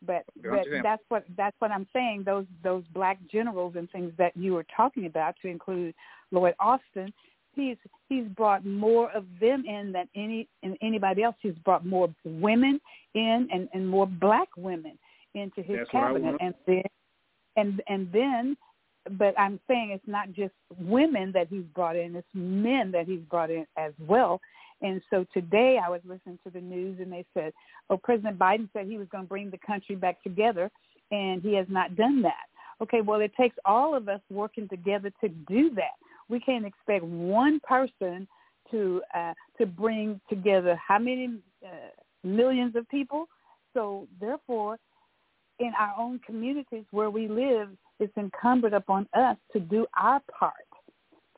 but 0.06 0.26
but 0.44 0.66
that's 0.84 1.04
what 1.08 1.24
that's 1.38 1.56
what 1.60 1.72
I'm 1.72 1.88
saying. 1.94 2.24
Those 2.26 2.46
those 2.64 2.84
black 2.94 3.20
generals 3.32 3.76
and 3.78 3.90
things 3.92 4.12
that 4.18 4.36
you 4.36 4.54
were 4.54 4.66
talking 4.76 5.06
about, 5.06 5.36
to 5.44 5.48
include 5.48 5.94
Lloyd 6.32 6.56
Austin, 6.60 7.14
he's 7.56 7.78
he's 8.10 8.26
brought 8.36 8.66
more 8.66 9.12
of 9.12 9.26
them 9.40 9.64
in 9.66 9.92
than 9.94 10.10
any 10.16 10.48
and 10.64 10.78
anybody 10.82 11.24
else. 11.24 11.36
He's 11.40 11.58
brought 11.64 11.86
more 11.86 12.10
women 12.26 12.82
in 13.14 13.48
and 13.52 13.70
and 13.74 13.88
more 13.88 14.08
black 14.08 14.50
women 14.58 14.98
into 15.36 15.62
his 15.62 15.78
That's 15.78 15.90
cabinet, 15.92 16.36
and 16.42 16.54
then 16.66 16.84
and 17.56 17.82
and 17.88 18.12
then 18.12 18.58
but 19.18 19.38
I'm 19.39 19.60
saying 19.68 19.91
it's 19.91 20.08
not 20.08 20.32
just 20.32 20.54
women 20.80 21.32
that 21.34 21.47
he's 21.49 21.66
brought 21.76 21.95
in, 21.95 22.16
it's 22.16 22.28
men 22.34 22.91
that 22.91 23.08
he's 23.08 23.22
brought 23.22 23.49
in 23.49 23.66
as 23.78 23.93
well. 23.99 24.39
And 24.82 25.02
so 25.10 25.26
today 25.34 25.80
I 25.84 25.89
was 25.89 26.02
listening 26.06 26.39
to 26.43 26.49
the 26.49 26.62
news 26.62 26.99
and 26.99 27.12
they 27.12 27.26
said, 27.34 27.54
oh, 27.89 27.97
President 27.97 28.38
Biden 28.38 28.70
said 28.74 28.88
he 28.88 28.97
was 28.97 29.08
going 29.12 29.24
to 29.24 29.30
bring 29.30 29.49
the 29.49 29.60
country 29.60 29.95
back 29.95 30.22
together 30.24 30.72
and 31.12 31.41
he 31.41 31.54
has 31.56 31.68
not 31.70 31.95
done 31.95 32.22
that. 32.24 32.45
Okay, 32.82 33.02
well, 33.02 33.22
it 33.22 33.32
takes 33.36 33.56
all 33.66 33.93
of 33.95 34.10
us 34.10 34.22
working 34.32 34.68
together 34.68 35.12
to 35.22 35.30
do 35.30 35.70
that. 35.76 35.95
We 36.30 36.39
can't 36.39 36.66
expect 36.66 37.04
one 37.04 37.60
person 37.60 38.28
to 38.72 39.02
uh, 39.14 39.34
to 39.58 39.66
bring 39.66 40.20
together 40.30 40.76
how 40.76 40.97
many 40.97 41.39
uh, 41.64 41.68
millions 42.24 42.76
of 42.76 42.88
people. 42.89 43.28
So 43.74 44.08
therefore, 44.20 44.78
in 45.62 45.72
our 45.80 45.93
own 45.97 46.20
communities 46.26 46.86
where 46.91 47.09
we 47.09 47.28
live, 47.28 47.70
it's 47.99 48.12
incumbent 48.18 48.74
upon 48.74 49.07
us 49.14 49.38
to 49.53 49.59
do 49.59 49.86
our 49.97 50.20
part 50.38 50.53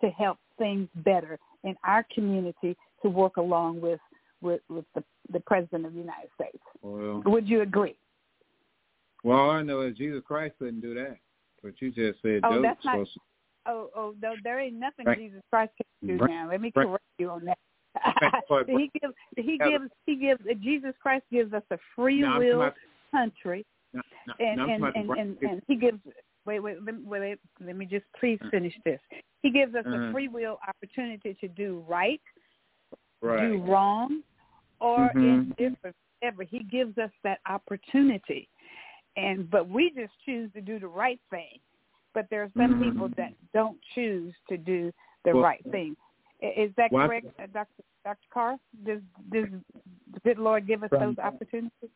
to 0.01 0.09
help 0.09 0.38
things 0.57 0.88
better 0.98 1.38
in 1.64 1.76
our 1.84 2.06
community 2.15 2.76
to 3.02 3.10
work 3.10 3.38
along 3.38 3.81
with 3.81 3.99
with, 4.41 4.61
with 4.69 4.84
the, 4.93 5.03
the 5.31 5.39
president 5.41 5.85
of 5.85 5.93
the 5.93 5.99
United 5.99 6.30
States. 6.35 6.57
Well, 6.81 7.22
Would 7.26 7.48
you 7.48 7.61
agree? 7.61 7.95
well, 9.23 9.38
all 9.39 9.49
I 9.52 9.61
know 9.61 9.80
is 9.81 9.95
Jesus 9.98 10.22
Christ 10.27 10.56
couldn't 10.60 10.81
do 10.81 10.93
that. 10.95 11.18
But 11.64 11.76
you 11.80 11.91
just 11.91 12.22
said 12.22 12.41
Oh, 12.43 12.61
that's 12.61 12.84
not- 12.84 12.93
supposed 12.95 13.14
to- 13.14 13.19
Oh, 13.65 13.89
oh, 13.95 14.14
no, 14.22 14.35
there 14.43 14.60
ain't 14.60 14.76
nothing 14.76 15.06
Right. 15.06 15.18
Jesus 15.18 15.41
Christ 15.49 15.72
can 15.77 16.18
do 16.18 16.22
Right. 16.22 16.30
now. 16.30 16.49
Let 16.49 16.60
me 16.60 16.73
Right. 16.76 16.85
correct 16.85 17.06
you 17.18 17.30
on 17.30 17.45
that. 17.45 17.57
He 18.68 18.89
gives, 18.99 19.14
he 19.38 19.57
gives, 19.57 19.89
he 20.06 20.15
gives. 20.18 20.43
Jesus 20.61 20.93
Christ 21.02 21.23
gives 21.31 21.53
us 21.53 21.64
a 21.72 21.77
free 21.95 22.19
No, 22.22 22.39
will 22.39 22.72
country, 23.11 23.65
No, 23.94 24.02
no, 24.28 24.34
and 24.40 24.57
no, 24.57 24.70
and, 24.70 24.95
and, 24.95 25.10
and, 25.11 25.38
and 25.41 25.61
he 25.68 25.76
gives 25.76 25.99
wait 26.45 26.60
wait 26.60 26.78
let 26.84 26.95
me, 26.95 27.02
wait, 27.06 27.20
wait 27.20 27.40
let 27.65 27.76
me 27.76 27.86
just 27.86 28.06
please 28.20 28.40
finish 28.52 28.74
this 28.86 28.99
he 29.41 29.49
gives 29.49 29.76
us 29.76 29.86
Uh-huh. 29.86 29.95
a 30.10 30.11
free 30.11 30.28
will 30.28 30.57
opportunity 30.68 31.36
to 31.41 31.48
do 31.48 31.84
right 31.88 32.22
right. 33.22 33.48
do 33.48 33.57
wrong 33.64 34.22
or 34.80 35.10
Mhm. 35.15 35.57
indifferent 35.60 35.95
whatever 36.22 36.44
he 36.44 36.64
gives 36.64 36.98
us 36.98 37.11
that 37.24 37.40
opportunity 37.48 38.48
and 39.15 39.49
but 39.49 39.68
we 39.70 39.91
just 39.91 40.14
choose 40.26 40.52
to 40.53 40.61
do 40.61 40.80
the 40.80 40.88
right 40.88 41.20
thing 41.30 41.60
but 42.14 42.30
there 42.30 42.44
are 42.44 42.52
some 42.57 42.76
Mhm. 42.76 42.84
people 42.84 43.10
that 43.18 43.34
don't 43.53 43.80
choose 43.94 44.34
to 44.49 44.57
do 44.57 44.91
the 45.26 45.34
Well- 45.34 45.44
right 45.44 45.64
thing 45.72 45.95
is 46.41 46.74
that 46.76 46.91
Well, 46.91 47.03
I- 47.03 47.07
correct 47.07 47.28
uh, 47.40 47.45
dr 47.48 47.84
dr 48.03 48.28
carr 48.32 48.57
does 48.84 49.02
does 49.30 49.49
the 50.11 50.20
good 50.24 50.38
lord 50.40 50.65
give 50.68 50.84
us 50.84 50.90
From- 50.90 50.99
those 51.15 51.20
opportunities 51.20 51.90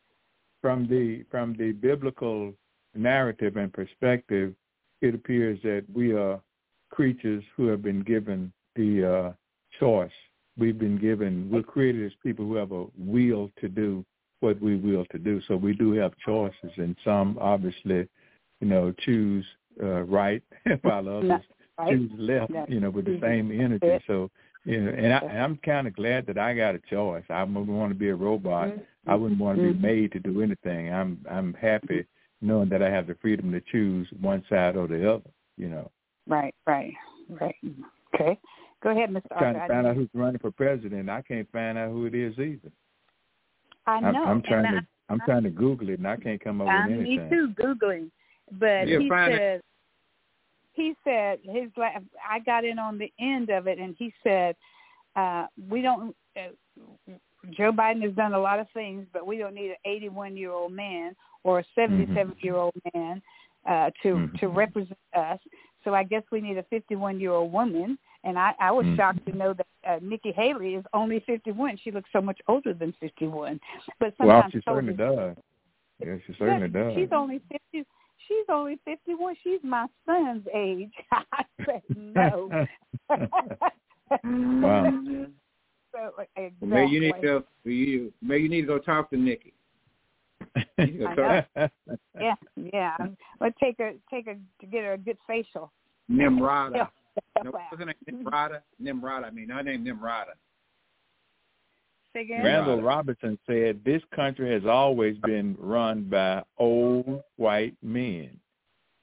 from 0.60 0.86
the 0.88 1.24
from 1.30 1.54
the 1.58 1.72
biblical 1.72 2.52
narrative 2.94 3.56
and 3.56 3.72
perspective, 3.72 4.54
it 5.02 5.14
appears 5.14 5.58
that 5.62 5.84
we 5.92 6.12
are 6.12 6.40
creatures 6.90 7.44
who 7.56 7.66
have 7.68 7.82
been 7.82 8.02
given 8.02 8.52
the 8.76 9.04
uh, 9.04 9.32
choice. 9.78 10.10
We've 10.56 10.78
been 10.78 10.98
given. 10.98 11.48
We're 11.50 11.62
created 11.62 12.04
as 12.06 12.12
people 12.22 12.44
who 12.44 12.56
have 12.56 12.72
a 12.72 12.86
will 12.96 13.50
to 13.60 13.68
do 13.68 14.04
what 14.40 14.60
we 14.60 14.76
will 14.76 15.04
to 15.06 15.18
do. 15.18 15.40
So 15.46 15.56
we 15.56 15.74
do 15.74 15.92
have 15.92 16.12
choices, 16.24 16.70
and 16.76 16.96
some 17.04 17.38
obviously, 17.40 18.08
you 18.60 18.66
know, 18.66 18.92
choose 19.04 19.44
uh, 19.82 20.02
right, 20.02 20.42
while 20.82 21.08
others 21.08 21.30
right 21.78 21.90
choose 21.90 22.10
left. 22.18 22.52
You 22.68 22.80
know, 22.80 22.90
with 22.90 23.04
the 23.04 23.18
same 23.22 23.52
energy. 23.52 24.02
So 24.06 24.30
you 24.68 24.82
know, 24.82 24.90
and, 24.90 25.14
I, 25.14 25.18
and 25.18 25.38
I'm 25.38 25.56
kind 25.64 25.86
of 25.86 25.96
glad 25.96 26.26
that 26.26 26.36
I 26.36 26.54
got 26.54 26.74
a 26.74 26.80
choice. 26.90 27.24
I 27.30 27.42
wouldn't 27.42 27.68
want 27.68 27.90
to 27.90 27.98
be 27.98 28.10
a 28.10 28.14
robot. 28.14 28.70
I 29.06 29.14
wouldn't 29.14 29.40
want 29.40 29.56
to 29.56 29.72
be 29.72 29.78
Mhm. 29.78 29.80
made 29.80 30.12
to 30.12 30.20
do 30.20 30.42
anything. 30.42 30.92
I'm 30.92 31.24
I'm 31.30 31.54
happy 31.54 32.04
knowing 32.42 32.68
that 32.68 32.82
I 32.82 32.90
have 32.90 33.06
the 33.06 33.14
freedom 33.14 33.50
to 33.52 33.62
choose 33.62 34.06
one 34.20 34.44
side 34.50 34.76
or 34.76 34.86
the 34.86 35.10
other. 35.10 35.30
You 35.56 35.70
know. 35.70 35.90
Right, 36.26 36.54
right, 36.66 36.92
right. 37.30 37.56
Okay. 38.14 38.38
Go 38.82 38.90
ahead, 38.90 39.08
Mr. 39.08 39.22
I'm 39.30 39.38
trying 39.38 39.56
Arthur. 39.56 39.68
to 39.68 39.74
find 39.74 39.86
out 39.86 39.96
who's 39.96 40.10
running 40.12 40.38
for 40.38 40.50
president. 40.50 41.08
I 41.08 41.22
can't 41.22 41.50
find 41.50 41.78
out 41.78 41.90
who 41.90 42.04
it 42.04 42.14
is 42.14 42.38
either. 42.38 42.70
I 43.86 43.96
I'm, 43.96 44.12
know. 44.12 44.24
I'm 44.24 44.42
trying 44.42 44.66
and 44.66 44.80
to 44.80 44.86
I'm 45.08 45.20
trying 45.20 45.44
to 45.44 45.50
Google 45.50 45.88
it 45.88 45.98
and 45.98 46.06
I 46.06 46.16
can't 46.16 46.44
come 46.44 46.60
up 46.60 46.68
I, 46.68 46.86
with 46.86 46.92
I'm 46.92 47.02
me 47.04 47.18
too, 47.30 47.54
googling. 47.58 48.10
But 48.52 48.86
Yeah, 48.86 48.98
he 48.98 49.08
find 49.08 49.32
it. 49.32 49.64
He 50.78 50.94
said 51.04 51.40
his 51.44 51.70
la- 51.76 52.00
I 52.34 52.38
got 52.38 52.64
in 52.64 52.78
on 52.78 52.98
the 52.98 53.12
end 53.20 53.50
of 53.50 53.66
it, 53.66 53.78
and 53.78 53.94
he 53.98 54.08
said 54.22 54.54
uh, 55.16 55.46
we 55.68 55.82
don't. 55.82 56.14
Uh, 56.36 56.52
Joe 57.50 57.72
Biden 57.72 58.02
has 58.02 58.12
done 58.14 58.34
a 58.34 58.38
lot 58.38 58.58
of 58.58 58.66
things, 58.74 59.06
but 59.12 59.26
we 59.26 59.38
don't 59.38 59.54
need 59.54 59.70
an 59.70 59.76
81 59.84 60.36
year 60.36 60.50
old 60.52 60.72
man 60.72 61.14
or 61.44 61.60
a 61.60 61.64
77 61.74 62.34
year 62.40 62.56
old 62.56 62.74
man 62.94 63.22
uh, 63.68 63.90
to 64.02 64.08
Mhm. 64.14 64.38
to 64.40 64.48
represent 64.48 64.98
us. 65.14 65.38
So 65.84 65.94
I 65.94 66.02
guess 66.04 66.24
we 66.32 66.40
need 66.40 66.58
a 66.58 66.62
51 66.64 67.20
year 67.20 67.32
old 67.32 67.52
woman. 67.52 67.98
And 68.24 68.36
I, 68.38 68.52
I 68.58 68.70
was 68.72 68.84
Mhm. 68.86 68.96
shocked 68.96 69.24
to 69.26 69.32
know 69.36 69.52
that 69.54 69.66
uh, 69.88 69.98
Nikki 70.02 70.32
Haley 70.32 70.74
is 70.74 70.84
only 70.92 71.20
51. 71.20 71.76
She 71.78 71.90
looks 71.92 72.10
so 72.12 72.20
much 72.20 72.40
older 72.48 72.74
than 72.74 72.92
51. 73.00 73.60
But 74.00 74.14
well, 74.18 74.28
sometimes 74.42 74.52
she 74.52 74.60
certainly 74.66 74.94
does. 74.94 75.36
Yeah, 76.00 76.16
she 76.26 76.32
certainly 76.34 76.68
does. 76.68 76.94
She's 76.94 77.12
only 77.12 77.40
50. 77.72 77.86
She's 78.28 78.44
only 78.50 78.78
51. 78.84 79.36
She's 79.42 79.60
my 79.62 79.86
son's 80.06 80.46
age. 80.54 80.92
I 81.12 81.44
said 81.64 81.82
no. 81.96 82.66
Wow. 84.24 84.90
So, 85.92 86.12
exactly. 86.36 86.52
Well, 86.60 86.70
maybe 86.70 86.92
you 86.92 87.00
need 87.00 87.14
to 87.22 87.44
you 87.64 88.12
maybe 88.22 88.44
you 88.44 88.48
need 88.48 88.62
to 88.62 88.66
go 88.66 88.78
talk 88.78 89.10
to 89.10 89.16
Nikki. 89.16 89.52
I 90.56 91.14
go 91.14 91.42
Yeah, 92.18 92.34
yeah. 92.56 92.96
Let's 93.40 93.56
take 93.60 93.80
a 93.80 93.94
take 94.10 94.26
a 94.26 94.34
to 94.60 94.66
get 94.66 94.84
her 94.84 94.94
a 94.94 94.98
good 94.98 95.18
facial. 95.26 95.72
Nimrata. 96.10 96.76
Yeah. 96.76 96.86
No, 97.42 97.50
what's 97.50 97.64
her 97.78 97.84
name? 97.84 97.94
Nimrata. 98.10 98.60
Nimrata. 98.82 99.24
I 99.24 99.30
mean, 99.30 99.50
I 99.50 99.62
named 99.62 99.86
Nimrata. 99.86 100.34
Say 102.14 102.22
again? 102.22 102.44
Randall 102.44 102.82
Robinson 102.82 103.38
said 103.46 103.80
this 103.84 104.02
country 104.14 104.52
has 104.52 104.64
always 104.66 105.16
been 105.18 105.56
run 105.58 106.04
by 106.04 106.42
old 106.58 107.22
white 107.36 107.74
men. 107.82 108.30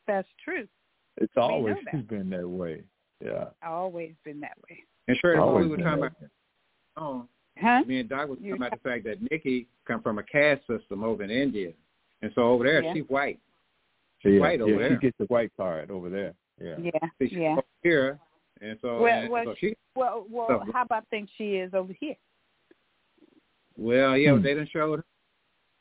That's 0.07 0.27
true. 0.43 0.67
It's 1.17 1.33
know 1.35 1.43
always 1.43 1.75
that. 1.91 2.07
been 2.09 2.29
that 2.31 2.47
way. 2.47 2.83
Yeah. 3.23 3.45
Always 3.65 4.13
been 4.23 4.39
that 4.41 4.57
way. 4.69 4.79
And 5.07 5.17
sure, 5.17 5.35
before 5.35 5.55
we 5.55 5.63
Always 5.65 5.69
were 5.69 5.77
talking 5.77 6.03
about 6.03 6.11
oh, 6.97 7.27
Huh? 7.61 7.83
me 7.87 8.01
and 8.01 8.09
Doc 8.09 8.27
was 8.27 8.37
You're 8.41 8.57
talking 8.57 8.67
about 8.67 8.83
the 8.83 8.89
fact 8.89 9.03
that 9.05 9.31
Nikki 9.31 9.67
come 9.87 10.01
from 10.01 10.19
a 10.19 10.23
caste 10.23 10.61
system 10.67 11.03
over 11.03 11.23
in 11.23 11.29
India, 11.31 11.71
and 12.21 12.31
so 12.35 12.41
over 12.43 12.63
there 12.65 12.83
Yeah. 12.83 12.93
she's 12.93 13.03
white. 13.07 13.39
Yeah, 14.23 14.39
white 14.39 14.59
over 14.59 14.71
yeah, 14.71 14.77
there. 14.79 14.89
she 14.89 14.97
gets 15.05 15.17
the 15.19 15.25
white 15.25 15.51
card 15.55 15.91
over 15.91 16.09
there. 16.09 16.33
Yeah. 16.59 16.75
Yeah, 16.79 16.91
See, 17.19 17.29
she's 17.29 17.37
yeah. 17.37 17.57
here, 17.83 18.19
and 18.59 18.77
so 18.81 18.99
Well, 19.01 19.19
and 19.21 19.29
well, 19.29 19.43
so 19.45 19.55
she 19.59 19.75
Well, 19.95 20.25
well, 20.29 20.47
So- 20.65 20.71
how 20.73 20.81
about 20.81 21.07
think 21.09 21.29
she 21.37 21.55
is 21.57 21.73
over 21.73 21.93
here? 21.93 22.15
Well 23.77 24.17
yeah 24.17 24.31
Hmm. 24.35 24.41
they 24.41 24.53
didn't 24.53 24.69
show 24.71 24.95
her. 24.97 25.03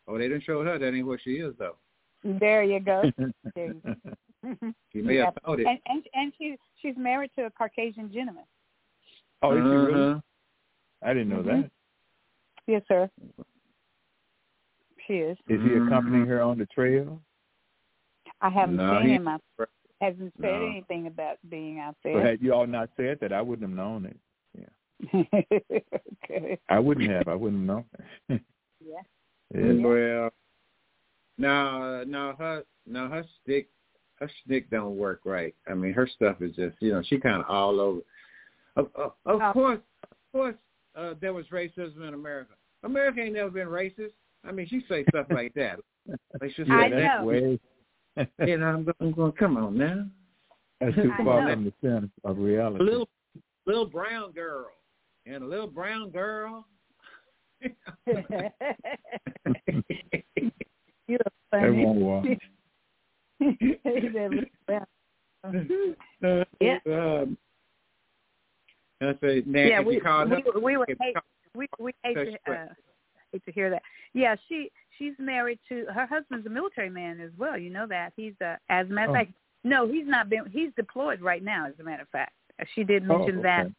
Oh, 0.06 0.18
they 0.18 0.28
didn't 0.28 0.42
show 0.44 0.62
her. 0.62 0.78
That 0.78 0.94
ain't 0.94 1.06
where 1.06 1.18
she 1.18 1.34
is 1.36 1.54
though. 1.58 1.76
There 2.24 2.62
you 2.62 2.80
go. 2.80 3.02
There 3.54 3.66
you 3.72 3.80
go. 3.84 3.94
She 4.92 5.00
may 5.00 5.16
Yeah. 5.16 5.26
have 5.26 5.34
thought 5.44 5.60
it. 5.60 5.66
And 5.66 5.78
and 5.86 6.02
and 6.14 6.32
she 6.38 6.56
she's 6.82 6.96
married 6.96 7.30
to 7.38 7.46
a 7.46 7.50
Caucasian 7.50 8.12
gentleman. 8.12 8.44
oh, 9.42 9.52
is 9.52 9.58
she 9.58 9.68
really? 9.68 10.10
Uh-huh. 10.10 10.20
I 11.02 11.08
didn't 11.14 11.28
know 11.30 11.42
Mhm. 11.42 11.62
that. 11.62 11.70
Yes, 12.66 12.82
sir. 12.88 13.10
She 15.06 15.14
is. 15.14 15.36
Is 15.48 15.60
he 15.60 15.68
Mhm. 15.68 15.86
accompanying 15.86 16.26
her 16.26 16.40
on 16.42 16.58
the 16.58 16.66
trail? 16.66 17.20
I 18.40 18.48
haven't 18.50 18.76
No, 18.76 18.98
seen 19.00 19.08
he- 19.08 19.14
him. 19.14 19.28
I 19.28 19.38
hasn't 20.00 20.32
said 20.40 20.60
No. 20.60 20.66
anything 20.66 21.06
about 21.06 21.38
being 21.48 21.78
out 21.78 21.96
So 22.02 22.12
there. 22.12 22.20
had 22.26 22.42
you 22.42 22.52
all 22.54 22.66
not 22.66 22.90
said 22.96 23.20
that, 23.20 23.32
I 23.32 23.40
wouldn't 23.40 23.68
have 23.68 23.76
known 23.76 24.04
it. 24.06 24.16
Okay. 25.14 26.58
I 26.68 26.78
wouldn't 26.78 27.10
have. 27.10 27.28
I 27.28 27.34
wouldn't 27.34 27.62
know. 27.62 27.84
Yeah. 28.86 29.00
yeah. 29.54 29.72
Well, 29.82 30.30
no, 31.38 32.04
no, 32.06 32.34
her, 32.38 32.64
no, 32.86 33.08
her 33.08 33.24
stick, 33.42 33.68
her 34.16 34.30
stick 34.44 34.68
don't 34.68 34.98
work 34.98 35.20
right. 35.24 35.54
I 35.66 35.72
mean, 35.72 35.94
her 35.94 36.06
stuff 36.06 36.42
is 36.42 36.54
just, 36.54 36.76
you 36.80 36.92
know, 36.92 37.02
she 37.06 37.18
kind 37.18 37.40
of 37.42 37.48
all 37.48 37.80
over. 37.80 38.00
Of, 38.76 38.90
of, 38.94 39.12
of 39.24 39.40
Oh. 39.40 39.52
course, 39.54 39.78
of 40.02 40.16
course, 40.32 40.54
uh, 40.96 41.14
there 41.18 41.32
was 41.32 41.46
racism 41.46 42.06
in 42.06 42.12
America. 42.12 42.52
America 42.82 43.20
ain't 43.22 43.34
never 43.34 43.48
been 43.50 43.68
racist. 43.68 44.12
I 44.46 44.52
mean, 44.52 44.66
she 44.68 44.84
say 44.86 45.04
stuff 45.08 45.26
like 45.30 45.54
that. 45.54 45.78
Like 46.42 46.50
she 46.54 46.62
I 46.64 46.90
said, 46.90 46.92
that's 46.92 47.20
know. 47.20 47.24
way. 47.24 47.58
you 48.46 48.58
know, 48.58 48.66
I'm, 48.66 48.84
go- 48.84 48.92
I'm 49.00 49.12
going, 49.12 49.32
come 49.32 49.56
on 49.56 49.78
now, 49.78 50.04
That's 50.82 50.94
too 50.96 51.10
far 51.24 51.50
from 51.50 51.64
the 51.64 51.72
center 51.80 52.10
of 52.24 52.36
reality. 52.36 52.84
little, 52.84 53.08
little 53.66 53.86
brown 53.86 54.32
girl, 54.32 54.66
and 55.26 55.42
a 55.42 55.46
little 55.46 55.66
brown 55.66 56.10
girl. 56.10 56.66
You're 61.06 61.18
They 61.52 61.60
funny. 61.60 61.84
won't 61.84 61.98
walk. 61.98 62.24
Yeah. 66.60 66.78
Um, 66.86 67.36
I 69.02 69.12
say, 69.20 69.42
Nancy, 69.44 69.68
yeah, 69.70 69.80
we 69.82 70.00
called 70.00 70.30
we, 70.30 70.42
we 70.62 70.76
would 70.78 70.88
hate 70.98 71.14
you 71.14 71.20
we 71.54 71.66
we 71.78 71.92
hate 72.02 72.14
That's 72.16 72.30
to 72.46 72.52
uh, 72.52 72.66
hate 73.32 73.44
to 73.44 73.52
hear 73.52 73.68
that. 73.68 73.82
Yeah, 74.14 74.36
she 74.48 74.70
she's 74.98 75.12
married 75.18 75.58
to 75.68 75.84
her 75.92 76.06
husband's 76.06 76.46
a 76.46 76.50
military 76.50 76.88
man 76.88 77.20
as 77.20 77.30
well. 77.36 77.58
You 77.58 77.68
know 77.70 77.86
that 77.88 78.14
he's 78.16 78.32
a 78.40 78.56
as 78.70 78.88
a 78.88 78.92
matter 78.92 79.10
of 79.10 79.16
Oh. 79.16 79.18
fact. 79.18 79.32
No, 79.64 79.86
he's 79.86 80.06
not 80.06 80.30
been. 80.30 80.46
He's 80.50 80.70
deployed 80.76 81.20
right 81.20 81.42
now. 81.42 81.66
As 81.66 81.74
a 81.80 81.82
matter 81.82 82.02
of 82.02 82.08
fact, 82.08 82.32
Uh, 82.60 82.64
she 82.74 82.84
did 82.84 83.02
Oh, 83.10 83.18
mention 83.18 83.42
that 83.42 83.66
okay. 83.66 83.74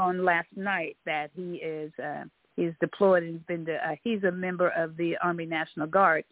On 0.00 0.24
last 0.24 0.48
night 0.56 0.96
that 1.06 1.30
he 1.34 1.56
is 1.56 1.92
uh, 2.02 2.24
he's 2.56 2.72
deployed 2.80 3.22
and 3.22 3.46
been 3.46 3.64
to, 3.66 3.74
uh, 3.76 3.94
he's 4.02 4.24
a 4.24 4.30
member 4.32 4.68
of 4.70 4.96
the 4.96 5.16
Army 5.22 5.46
National 5.46 5.86
Guard, 5.86 6.24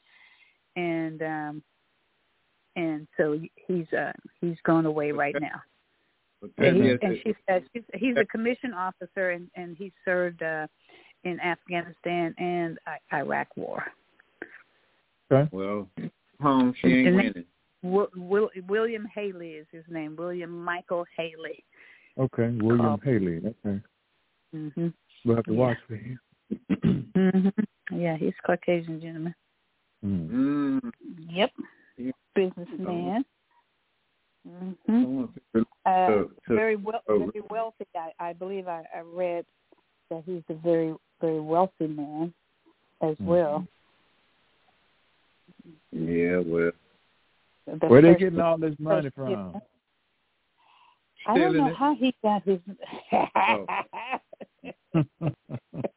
and 0.76 1.22
um, 1.22 1.62
and 2.76 3.06
so 3.16 3.38
he's 3.66 3.86
uh, 3.92 4.12
he's 4.40 4.56
gone 4.64 4.86
away 4.86 5.12
right 5.12 5.36
now. 5.40 5.60
But 6.40 6.50
And, 6.58 6.76
he, 6.84 6.90
and 7.02 7.18
she 7.24 7.34
says 7.48 7.62
he's, 7.72 7.82
he's 7.94 8.16
a 8.16 8.24
commissioned 8.26 8.74
officer 8.74 9.30
and, 9.30 9.50
and 9.56 9.76
he 9.76 9.92
served 10.04 10.40
uh, 10.40 10.68
in 11.24 11.40
Afghanistan 11.40 12.32
and 12.38 12.78
I- 12.86 13.16
Iraq 13.16 13.48
War. 13.56 13.82
well, 15.50 15.88
home 16.40 16.74
she 16.80 16.88
ain't 16.88 17.06
And- 17.08 17.16
winning. 17.16 17.44
Will, 17.82 18.08
Will, 18.16 18.50
William 18.68 19.06
Haley 19.14 19.50
is 19.52 19.66
his 19.72 19.84
name. 19.88 20.16
William 20.16 20.64
Michael 20.64 21.04
Haley. 21.16 21.64
Okay, 22.18 22.48
William 22.60 22.80
Oh. 22.86 22.96
Haley. 23.02 23.36
Okay, 23.38 23.80
Mhm. 24.54 24.92
we'll 25.24 25.36
have 25.36 25.44
to 25.44 25.52
Yeah. 25.52 25.58
watch 25.58 25.78
for 25.86 25.96
him. 25.96 26.18
Mhm. 26.50 27.52
Yeah, 27.92 28.16
he's 28.16 28.34
Caucasian 28.44 29.00
gentleman. 29.00 29.34
Mm. 30.04 30.28
Mm, 30.30 30.92
Yep. 31.30 31.52
Yeah. 31.96 32.12
Businessman. 32.34 33.24
I 34.46 34.48
Mhm. 34.48 35.28
Uh, 35.84 36.06
to- 36.06 36.36
to- 36.46 36.54
very 36.54 36.76
well, 36.76 37.02
oh. 37.08 37.18
very 37.30 37.40
wealthy. 37.50 37.86
I, 37.94 38.12
I 38.18 38.32
believe 38.32 38.66
I, 38.68 38.84
I 38.94 39.00
read 39.00 39.44
that 40.10 40.22
he's 40.24 40.42
a 40.48 40.54
very, 40.54 40.94
very 41.20 41.40
wealthy 41.40 41.86
man 41.88 42.32
as 43.00 43.16
Mhm. 43.16 43.24
well. 43.26 43.66
yeah, 45.92 46.38
well, 46.38 46.72
The 47.66 47.86
Where 47.86 48.00
they 48.00 48.14
getting 48.14 48.40
all 48.40 48.56
this 48.56 48.78
money 48.78 49.10
first- 49.10 49.16
from? 49.16 49.60
I 51.28 51.38
don't 51.38 51.56
know 51.56 51.66
it. 51.68 51.76
how 51.76 51.94
he 51.94 52.14
got 52.22 52.42
his. 52.44 52.58
Oh. 53.12 53.66
Mr. 54.96 55.04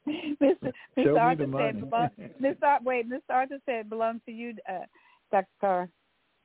Mr. 0.97 1.19
Arthur 1.19 1.45
said, 1.57 1.79
belong, 1.89 2.09
Mr. 2.41 2.83
Wait, 2.83 3.09
Mr. 3.09 3.19
Arthur 3.29 3.57
said 3.65 3.75
it 3.81 3.89
belongs 3.89 4.21
to 4.25 4.31
you, 4.31 4.53
uh, 4.69 4.79
Dr. 5.31 5.47
Carr. 5.59 5.89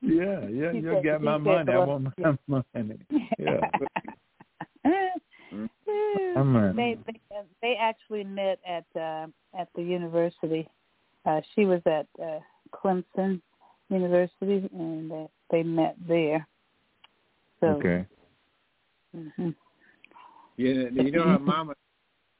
yeah, 0.01 0.47
yeah, 0.47 0.71
He 0.71 0.79
you 0.79 0.93
said- 0.93 1.03
got 1.03 1.21
my 1.21 1.37
money. 1.37 1.71
I 1.71 1.77
want 1.79 2.07
my 2.47 2.63
money. 2.73 2.97
Yeah. 3.37 3.59
they, 6.75 6.97
they 7.05 7.19
they 7.61 7.75
actually 7.79 8.23
met 8.23 8.59
at 8.67 8.85
uh, 8.99 9.27
at 9.57 9.67
the 9.75 9.81
university. 9.83 10.67
Uh, 11.25 11.41
she 11.55 11.65
was 11.65 11.81
at 11.85 12.07
uh, 12.23 12.39
Clemson 12.73 13.41
University, 13.89 14.69
and 14.73 15.11
they, 15.11 15.27
they 15.51 15.63
met 15.63 15.95
there. 16.07 16.47
So, 17.59 17.67
Okay. 17.67 18.05
Mhm. 19.15 19.55
yeah, 20.57 20.89
you 20.91 21.11
know 21.11 21.23
her 21.23 21.39
mama, 21.53 21.73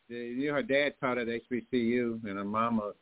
you 0.10 0.48
know 0.48 0.53
her 0.56 0.64
dad 0.64 0.94
taught 0.99 1.18
at 1.18 1.27
HBCU, 1.27 2.23
and 2.26 2.38
her 2.38 2.44
mama 2.44 2.94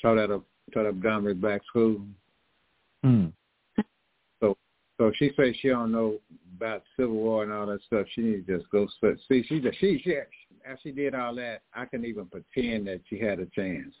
taught 0.00 0.18
at 0.18 0.30
a 0.30 0.40
taught 0.72 0.86
at 0.86 0.94
Montgomery 0.94 1.34
Black 1.34 1.62
School. 1.66 2.00
Hmm. 3.02 3.26
So 4.40 4.56
so 4.96 5.12
she 5.16 5.32
says 5.36 5.54
she 5.60 5.68
don't 5.68 5.92
know 5.92 6.18
about 6.56 6.82
Civil 6.96 7.14
War 7.14 7.44
and 7.44 7.52
all 7.52 7.66
that 7.66 7.82
stuff, 7.86 8.06
she 8.14 8.20
needs 8.20 8.46
to 8.46 8.58
just 8.58 8.70
go 8.70 8.86
stu- 8.96 9.16
see. 9.28 9.44
She 9.48 9.60
just 9.60 9.78
she 9.78 10.00
she 10.04 10.16
after 10.66 10.80
she 10.82 10.90
did 10.90 11.14
all 11.14 11.34
that, 11.36 11.62
I 11.72 11.84
can't 11.86 12.04
even 12.04 12.26
pretend 12.26 12.86
that 12.88 13.00
she 13.08 13.18
had 13.18 13.38
a 13.38 13.46
chance. 13.46 13.94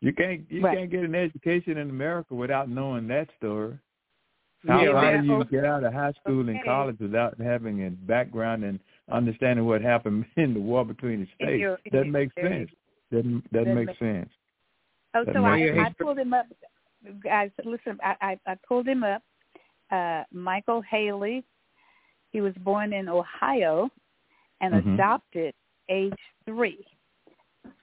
You 0.00 0.12
can't 0.12 0.42
you 0.50 0.60
Right. 0.62 0.78
can't 0.78 0.90
get 0.90 1.04
an 1.04 1.14
education 1.14 1.78
in 1.78 1.88
America 1.90 2.34
without 2.34 2.68
knowing 2.68 3.06
that 3.08 3.28
story. 3.38 3.78
How, 4.66 4.80
Yeah, 4.82 4.92
how 5.00 5.20
do 5.20 5.26
you 5.26 5.44
get 5.50 5.64
out 5.64 5.84
of 5.84 5.92
high 5.92 6.12
school 6.20 6.48
and 6.48 6.58
college 6.64 6.96
without 7.00 7.38
having 7.40 7.86
a 7.86 7.90
background 7.90 8.64
and 8.64 8.78
understanding 9.10 9.64
what 9.66 9.82
happened 9.82 10.24
in 10.36 10.54
the 10.54 10.60
war 10.60 10.84
between 10.84 11.20
the 11.20 11.26
states? 11.34 11.60
you're- 11.60 11.76
Doesn't 11.90 12.12
make 12.12 12.34
there 12.36 12.52
you 12.52 12.66
sense. 12.66 12.70
Doesn't 13.10 13.52
doesn't 13.52 13.52
Doesn't 13.52 13.74
make 13.74 13.86
make- 13.88 13.98
sense. 13.98 14.30
Oh, 15.14 15.24
That 15.24 15.34
so 15.34 15.44
I, 15.44 15.58
makes 15.60 15.78
I 15.78 16.02
pulled 16.02 16.18
him 16.18 16.32
up. 16.32 16.46
Guys, 17.22 17.50
listen, 17.64 17.98
I, 18.02 18.14
I, 18.46 18.52
I 18.52 18.56
pulled 18.66 18.86
him 18.88 19.02
up. 19.04 19.22
Uh, 19.90 20.22
Michael 20.32 20.80
Haley. 20.82 21.44
He 22.30 22.40
was 22.40 22.54
born 22.60 22.94
in 22.94 23.08
Ohio 23.10 23.90
and 24.62 24.72
Mhm. 24.72 24.94
adopted 24.94 25.54
age 25.90 26.14
three. 26.46 26.86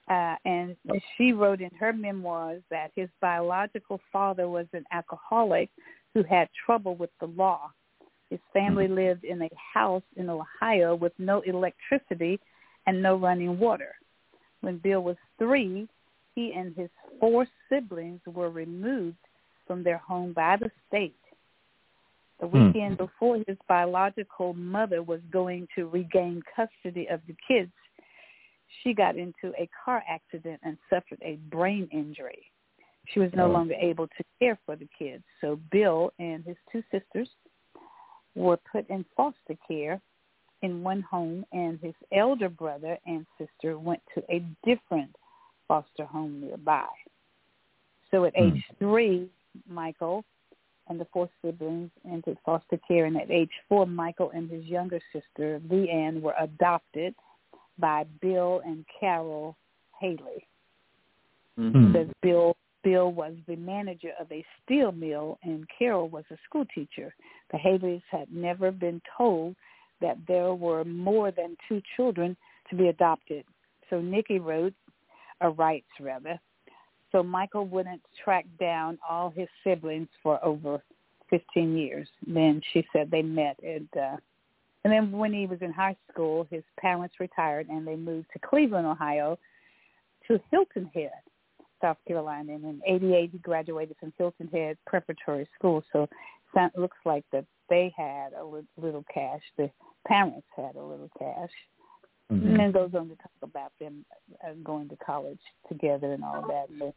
Uh, 0.08 0.34
and 0.44 0.74
she 1.16 1.32
wrote 1.32 1.60
in 1.60 1.70
her 1.78 1.92
memoirs 1.92 2.62
that 2.70 2.90
his 2.96 3.08
biological 3.20 4.00
father 4.10 4.48
was 4.48 4.66
an 4.72 4.84
alcoholic 4.90 5.70
who 6.14 6.22
had 6.22 6.48
trouble 6.66 6.96
with 6.96 7.10
the 7.20 7.26
law. 7.26 7.70
His 8.30 8.40
family 8.52 8.88
lived 8.88 9.24
in 9.24 9.42
a 9.42 9.50
house 9.74 10.02
in 10.16 10.30
Ohio 10.30 10.94
with 10.94 11.12
no 11.18 11.40
electricity 11.40 12.38
and 12.86 13.02
no 13.02 13.16
running 13.16 13.58
water. 13.58 13.94
When 14.60 14.78
Bill 14.78 15.02
was 15.02 15.16
three, 15.38 15.88
he 16.34 16.52
and 16.52 16.74
his 16.76 16.90
four 17.18 17.46
siblings 17.68 18.20
were 18.26 18.50
removed 18.50 19.16
from 19.66 19.82
their 19.82 19.98
home 19.98 20.32
by 20.32 20.56
the 20.56 20.70
state. 20.88 21.14
The 22.40 22.46
Hmm. 22.46 22.66
weekend 22.66 22.96
before 22.98 23.38
his 23.46 23.58
biological 23.68 24.54
mother 24.54 25.02
was 25.02 25.20
going 25.30 25.68
to 25.74 25.88
regain 25.88 26.42
custody 26.56 27.06
of 27.08 27.20
the 27.26 27.34
kids, 27.46 27.72
she 28.82 28.94
got 28.94 29.16
into 29.16 29.52
a 29.58 29.68
car 29.84 30.02
accident 30.08 30.60
and 30.62 30.78
suffered 30.88 31.18
a 31.22 31.36
brain 31.50 31.88
injury. 31.92 32.50
She 33.12 33.18
was 33.20 33.32
no 33.34 33.46
Oh. 33.46 33.50
longer 33.50 33.74
able 33.74 34.06
to 34.08 34.24
care 34.38 34.56
for 34.64 34.76
the 34.76 34.86
kids. 34.98 35.24
So 35.40 35.56
Bill 35.70 36.12
and 36.18 36.44
his 36.44 36.56
two 36.70 36.82
sisters 36.90 37.28
were 38.34 38.56
put 38.58 38.88
in 38.88 39.04
foster 39.16 39.56
care 39.66 40.00
in 40.62 40.82
one 40.82 41.00
home, 41.02 41.44
and 41.52 41.80
his 41.80 41.94
elder 42.12 42.48
brother 42.48 42.98
and 43.06 43.26
sister 43.38 43.78
went 43.78 44.02
to 44.14 44.22
a 44.32 44.40
different 44.62 45.16
foster 45.66 46.04
home 46.04 46.40
nearby. 46.40 46.88
So 48.10 48.24
at 48.24 48.34
Hmm. 48.36 48.42
age 48.42 48.68
three, 48.78 49.30
Michael 49.66 50.24
and 50.88 51.00
the 51.00 51.06
four 51.06 51.28
siblings 51.40 51.90
entered 52.04 52.38
foster 52.40 52.76
care, 52.78 53.06
and 53.06 53.16
at 53.16 53.30
age 53.30 53.52
four, 53.68 53.86
Michael 53.86 54.30
and 54.30 54.50
his 54.50 54.64
younger 54.66 55.00
sister, 55.12 55.60
Leanne, 55.60 56.20
were 56.20 56.34
adopted 56.38 57.14
by 57.78 58.04
Bill 58.20 58.60
and 58.64 58.86
Carol 58.88 59.56
Haley. 59.98 60.46
Mm-hmm. 61.58 61.70
Hmm. 61.72 61.92
Because 61.92 62.14
Bill 62.22 62.56
Bill 62.82 63.12
was 63.12 63.34
the 63.46 63.56
manager 63.56 64.10
of 64.18 64.30
a 64.32 64.44
steel 64.62 64.92
mill 64.92 65.38
and 65.42 65.66
Carol 65.76 66.08
was 66.08 66.24
a 66.30 66.36
school 66.48 66.64
teacher. 66.74 67.14
The 67.52 67.58
Haleys 67.58 68.02
had 68.10 68.32
never 68.32 68.70
been 68.70 69.02
told 69.16 69.54
that 70.00 70.16
there 70.26 70.54
were 70.54 70.84
more 70.84 71.30
than 71.30 71.56
two 71.68 71.82
children 71.96 72.36
to 72.70 72.76
be 72.76 72.88
adopted. 72.88 73.44
So 73.90 74.00
Nikki 74.00 74.38
wrote, 74.38 74.74
or 75.40 75.50
writes 75.50 75.88
rather, 76.00 76.38
so 77.12 77.22
Michael 77.22 77.66
wouldn't 77.66 78.02
track 78.22 78.46
down 78.58 78.98
all 79.08 79.30
his 79.30 79.48
siblings 79.64 80.08
for 80.22 80.42
over 80.44 80.82
15 81.28 81.76
years. 81.76 82.08
Then 82.26 82.60
she 82.72 82.86
said 82.92 83.10
they 83.10 83.22
met 83.22 83.56
at, 83.64 84.00
uh, 84.00 84.16
and 84.84 84.92
then 84.92 85.12
when 85.12 85.32
he 85.32 85.46
was 85.46 85.60
in 85.60 85.72
high 85.72 85.96
school, 86.10 86.46
his 86.50 86.62
parents 86.78 87.16
retired 87.20 87.68
and 87.68 87.86
they 87.86 87.96
moved 87.96 88.28
to 88.32 88.38
Cleveland, 88.38 88.86
Ohio, 88.86 89.38
to 90.28 90.40
Hilton 90.50 90.90
Head, 90.94 91.10
South 91.80 91.98
Carolina. 92.06 92.54
And 92.54 92.64
in 92.64 92.82
'88, 92.86 93.30
he 93.32 93.38
graduated 93.38 93.96
from 93.98 94.12
Hilton 94.18 94.48
Head 94.48 94.76
Preparatory 94.86 95.48
School. 95.58 95.82
So 95.92 96.08
it 96.54 96.78
looks 96.78 96.98
like 97.04 97.24
that 97.32 97.44
they 97.68 97.92
had 97.96 98.32
a 98.32 98.44
little 98.44 99.04
cash. 99.12 99.42
The 99.56 99.70
parents 100.06 100.46
had 100.56 100.76
a 100.76 100.82
little 100.82 101.10
cash. 101.18 101.50
Mhm. 102.30 102.46
And 102.46 102.60
then 102.60 102.72
goes 102.72 102.94
on 102.94 103.08
to 103.08 103.16
talk 103.16 103.32
about 103.42 103.72
them 103.80 104.04
uh, 104.44 104.52
going 104.62 104.88
to 104.88 104.96
college 104.96 105.40
together 105.68 106.12
and 106.12 106.24
all 106.24 106.46
that. 106.46 106.68
And 106.68 106.80
they've 106.80 106.94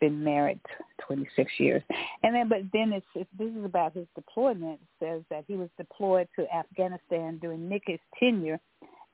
been 0.00 0.22
married 0.22 0.60
26 1.00 1.50
years. 1.58 1.82
And 2.22 2.34
then, 2.34 2.48
but 2.48 2.62
then 2.72 2.92
it's, 2.92 3.06
it's 3.14 3.30
this 3.38 3.50
is 3.54 3.64
about 3.64 3.94
his 3.94 4.06
deployment. 4.14 4.80
It 4.80 5.04
says 5.04 5.22
that 5.30 5.44
he 5.46 5.54
was 5.54 5.70
deployed 5.78 6.28
to 6.36 6.46
Afghanistan 6.54 7.38
during 7.38 7.68
Nikki's 7.68 8.00
tenure 8.18 8.60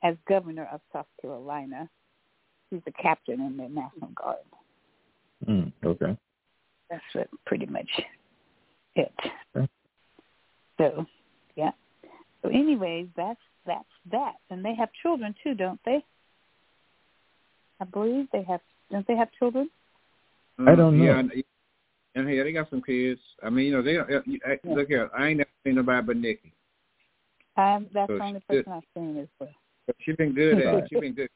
as 0.02 0.16
governor 0.28 0.68
of 0.72 0.80
South 0.92 1.06
Carolina. 1.20 1.88
He's 2.70 2.82
a 2.86 3.02
captain 3.02 3.40
in 3.40 3.56
the 3.56 3.68
National 3.68 4.10
Guard. 4.14 4.38
Mm, 5.48 5.72
okay. 5.84 6.16
That's 6.90 7.02
what, 7.12 7.28
pretty 7.46 7.66
much 7.66 7.88
it. 8.94 9.12
Okay. 9.56 9.68
So, 10.78 11.06
yeah. 11.56 11.70
So, 12.42 12.48
anyways, 12.48 13.08
that's 13.16 13.40
that's 13.66 13.84
that, 14.10 14.34
and 14.50 14.64
they 14.64 14.74
have 14.74 14.90
children 15.02 15.34
too, 15.42 15.54
don't 15.54 15.80
they? 15.84 16.04
I 17.80 17.84
believe 17.84 18.26
they 18.32 18.42
have. 18.42 18.60
Don't 18.90 19.06
they 19.06 19.16
have 19.16 19.28
children? 19.38 19.70
I 20.58 20.74
don't 20.74 20.98
know. 20.98 21.04
Yeah, 21.04 21.18
and, 21.18 21.32
and 22.14 22.28
hey, 22.28 22.42
they 22.42 22.52
got 22.52 22.70
some 22.70 22.82
kids. 22.82 23.20
I 23.42 23.50
mean, 23.50 23.66
you 23.66 23.72
know, 23.72 23.82
they 23.82 23.96
uh, 23.98 24.20
you- 24.26 24.40
hey, 24.44 24.60
look 24.64 24.88
here. 24.88 25.10
I 25.16 25.28
ain't 25.28 25.38
never 25.38 25.50
seen 25.64 25.76
nobody 25.76 26.06
but 26.06 26.16
Nikki. 26.16 26.52
Um, 27.56 27.86
that's 27.94 28.10
So 28.10 28.18
the 28.18 28.24
only 28.24 28.40
she- 28.40 28.56
person 28.56 28.72
I've 28.72 28.82
seen 28.94 29.18
as 29.18 29.28
well. 29.40 29.50
But 29.86 29.96
she 30.00 30.12
been 30.12 30.34
good 30.34 30.58
at. 30.66 30.74
Right. 30.74 30.84
She 30.88 31.00
been 31.00 31.14
good. 31.14 31.30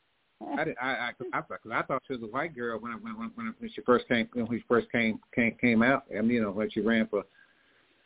I 0.56 0.64
did, 0.64 0.76
I 0.80 0.86
I, 1.32 1.38
I, 1.38 1.42
I 1.72 1.82
thought 1.82 2.02
she 2.06 2.14
was 2.14 2.22
a 2.22 2.26
white 2.26 2.54
girl 2.54 2.78
when 2.78 2.92
I, 2.92 2.96
when 2.96 3.14
when 3.34 3.54
when 3.58 3.70
she 3.74 3.80
first 3.82 4.06
came 4.08 4.28
when 4.32 4.48
she 4.50 4.64
first 4.68 4.90
came 4.90 5.18
came 5.34 5.56
came 5.60 5.82
out. 5.82 6.04
and 6.14 6.28
you 6.28 6.42
know, 6.42 6.50
when 6.50 6.70
she 6.70 6.80
ran 6.80 7.06
for. 7.08 7.24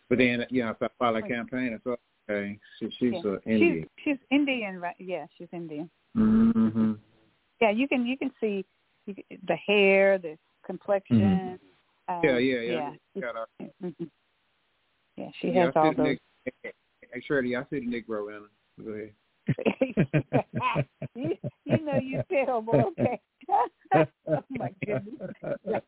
But 0.08 0.18
then 0.18 0.44
you 0.50 0.62
know, 0.62 0.74
I 0.80 0.88
followed 0.98 1.24
the 1.24 1.28
campaign. 1.28 1.74
I 1.74 1.78
thought, 1.78 2.00
okay, 2.28 2.58
she, 2.78 2.90
she's 2.98 3.12
yeah. 3.24 3.30
uh, 3.30 3.36
Indian. 3.46 3.86
She's 4.04 4.16
she's 4.16 4.26
Indian, 4.30 4.80
right? 4.80 4.96
Yeah, 4.98 5.26
she's 5.36 5.48
Indian. 5.52 5.90
Mm-hmm. 6.16 6.92
Yeah, 7.60 7.70
you 7.70 7.88
can 7.88 8.06
you 8.06 8.16
can 8.18 8.30
see 8.40 8.64
you 9.06 9.14
can, 9.14 9.24
the 9.46 9.56
hair, 9.56 10.18
the 10.18 10.36
complexion. 10.64 11.58
Um, 12.08 12.20
Yeah, 12.24 12.38
yeah, 12.38 12.60
yeah. 12.60 12.90
Yeah, 13.14 13.22
her. 13.32 13.68
Mhm. 13.82 14.10
yeah 15.16 15.30
she 15.40 15.48
Yeah, 15.48 15.66
has 15.66 15.72
all 15.76 15.94
the 15.94 16.02
those. 16.02 16.16
Hey, 16.62 17.20
Shirley, 17.26 17.56
I 17.56 17.62
see 17.70 17.80
the 17.80 17.86
Negro 17.86 18.28
in 18.28 18.42
her. 18.42 18.84
Go 18.84 18.90
ahead. 18.92 19.12
You, 21.14 21.36
you 21.64 21.84
know 21.84 21.98
you're 22.02 22.24
terrible. 22.30 22.92
Okay. 22.98 23.20
oh 24.28 24.44
my 24.50 24.70
goodness. 24.84 25.32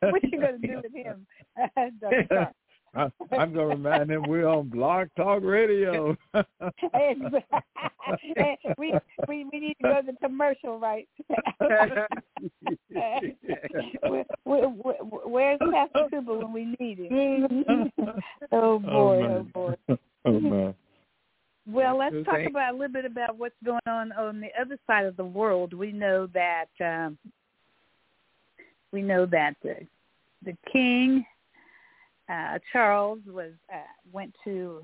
what 0.00 0.22
you 0.24 0.40
gonna 0.40 0.58
do 0.58 0.80
with 0.82 0.92
him? 0.92 1.26
I, 2.94 3.10
I'm 3.32 3.52
gonna 3.52 3.66
remind 3.66 4.10
him 4.10 4.22
we're 4.26 4.48
on 4.48 4.68
Block 4.68 5.08
Talk 5.16 5.42
Radio. 5.42 6.16
And- 6.32 6.46
and 6.94 7.32
we 8.78 8.94
we 9.28 9.44
we 9.44 9.58
need 9.60 9.76
to 9.82 9.82
go 9.82 10.00
to 10.00 10.12
the 10.12 10.18
commercial, 10.22 10.78
right? 10.78 11.06
where, 14.00 14.24
where, 14.44 14.68
where, 14.68 14.96
where's 15.26 15.58
Pastor 15.70 16.08
Cooper 16.10 16.38
when 16.38 16.52
we 16.52 16.76
need 16.80 16.98
him? 16.98 17.92
Oh, 17.98 18.14
oh 18.52 18.78
boy, 18.78 19.22
oh, 19.22 19.28
man. 19.28 19.50
boy. 19.52 19.74
oh 20.24 20.40
man. 20.40 20.74
Well, 21.70 21.98
let's 21.98 22.16
talk 22.24 22.40
about 22.48 22.74
a 22.74 22.76
little 22.76 22.92
bit 22.92 23.04
about 23.04 23.36
what's 23.36 23.54
going 23.62 23.80
on 23.86 24.10
on 24.12 24.40
the 24.40 24.48
other 24.58 24.78
side 24.86 25.04
of 25.04 25.16
the 25.16 25.24
world. 25.24 25.74
We 25.74 25.92
know 25.92 26.26
that 26.28 26.68
um, 26.80 27.18
we 28.90 29.02
know 29.02 29.26
that 29.26 29.54
the, 29.62 29.76
the 30.44 30.56
king 30.72 31.26
uh, 32.28 32.58
Charles 32.72 33.20
was 33.26 33.52
uh, 33.72 33.78
went 34.12 34.34
to 34.44 34.80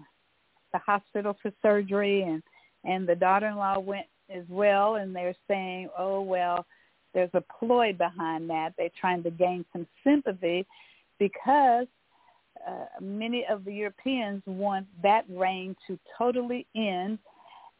the 0.72 0.78
hospital 0.78 1.36
for 1.40 1.52
surgery, 1.62 2.22
and 2.22 2.42
and 2.84 3.08
the 3.08 3.14
daughter-in-law 3.14 3.78
went 3.78 4.06
as 4.28 4.44
well. 4.50 4.96
And 4.96 5.16
they're 5.16 5.34
saying, 5.48 5.88
oh 5.98 6.20
well, 6.20 6.66
there's 7.14 7.30
a 7.32 7.44
ploy 7.58 7.94
behind 7.94 8.50
that. 8.50 8.74
They're 8.76 8.90
trying 9.00 9.22
to 9.22 9.30
gain 9.30 9.64
some 9.72 9.86
sympathy 10.02 10.66
because 11.18 11.86
uh, 12.66 12.86
many 13.00 13.44
of 13.48 13.64
the 13.64 13.72
Europeans 13.72 14.42
want 14.46 14.86
that 15.02 15.24
reign 15.28 15.76
to 15.86 15.98
totally 16.16 16.66
end, 16.74 17.18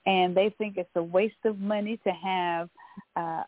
and 0.07 0.37
they 0.37 0.55
think 0.59 0.77
it's 0.77 0.91
a 0.97 1.03
waste 1.03 1.45
of 1.45 1.59
money 1.59 1.99
to 2.05 2.11
have 2.11 2.69
uh, 3.17 3.43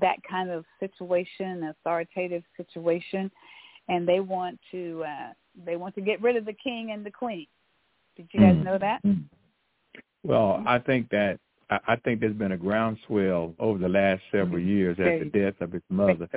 that 0.00 0.16
kind 0.28 0.50
of 0.50 0.64
situation, 0.80 1.64
authoritative 1.64 2.42
situation, 2.56 3.30
and 3.88 4.06
they 4.06 4.20
want 4.20 4.58
to 4.70 5.04
uh, 5.06 5.32
they 5.64 5.76
want 5.76 5.94
to 5.94 6.00
get 6.00 6.20
rid 6.22 6.36
of 6.36 6.44
the 6.44 6.52
king 6.54 6.92
and 6.92 7.04
the 7.04 7.10
queen. 7.10 7.46
Did 8.16 8.28
you 8.32 8.40
guys 8.40 8.56
Mm. 8.56 8.64
know 8.64 8.78
that? 8.78 9.00
Well, 10.24 10.62
I 10.66 10.78
think 10.78 11.08
that 11.10 11.38
I 11.86 11.92
I 11.92 11.96
think 11.96 12.20
there's 12.20 12.34
been 12.34 12.52
a 12.52 12.56
groundswell 12.56 13.54
over 13.58 13.78
the 13.78 13.88
last 13.88 14.22
several 14.30 14.60
years 14.60 14.96
There 14.96 15.14
at 15.14 15.20
the 15.32 15.38
death 15.38 15.60
of 15.60 15.72
his 15.72 15.82
mother. 15.88 16.28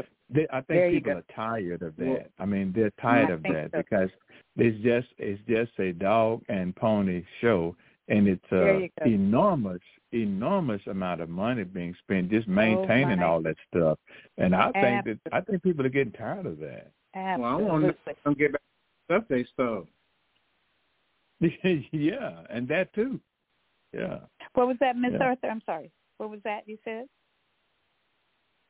I 0.52 0.62
think 0.62 0.94
you 0.94 1.00
people 1.00 1.14
go. 1.14 1.18
are 1.20 1.36
tired 1.36 1.82
of 1.82 1.96
that. 1.98 2.08
Well- 2.08 2.26
I 2.40 2.46
mean, 2.46 2.72
they're 2.76 2.92
tired 3.02 3.30
of 3.30 3.44
that 3.44 3.70
so. 3.72 3.78
because 3.78 4.10
it's 4.58 4.84
just 4.84 5.08
it's 5.18 5.42
just 5.48 5.72
a 5.80 5.92
dog 5.94 6.42
and 6.50 6.76
pony 6.76 7.24
show, 7.42 7.76
and 8.08 8.28
it's 8.28 8.44
There 8.50 8.78
a 8.84 8.92
enormous 9.06 9.82
enormous 10.12 10.82
amount 10.88 11.20
of 11.22 11.30
money 11.30 11.64
being 11.64 11.94
spent 12.04 12.30
just 12.30 12.48
maintaining 12.48 13.22
Oh, 13.22 13.28
all 13.28 13.42
that 13.42 13.58
stuff. 13.68 14.00
And 14.38 14.56
I 14.56 14.72
think 14.72 15.06
that 15.06 15.20
I 15.34 15.42
think 15.42 15.62
people 15.64 15.86
are 15.86 15.90
getting 15.90 16.14
tired 16.14 16.46
of 16.46 16.60
that. 16.60 16.92
Well, 17.14 17.46
I 17.46 17.56
want 17.56 17.86
Absolutely. 17.86 18.14
them 18.24 18.34
to 18.36 18.40
get 18.40 18.52
back 18.54 18.62
to 18.62 18.68
the 19.08 19.16
stuff 19.16 19.24
they 19.30 19.44
stole. 19.54 19.88
yeah, 21.92 22.42
and 22.50 22.68
that 22.70 22.94
too. 22.94 23.20
Yeah. 23.94 24.20
What 24.56 24.68
was 24.68 24.78
that, 24.80 24.96
Miss 24.98 25.12
Yeah. 25.14 25.24
Arthur? 25.28 25.48
I'm 25.48 25.62
sorry. 25.66 25.92
What 26.18 26.30
was 26.30 26.40
that 26.44 26.68
you 26.68 26.78
said? 26.84 27.06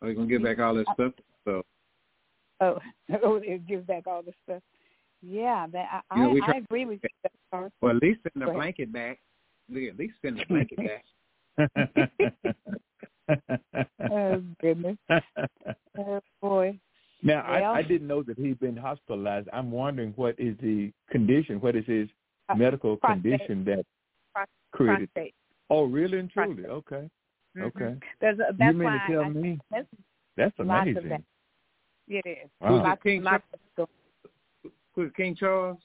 We're 0.02 0.14
gonna 0.14 0.28
get 0.28 0.44
back 0.44 0.60
all 0.60 0.76
this 0.76 0.86
stuff. 0.94 1.14
So 1.46 1.64
Oh, 2.60 2.80
oh, 3.24 3.36
it 3.38 3.66
back 3.88 4.08
all 4.08 4.22
the 4.22 4.34
stuff. 4.44 4.62
Yeah, 5.22 5.68
that 5.72 6.04
I, 6.12 6.18
You 6.18 6.40
know, 6.40 6.46
I, 6.46 6.52
I 6.54 6.58
agree 6.58 6.86
with 6.86 7.00
you. 7.04 7.10
Miss 7.52 7.72
well 7.82 7.96
at 7.96 8.02
least 8.02 8.20
send 8.24 8.46
the 8.46 8.52
blanket 8.52 8.92
back. 8.92 9.20
At 9.70 9.98
least 9.98 10.14
send 10.22 10.38
the 10.40 10.46
blanket 10.50 10.78
back. 10.78 11.06
Oh 14.12 14.42
goodness. 14.62 14.98
Oh 15.98 16.20
boy. 16.42 16.78
now, 17.24 17.44
Well- 17.50 17.74
I, 17.74 17.78
I 17.80 17.82
didn't 17.82 18.08
know 18.08 18.22
that 18.24 18.38
he'd 18.38 18.60
been 18.60 18.78
hospitalized. 18.78 19.50
I'm 19.52 19.72
wondering 19.72 20.14
what 20.16 20.36
is 20.40 20.56
the 20.62 20.92
condition? 21.10 21.60
What 21.60 21.76
is 21.76 21.86
his 21.88 22.08
Uh, 22.50 22.54
medical 22.56 22.98
prostate. 22.98 23.24
condition 23.24 23.66
that 23.66 23.84
Pros- 24.36 24.46
created? 24.74 25.10
Prostate. 25.16 25.34
Oh, 25.70 25.84
really 25.86 26.20
and 26.20 26.30
truly? 26.30 26.64
Prostate. 26.64 26.72
Okay. 26.72 27.10
Mhm. 27.58 27.64
Okay. 27.68 27.96
There's 28.22 28.40
a, 28.40 28.54
you 28.58 28.74
mean 28.74 28.84
why 28.84 29.00
to 29.08 29.14
tell 29.14 29.22
I, 29.24 29.30
me 29.30 29.60
that's 29.72 29.88
that's 30.38 30.60
lots 30.60 30.90
of 30.90 30.98
amazing? 30.98 31.10
that. 31.10 31.22
it 32.08 32.26
is. 32.30 32.50
Wow. 32.62 32.84
Lots, 32.84 33.02
King 33.04 33.24
lots 33.24 33.44
of 33.78 33.90
Who's 34.94 35.12
King 35.18 35.36
Charles? 35.36 35.78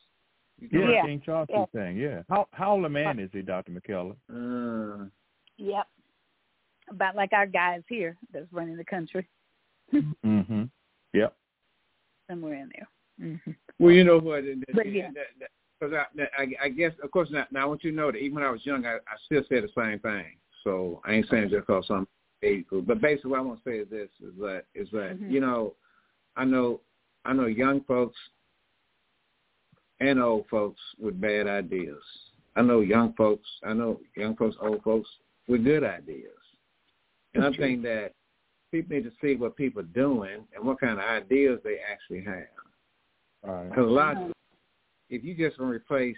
You 0.58 0.68
Yeah, 0.80 0.90
Yeah. 0.90 1.06
King 1.06 1.22
Charles 1.24 1.48
Yeah. 1.50 1.64
thing. 1.72 1.96
Yeah. 1.96 2.22
How 2.28 2.46
how 2.52 2.72
old 2.72 2.84
a 2.84 2.88
man 2.88 3.18
is 3.18 3.30
he, 3.32 3.42
Doctor 3.42 3.72
McKellar? 3.72 4.16
Uh, 4.32 5.06
Yep. 5.56 5.86
About 6.90 7.14
like 7.16 7.32
our 7.32 7.46
guys 7.46 7.82
here 7.88 8.16
that's 8.32 8.52
running 8.52 8.76
the 8.76 8.84
country 8.84 9.26
Mm-hmm. 9.94 10.64
Yep. 11.14 11.36
somewhere 12.28 12.54
in 12.54 12.70
there. 12.74 12.88
hmm 13.44 13.50
well, 13.78 13.92
you 13.92 14.04
know 14.04 14.18
what? 14.18 14.40
and- 14.40 14.64
and- 14.66 14.74
But 14.74 14.92
yeah. 14.92 15.06
and 15.06 15.16
that- 15.16 15.26
that- 15.38 15.50
Cause 15.80 15.92
I, 15.94 16.42
I, 16.42 16.46
I 16.64 16.68
guess, 16.68 16.92
of 17.02 17.10
course, 17.10 17.30
now, 17.32 17.46
now 17.50 17.62
I 17.62 17.64
want 17.64 17.82
you 17.82 17.90
to 17.90 17.96
know 17.96 18.12
that 18.12 18.18
even 18.18 18.34
when 18.34 18.44
I 18.44 18.50
was 18.50 18.64
young, 18.66 18.84
I, 18.84 18.96
I 18.96 19.16
still 19.24 19.42
said 19.48 19.64
the 19.64 19.70
same 19.74 19.98
thing. 20.00 20.36
So 20.62 21.00
I 21.06 21.12
ain't 21.14 21.28
saying 21.30 21.48
just 21.48 21.66
cause 21.66 21.86
some 21.86 22.06
age 22.42 22.66
group, 22.66 22.86
but 22.86 23.00
basically 23.00 23.30
what 23.30 23.40
I 23.40 23.42
want 23.42 23.64
to 23.64 23.70
say 23.70 23.78
is 23.78 23.88
this: 23.88 24.10
is 24.20 24.34
that 24.40 24.64
is 24.74 24.88
that 24.92 25.18
Mhm. 25.18 25.30
you 25.30 25.40
know, 25.40 25.74
I 26.36 26.44
know, 26.44 26.80
I 27.24 27.32
know 27.32 27.46
young 27.46 27.80
folks 27.84 28.18
and 30.00 30.20
old 30.20 30.46
folks 30.48 30.80
with 30.98 31.20
bad 31.20 31.46
ideas. 31.46 32.02
I 32.56 32.62
know 32.62 32.80
young 32.80 33.14
folks. 33.14 33.48
I 33.62 33.72
know 33.72 34.00
young 34.16 34.36
folks, 34.36 34.56
old 34.60 34.82
folks 34.82 35.08
with 35.48 35.64
good 35.64 35.84
ideas. 35.84 36.32
And 37.34 37.42
I 37.42 37.46
That's 37.46 37.56
true. 37.56 37.66
think 37.66 37.82
that 37.82 38.12
people 38.70 38.96
need 38.96 39.04
to 39.04 39.12
see 39.20 39.36
what 39.36 39.56
people 39.56 39.80
are 39.80 39.94
doing 39.94 40.46
and 40.54 40.64
what 40.64 40.80
kind 40.80 40.98
of 40.98 41.04
ideas 41.04 41.60
they 41.64 41.78
actually 41.78 42.22
have. 42.22 42.48
All 43.46 43.54
right. 43.54 43.68
Because 43.70 43.86
a 43.86 43.92
lot, 43.92 44.16
of, 44.16 44.32
if 45.10 45.24
you 45.24 45.34
just 45.34 45.58
want 45.60 45.72
to 45.72 45.76
replace 45.76 46.16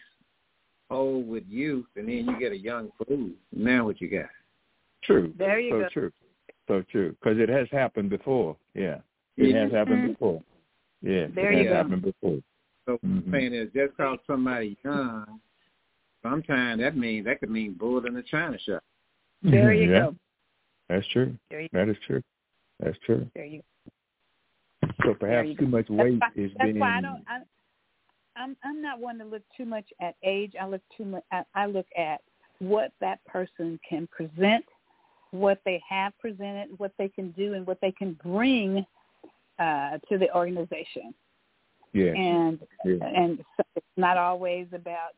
old 0.90 1.26
with 1.26 1.44
youth, 1.48 1.86
and 1.96 2.06
then 2.08 2.26
you 2.26 2.38
get 2.38 2.52
a 2.52 2.56
young 2.56 2.90
fool, 2.98 3.30
now 3.52 3.86
what 3.86 4.00
you 4.00 4.08
got? 4.08 4.28
True. 5.02 5.32
There 5.38 5.58
you 5.58 5.72
so 5.72 5.78
go. 5.80 5.88
true. 5.92 6.12
So 6.68 6.82
true. 6.92 7.16
Because 7.20 7.38
it 7.38 7.48
has 7.48 7.66
happened 7.72 8.10
before. 8.10 8.56
Yeah. 8.74 8.98
It 9.36 9.54
has 9.54 9.72
happened 9.72 10.04
Mhm. 10.04 10.12
before. 10.12 10.42
Yeah. 11.00 11.26
There 11.28 11.50
it 11.52 11.58
you 11.58 11.64
has 11.64 11.68
go. 11.68 11.74
happened 11.74 12.02
before. 12.02 12.38
So 12.84 12.92
what 12.92 13.00
I'm 13.04 13.22
Mhm. 13.22 13.30
saying 13.32 13.54
is, 13.54 13.72
just 13.72 13.96
cause 13.96 14.18
somebody 14.26 14.76
young, 14.84 15.40
sometimes 16.22 16.80
that 16.80 16.96
means 16.96 17.24
that 17.24 17.40
could 17.40 17.50
mean 17.50 17.72
bull 17.72 18.04
in 18.06 18.16
a 18.16 18.22
china 18.22 18.58
shop. 18.58 18.82
There 19.42 19.72
you 19.72 19.90
yeah. 19.92 20.00
go. 20.10 20.16
That's 20.88 21.06
true. 21.08 21.36
There 21.50 21.62
you, 21.62 21.68
That 21.72 21.88
is 21.88 21.98
true. 22.06 22.22
That's 22.80 22.98
true. 22.98 23.30
there 23.34 23.44
you 23.46 23.62
So 25.04 25.14
perhaps 25.14 25.48
you 25.48 25.56
too 25.56 25.64
go. 25.64 25.70
much 25.70 25.86
That's 25.88 25.98
weight 26.00 26.20
why, 26.20 26.28
is 26.36 26.52
that's 26.54 26.64
being. 26.72 26.78
why 26.78 26.98
I 26.98 27.00
don't. 27.00 27.24
I, 27.28 27.40
I'm 28.42 28.56
I'm 28.64 28.82
not 28.82 28.98
one 28.98 29.18
to 29.18 29.24
look 29.24 29.42
too 29.56 29.64
much 29.64 29.86
at 30.00 30.16
age. 30.22 30.54
I 30.60 30.66
look 30.66 30.82
too 30.96 31.04
much. 31.04 31.22
I, 31.30 31.42
I 31.54 31.66
look 31.66 31.86
at 31.96 32.20
what 32.58 32.92
that 33.00 33.24
person 33.24 33.78
can 33.88 34.08
present, 34.08 34.64
what 35.30 35.60
they 35.64 35.80
have 35.88 36.12
presented, 36.18 36.70
what 36.78 36.92
they 36.98 37.08
can 37.08 37.30
do, 37.32 37.54
and 37.54 37.66
what 37.66 37.78
they 37.80 37.92
can 37.92 38.18
bring 38.24 38.84
uh, 39.58 39.98
to 40.08 40.18
the 40.18 40.34
organization. 40.34 41.14
yeah. 41.92 42.12
And 42.12 42.58
yeah. 42.84 42.94
and 43.04 43.38
so 43.56 43.64
it's 43.76 43.86
not 43.96 44.16
always 44.16 44.66
about 44.72 45.14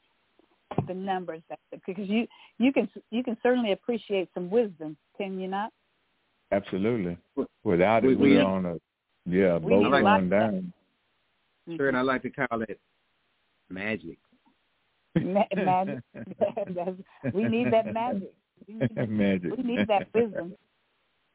the 0.86 0.94
numbers 0.94 1.40
because 1.86 2.08
you 2.08 2.26
you 2.58 2.72
can 2.72 2.88
you 3.10 3.22
can 3.22 3.36
certainly 3.42 3.72
appreciate 3.72 4.28
some 4.34 4.50
wisdom, 4.50 4.96
can 5.16 5.40
you 5.40 5.48
not? 5.48 5.72
Absolutely. 6.52 7.16
Without 7.64 8.04
it, 8.04 8.08
we- 8.08 8.16
we're 8.16 8.44
on 8.44 8.66
a 8.66 8.76
yeah 9.26 9.56
We 9.56 9.70
boat 9.70 9.84
need 9.84 9.92
a 9.92 10.02
lot 10.02 10.18
going 10.18 10.28
down. 10.28 10.72
Sure, 11.76 11.88
and 11.88 11.96
I 11.96 12.02
like 12.02 12.20
to 12.22 12.30
call 12.30 12.60
it 12.60 12.78
magic. 13.70 14.18
Ma- 15.20 15.44
magic. 15.56 16.00
That's- 16.14 16.94
we 17.32 17.44
need 17.44 17.72
that 17.72 17.92
magic. 17.92 18.32
We 18.66 18.74
need 18.74 18.90
that, 18.96 19.08
Magic. 19.10 19.56
we 19.56 19.62
need 19.62 19.88
that 19.88 20.08
wisdom. 20.14 20.54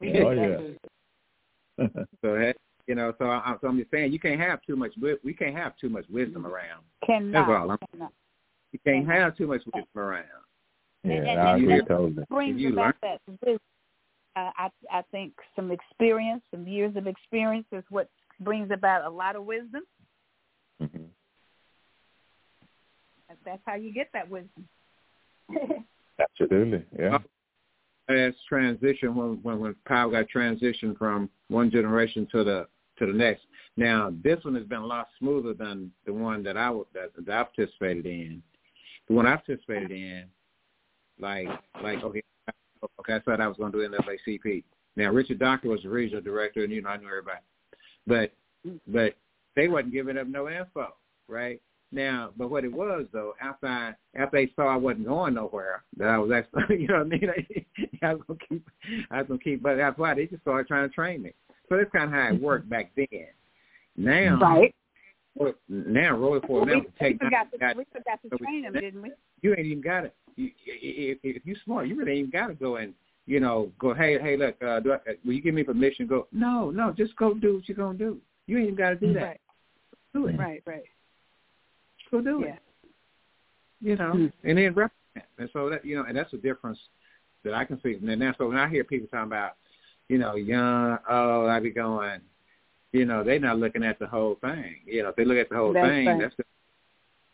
We 0.02 0.22
Oh, 0.22 0.30
need 0.34 0.38
that 0.38 0.50
yeah. 0.50 0.58
wisdom. 0.58 2.08
So 2.22 2.34
that 2.36 2.56
you 2.88 2.96
know, 2.96 3.14
so, 3.20 3.26
I, 3.30 3.56
so 3.62 3.68
I'm 3.68 3.78
just 3.78 3.92
saying, 3.92 4.12
you 4.12 4.20
can't 4.20 4.40
have 4.42 4.62
too 4.64 4.76
much. 4.76 4.94
We 5.24 5.34
can't 5.34 5.56
have 5.56 5.78
too 5.78 5.90
much 5.90 6.06
wisdom 6.10 6.48
around. 6.48 6.84
Cannot. 7.06 7.32
That's 7.48 7.50
all 7.62 7.70
I'm- 7.72 7.78
cannot. 7.92 8.14
You 8.72 8.80
can't 8.86 9.08
have 9.08 9.36
too 9.38 9.48
much 9.48 9.62
wisdom 9.66 9.86
around. 9.96 10.26
yeah, 11.04 11.14
and- 11.14 11.40
I 11.40 11.54
and- 11.54 11.64
agree 11.64 11.80
and- 11.80 11.88
totally. 11.88 12.24
Brings 12.30 12.60
you 12.60 12.74
about 12.74 12.96
that 13.04 13.22
wisdom. 13.28 13.60
Uh, 14.36 14.52
I 14.58 14.70
I 14.92 15.02
think 15.12 15.34
some 15.56 15.72
experience, 15.72 16.42
some 16.52 16.68
years 16.68 16.96
of 16.96 17.06
experience 17.08 17.68
is 17.72 17.84
what 17.90 18.10
brings 18.40 18.72
about 18.72 19.06
a 19.06 19.10
lot 19.10 19.36
of 19.36 19.46
wisdom. 19.46 19.84
hmm 20.80 21.04
That's- 23.44 23.60
That's 23.60 23.62
how 23.66 23.76
you 23.76 23.94
get 23.94 24.10
that 24.14 24.30
wisdom. 24.30 24.68
Absolutely. 26.20 26.86
Yeah. 26.98 27.18
As 28.10 28.34
transition 28.48 29.16
when 29.16 29.40
when 29.44 29.60
when 29.60 29.76
power 29.86 30.12
got 30.12 30.26
transitioned 30.34 30.98
from 30.98 31.30
one 31.48 31.70
generation 31.70 32.28
to 32.32 32.44
the 32.44 32.68
to 32.98 33.06
the 33.06 33.14
next. 33.14 33.44
Now 33.78 34.12
this 34.24 34.44
one 34.44 34.56
has 34.56 34.66
been 34.66 34.80
a 34.80 34.86
lot 34.86 35.08
smoother 35.20 35.54
than 35.54 35.92
the 36.06 36.14
one 36.14 36.44
that 36.44 36.58
I 36.58 36.72
that, 36.94 37.12
that 37.26 37.34
I 37.34 37.44
participated 37.44 38.06
in. 38.06 38.42
The 39.08 39.14
one 39.14 39.26
I 39.28 39.36
participated 39.36 39.92
in, 39.92 40.26
like 41.20 41.48
like 41.84 42.04
okay, 42.04 42.24
okay, 43.00 43.14
I 43.14 43.20
thought 43.20 43.42
I 43.42 43.48
was 43.48 43.58
going 43.58 43.72
to 43.72 43.88
do 43.88 43.96
NAACP. 43.96 44.64
Now 44.96 45.12
Richard 45.12 45.40
Doctor 45.40 45.70
was 45.70 45.84
the 45.84 45.90
regional 45.90 46.22
director, 46.22 46.64
and 46.64 46.74
you 46.74 46.82
know 46.82 46.90
I 46.90 46.98
knew 46.98 47.08
everybody, 47.08 47.42
but 48.08 48.34
but 48.88 49.16
they 49.56 49.68
wasn't 49.68 49.94
giving 49.94 50.18
up 50.18 50.28
no 50.28 50.50
info, 50.50 50.96
right? 51.28 51.62
Now, 51.92 52.30
but 52.38 52.52
what 52.52 52.66
it 52.66 52.72
was 52.72 53.08
though, 53.12 53.34
after 53.42 53.68
I 53.68 53.94
after 54.16 54.38
they 54.38 54.52
saw 54.56 54.68
I 54.68 54.76
wasn't 54.76 55.08
going 55.08 55.34
nowhere, 55.34 55.84
that 55.98 56.08
I 56.08 56.18
was 56.20 56.32
actually, 56.32 56.82
you 56.82 56.88
know 56.88 57.04
what 57.04 57.08
I 57.08 57.10
mean? 57.10 57.66
I 58.04 58.14
was 58.14 58.22
gonna 58.28 58.40
keep, 58.48 58.70
I 59.10 59.18
was 59.20 59.28
gonna 59.28 59.40
keep, 59.40 59.64
but 59.64 59.76
that's 59.76 59.98
why 59.98 60.14
they 60.14 60.28
just 60.28 60.42
started 60.44 60.68
trying 60.68 60.88
to 60.88 60.94
train 60.94 61.24
me. 61.24 61.34
So 61.68 61.78
that's 61.78 61.92
kind 61.92 62.06
of 62.06 62.12
how 62.12 62.30
it 62.30 62.42
worked 62.42 62.70
back 62.70 62.92
then. 62.96 63.08
Now, 63.98 64.40
right. 64.40 64.74
well, 65.36 65.54
now 65.68 66.16
Roy 66.16 66.40
for 66.42 66.64
we, 66.64 66.72
them 66.72 66.86
we 66.86 67.08
take 67.08 67.20
forgot 67.20 67.52
to 67.52 67.58
got, 67.58 67.76
we 67.76 67.86
forgot 67.92 68.22
to 68.22 68.30
so 68.30 68.38
train 68.38 68.64
them, 68.64 68.74
didn't 68.74 69.02
we? 69.02 69.12
you 69.42 69.56
ain't 69.56 69.66
even 69.66 69.82
got 69.82 70.02
to. 70.02 70.12
You, 70.36 70.52
if, 70.66 71.18
if 71.24 71.46
you 71.46 71.56
smart, 71.66 71.88
you 71.88 71.96
really 71.96 72.20
ain't 72.20 72.32
got 72.32 72.48
to 72.48 72.54
go 72.54 72.76
and 72.76 72.94
you 73.26 73.40
know 73.40 73.72
go. 73.80 73.96
Hey, 73.96 74.20
hey, 74.22 74.38
look, 74.38 74.56
uh, 74.62 74.80
do 74.80 74.94
I, 74.94 75.00
will 75.26 75.34
you 75.34 75.42
give 75.42 75.56
me 75.56 75.64
permission? 75.64 76.06
Go. 76.06 76.28
No, 76.32 76.70
no, 76.70 76.92
just 76.92 77.16
go 77.16 77.34
do 77.34 77.56
what 77.56 77.68
you're 77.68 77.78
gonna 77.78 77.98
do. 77.98 78.20
You 78.46 78.58
ain't 78.58 78.68
even 78.68 78.78
got 78.78 78.90
to 78.92 78.96
do 78.96 79.14
that. 79.14 79.24
Right. 79.24 79.42
Do 80.14 80.28
it. 80.28 80.38
Right. 80.38 80.62
Right. 80.68 80.84
Go 82.12 82.22
do 82.22 82.42
Yeah. 82.46 82.54
it. 82.56 82.62
You 83.82 83.96
know, 83.96 84.12
Hmm. 84.12 84.28
and 84.44 84.58
then 84.58 84.74
represent. 84.74 84.94
And 85.38 85.50
so 85.54 85.70
that 85.70 85.86
you 85.86 85.96
know, 85.96 86.04
and 86.04 86.18
that's 86.18 86.32
the 86.32 86.38
difference 86.38 86.80
that 87.44 87.54
I 87.54 87.64
can 87.66 87.80
see. 87.82 87.94
And 87.96 88.08
then 88.10 88.36
so 88.38 88.48
when 88.48 88.58
I 88.58 88.68
hear 88.68 88.84
people 88.84 89.08
talking 89.08 89.28
about, 89.28 89.54
you 90.10 90.18
know, 90.18 90.36
young, 90.36 90.98
oh, 91.10 91.48
I 91.48 91.60
be 91.60 91.72
going, 91.72 92.22
you 92.92 93.06
know, 93.06 93.24
they're 93.24 93.40
not 93.40 93.58
looking 93.60 93.84
at 93.84 94.00
the 94.00 94.08
whole 94.08 94.36
thing. 94.36 94.82
You 94.86 95.04
know, 95.04 95.10
if 95.10 95.16
they 95.16 95.24
look 95.26 95.38
at 95.38 95.50
the 95.50 95.56
whole 95.56 95.72
That's 95.74 95.88
thing, 95.88 96.08
right. 96.08 96.20
that's 96.20 96.36
the, 96.36 96.44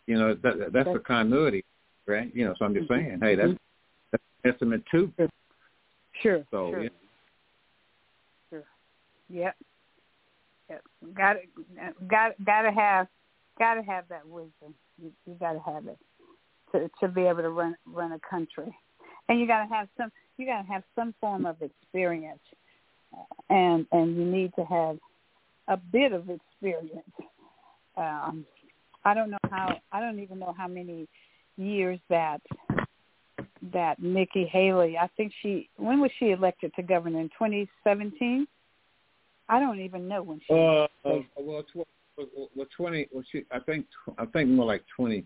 you 0.08 0.18
know, 0.18 0.34
that, 0.36 0.60
that's, 0.60 0.72
That's- 0.74 0.94
the 0.94 1.00
continuity, 1.00 1.64
right? 2.06 2.34
You 2.36 2.46
know, 2.46 2.54
so 2.60 2.66
I'm 2.66 2.74
just 2.74 2.88
saying, 2.90 3.20
hey, 3.22 3.36
that's 3.36 3.54
that's 4.12 4.24
testament 4.44 4.84
too. 4.92 5.12
Sure. 6.22 6.46
So 6.52 6.72
sure. 6.72 6.84
yeah. 6.84 6.90
Yep. 9.30 9.56
Yep. 10.70 10.84
Got 11.14 11.38
got 12.08 12.46
got 12.46 12.62
to 12.64 12.72
have 12.72 13.08
got 13.58 13.76
to 13.76 13.82
have 13.84 14.08
that 14.10 14.28
wisdom. 14.28 14.74
You, 15.02 15.12
you 15.26 15.36
got 15.40 15.54
to 15.54 15.60
have 15.60 15.88
it 15.88 15.98
to 16.72 16.90
to 17.00 17.08
be 17.08 17.22
able 17.22 17.42
to 17.42 17.50
run 17.50 17.76
run 17.86 18.12
a 18.14 18.20
country, 18.30 18.76
and 19.30 19.40
you 19.40 19.48
got 19.48 19.64
to 19.64 19.74
have 19.74 19.88
some 19.98 20.12
you 20.38 20.46
got 20.46 20.62
to 20.64 20.68
have 20.68 20.84
some 20.96 21.14
form 21.20 21.46
of 21.46 21.62
experience, 21.62 22.40
and 23.50 23.86
and 23.92 24.16
you 24.16 24.26
need 24.26 24.52
to 24.56 24.66
have 24.66 24.98
a 25.68 25.78
bit 25.78 26.12
of 26.12 26.30
experience. 26.30 27.10
Um, 27.98 28.46
I 29.04 29.14
don't 29.14 29.30
know 29.30 29.38
how 29.50 29.76
I 29.92 30.00
don't 30.00 30.20
even 30.20 30.40
know 30.40 30.54
how 30.58 30.68
many 30.68 31.08
years 31.58 32.00
that 32.10 32.42
that 33.74 34.02
Nikki 34.02 34.46
Haley. 34.46 34.98
I 34.98 35.08
think 35.16 35.32
she 35.42 35.70
when 35.78 36.00
was 36.00 36.12
she 36.20 36.32
elected 36.32 36.74
to 36.76 36.84
govern 36.84 37.16
in 37.16 37.30
2017? 37.30 38.48
I 39.48 39.60
don't 39.60 39.80
even 39.80 40.08
know 40.08 40.24
when 40.24 40.40
she. 40.40 40.54
Uh, 40.54 40.88
uh, 41.08 41.22
well, 41.38 41.64
well, 42.18 42.68
twenty. 42.76 43.08
Well, 43.12 43.24
she, 43.32 43.44
I 43.52 43.60
think, 43.60 43.86
I 44.18 44.26
think 44.26 44.50
more 44.50 44.66
like 44.66 44.84
twenty. 44.96 45.26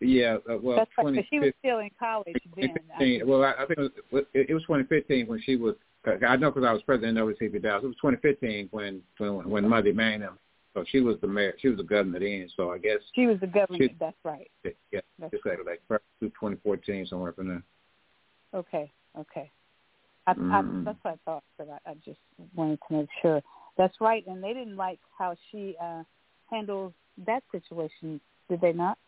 Yeah, 0.00 0.36
uh, 0.48 0.56
well, 0.62 0.76
That's 0.76 0.90
right, 0.96 1.02
20, 1.04 1.18
but 1.18 1.24
she 1.28 1.40
was 1.40 1.52
still 1.58 1.80
in 1.80 1.90
college 1.98 2.36
then. 2.54 2.70
I 2.94 2.98
2015. 3.00 3.26
Well, 3.28 3.42
I, 3.42 3.50
I 3.60 3.66
think 3.66 3.78
it 3.80 3.92
was, 4.12 4.24
it 4.32 4.54
was 4.54 4.62
2015 4.62 5.26
when 5.26 5.40
she 5.42 5.56
was. 5.56 5.74
I 6.06 6.36
know 6.36 6.52
because 6.52 6.64
I 6.66 6.72
was 6.72 6.82
president 6.82 7.18
of 7.18 7.26
OCP 7.28 7.60
Dallas. 7.60 7.82
It 7.82 7.88
was 7.88 7.96
2015 7.96 8.68
when 8.70 9.02
when 9.18 9.50
when 9.50 9.68
Mother 9.68 9.88
Emanuel. 9.88 10.34
So 10.74 10.84
she 10.88 11.00
was 11.00 11.16
the 11.20 11.26
mayor. 11.26 11.54
She 11.58 11.68
was 11.68 11.78
the 11.78 11.82
governor 11.82 12.20
then. 12.20 12.48
So 12.56 12.70
I 12.70 12.78
guess 12.78 12.98
She 13.14 13.26
was 13.26 13.40
the 13.40 13.48
governor. 13.48 13.78
She- 13.78 13.96
That's 13.98 14.16
right. 14.24 14.48
yeah, 14.62 15.00
That's 15.18 15.34
it's 15.34 15.44
like 15.44 15.58
like 15.66 15.82
through 16.20 16.28
2014 16.28 17.06
somewhere 17.06 17.32
from 17.32 17.48
there. 17.48 17.62
Okay, 18.54 18.92
okay. 19.18 19.50
I, 20.26 20.34
Mm. 20.34 20.52
I, 20.52 20.84
that's 20.84 20.98
what 21.02 21.14
I 21.14 21.16
thought, 21.24 21.42
but 21.56 21.68
I, 21.70 21.90
I 21.90 21.94
just 22.04 22.20
wanted 22.54 22.78
to 22.88 22.94
make 22.98 23.08
sure. 23.22 23.42
That's 23.78 23.94
right, 24.00 24.26
and 24.26 24.42
they 24.42 24.52
didn't 24.52 24.76
like 24.76 24.98
how 25.16 25.34
she 25.50 25.76
uh 25.80 26.02
handled 26.50 26.92
that 27.26 27.42
situation, 27.52 28.20
did 28.50 28.60
they 28.60 28.72
not? 28.72 28.98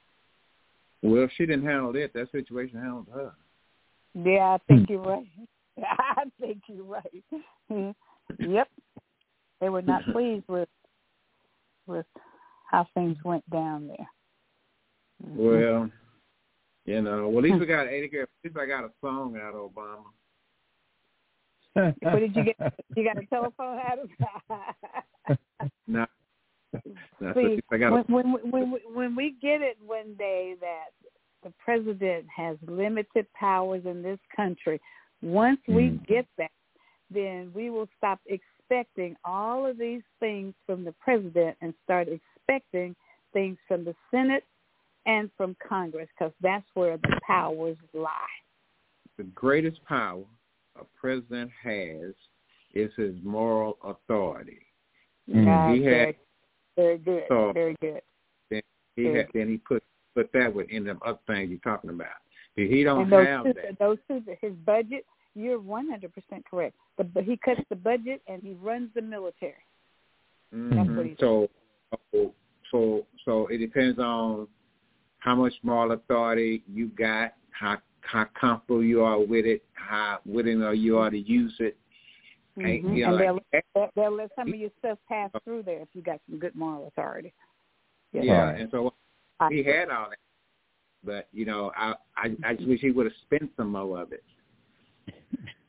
Well, 1.03 1.29
she 1.37 1.45
didn't 1.45 1.67
handle 1.67 1.95
it, 1.97 2.13
that 2.15 2.31
situation 2.31 2.81
handled 2.81 3.09
her. 3.13 3.33
Yeah, 4.15 4.55
I 4.55 4.59
think 4.69 4.89
you're 4.89 5.03
right. 5.03 5.27
I 5.79 6.25
think 6.41 6.63
you're 6.69 6.85
right. 6.85 7.25
Mhm. 7.71 7.95
yep, 8.39 8.69
they 9.61 9.69
were 9.69 9.83
not 9.83 10.03
pleased 10.13 10.45
with 10.49 10.69
with 11.87 12.07
how 12.71 12.87
things 12.95 13.17
went 13.25 13.49
down 13.51 13.89
there. 13.89 14.07
Mhm. 15.27 15.37
Well, 15.37 15.91
you 16.85 17.03
know, 17.03 17.29
well 17.29 17.39
at 17.39 17.51
least 17.51 17.61
we 17.61 17.67
got 17.75 17.87
at 17.87 17.93
least 17.93 18.57
I 18.57 18.67
got 18.67 18.85
a 18.85 18.91
song 19.01 19.37
out 19.37 19.55
of 19.55 19.73
Obama. 19.73 20.05
What 21.75 22.19
did 22.21 22.35
you 22.37 22.45
get? 22.45 22.57
You 22.97 23.05
got 23.05 23.19
a 23.19 23.27
telephone 23.27 23.79
out 23.79 23.99
of? 23.99 25.39
No, 25.87 26.07
See. 27.35 27.61
When, 27.69 28.05
when 28.09 28.33
when 28.51 28.75
when 28.95 29.17
we 29.17 29.37
get 29.43 29.61
it 29.61 29.77
one 29.85 30.15
day 30.19 30.55
that 30.61 30.91
the 31.43 31.53
president 31.59 32.27
has 32.35 32.57
limited 32.67 33.27
powers 33.35 33.83
in 33.87 34.03
this 34.03 34.19
country, 34.35 34.81
once 35.23 35.61
we 35.67 35.91
Mm. 35.91 36.07
get 36.07 36.27
that, 36.39 36.51
then 37.11 37.53
we 37.55 37.71
will 37.71 37.89
stop 37.97 38.21
expecting 38.27 39.17
all 39.25 39.67
of 39.67 39.79
these 39.79 40.03
things 40.21 40.55
from 40.67 40.85
the 40.85 40.93
president 41.01 41.57
and 41.61 41.75
start 41.85 42.09
expecting 42.09 42.95
things 43.33 43.59
from 43.67 43.85
the 43.85 43.95
Senate 44.11 44.45
and 45.07 45.31
from 45.37 45.57
Congress 45.67 46.09
because 46.17 46.33
that's 46.41 46.67
where 46.75 46.97
the 46.99 47.21
powers 47.27 47.77
lie. 47.93 48.11
the 49.17 49.25
greatest 49.25 49.83
power 49.85 50.25
a 50.81 50.85
president 50.98 51.51
has 51.62 52.15
is 52.74 52.90
his 52.97 53.15
moral 53.23 53.78
authority. 53.85 54.61
Mm. 55.28 55.47
Ah, 55.48 55.73
He 55.73 55.82
had- 55.85 55.90
very, 55.93 56.16
very 56.77 56.98
good, 56.98 57.24
So- 57.28 57.52
very 57.52 57.77
good. 57.81 58.02
He 58.97 59.05
Good. 59.05 59.16
had 59.16 59.28
then 59.32 59.48
he 59.48 59.59
put 59.59 59.82
put 60.15 60.32
that 60.32 60.52
within 60.52 60.82
them 60.85 60.98
other 61.02 61.20
things 61.28 61.48
you're 61.51 61.61
talking 61.61 61.90
about. 61.90 62.16
See, 62.57 62.66
he 62.69 62.82
don't 62.82 63.02
and 63.02 63.12
those 63.12 63.27
have 63.27 63.44
two, 63.44 63.52
that. 63.55 63.78
those 63.78 63.98
two, 64.09 64.23
his 64.40 64.52
budget. 64.66 65.07
You're 65.36 65.61
100 65.61 66.12
percent 66.12 66.44
correct. 66.44 66.74
The, 66.98 67.05
but 67.05 67.23
he 67.23 67.36
cuts 67.36 67.61
the 67.69 67.77
budget 67.77 68.20
and 68.27 68.43
he 68.43 68.55
runs 68.55 68.93
the 68.94 69.02
military. 69.02 69.55
That's 70.51 70.89
what 70.90 71.07
he 71.07 71.12
Mhm. 71.12 71.20
So, 71.20 71.48
so, 72.12 72.35
so, 72.73 73.07
so 73.24 73.47
it 73.47 73.59
depends 73.59 74.01
on 74.01 74.48
how 75.20 75.36
much 75.36 75.55
moral 75.62 75.93
authority 75.93 76.65
you 76.66 76.89
got, 76.89 77.35
how 77.52 77.78
how 78.03 78.27
comfortable 78.39 78.83
you 78.83 79.03
are 79.03 79.19
with 79.19 79.47
it, 79.47 79.63
how 79.75 80.19
willing 80.25 80.63
are 80.63 80.75
you 80.75 80.99
are 80.99 81.11
to 81.11 81.19
use 81.19 81.55
it. 81.61 81.77
Ain't- 82.59 82.85
Mhm. 82.85 82.97
you 82.97 83.07
know, 83.07 83.13
and 83.13 83.21
they'll, 83.21 83.35
like, 83.53 83.65
they'll, 83.75 83.91
they'll 83.97 84.11
let 84.17 84.31
some 84.37 84.49
of 84.49 84.55
your 84.55 84.71
stuff 84.79 84.99
pass 85.09 85.31
through 85.45 85.63
there 85.63 85.81
if 85.81 85.89
you 85.95 86.03
got 86.03 86.21
some 86.29 86.39
good 86.39 86.55
moral 86.55 86.89
authority. 86.89 87.33
yeah, 88.13 88.23
Yeah. 88.23 88.43
Right. 88.45 88.61
and 88.61 88.71
so 88.71 88.93
he 89.51 89.63
had 89.63 89.89
all 89.89 90.11
that, 90.11 90.19
but 91.05 91.29
you 91.33 91.45
know, 91.45 91.73
I 91.77 91.95
I, 92.17 92.37
I 92.45 92.55
just 92.55 92.69
wish 92.69 92.81
he 92.81 92.91
would 92.91 93.07
have 93.07 93.15
spent 93.23 93.51
some 93.57 93.71
more 93.73 94.01
of 94.03 94.13
it. 94.13 94.25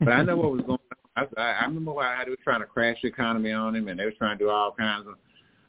But 0.00 0.10
I 0.10 0.22
know 0.22 0.36
what 0.36 0.52
was 0.52 0.62
going 0.62 0.78
on. 1.16 1.28
I, 1.36 1.42
I 1.42 1.64
remember 1.64 1.92
why 1.92 2.22
they 2.24 2.30
were 2.30 2.36
trying 2.42 2.60
to 2.60 2.66
crash 2.66 2.98
the 3.02 3.08
economy 3.08 3.52
on 3.52 3.76
him, 3.76 3.88
and 3.88 3.98
they 4.00 4.04
were 4.04 4.12
trying 4.12 4.38
to 4.38 4.44
do 4.44 4.50
all 4.50 4.72
kinds 4.72 5.06
of 5.06 5.14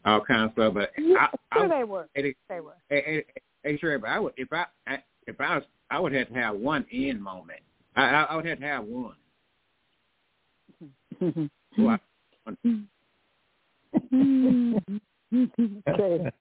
all 0.05 0.21
kinds 0.21 0.49
of 0.49 0.53
stuff. 0.53 0.73
But 0.73 0.91
Yeah, 0.97 1.27
I, 1.51 1.57
sure 1.57 1.65
I, 1.69 1.79
they 1.79 1.83
were. 1.83 2.07
it, 2.15 2.35
They 2.49 2.59
were. 2.59 2.73
Hey, 2.89 3.03
hey, 3.05 3.25
hey, 3.63 3.77
sure, 3.77 3.97
but 3.99 4.09
I 4.09 4.19
would 4.19 4.33
if 4.37 4.51
I, 4.51 4.65
I 4.87 5.03
if 5.27 5.39
I 5.39 5.55
was 5.57 5.63
I 5.89 5.99
would 5.99 6.13
have 6.13 6.27
to 6.29 6.33
have 6.35 6.55
one 6.55 6.85
end 6.91 7.21
moment. 7.21 7.59
I 7.95 8.03
I, 8.05 8.23
I 8.23 8.35
would 8.35 8.45
have 8.45 8.59
to 8.59 8.65
have 8.65 8.83
one. 8.85 9.15
Well, 11.77 11.97
I- 12.55 12.55
okay. 15.89 16.31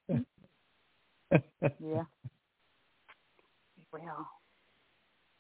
Yeah. 1.80 2.04
Well, 3.92 4.26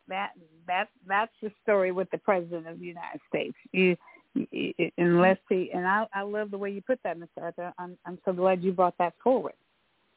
that 0.08 0.30
that 0.66 0.88
that's 1.06 1.32
the 1.42 1.50
story 1.62 1.92
with 1.92 2.10
the 2.10 2.18
president 2.18 2.66
of 2.66 2.78
the 2.78 2.86
United 2.86 3.20
States. 3.28 3.54
You, 3.72 3.96
you 4.34 4.74
unless 4.98 5.38
he 5.48 5.70
and 5.72 5.86
I 5.86 6.06
I 6.14 6.22
love 6.22 6.50
the 6.50 6.58
way 6.58 6.70
you 6.70 6.82
put 6.82 6.98
that, 7.04 7.18
Mr. 7.18 7.42
Arthur. 7.42 7.72
I'm 7.78 7.96
I'm 8.06 8.18
so 8.24 8.32
glad 8.32 8.62
you 8.62 8.72
brought 8.72 8.96
that 8.98 9.14
forward 9.22 9.54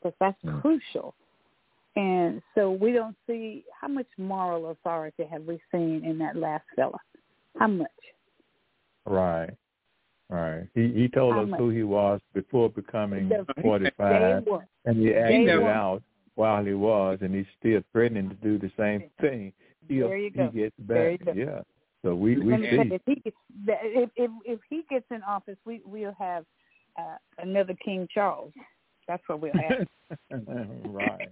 because 0.02 0.16
that's 0.20 0.42
Mm. 0.44 0.62
crucial. 0.62 1.14
And 1.96 2.42
so 2.54 2.72
we 2.72 2.92
don't 2.92 3.16
see 3.26 3.64
how 3.80 3.88
much 3.88 4.08
moral 4.18 4.72
authority 4.72 5.24
have 5.32 5.44
we 5.44 5.60
seen 5.72 6.04
in 6.04 6.18
that 6.20 6.36
last 6.36 6.66
fella? 6.76 6.98
How 7.58 7.68
much? 7.68 7.88
Right. 9.06 9.52
Right. 10.30 10.68
He 10.74 10.92
he 10.92 11.08
told 11.08 11.36
How 11.36 11.44
us 11.44 11.50
much? 11.50 11.60
who 11.60 11.70
he 11.70 11.84
was 11.84 12.20
before 12.34 12.70
becoming 12.70 13.32
forty 13.62 13.90
five 13.96 14.44
and 14.86 14.98
he 14.98 15.14
acted 15.14 15.46
Day 15.46 15.54
out 15.54 16.02
while 16.34 16.66
he 16.66 16.74
was 16.74 17.20
and 17.22 17.34
he's 17.34 17.46
still 17.60 17.82
threatening 17.92 18.30
to 18.30 18.36
do 18.36 18.58
the 18.58 18.72
same 18.78 19.10
thing. 19.22 19.54
He 19.88 20.00
There 20.00 20.18
you 20.18 20.32
go. 20.32 20.50
he 20.52 20.62
gets 20.62 20.76
There 20.80 21.12
you 21.12 21.18
back. 21.20 21.36
go. 21.36 21.42
Yeah. 21.42 21.62
So 22.04 22.16
we 22.16 22.38
we 22.38 22.56
see. 22.58 22.94
if 22.94 23.02
he 23.06 23.16
gets, 23.16 23.38
if 23.68 24.10
if 24.16 24.32
if 24.46 24.60
he 24.70 24.84
gets 24.90 25.06
in 25.12 25.22
office, 25.24 25.58
we 25.64 25.82
we'll 25.86 26.16
have 26.20 26.46
uh, 26.98 27.18
another 27.38 27.76
King 27.86 28.08
Charles. 28.12 28.52
That's 29.08 29.24
what 29.28 29.42
we'll 29.42 29.54
have. 29.54 29.88
right. 30.86 31.30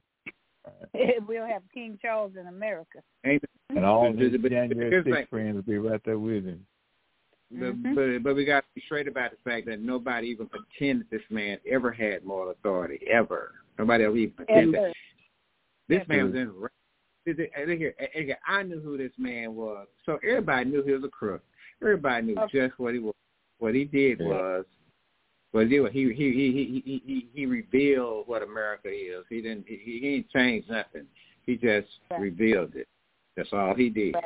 we'll 1.28 1.46
have 1.46 1.64
King 1.74 1.98
Charles 2.02 2.34
in 2.40 2.48
America. 2.48 3.00
ain't 3.26 3.44
And 3.70 3.86
all 3.86 4.12
But- 4.12 4.20
his 4.22 4.32
but- 4.34 4.42
but 4.44 4.52
January 4.52 4.90
here's 4.90 5.06
the 5.06 5.12
6 5.12 5.18
thing. 5.20 5.28
friends 5.28 5.56
will 5.56 5.62
be 5.64 5.78
right 5.78 6.02
there 6.06 6.20
with 6.20 6.46
him. 6.46 6.66
but, 7.52 7.60
Mhm. 7.76 7.96
but 7.96 8.24
but 8.24 8.36
we 8.36 8.46
got 8.46 8.62
to 8.62 8.68
be 8.76 8.82
straight 8.82 9.08
about 9.08 9.32
the 9.32 9.38
fact 9.50 9.66
that 9.68 9.80
nobody 9.80 10.28
even 10.28 10.48
pretended 10.48 11.08
this 11.10 11.22
man 11.30 11.58
ever 11.70 11.92
had 11.92 12.24
moral 12.24 12.52
authority 12.52 13.00
ever. 13.12 13.52
Nobody 13.80 14.04
ever 14.04 14.16
even 14.18 14.36
pretended. 14.36 14.76
Ever. 14.76 14.94
This 15.88 16.02
Ever. 16.02 16.14
man 16.14 16.26
was 16.26 16.36
in. 16.36 16.54
ra- 16.60 16.70
Look 17.26 17.38
here, 17.78 17.96
I 18.48 18.64
knew 18.64 18.82
who 18.82 18.98
this 18.98 19.14
man 19.18 19.56
was, 19.56 19.88
so 20.06 20.20
everybody 20.28 20.70
knew 20.70 20.84
he 20.84 20.92
was 20.92 21.04
a 21.06 21.10
crook. 21.10 21.42
Everybody 21.82 22.26
knew 22.28 22.36
Okay. 22.38 22.68
just 22.68 22.78
what 22.80 22.94
he 22.94 23.00
was. 23.00 23.16
What 23.60 23.74
he 23.76 23.86
did 23.86 24.20
Yeah. 24.20 24.28
was, 24.28 24.66
what 25.54 25.68
he 25.68 25.78
he 25.92 26.14
he 26.14 26.32
he 26.32 26.52
he 26.52 26.84
he 26.86 27.04
he, 27.06 27.28
he 27.34 27.46
revealed 27.46 28.28
what 28.28 28.42
America 28.42 28.90
is. 28.90 29.24
He 29.30 29.42
didn't 29.42 29.66
he, 29.68 29.78
he 29.86 30.00
didn't 30.00 30.30
change 30.32 30.66
nothing. 30.68 31.06
He 31.46 31.56
just 31.56 31.88
Right. 32.10 32.22
revealed 32.22 32.76
it. 32.76 32.88
That's 33.38 33.54
all 33.54 33.74
he 33.76 33.90
did. 33.90 34.16
Right. 34.16 34.24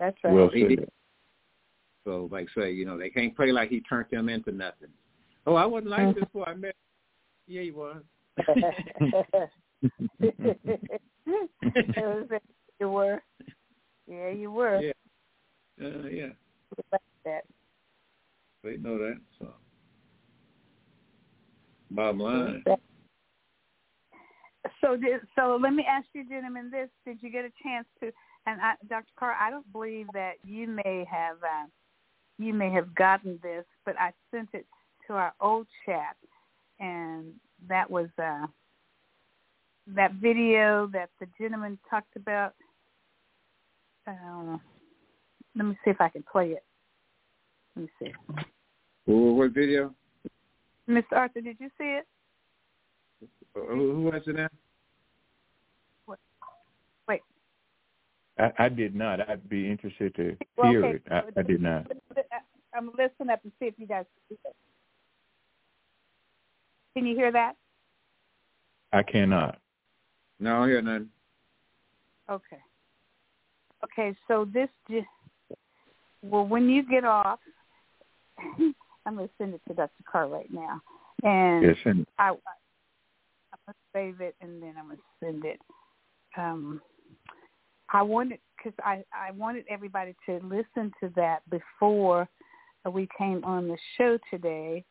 That's 0.00 0.16
right. 0.24 0.34
Well 0.34 0.50
he 0.52 0.62
said. 0.62 0.68
did. 0.68 0.88
So 2.04 2.28
like 2.30 2.48
say, 2.56 2.72
you 2.72 2.84
know, 2.84 2.98
they 2.98 3.10
can't 3.10 3.34
play 3.36 3.52
like 3.52 3.70
he 3.70 3.80
turned 3.80 4.06
them 4.10 4.28
into 4.28 4.52
nothing. 4.52 4.88
Oh, 5.46 5.54
I 5.54 5.64
wasn't 5.64 5.90
like 5.90 6.14
this 6.14 6.24
before 6.24 6.48
I 6.48 6.54
met. 6.54 6.74
Yeah, 7.46 7.62
he 7.62 7.70
was. 7.70 8.02
you 12.80 12.88
were. 12.90 13.22
Yeah, 14.08 14.28
you 14.30 14.50
were. 14.50 14.80
Yeah. 14.80 14.92
Uh, 15.80 16.08
yeah, 16.08 16.28
That. 17.24 17.44
they 18.64 18.76
know 18.78 18.98
that. 18.98 19.20
So, 19.38 19.52
bottom 21.90 22.20
line. 22.20 22.64
So, 24.80 24.96
did, 24.96 25.20
so 25.36 25.58
let 25.60 25.72
me 25.72 25.84
ask 25.88 26.06
you, 26.12 26.28
gentlemen, 26.28 26.70
this: 26.70 26.88
Did 27.04 27.22
you 27.22 27.30
get 27.30 27.44
a 27.44 27.52
chance 27.62 27.86
to? 28.00 28.10
And 28.46 28.60
I, 28.60 28.74
Dr. 28.88 29.06
Carr, 29.18 29.36
I 29.40 29.50
don't 29.50 29.70
believe 29.72 30.06
that 30.12 30.34
you 30.44 30.68
may 30.68 31.04
have, 31.10 31.36
uh, 31.42 31.66
you 32.38 32.54
may 32.54 32.70
have 32.70 32.94
gotten 32.94 33.38
this, 33.42 33.64
but 33.84 33.96
I 33.98 34.12
sent 34.30 34.50
it 34.52 34.66
to 35.06 35.14
our 35.14 35.34
old 35.40 35.66
chat, 35.84 36.16
and 36.78 37.32
that 37.68 37.90
was 37.90 38.08
uh, 38.22 38.46
that 39.94 40.14
video 40.14 40.88
that 40.92 41.10
the 41.20 41.26
gentleman 41.40 41.78
talked 41.88 42.14
about. 42.16 42.54
Uh, 44.06 44.58
let 45.56 45.64
me 45.64 45.78
see 45.84 45.90
if 45.90 46.00
I 46.00 46.08
can 46.08 46.24
play 46.30 46.50
it. 46.50 46.64
Let 47.74 47.82
me 47.82 47.90
see. 48.00 48.12
Who, 49.06 49.34
what 49.34 49.50
video? 49.50 49.94
Mr. 50.88 51.12
Arthur, 51.12 51.40
did 51.40 51.56
you 51.58 51.68
see 51.78 51.98
it? 51.98 52.06
Uh, 53.56 53.60
Who, 53.74 53.92
who 53.92 54.02
was 54.02 54.22
it 54.26 54.36
now? 54.36 54.48
I, 58.38 58.52
I 58.58 58.68
did 58.68 58.94
not. 58.94 59.28
I'd 59.28 59.48
be 59.48 59.70
interested 59.70 60.14
to 60.16 60.36
Well, 60.56 60.70
hear 60.70 60.84
okay. 60.84 60.96
it. 60.96 61.02
I, 61.10 61.40
I 61.40 61.42
did 61.42 61.60
not. 61.62 61.86
I'm 62.74 62.88
listening 62.88 63.30
up 63.30 63.40
and 63.42 63.52
see 63.58 63.66
if 63.66 63.74
you 63.78 63.86
guys 63.86 64.04
can 64.28 64.36
hear 64.36 64.50
it. 64.50 64.56
Can 66.94 67.06
you 67.06 67.16
hear 67.16 67.32
that? 67.32 67.54
I 68.92 69.02
cannot. 69.02 69.58
No, 70.38 70.62
I 70.62 70.68
hear 70.68 70.82
nothing. 70.82 71.08
Okay. 72.30 72.58
Okay, 73.84 74.16
so 74.28 74.46
this 74.52 74.68
just 74.90 75.06
well, 76.22 76.46
when 76.46 76.68
you 76.68 76.82
get 76.82 77.04
off, 77.04 77.38
I'm 79.06 79.16
going 79.16 79.28
to 79.28 79.34
send 79.38 79.54
it 79.54 79.60
to 79.68 79.74
Dr. 79.74 80.02
Carr 80.10 80.28
right 80.28 80.52
now, 80.52 80.80
and 81.22 81.64
Yes, 81.64 81.76
and 81.84 82.06
I 82.18 82.30
I'm 82.30 82.36
going 83.66 83.74
to 83.74 83.74
save 83.94 84.20
it 84.20 84.34
and 84.40 84.62
then 84.62 84.74
I'm 84.78 84.86
going 84.86 84.96
to 84.96 85.02
send 85.24 85.44
it. 85.44 85.60
Um, 86.36 86.80
I 87.90 88.02
wanted 88.02 88.40
because 88.56 88.76
I 88.84 89.04
I 89.14 89.30
wanted 89.30 89.64
everybody 89.70 90.14
to 90.26 90.40
listen 90.42 90.92
to 91.00 91.10
that 91.14 91.48
before 91.50 92.28
we 92.90 93.08
came 93.16 93.44
on 93.44 93.68
the 93.68 93.78
show 93.96 94.18
today, 94.30 94.84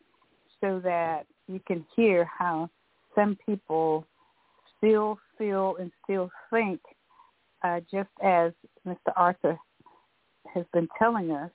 so 0.62 0.80
that 0.84 1.26
you 1.48 1.60
can 1.68 1.86
hear 1.96 2.26
how 2.26 2.70
some 3.14 3.38
people 3.46 4.06
still 4.78 5.18
feel 5.38 5.76
and 5.80 5.92
still 6.04 6.30
think, 6.52 6.82
uh, 7.64 7.80
just 7.92 8.10
as 8.24 8.52
Mr. 8.88 9.14
Arthur 9.16 9.58
has 10.54 10.66
been 10.74 10.88
telling 10.98 11.32
us. 11.32 11.52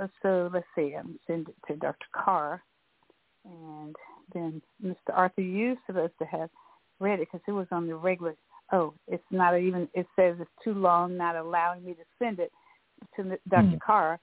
Uh, 0.00 0.06
So 0.22 0.50
let's 0.52 0.66
see, 0.74 0.94
I'm 0.98 1.18
send 1.26 1.48
it 1.48 1.54
to 1.68 1.76
Dr. 1.76 2.06
Carr, 2.12 2.62
and 3.44 3.94
then 4.32 4.62
Mr. 4.84 5.12
Arthur 5.12 5.42
used 5.42 5.80
supposed 5.86 6.14
to 6.18 6.24
have 6.26 6.50
read 7.00 7.20
it 7.20 7.28
because 7.30 7.40
it 7.46 7.52
was 7.52 7.66
on 7.70 7.86
the 7.86 7.94
regular. 7.94 8.34
Oh, 8.72 8.94
it's 9.06 9.24
not 9.30 9.58
even. 9.58 9.88
It 9.94 10.06
says 10.16 10.36
it's 10.40 10.50
too 10.64 10.72
long, 10.74 11.16
not 11.16 11.36
allowing 11.36 11.84
me 11.84 11.92
to 11.94 12.04
send 12.18 12.38
it 12.38 12.50
to 13.16 13.38
Dr. 13.48 13.68
Hmm. 13.68 13.76
Carr, 13.84 14.20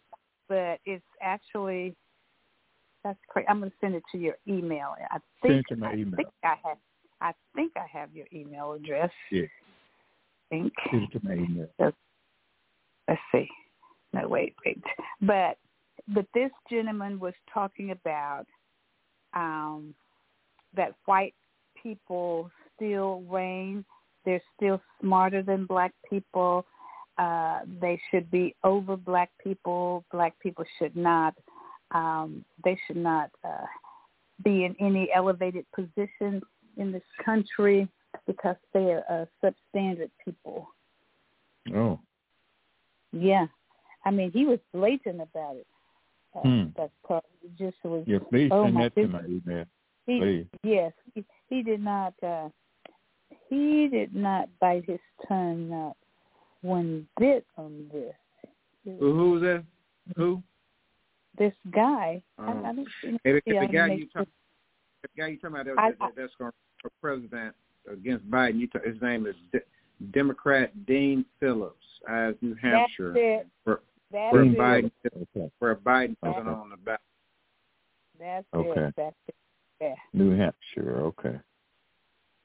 but 0.48 0.80
it's 0.86 1.04
actually 1.22 1.96
that's 3.04 3.20
crazy. 3.30 3.48
I'm 3.48 3.60
going 3.60 3.72
to 3.72 3.78
send 3.80 3.96
it 3.96 4.04
to 4.12 4.18
your 4.18 4.36
email. 4.48 4.96
I 5.12 5.18
Send 5.42 5.54
think 5.54 5.66
it 5.70 5.76
to 5.76 5.80
my 5.80 5.92
I 5.92 5.94
email. 5.94 6.16
think 6.16 6.30
I 6.44 6.56
have. 6.64 6.78
I 7.22 7.34
think 7.56 7.74
I 7.76 7.86
have 7.92 8.10
your 8.14 8.26
email 8.34 8.74
address. 8.74 9.12
Yeah. 9.32 9.44
I 9.44 9.48
think. 10.50 10.74
send 10.90 11.04
it 11.04 11.12
to 11.20 11.20
my 11.24 11.34
email. 11.34 11.68
Let's 11.78 13.22
see. 13.32 13.48
No, 14.14 14.28
wait, 14.28 14.56
wait. 14.66 14.82
But 15.22 15.58
but 16.14 16.26
this 16.34 16.52
gentleman 16.70 17.20
was 17.20 17.34
talking 17.54 17.92
about 17.92 18.46
um, 19.34 19.94
that 20.76 20.94
white 21.06 21.36
people 21.82 22.50
still 22.76 23.24
reign. 23.30 23.86
They're 24.26 24.42
still 24.56 24.82
smarter 25.00 25.44
than 25.44 25.66
black 25.66 25.94
people. 26.10 26.66
Uh, 27.18 27.60
they 27.82 28.00
should 28.10 28.30
be 28.32 28.56
over 28.64 28.96
black 28.96 29.30
people. 29.44 30.04
Black 30.12 30.34
people 30.40 30.66
should 30.78 30.96
not. 30.96 31.36
Um, 31.92 32.46
they 32.64 32.80
should 32.88 32.98
not 32.98 33.30
uh, 33.44 33.66
be 34.44 34.66
in 34.66 34.76
any 34.80 35.10
elevated 35.14 35.66
position 35.76 36.42
in 36.78 36.92
this 36.92 37.04
country 37.24 37.88
because 38.26 38.56
they 38.74 38.92
are 38.94 39.04
uh, 39.10 39.26
substandard 39.44 40.12
people. 40.24 40.70
Oh. 41.76 42.00
Yeah, 43.12 43.48
I 44.06 44.12
mean 44.12 44.32
he 44.32 44.46
was 44.46 44.60
blatant 44.74 45.22
about 45.22 45.56
it. 45.56 45.68
Uh, 46.36 46.42
Hmm. 46.42 46.64
That 46.78 46.92
part 47.08 47.24
it 47.44 47.52
just 47.58 47.78
was. 47.84 48.04
Yeah, 48.08 48.20
please 48.30 48.50
Oh, 48.54 48.64
send 48.66 48.76
my 48.76 48.84
that 48.84 48.96
to 48.96 49.02
goodness. 49.08 49.22
my 49.46 49.52
email. 49.54 49.66
He, 50.06 50.20
Please. 50.20 50.46
yes, 50.64 50.92
he, 51.14 51.24
he 51.50 51.62
did 51.64 51.82
not. 51.82 52.14
uh 52.24 52.50
He 53.50 53.88
did 53.88 54.14
not 54.16 54.48
bite 54.60 54.86
his 54.86 55.00
tongue 55.28 55.70
not 55.70 55.98
one 56.62 57.08
bit 57.20 57.46
on 57.58 57.90
this. 57.92 58.14
Who, 58.86 58.98
who 59.14 59.32
was 59.32 59.42
that? 59.42 59.64
Who? 60.16 60.42
This 61.38 61.54
guy, 61.72 62.22
Oh. 62.38 62.44
I, 62.44 62.50
I 62.52 62.54
don't 62.74 62.88
you 63.04 63.12
know, 63.14 63.18
Hey, 63.24 63.34
the, 63.34 63.42
the 63.46 63.68
guy 63.72 63.88
you 63.94 64.08
talk, 64.08 64.28
the 65.04 65.08
guy 65.18 65.28
you 65.30 65.38
talking 65.38 65.56
about 65.60 65.66
that, 65.68 65.80
I- 65.80 65.92
that, 65.92 66.12
that's 66.18 66.34
going 66.38 66.52
for 66.82 66.92
president 67.02 67.56
against 67.92 68.30
Biden. 68.30 68.60
You 68.60 68.68
t- 68.68 68.80
his 68.86 69.02
name 69.02 69.26
is 69.26 69.36
D- 69.54 69.60
Democrat 70.12 70.86
Dean 70.86 71.24
Phillips, 71.40 71.86
out 72.10 72.30
of 72.32 72.42
New 72.42 72.56
That's 72.56 72.62
Hampshire, 72.64 73.14
it. 73.18 73.48
for, 73.64 73.82
That's 74.12 74.32
for 74.36 74.42
it. 74.44 74.58
Biden 74.58 74.92
Okay. 75.36 75.52
for 75.60 75.76
Biden 75.76 76.12
Okay. 76.12 76.16
president 76.22 76.48
on 76.48 76.70
the 76.70 76.78
ballot. 76.78 77.02
That's 78.18 78.46
Okay. 78.54 78.82
it. 78.88 78.96
That's 78.96 79.16
it. 79.28 79.36
Yeah. 79.82 79.96
New 80.14 80.32
Hampshire. 80.36 80.98
Okay. 81.06 81.40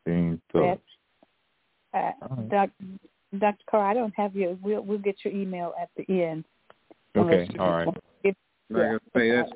Dean 0.06 0.40
Phillips. 0.52 0.82
Uh, 1.92 2.12
right. 2.20 2.48
Doc, 2.48 2.70
Dr. 3.38 3.64
Carr, 3.70 3.86
I 3.86 3.94
don't 3.94 4.14
have 4.16 4.36
your. 4.36 4.54
We'll 4.56 4.82
we'll 4.82 4.98
get 4.98 5.24
your 5.24 5.32
email 5.34 5.74
at 5.80 5.90
the 5.96 6.22
end. 6.22 6.44
Okay. 7.16 7.20
All 7.20 7.24
right. 7.24 7.48
you 7.50 7.60
All 7.60 7.66
just 7.66 7.76
right. 7.78 7.86
want 7.86 7.96
to 7.96 8.02
give- 8.22 8.36
Like 8.70 8.82
Yeah. 8.82 8.98
I 9.14 9.18
say, 9.18 9.30
that's 9.30 9.52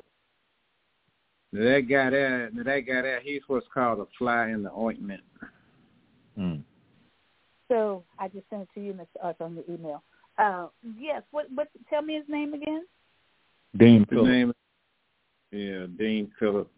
that 1.53 1.81
guy 1.89 2.09
there. 2.09 2.49
That 2.51 2.79
guy 2.81 3.01
there. 3.01 3.19
He's 3.21 3.41
what's 3.47 3.67
called 3.73 3.99
a 3.99 4.05
fly 4.17 4.49
in 4.49 4.63
the 4.63 4.71
ointment. 4.71 5.23
Hmm. 6.35 6.57
So 7.67 8.03
I 8.17 8.27
just 8.29 8.49
sent 8.49 8.63
it 8.63 8.69
to 8.73 8.81
you, 8.81 8.93
Mr. 8.93 9.07
Arthur, 9.21 9.43
on 9.45 9.55
the 9.55 9.69
email. 9.71 10.03
Uh, 10.39 10.67
yes. 10.97 11.21
What? 11.31 11.47
What? 11.53 11.67
Tell 11.89 12.01
me 12.01 12.15
his 12.15 12.23
name 12.29 12.53
again. 12.53 12.85
Dean 13.77 13.99
His 13.99 14.07
Phillips. 14.09 14.27
name, 14.29 14.53
yeah, 15.51 15.85
Dean 15.97 16.31
Phillips. 16.39 16.69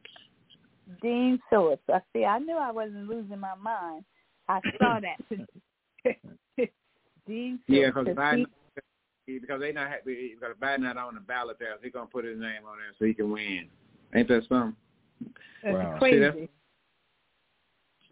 Dean 1.02 1.40
Phillips. 1.50 1.84
I 1.88 2.02
see. 2.12 2.26
I 2.26 2.40
knew 2.40 2.58
I 2.58 2.72
wasn't 2.72 3.08
losing 3.08 3.40
my 3.40 3.56
mind. 3.56 4.04
I 4.50 4.60
saw 4.80 5.00
that. 5.00 5.18
Dean 7.28 7.60
Phillips. 7.60 7.64
Yeah, 7.68 7.88
because 7.88 8.08
'cause 8.08 8.16
Biden, 8.16 8.46
he- 9.28 9.40
because 9.40 9.62
they 9.62 9.72
not 9.72 9.90
happy 9.90 10.34
because 10.38 10.56
Biden 10.62 10.82
not 10.82 10.98
on 10.98 11.14
the 11.16 11.22
ballot 11.22 11.58
there. 11.60 11.76
He's 11.82 11.94
gonna 11.94 12.08
put 12.08 12.26
his 12.26 12.40
name 12.40 12.64
on 12.68 12.78
there 12.80 12.92
so 13.00 13.06
he 13.06 13.14
can 13.14 13.32
win. 13.32 13.68
Ain't 14.14 14.28
that 14.28 14.44
something? 14.50 14.76
that's 15.64 15.74
Wow. 15.76 15.94
See, 15.94 16.00
crazy. 16.00 16.20
that's- 16.20 16.48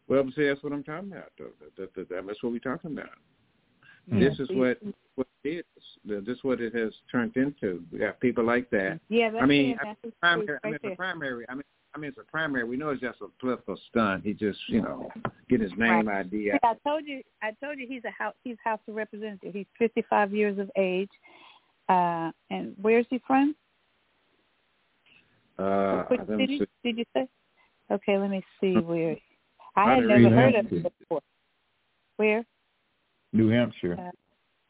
Well, 0.08 0.32
see, 0.36 0.48
that's 0.48 0.64
what 0.64 0.72
I'm 0.74 0.84
talking 0.84 1.12
about. 1.12 1.32
Though. 1.38 1.50
That, 1.60 1.94
that, 1.96 2.10
that, 2.10 2.26
that's 2.28 2.44
what 2.44 2.52
we're 2.54 2.60
talking 2.60 2.94
about. 2.94 3.10
Yeah, 4.08 4.30
This 4.30 4.40
is 4.40 4.48
see- 4.48 4.56
what 4.56 4.80
what 5.44 5.54
it 5.54 5.58
is. 5.60 6.26
This 6.26 6.38
is 6.38 6.44
what 6.44 6.62
it 6.62 6.76
has 6.76 6.94
turned 7.12 7.36
into. 7.36 7.84
We 7.92 8.00
got 8.00 8.20
people 8.20 8.44
like 8.44 8.70
that. 8.72 9.00
Yeah, 9.10 9.32
that's 9.32 9.44
I 9.44 9.46
mean, 9.46 9.72
it. 9.72 9.78
That's 9.84 10.00
the 10.04 10.12
primary. 10.20 10.48
truth 10.48 10.60
I 10.64 10.68
mean, 10.68 10.76
it's 10.76 10.84
a 10.84 10.88
there. 10.88 10.96
primary. 10.96 11.46
I 11.50 11.54
mean, 11.56 11.64
I 11.96 11.98
mean, 11.98 12.10
it's 12.10 12.20
a 12.20 12.32
primary. 12.32 12.64
We 12.66 12.78
know 12.78 12.90
it's 12.90 13.02
just 13.02 13.20
a 13.22 13.28
political 13.40 13.78
stunt. 13.90 14.24
He 14.24 14.34
just, 14.34 14.60
you 14.68 14.82
know, 14.82 15.10
get 15.50 15.60
his 15.60 15.72
name 15.78 16.08
ID 16.08 16.30
See, 16.32 16.52
out. 16.52 16.60
I 16.64 16.90
told 16.90 17.04
you. 17.06 17.22
I 17.42 17.52
told 17.64 17.80
you 17.80 17.88
he's 17.88 18.04
a 18.06 18.12
house. 18.12 18.36
He's 18.44 18.58
House 18.64 18.80
of 18.88 18.96
Representative. 18.96 19.54
He's 19.54 19.66
55 19.78 20.34
years 20.34 20.60
of 20.60 20.70
age. 20.78 21.10
Uh, 21.88 22.32
and 22.52 22.76
where's 22.82 23.08
he 23.10 23.20
from? 23.26 23.56
Uh, 25.58 26.04
Which 26.04 26.22
city? 26.28 26.62
Did 26.84 26.98
you 27.00 27.06
say? 27.16 27.28
Okay, 27.92 28.18
let 28.18 28.30
me 28.30 28.44
see 28.62 28.76
where. 28.76 29.18
I 29.76 29.82
I 29.82 29.96
had 29.96 30.04
never 30.04 30.30
heard 30.30 30.56
of 30.56 30.68
him 30.68 30.86
before. 31.00 31.22
Where? 32.18 32.46
New 33.34 33.50
Hampshire. 33.50 33.96
Uh, 34.00 34.12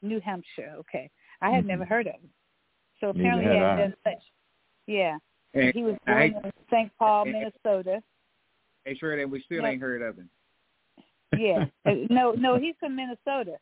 New 0.02 0.20
Hampshire. 0.22 0.74
Okay, 0.80 1.10
I 1.42 1.50
had 1.52 1.64
Mhm. 1.64 1.68
never 1.68 1.86
heard 1.86 2.08
of 2.08 2.14
him. 2.14 2.30
So 3.00 3.10
apparently 3.10 3.46
he 3.46 3.50
had 3.50 3.58
had 3.60 3.80
I. 3.80 3.82
done 3.82 3.96
such. 4.04 4.24
Yeah, 4.88 5.18
And 5.54 5.74
he 5.74 5.84
was 5.84 5.96
I, 6.08 6.30
born 6.30 6.46
in 6.46 6.52
St. 6.70 6.98
Paul, 6.98 7.26
Hey, 7.26 7.32
hey. 7.32 7.40
Minnesota. 7.40 8.04
hey, 8.86 8.96
sure 8.96 9.16
that 9.18 9.30
we 9.30 9.40
still 9.42 9.64
Yeah. 9.64 9.70
ain't 9.70 9.82
heard 9.82 10.02
of 10.02 10.18
him. 10.18 10.30
Yeah, 11.38 11.66
Uh, 11.86 11.94
no, 12.10 12.32
no, 12.34 12.58
he's 12.58 12.76
from 12.78 12.96
Minnesota. 12.96 13.60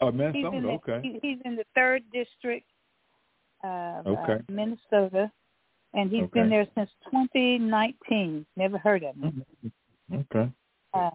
Oh, 0.00 0.10
He's 0.10 0.18
Minnesota. 0.18 0.56
in 0.56 0.62
the, 0.62 0.68
Okay. 0.70 1.00
he, 1.02 1.18
he's 1.20 1.40
in 1.44 1.56
the 1.56 1.64
third 1.74 2.02
district 2.12 2.70
of 3.62 4.06
uh, 4.06 4.10
Okay. 4.10 4.42
Minnesota, 4.48 5.30
and 5.94 6.10
he's 6.10 6.22
Okay. 6.24 6.40
been 6.40 6.50
there 6.50 6.66
since 6.74 6.90
2019. 7.10 8.46
Never 8.56 8.78
heard 8.78 9.02
of 9.02 9.16
him. 9.16 9.44
Okay. 10.12 10.50
Uh, 10.92 11.10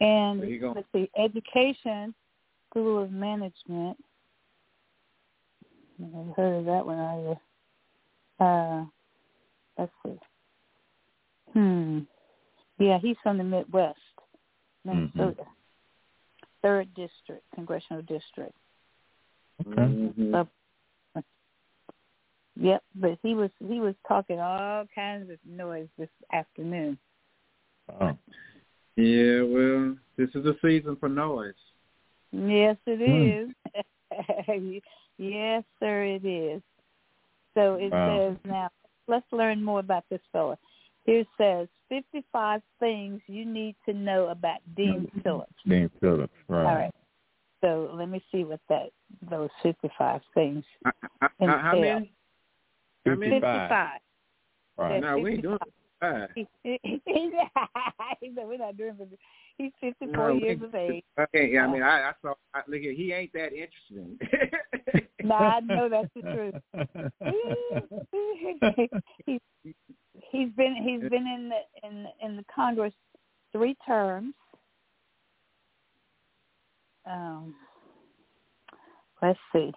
and 0.00 0.40
There 0.42 0.48
you 0.48 0.60
go. 0.60 0.72
let's 0.72 0.88
see, 0.92 1.10
education, 1.16 2.14
School 2.70 3.02
of 3.02 3.10
Management. 3.10 3.96
Never 5.98 6.32
heard 6.32 6.58
of 6.60 6.64
that 6.66 6.86
one 6.86 6.98
either. 6.98 7.40
Uh, 8.40 8.84
let's 9.78 9.92
see. 10.04 10.18
Hmm. 11.52 11.98
Yeah, 12.78 12.98
he's 13.00 13.16
from 13.22 13.38
the 13.38 13.44
Midwest, 13.44 13.98
Mm-hmm. 14.86 15.18
Minnesota. 15.18 15.46
Third 16.62 16.88
district, 16.94 17.44
congressional 17.54 18.02
district. 18.02 18.54
Okay. 19.66 19.82
Mhm. 19.82 20.48
Yep, 22.56 22.82
but 22.94 23.18
he 23.22 23.34
was 23.34 23.50
he 23.66 23.80
was 23.80 23.94
talking 24.06 24.40
all 24.40 24.84
kinds 24.94 25.30
of 25.30 25.38
noise 25.46 25.88
this 25.98 26.10
afternoon. 26.32 26.98
Oh. 28.00 28.16
Yeah, 28.96 29.42
well, 29.42 29.96
this 30.16 30.28
is 30.34 30.44
a 30.46 30.54
season 30.60 30.96
for 30.96 31.08
noise. 31.08 31.54
Yes, 32.32 32.76
it 32.86 32.98
Hmm. 32.98 33.26
is. 33.26 34.82
yes, 35.18 35.64
sir, 35.78 36.04
it 36.04 36.24
is. 36.24 36.62
So 37.54 37.74
it 37.74 37.92
Wow. 37.92 38.18
says 38.18 38.36
now. 38.44 38.70
Let's 39.08 39.26
learn 39.32 39.62
more 39.64 39.80
about 39.80 40.04
this 40.08 40.20
fella. 40.30 40.56
Here 41.04 41.24
says 41.36 41.66
fifty-five 41.88 42.62
things 42.78 43.20
you 43.26 43.44
need 43.44 43.74
to 43.86 43.92
know 43.92 44.28
about 44.28 44.60
Dean 44.76 45.10
Phillips. 45.24 45.52
Dean 45.66 45.90
Phillips. 46.00 46.32
Right. 46.46 46.66
All 46.66 46.74
right. 46.74 46.94
So 47.60 47.90
let 47.94 48.08
me 48.08 48.22
see 48.30 48.44
what 48.44 48.60
that 48.68 48.90
those 49.28 49.50
fifty-five 49.62 50.20
things. 50.34 50.64
How, 50.84 50.92
how, 51.20 51.28
how 51.38 51.72
Entail. 51.72 51.80
many? 51.80 52.12
How? 53.04 53.14
Fifty-five. 53.16 53.42
Fifty-five. 53.42 54.00
Right. 54.78 55.00
No, 55.00 55.18
we 55.18 55.32
ain't 55.32 55.42
doing. 55.42 55.58
Fine. 56.00 56.28
He, 56.34 56.48
he, 56.62 56.78
he, 56.82 57.00
he 57.06 57.30
said 58.34 58.46
we're 58.46 58.58
not 58.58 58.76
doing 58.76 58.96
it. 58.98 59.18
He's 59.58 59.72
54 59.80 60.16
No, 60.16 60.34
years 60.34 60.60
of 60.62 60.74
age. 60.74 61.04
Okay, 61.18 61.50
yeah, 61.52 61.64
I 61.64 61.70
mean, 61.70 61.82
I, 61.82 62.08
I 62.08 62.12
saw. 62.22 62.34
I, 62.54 62.60
look 62.66 62.80
here, 62.80 62.92
he 62.92 63.12
ain't 63.12 63.32
that 63.34 63.52
interesting. 63.52 64.18
No, 65.22 65.34
I 65.34 65.60
know 65.60 65.86
that's 65.88 66.08
the 66.16 66.22
truth. 66.22 66.54
he's 69.26 69.40
he's 70.30 70.48
been 70.56 70.74
he's 70.76 71.02
been 71.10 71.26
in 71.26 71.50
the 71.50 71.58
in 71.86 72.06
in 72.22 72.36
the 72.36 72.44
Congress 72.54 72.94
three 73.52 73.76
terms. 73.86 74.32
Um, 77.04 77.54
let's 79.22 79.38
see, 79.52 79.72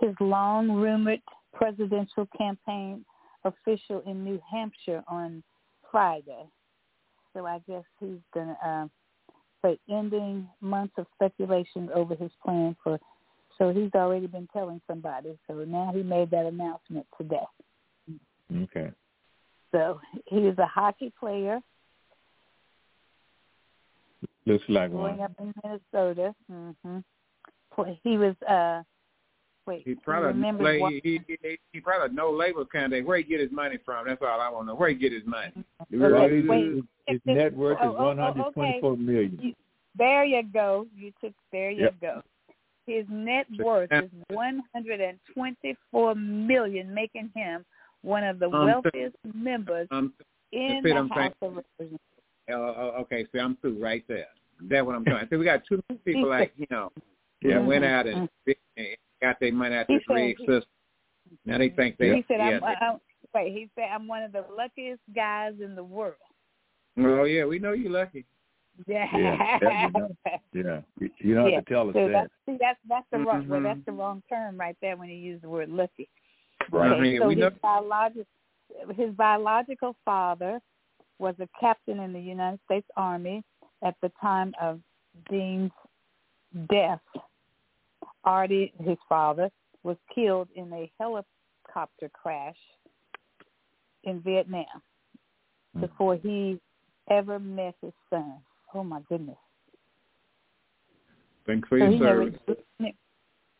his 0.00 0.14
long 0.20 0.70
rumored 0.70 1.22
presidential 1.52 2.28
campaign 2.36 3.04
official 3.44 4.02
in 4.06 4.24
New 4.24 4.40
Hampshire 4.50 5.04
on 5.08 5.42
Friday. 5.90 6.44
So 7.34 7.46
I 7.46 7.60
guess 7.68 7.84
he's 8.00 8.18
gonna 8.34 8.56
uh, 8.64 8.86
say 9.62 9.78
ending 9.90 10.48
months 10.60 10.94
of 10.98 11.06
speculation 11.14 11.88
over 11.94 12.14
his 12.14 12.30
plan 12.44 12.76
for. 12.82 12.98
So 13.58 13.72
he's 13.72 13.90
already 13.94 14.28
been 14.28 14.48
telling 14.52 14.80
somebody. 14.86 15.36
So 15.48 15.54
now 15.64 15.90
he 15.92 16.02
made 16.02 16.30
that 16.30 16.46
announcement 16.46 17.06
today. 17.16 17.46
okay. 18.62 18.92
So 19.72 20.00
he 20.26 20.38
is 20.38 20.56
a 20.58 20.66
hockey 20.66 21.12
player 21.18 21.60
Looks 24.46 24.64
like 24.68 24.90
growing 24.90 25.18
one. 25.18 25.20
up 25.20 25.32
in 25.38 25.52
Minnesota. 25.62 26.34
Mm-hmm. 26.50 26.98
He 28.02 28.16
was 28.16 28.34
uh 28.48 28.82
wait, 29.68 29.82
he 29.84 29.94
probably 29.94 30.28
remember 30.28 30.64
play, 30.64 30.78
what, 30.80 30.92
he, 30.92 31.00
he 31.04 31.20
he 31.42 31.58
he 31.72 31.80
probably 31.80 32.14
no 32.16 32.30
label 32.30 32.64
candidate. 32.64 33.06
Where 33.06 33.18
he 33.18 33.22
get 33.22 33.40
his 33.40 33.52
money 33.52 33.78
from? 33.84 34.06
That's 34.06 34.20
all 34.22 34.40
I 34.40 34.48
want 34.48 34.64
to 34.66 34.72
know. 34.72 34.74
Where 34.74 34.88
he 34.88 34.94
get 34.96 35.12
his 35.12 35.24
money? 35.26 35.52
Okay, 35.94 36.36
his, 36.40 36.48
wait. 36.48 36.74
his- 36.74 36.84
his 37.06 37.20
net 37.24 37.56
worth 37.56 37.78
is 37.80 37.86
Oh, 37.86 37.94
oh, 37.96 37.96
oh, 38.00 38.04
one 38.04 38.18
hundred 38.18 38.44
twenty-four 38.52 38.96
million. 38.98 39.38
You- 39.40 39.54
there 39.96 40.24
you 40.24 40.42
go. 40.42 40.86
You 40.94 41.10
took 41.22 41.32
there 41.52 41.70
you 41.70 41.84
Yep. 41.84 42.00
go. 42.00 42.22
His 42.86 43.06
net 43.08 43.46
worth 43.58 43.90
is 43.92 44.10
one 44.30 44.62
hundred 44.74 45.00
and 45.00 45.18
twenty 45.34 45.76
four 45.90 46.14
million, 46.14 46.92
making 46.92 47.30
him 47.34 47.64
one 48.02 48.24
of 48.24 48.38
the 48.38 48.46
Um, 48.50 48.64
wealthiest 48.66 49.16
members 49.34 49.88
Um, 49.90 50.12
in 50.52 50.80
see 50.82 50.90
the 50.90 50.96
I'm 50.96 51.08
House 51.08 51.18
saying? 51.18 51.32
of 51.42 51.56
Representatives. 51.56 52.02
uh, 52.50 53.00
okay, 53.02 53.26
see, 53.32 53.38
I'm 53.38 53.56
through 53.56 53.82
right 53.82 54.04
there. 54.06 54.28
That's 54.60 54.84
what 54.86 54.94
I'm 54.94 55.04
trying. 55.04 55.28
So 55.30 55.38
we 55.38 55.44
got 55.44 55.64
two 55.66 55.82
people 56.04 56.28
like 56.28 56.52
you 56.56 56.66
know 56.70 56.90
that 57.42 57.48
Yeah. 57.48 57.58
went 57.60 57.84
out 57.84 58.06
and, 58.06 58.28
and 58.46 58.96
got 59.20 59.38
their 59.40 59.52
money 59.52 59.74
out 59.76 59.86
He 59.88 59.94
this 59.96 60.04
rig 60.08 60.36
system. 60.38 60.62
Now 61.44 61.58
they 61.58 61.68
think 61.70 61.96
they 61.98 62.14
He 62.16 62.24
said, 62.28 62.38
yeah. 62.38 62.58
I'm, 62.62 62.76
I'm, 62.80 62.98
wait, 63.34 63.52
he 63.52 63.68
said, 63.74 63.88
I'm 63.92 64.06
one 64.08 64.22
of 64.22 64.32
the 64.32 64.44
luckiest 64.56 65.00
guys 65.14 65.54
in 65.62 65.74
the 65.74 65.84
world. 65.84 66.14
Oh 66.98 67.24
yeah, 67.24 67.44
we 67.44 67.58
know 67.58 67.72
you're 67.72 67.92
lucky. 67.92 68.24
Yeah. 68.86 69.06
Yeah, 69.16 69.58
that 69.60 69.90
you 70.52 70.62
know. 70.62 70.82
Yeah. 71.00 71.06
You- 71.06 71.10
You 71.28 71.34
don't 71.34 71.48
Yeah. 71.50 71.56
have 71.56 71.64
to 71.64 71.72
tell 71.74 71.88
us 71.88 71.94
so 71.94 72.06
that. 72.06 72.12
that's, 72.12 72.32
see, 72.46 72.56
that's, 72.60 72.78
that's 72.88 73.06
the 73.10 73.18
wrong, 73.18 73.48
well, 73.48 73.60
Mhm. 73.60 73.64
that's 73.64 73.84
the 73.86 73.92
wrong 73.92 74.22
term 74.28 74.56
right 74.56 74.76
there 74.80 74.96
when 74.96 75.08
you 75.08 75.16
use 75.16 75.40
the 75.42 75.48
word 75.48 75.68
lucky. 75.68 76.08
Right. 76.70 76.92
Okay, 76.92 77.12
Yeah, 77.14 77.18
so 77.20 77.26
we 77.28 77.34
his, 77.34 77.40
know- 77.42 77.50
biologic, 77.62 78.26
his 78.94 79.10
biological 79.14 79.96
father 80.04 80.60
was 81.18 81.34
a 81.40 81.48
captain 81.60 81.98
in 82.00 82.12
the 82.12 82.20
United 82.20 82.60
States 82.64 82.86
Army 82.96 83.42
at 83.82 83.96
the 84.00 84.10
time 84.20 84.54
of 84.60 84.80
Dean's 85.28 85.72
death. 86.70 87.00
Artie, 88.28 88.74
his 88.84 88.98
father, 89.08 89.50
was 89.84 89.96
killed 90.14 90.48
in 90.54 90.70
a 90.74 90.92
helicopter 91.00 92.10
crash 92.12 92.58
in 94.04 94.20
Vietnam 94.20 94.66
Hmm. 95.74 95.80
before 95.80 96.16
he 96.16 96.60
ever 97.08 97.38
met 97.38 97.74
his 97.80 97.94
son. 98.10 98.34
Oh 98.74 98.84
my 98.84 99.00
goodness. 99.08 99.38
Thanks 101.46 101.66
for 101.68 101.78
So 101.78 101.84
your 101.84 101.92
he 101.92 101.98
never, 101.98 102.92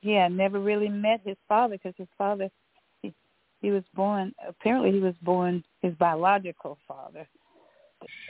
yeah, 0.02 0.28
never 0.28 0.60
really 0.60 0.90
met 0.90 1.22
his 1.24 1.38
father 1.48 1.76
because 1.78 1.94
his 1.96 2.08
father, 2.18 2.50
he, 3.00 3.14
he 3.62 3.70
was 3.70 3.84
born. 3.94 4.34
Apparently, 4.46 4.92
he 4.92 5.00
was 5.00 5.14
born 5.22 5.64
his 5.80 5.94
biological 5.94 6.76
father 6.86 7.26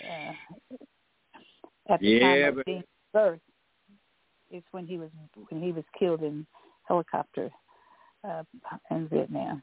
uh, 0.09 0.33
at 1.89 1.99
the 2.01 2.07
Yeah, 2.07 2.21
time 2.21 2.45
of 2.51 2.55
but- 2.57 2.67
Dean's 2.67 2.85
birth. 3.13 3.41
Is 4.51 4.63
when 4.71 4.87
he 4.87 4.99
was 4.99 5.11
when 5.51 5.63
he 5.63 5.73
was 5.73 5.85
killed 5.99 6.23
in 6.23 6.47
helicopter 6.85 7.51
uh, 8.29 8.43
in 8.91 9.09
Vietnam. 9.09 9.63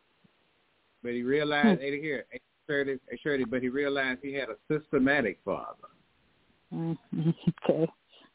But 1.01 1.13
he 1.13 1.21
Hmm. 1.21 1.27
realized, 1.27 1.81
hey, 1.81 2.01
here, 2.01 2.25
hey, 2.31 2.39
Shirley, 2.67 2.99
hey, 3.09 3.19
Shirley, 3.21 3.45
but 3.45 3.61
he 3.61 3.69
realized 3.69 4.19
he 4.21 4.33
had 4.33 4.49
a 4.49 4.57
systematic 4.71 5.39
father. 5.45 5.89
Mm, 6.73 6.97
okay. 7.69 7.87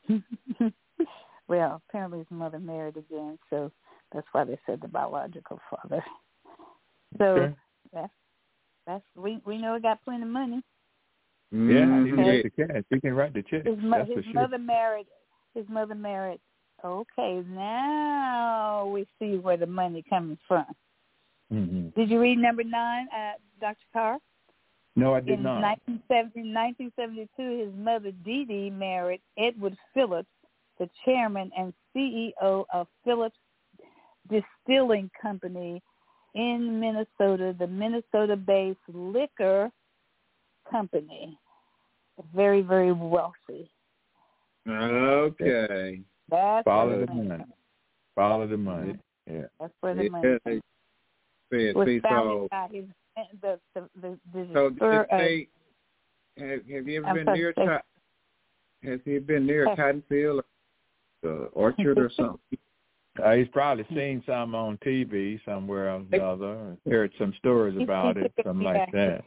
well, 1.48 1.82
apparently 1.89 2.18
his 2.18 2.31
mother 2.31 2.59
married 2.59 2.97
again, 2.97 3.39
so 3.48 3.70
that's 4.12 4.27
why 4.32 4.44
they 4.44 4.59
said 4.66 4.81
the 4.81 4.89
biological 4.89 5.60
father. 5.70 6.05
So 7.18 7.24
Okay. 7.24 7.55
that's 7.93 8.12
that's 8.86 9.05
we 9.16 9.40
we 9.44 9.59
know 9.59 9.74
he 9.74 9.81
got 9.81 10.02
plenty 10.05 10.22
of 10.22 10.28
money. 10.28 10.62
Yeah, 11.52 12.05
he 12.05 12.10
can 12.10 12.20
Okay. 12.20 12.43
the 12.43 12.51
cash. 12.51 12.82
He 12.90 13.01
can 13.01 13.14
write 13.14 13.35
the 13.35 13.43
check. 13.43 13.66
His 13.66 13.78
mo- 13.82 14.05
his 14.05 14.14
for 14.16 14.22
sure. 14.22 14.32
mother 14.35 14.59
married. 14.59 15.06
His 15.55 15.68
mother 15.68 15.94
married. 15.94 16.40
Okay, 16.85 17.43
now 17.48 18.86
we 18.86 19.06
see 19.18 19.36
where 19.36 19.56
the 19.56 19.66
money 19.66 20.05
coming 20.09 20.39
from. 20.48 20.64
hmm 21.51 21.89
Did 21.97 22.10
you 22.10 22.20
read 22.20 22.39
number 22.39 22.64
nine, 22.64 23.06
uh, 23.14 23.32
Dr. 23.60 23.77
Carr? 23.93 24.18
No, 24.97 25.14
I 25.14 25.20
did 25.20 25.39
in 25.39 25.43
not. 25.43 25.60
1970, 25.60 26.52
1972, 26.52 27.66
his 27.66 27.74
mother 27.78 28.12
Dee 28.24 28.44
Dee 28.44 28.70
married 28.70 29.20
Edward 29.39 29.77
Phillips, 29.94 30.28
the 30.78 30.89
chairman 31.05 31.51
and 31.56 31.72
CEO 31.94 32.64
of 32.72 32.86
Phillips 33.05 33.36
Distilling 34.28 35.10
Company 35.20 35.82
in 36.35 36.81
Minnesota, 36.81 37.55
the 37.59 37.66
Minnesota-based 37.66 38.78
liquor 38.89 39.70
company. 40.70 41.39
Very, 42.35 42.62
very 42.62 42.93
wealthy. 42.93 43.70
Okay. 44.69 46.01
That's 46.31 46.65
Follow 46.65 47.01
the 47.01 47.07
money 47.07 47.28
money. 47.28 47.45
Follow 48.15 48.47
the 48.47 48.57
money. 48.57 48.99
Yeah. 49.31 49.43
That's 49.59 49.73
where 49.81 49.95
the 49.95 50.05
Yeah, 50.05 50.09
money 50.11 50.39
comes. 50.45 50.62
they 51.51 51.73
said, 51.73 51.87
see, 51.87 52.01
so, 52.09 52.49
the 53.43 53.59
the 53.74 53.89
the, 54.01 54.19
the 54.32 54.49
so 54.55 54.70
did 54.70 55.07
they 55.11 55.49
of- 56.39 56.43
have, 56.49 56.69
have 56.69 56.89
you 56.89 56.99
ever 56.99 57.07
I'm 57.09 57.15
been 57.16 57.24
sorry, 57.27 57.39
near, 57.39 57.55
say- 57.57 57.66
Cot- 57.66 57.85
has 58.85 59.01
he 59.05 59.19
been 59.19 59.47
near 59.47 59.66
a 59.70 59.77
cotton 59.77 60.03
field 60.09 60.43
or 61.23 61.49
orchard 61.53 61.99
or 61.99 62.11
something? 62.16 62.39
Uh, 63.23 63.32
he's 63.32 63.49
probably 63.49 63.85
seen 63.93 64.23
some 64.24 64.55
on 64.55 64.78
TV 64.78 65.41
somewhere 65.45 65.91
or 65.91 65.97
another. 66.12 66.77
Heard 66.89 67.12
some 67.19 67.35
stories 67.39 67.77
about 67.82 68.16
it, 68.16 68.32
something 68.47 68.65
like 68.65 68.91
that. 68.93 69.24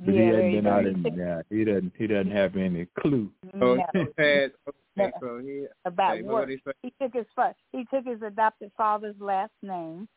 But 0.00 0.14
yeah, 0.14 0.20
he 0.20 0.20
there 0.20 0.34
hadn't 0.36 0.52
been 0.52 0.66
out 0.66 0.86
in. 0.86 1.02
took- 1.02 1.16
Yeah, 1.16 1.42
he 1.50 1.64
doesn't. 1.64 1.92
He 1.98 2.06
doesn't 2.06 2.30
have 2.30 2.56
any 2.56 2.86
clue. 3.00 3.30
Oh, 3.60 3.74
no. 3.74 3.86
he 3.92 3.98
had, 4.16 4.52
okay, 4.98 5.12
so 5.20 5.38
he, 5.38 5.66
about 5.84 6.12
okay, 6.14 6.22
work. 6.22 6.48
what 6.64 6.76
he 6.82 6.92
took 7.00 7.12
his 7.14 7.26
fa- 7.34 7.54
he 7.72 7.84
took 7.92 8.04
his 8.06 8.22
adopted 8.22 8.70
father's 8.76 9.16
last 9.20 9.52
name, 9.62 10.08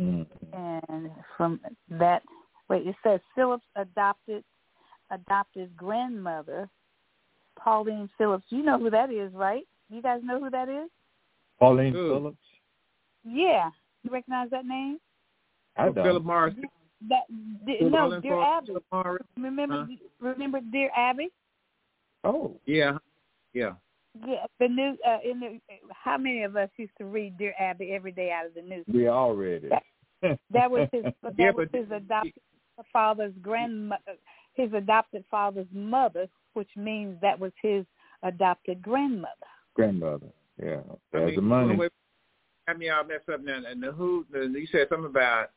Mm. 0.00 0.26
and 0.52 1.10
from 1.36 1.60
that, 1.90 2.22
wait, 2.68 2.86
it 2.86 2.94
says 3.02 3.20
Phillips 3.34 3.66
adopted 3.76 4.44
adopted 5.10 5.76
grandmother, 5.76 6.68
Pauline 7.58 8.08
Phillips. 8.16 8.44
You 8.50 8.62
know 8.62 8.78
who 8.78 8.90
that 8.90 9.10
is, 9.10 9.32
right? 9.34 9.66
You 9.90 10.00
guys 10.02 10.20
know 10.22 10.38
who 10.38 10.50
that 10.50 10.68
is? 10.68 10.88
Pauline 11.58 11.92
Who? 11.92 12.08
Phillips. 12.08 12.38
Yeah, 13.24 13.70
you 14.04 14.10
recognize 14.10 14.50
that 14.50 14.64
name? 14.66 14.98
I 15.76 15.88
Oh, 15.88 15.92
don't. 15.92 16.04
Philip 16.04 16.24
Morris. 16.24 16.54
That 17.08 17.22
di- 17.66 17.78
no, 17.80 18.20
Dear 18.20 18.40
Abby. 18.42 18.74
Remember, 19.38 19.86
Huh? 19.88 19.96
remember 20.20 20.60
Dear 20.70 20.90
Abby? 20.96 21.28
Oh, 22.24 22.56
Yeah, 22.66 22.98
yeah. 23.54 23.72
Yeah, 24.26 24.44
the 24.58 24.66
new 24.66 24.96
uh, 25.06 25.18
in 25.24 25.38
the 25.38 25.60
how 25.94 26.18
many 26.18 26.42
of 26.42 26.56
us 26.56 26.68
used 26.76 26.92
to 26.98 27.04
read 27.04 27.38
Dear 27.38 27.54
Abby 27.60 27.92
every 27.92 28.10
day 28.10 28.32
out 28.32 28.44
of 28.44 28.54
the 28.54 28.62
news? 28.62 28.84
we 28.92 29.06
all 29.06 29.34
read 29.34 29.62
it. 29.64 30.38
That 30.52 30.68
was 30.70 30.88
his. 30.92 31.04
That 31.22 31.34
Yeah, 31.38 31.52
was 31.52 31.68
but- 31.72 31.78
his 31.80 31.90
adopted 31.92 32.32
father's 32.92 33.32
grandmother, 33.40 34.16
his 34.54 34.72
adopted 34.72 35.24
father's 35.30 35.68
mother, 35.72 36.26
which 36.54 36.70
means 36.76 37.16
that 37.22 37.38
was 37.38 37.52
his 37.62 37.84
adopted 38.24 38.82
grandmother. 38.82 39.30
grandmother. 39.74 40.26
Yeah, 40.60 40.80
I 41.14 41.18
mean, 41.26 41.34
the 41.36 41.40
money. 41.42 41.76
Wait, 41.76 41.92
got 42.66 42.78
me 42.78 42.90
all 42.90 43.04
messed 43.04 43.28
up 43.32 43.42
now. 43.42 43.60
And 43.66 43.80
the 43.82 43.92
who? 43.92 44.26
The, 44.32 44.40
you 44.40 44.66
said 44.72 44.88
something 44.90 45.06
about 45.08 45.50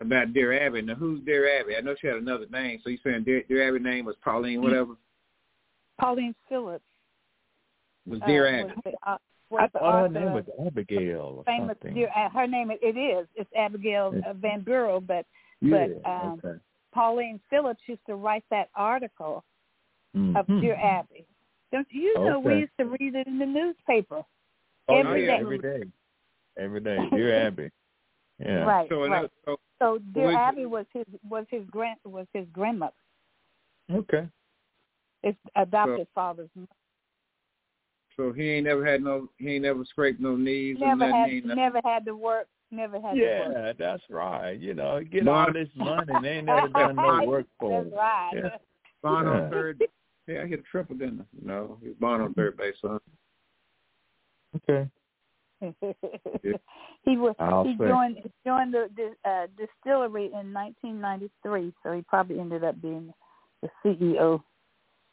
about 0.00 0.32
Dear 0.34 0.66
Abby. 0.66 0.82
Now 0.82 0.94
who's 0.94 1.20
Dear 1.24 1.60
Abby? 1.60 1.76
I 1.76 1.80
know 1.80 1.94
she 2.00 2.06
had 2.06 2.16
another 2.16 2.46
name. 2.50 2.80
So 2.82 2.90
you 2.90 2.98
saying 3.04 3.24
Dear, 3.24 3.42
Dear 3.48 3.68
Abby's 3.68 3.84
name 3.84 4.04
was 4.04 4.16
Pauline, 4.22 4.62
whatever? 4.62 4.94
Pauline 6.00 6.34
Phillips 6.48 6.84
Was 8.06 8.20
uh, 8.22 8.26
Dear 8.26 8.46
Abby? 8.46 8.72
was 8.74 8.82
the, 8.84 8.90
uh, 9.10 9.10
I 9.14 9.16
was 9.50 9.70
the 9.72 9.78
thought 9.78 9.92
her 9.92 10.04
author 10.06 10.08
name 10.08 10.32
was 10.32 10.44
Abigail 10.66 11.42
famous 11.46 11.76
something. 11.80 11.94
Dear. 11.94 12.10
Uh, 12.14 12.28
her 12.30 12.46
name 12.46 12.70
it 12.70 12.96
is. 12.96 13.26
It's 13.34 13.50
Abigail 13.56 14.14
uh, 14.28 14.32
Van 14.34 14.60
Buren, 14.62 15.04
but 15.06 15.24
yeah, 15.60 15.86
but, 16.02 16.10
um, 16.10 16.40
okay. 16.44 16.58
Pauline 16.92 17.40
Phillips 17.48 17.80
used 17.86 18.04
to 18.06 18.16
write 18.16 18.44
that 18.50 18.68
article 18.74 19.44
mm-hmm. 20.16 20.36
of 20.36 20.46
Dear 20.60 20.76
Abby. 20.76 21.26
Don't 21.72 21.86
you 21.90 22.14
know 22.18 22.38
Okay. 22.40 22.48
we 22.48 22.60
used 22.60 22.72
to 22.78 22.86
read 22.86 23.14
it 23.14 23.26
in 23.26 23.38
the 23.38 23.46
newspaper 23.46 24.22
Oh, 24.88 24.98
every 24.98 25.26
yeah, 25.26 25.36
day. 25.36 25.42
every 25.42 25.58
day, 25.58 25.82
every 26.58 26.80
day. 26.80 26.96
Dear 27.10 27.46
Abby. 27.46 27.70
Yeah. 28.38 28.64
Right, 28.64 28.88
So, 28.88 29.06
right. 29.06 29.30
so 29.44 29.56
So 29.78 29.98
Dear 30.12 30.26
Would- 30.26 30.34
Abby 30.36 30.66
was 30.66 30.86
his 30.92 31.06
was 31.28 31.46
his 31.50 31.64
grand 31.70 31.98
was 32.04 32.26
his 32.32 32.46
grandmother. 32.52 32.92
Okay. 33.90 34.28
His 35.22 35.34
adopted 35.56 36.06
father's 36.14 36.50
mother. 36.54 36.68
so 38.16 38.32
he 38.32 38.50
ain't 38.50 38.66
never 38.66 38.84
had 38.84 39.02
no 39.02 39.28
he 39.38 39.54
ain't 39.54 39.62
never 39.64 39.84
scraped 39.84 40.20
no 40.20 40.36
knees 40.36 40.76
or 40.80 40.86
Never 40.88 40.98
nothing. 41.10 41.14
had 41.14 41.30
ain't 41.30 41.46
never 41.46 41.80
had 41.84 42.04
to 42.06 42.14
work. 42.16 42.48
Never 42.70 43.00
had 43.00 43.14
to 43.14 43.20
work. 43.20 43.52
Yeah, 43.54 43.72
that's 43.78 44.02
right. 44.10 44.58
You 44.58 44.74
know, 44.74 45.00
get 45.02 45.24
Mark- 45.24 45.48
all 45.48 45.52
this 45.54 45.68
money 45.76 46.12
and 46.12 46.24
they 46.24 46.30
ain't 46.30 46.46
never 46.46 46.68
done 46.68 46.96
no 46.96 47.22
work 47.26 47.46
for 47.60 47.82
That's 47.84 47.94
it. 47.94 47.96
right. 47.96 48.30
Yeah. 48.34 48.48
born 49.02 49.26
Yeah. 49.26 49.32
on 49.32 49.50
third. 49.50 49.82
Yeah, 50.26 50.42
I 50.42 50.46
hit 50.46 50.58
a 50.60 50.62
triple, 50.62 50.96
didn't 50.96 51.20
I? 51.20 51.24
No, 51.46 51.78
he 51.80 51.88
was 51.88 51.96
born 51.98 52.20
on 52.20 52.34
third 52.34 52.56
base, 52.56 52.74
son. 52.82 52.98
Okay. 54.56 54.88
he 57.02 57.16
was 57.16 57.34
I'll 57.38 57.64
he 57.64 57.76
say. 57.78 57.88
joined 57.88 58.16
he 58.22 58.30
joined 58.44 58.74
the, 58.74 58.88
the 58.96 59.30
uh, 59.30 59.46
distillery 59.56 60.26
in 60.26 60.52
1993, 60.52 61.72
so 61.82 61.92
he 61.92 62.02
probably 62.02 62.38
ended 62.40 62.64
up 62.64 62.80
being 62.80 63.12
the 63.62 63.68
CEO 63.84 64.42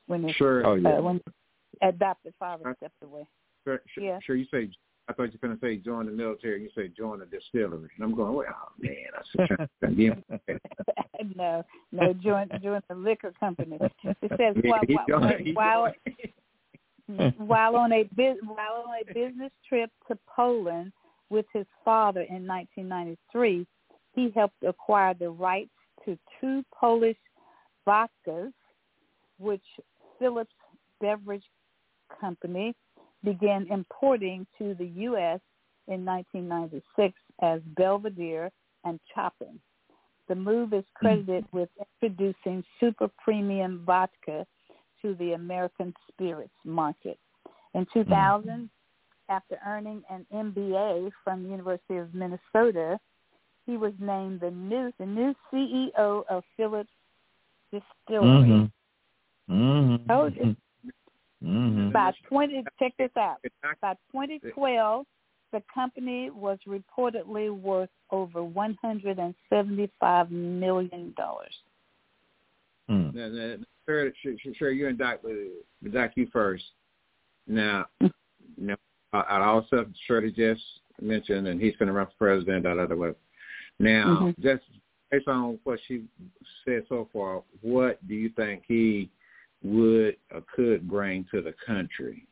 when 0.08 0.24
his 0.24 0.36
Sure. 0.36 0.66
Oh 0.66 0.76
yeah. 0.76 0.98
uh, 0.98 1.02
when 1.02 1.22
adopted 1.82 2.34
father 2.40 2.64
Huh? 2.68 2.74
stepped 2.78 3.02
away. 3.04 3.26
Sure, 3.66 3.82
sure, 3.94 4.04
Yeah. 4.04 4.20
sure. 4.24 4.36
You 4.36 4.46
say 4.52 4.70
I 5.10 5.14
thought 5.14 5.34
you 5.34 5.40
were 5.42 5.48
going 5.50 5.60
to 5.60 5.66
say 5.66 5.78
join 5.78 6.06
the 6.06 6.12
military. 6.14 6.62
You 6.64 6.70
say 6.76 6.88
join 6.90 7.20
the 7.20 7.26
distillery, 7.26 7.90
and 7.96 8.04
I'm 8.04 8.16
going, 8.16 8.34
well, 8.34 8.48
oh 8.50 8.70
man, 8.80 8.96
I 9.14 9.22
said, 9.36 9.48
trying 9.48 9.96
to 9.96 9.96
get 10.48 10.58
no, 11.36 11.64
no, 11.92 12.14
join 12.14 12.50
join 12.62 12.82
the 12.90 12.96
liquor 12.96 13.34
company. 13.40 13.80
It 13.82 14.32
says 14.38 14.56
Yeah, 14.64 14.70
while 14.72 14.82
he 14.88 14.96
while, 14.96 15.06
joined- 15.08 15.98
he 16.18 16.34
while 17.38 17.76
on 17.76 17.92
a 17.92 18.10
while 18.16 18.86
on 18.88 18.96
a 19.02 19.14
business 19.14 19.52
trip 19.68 19.90
to 20.08 20.18
Poland 20.34 20.92
with 21.30 21.46
his 21.54 21.66
father 21.84 22.22
in 22.22 22.48
1993, 22.48 23.66
he 24.14 24.32
helped 24.36 24.64
acquire 24.66 25.14
the 25.14 25.30
rights 25.30 25.72
to 26.06 26.18
two 26.40 26.64
Polish 26.74 27.18
vodkas, 27.88 28.54
which 29.40 29.64
Phillips 30.20 30.54
Beverage 31.02 31.46
Company 32.20 32.76
began 33.24 33.68
importing 33.70 34.46
to 34.58 34.76
the 34.76 34.86
U.S. 34.86 35.40
in 35.88 36.06
1996 36.06 37.14
as 37.42 37.62
Belvedere 37.76 38.52
and 38.84 39.00
Chopin. 39.14 39.60
The 40.30 40.36
move 40.36 40.74
is 40.74 40.84
credited 40.94 41.46
mm. 41.46 41.54
with 41.54 41.70
introducing 42.02 42.64
super 42.80 43.10
premium 43.24 43.84
vodka 43.86 44.46
to 45.04 45.14
the 45.16 45.34
American 45.34 45.94
spirits 46.10 46.54
market. 46.66 47.20
In 47.76 47.86
2000, 47.94 48.70
after 49.30 49.60
earning 49.66 50.04
an 50.10 50.26
MBA 50.34 51.12
from 51.24 51.44
the 51.44 51.50
University 51.50 51.98
of 51.98 52.14
Minnesota, 52.14 53.00
he 53.66 53.78
was 53.78 53.94
named 54.00 54.42
the 54.42 54.52
new 54.52 54.92
the 54.98 55.06
new 55.06 55.34
CEO 55.52 56.24
of 56.30 56.44
Phillips 56.58 56.90
Distillery. 57.72 58.50
Mhm. 58.50 58.72
Mhm. 59.50 60.08
Told 60.08 60.36
you. 60.36 60.56
Mhm. 61.44 61.92
By 61.92 62.12
20, 62.28 62.64
check 62.80 62.96
this 62.98 63.16
out. 63.18 63.38
By 63.82 63.96
2012, 64.12 65.06
the 65.52 65.62
company 65.74 66.30
was 66.30 66.60
reportedly 66.66 67.50
worth 67.52 67.90
over 68.10 68.44
175 68.44 70.32
million 70.32 71.14
dollars. 71.14 71.64
Mm. 72.90 73.14
Now, 73.14 73.28
now, 73.28 73.56
sure, 73.88 74.12
sure, 74.22 74.34
sure, 74.42 74.54
sure, 74.56 74.72
you 74.72 74.88
and 74.88 74.98
Doc, 74.98 75.20
uh, 75.26 75.90
Doc, 75.90 76.12
you 76.16 76.28
first. 76.32 76.64
Now, 77.48 77.86
now, 78.58 78.76
out 79.14 79.42
of 79.42 79.48
all 79.48 79.66
stuff 79.68 79.88
Shirley 80.08 80.32
just 80.32 80.62
mentioned, 81.02 81.48
and 81.48 81.62
he's 81.62 81.76
going 81.78 81.88
to 81.88 81.94
run 81.94 82.08
for 82.08 82.14
president, 82.18 82.64
da 82.64 82.76
da 82.76 82.86
da. 82.86 82.96
da. 82.96 83.12
Now, 83.80 84.06
Mhm. 84.06 84.40
just 84.40 84.64
based 85.12 85.28
on 85.28 85.60
what 85.64 85.80
she 85.88 86.06
said 86.66 86.84
so 86.90 87.10
far, 87.14 87.44
what 87.62 88.06
do 88.08 88.16
you 88.16 88.30
think 88.30 88.64
he 88.68 89.10
would 89.64 90.18
or 90.32 90.44
could 90.56 90.88
bring 90.88 91.26
to 91.32 91.42
the 91.42 91.54
country? 91.66 92.28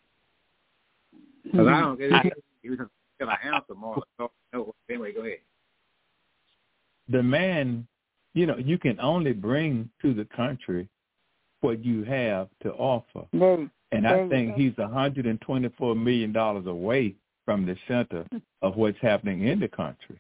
Because 1.44 1.68
I 1.68 1.80
don't 1.82 1.98
get 1.98 2.12
it. 2.12 2.34
You 2.64 2.78
can 2.78 2.90
get 3.20 3.28
answer 3.44 3.74
more. 3.74 4.04
So, 4.20 4.32
no, 4.54 4.76
anyway, 4.88 5.14
go 5.14 5.22
ahead. 5.22 5.40
The 7.10 7.24
man, 7.24 7.88
you 8.34 8.46
know, 8.46 8.58
you 8.58 8.78
can 8.78 9.00
only 9.00 9.34
bring 9.34 9.90
to 10.02 10.14
the 10.14 10.26
country 10.26 10.88
what 11.62 11.84
you 11.84 12.04
have 12.04 12.48
to 12.64 12.72
offer. 12.74 13.26
And 13.92 14.08
I 14.08 14.30
think 14.30 14.56
he's 14.56 14.78
a 14.78 14.88
hundred 14.88 15.26
and 15.26 15.40
twenty 15.42 15.70
four 15.78 15.96
million 15.96 16.32
dollars 16.32 16.66
away 16.66 17.16
from 17.46 17.66
the 17.66 17.76
center 17.88 18.26
of 18.62 18.76
what's 18.78 18.98
happening 19.02 19.44
in 19.48 19.60
the 19.60 19.68
country. 19.68 20.18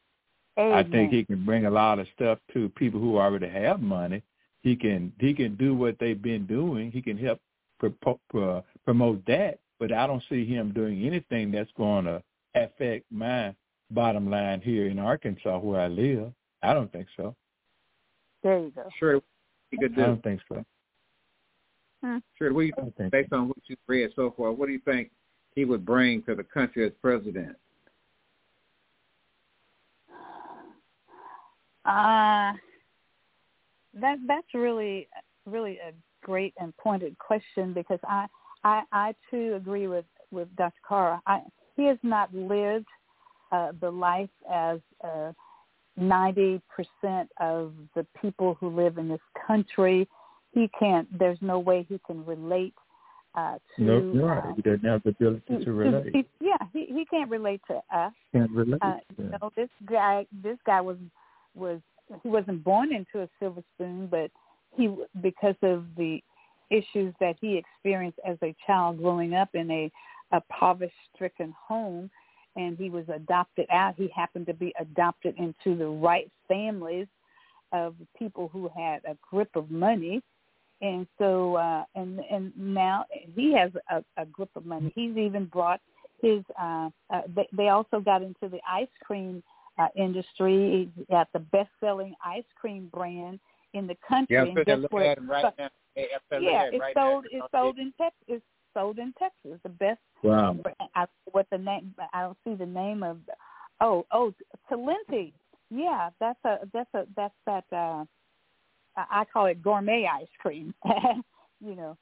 I 0.73 0.83
think 0.83 1.11
he 1.11 1.23
can 1.23 1.45
bring 1.45 1.65
a 1.65 1.71
lot 1.71 1.97
of 1.99 2.07
stuff 2.15 2.37
to 2.53 2.67
people 2.69 2.99
who 2.99 3.17
already 3.17 3.47
have 3.47 3.81
money. 3.81 4.21
He 4.63 4.75
can 4.75 5.13
he 5.19 5.33
can 5.33 5.55
do 5.55 5.73
what 5.73 5.97
they've 5.99 6.21
been 6.21 6.45
doing. 6.45 6.91
He 6.91 7.01
can 7.01 7.17
help 7.17 7.39
pro- 7.79 7.95
pro- 8.29 8.57
uh, 8.57 8.61
promote 8.85 9.25
that, 9.27 9.59
but 9.79 9.91
I 9.93 10.05
don't 10.05 10.23
see 10.29 10.45
him 10.45 10.73
doing 10.73 11.05
anything 11.07 11.51
that's 11.51 11.71
going 11.77 12.05
to 12.05 12.21
affect 12.55 13.05
my 13.09 13.55
bottom 13.89 14.29
line 14.29 14.59
here 14.61 14.87
in 14.87 14.99
Arkansas 14.99 15.57
where 15.59 15.79
I 15.81 15.87
live. 15.87 16.31
I 16.61 16.73
don't 16.73 16.91
think 16.91 17.07
so. 17.15 17.33
There 18.43 18.59
you 18.59 18.71
go. 18.71 18.87
Sure, 18.99 19.21
you 19.71 19.77
could 19.79 19.95
do. 19.95 20.01
Oh, 20.01 20.03
I 20.03 20.07
don't 20.07 20.23
think 20.23 20.41
so. 20.49 20.65
Huh. 22.03 22.19
Sure, 22.37 22.53
what 22.53 22.61
you, 22.61 22.73
oh, 22.79 22.91
based 23.11 23.31
on 23.31 23.47
what 23.47 23.57
you've 23.67 23.77
read 23.87 24.09
so 24.15 24.33
far, 24.35 24.51
what 24.51 24.65
do 24.65 24.73
you 24.73 24.81
think 24.83 25.11
he 25.55 25.65
would 25.65 25.85
bring 25.85 26.23
to 26.23 26.35
the 26.35 26.43
country 26.43 26.85
as 26.85 26.91
president? 27.01 27.55
Uh, 31.85 32.53
that 33.93 34.17
that's 34.27 34.47
really 34.53 35.07
really 35.45 35.79
a 35.79 35.91
great 36.23 36.53
and 36.59 36.75
pointed 36.77 37.17
question 37.17 37.73
because 37.73 37.99
I 38.07 38.27
I, 38.63 38.83
I 38.91 39.15
too 39.29 39.55
agree 39.55 39.87
with 39.87 40.05
with 40.31 40.53
Dr. 40.55 40.79
Carr. 40.87 41.19
I, 41.25 41.41
he 41.75 41.85
has 41.85 41.97
not 42.03 42.33
lived 42.33 42.87
uh, 43.51 43.71
the 43.79 43.89
life 43.89 44.29
as 44.49 44.79
a 45.03 45.33
90% 46.01 46.61
of 47.39 47.73
the 47.95 48.05
people 48.21 48.57
who 48.59 48.69
live 48.69 48.97
in 48.97 49.07
this 49.07 49.21
country. 49.47 50.07
He 50.53 50.69
can't, 50.77 51.07
there's 51.17 51.37
no 51.41 51.59
way 51.59 51.85
he 51.87 51.99
can 52.05 52.25
relate 52.25 52.73
uh, 53.35 53.57
to... 53.75 53.81
No, 53.81 53.99
nope, 53.99 54.29
right. 54.29 54.37
Uh, 54.39 54.53
he 54.55 54.61
doesn't 54.61 54.83
have 54.83 55.03
the 55.03 55.09
ability 55.11 55.43
to, 55.47 55.65
to 55.65 55.71
relate. 55.71 56.13
He, 56.13 56.25
yeah, 56.41 56.57
he, 56.73 56.87
he 56.87 57.05
can't 57.05 57.29
relate 57.29 57.61
to 57.69 57.75
us. 57.95 58.11
Can't 58.33 58.51
relate. 58.51 58.81
Uh, 58.81 58.97
you 59.17 59.29
know, 59.29 59.51
this 59.55 59.69
guy, 59.85 60.25
this 60.43 60.57
guy 60.65 60.81
was, 60.81 60.97
was, 61.55 61.79
he 62.23 62.27
wasn't 62.27 62.63
born 62.63 62.93
into 62.93 63.21
a 63.21 63.29
silver 63.39 63.63
spoon, 63.75 64.07
but 64.11 64.29
he, 64.75 64.93
because 65.21 65.55
of 65.61 65.85
the 65.95 66.21
issues 66.69 67.13
that 67.19 67.35
he 67.39 67.57
experienced 67.57 68.19
as 68.27 68.37
a 68.43 68.55
child 68.65 68.97
growing 68.97 69.33
up 69.33 69.49
in 69.53 69.69
a, 69.71 69.91
a 70.31 70.41
poverty-stricken 70.49 71.53
home, 71.67 72.09
and 72.55 72.77
he 72.77 72.89
was 72.89 73.05
adopted 73.13 73.67
out. 73.71 73.95
He 73.97 74.09
happened 74.15 74.45
to 74.47 74.53
be 74.53 74.73
adopted 74.79 75.35
into 75.37 75.77
the 75.77 75.87
right 75.87 76.29
families 76.47 77.07
of 77.71 77.95
people 78.17 78.49
who 78.51 78.69
had 78.75 79.01
a 79.05 79.15
grip 79.29 79.49
of 79.55 79.71
money. 79.71 80.21
And 80.81 81.05
so, 81.19 81.55
uh, 81.55 81.83
and 81.93 82.19
and 82.31 82.51
now 82.57 83.05
he 83.35 83.53
has 83.53 83.71
a, 83.89 84.03
a 84.21 84.25
grip 84.25 84.49
of 84.55 84.65
money. 84.65 84.91
He's 84.95 85.15
even 85.15 85.45
brought 85.45 85.79
his. 86.21 86.43
Uh, 86.59 86.89
uh, 87.13 87.21
they, 87.35 87.47
they 87.55 87.69
also 87.69 87.99
got 87.99 88.23
into 88.23 88.49
the 88.49 88.59
ice 88.67 88.87
cream 89.03 89.43
uh, 89.77 89.87
industry. 89.95 90.91
He's 90.95 91.05
got 91.09 91.27
the 91.33 91.39
best-selling 91.39 92.15
ice 92.25 92.43
cream 92.55 92.89
brand 92.91 93.39
in 93.73 93.85
the 93.87 93.95
country. 94.07 94.35
Yeah, 94.35 94.41
and 94.41 94.49
I'm 94.49 94.55
sitting 94.57 94.81
guess 94.81 94.89
there 94.91 94.99
looking 94.99 95.11
at 95.11 95.17
him 95.19 95.29
right 95.29 95.53
now. 95.57 95.69
Hey, 95.95 96.07
yeah, 96.31 96.63
it's 96.71 96.79
right 96.79 96.95
sold. 96.95 97.25
now. 97.31 97.39
It's 97.39 97.51
sold 97.51 97.77
in 97.77 97.93
Texas. 97.97 98.15
It's 98.27 98.43
sold 98.73 98.99
in 98.99 99.13
Texas. 99.19 99.59
The 99.63 99.69
best. 99.69 99.99
Wow. 100.23 100.57
I, 100.95 101.05
what 101.31 101.47
the 101.51 101.57
name? 101.57 101.93
I 102.13 102.21
don't 102.21 102.37
see 102.43 102.55
the 102.55 102.65
name 102.65 103.03
of. 103.03 103.17
Oh, 103.79 104.05
oh, 104.11 104.33
Talenti. 104.69 105.33
Yeah, 105.69 106.09
that's 106.19 106.39
a 106.45 106.59
that's 106.73 106.93
a 106.93 107.05
that's 107.15 107.33
that. 107.45 107.65
uh 107.71 108.05
I 108.97 109.23
call 109.31 109.45
it 109.45 109.61
gourmet 109.63 110.07
ice 110.11 110.27
cream. 110.39 110.73
you 111.65 111.75
know, 111.75 111.97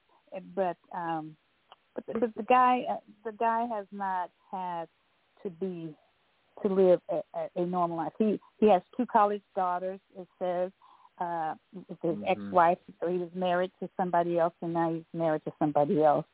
but 0.55 0.77
um, 0.95 1.35
but 1.95 2.05
the, 2.07 2.19
but 2.19 2.35
the 2.35 2.43
guy 2.43 2.83
uh, 2.89 2.97
the 3.23 3.31
guy 3.33 3.67
has 3.67 3.85
not 3.91 4.31
had 4.51 4.87
to 5.43 5.49
be 5.49 5.93
to 6.63 6.73
live 6.73 6.99
a, 7.09 7.21
a, 7.37 7.63
a 7.63 7.65
normal 7.65 7.97
life. 7.97 8.13
He 8.17 8.39
he 8.59 8.67
has 8.69 8.81
two 8.97 9.05
college 9.05 9.43
daughters. 9.55 9.99
It 10.17 10.27
says 10.39 10.71
uh, 11.19 11.53
his 12.01 12.15
Mhm. 12.15 12.23
ex-wife. 12.27 12.77
So 12.99 13.07
he 13.07 13.17
was 13.17 13.29
married 13.33 13.71
to 13.81 13.89
somebody 13.97 14.39
else, 14.39 14.53
and 14.61 14.73
now 14.73 14.93
he's 14.93 15.03
married 15.13 15.43
to 15.45 15.53
somebody 15.59 16.03
else. 16.03 16.25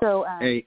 So 0.00 0.26
um, 0.26 0.40
Hey, 0.40 0.66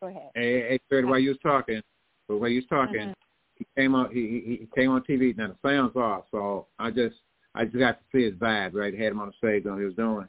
go 0.00 0.08
ahead. 0.08 0.30
hey, 0.34 0.60
hey, 0.68 0.80
Fred, 0.88 1.04
while 1.04 1.18
you 1.18 1.30
was 1.30 1.38
talking, 1.42 1.82
but 2.28 2.38
while 2.38 2.48
you 2.48 2.56
was 2.60 2.66
talking, 2.66 3.00
Mhm. 3.08 3.14
he 3.56 3.66
came 3.76 3.94
on. 3.94 4.10
He, 4.10 4.40
he 4.40 4.56
he 4.56 4.68
came 4.74 4.90
on 4.90 5.02
TV. 5.02 5.36
Now 5.36 5.48
the 5.48 5.68
sound's 5.68 5.96
off, 5.96 6.24
so 6.30 6.66
I 6.78 6.90
just 6.90 7.16
I 7.54 7.64
just 7.64 7.78
got 7.78 7.98
to 7.98 8.04
see 8.12 8.24
his 8.24 8.34
vibe. 8.34 8.74
Right, 8.74 8.92
had 8.94 9.12
him 9.12 9.20
on 9.20 9.28
the 9.28 9.34
stage 9.34 9.66
on 9.66 9.72
what 9.72 9.78
he 9.80 9.86
was 9.86 9.94
doing. 9.94 10.28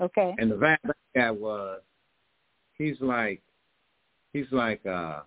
Okay. 0.00 0.34
And 0.38 0.50
the 0.50 0.56
vibe 0.56 0.78
that 1.14 1.36
was, 1.36 1.80
he's 2.76 3.00
like, 3.00 3.40
he's 4.32 4.50
like, 4.50 4.84
uh, 4.86 5.20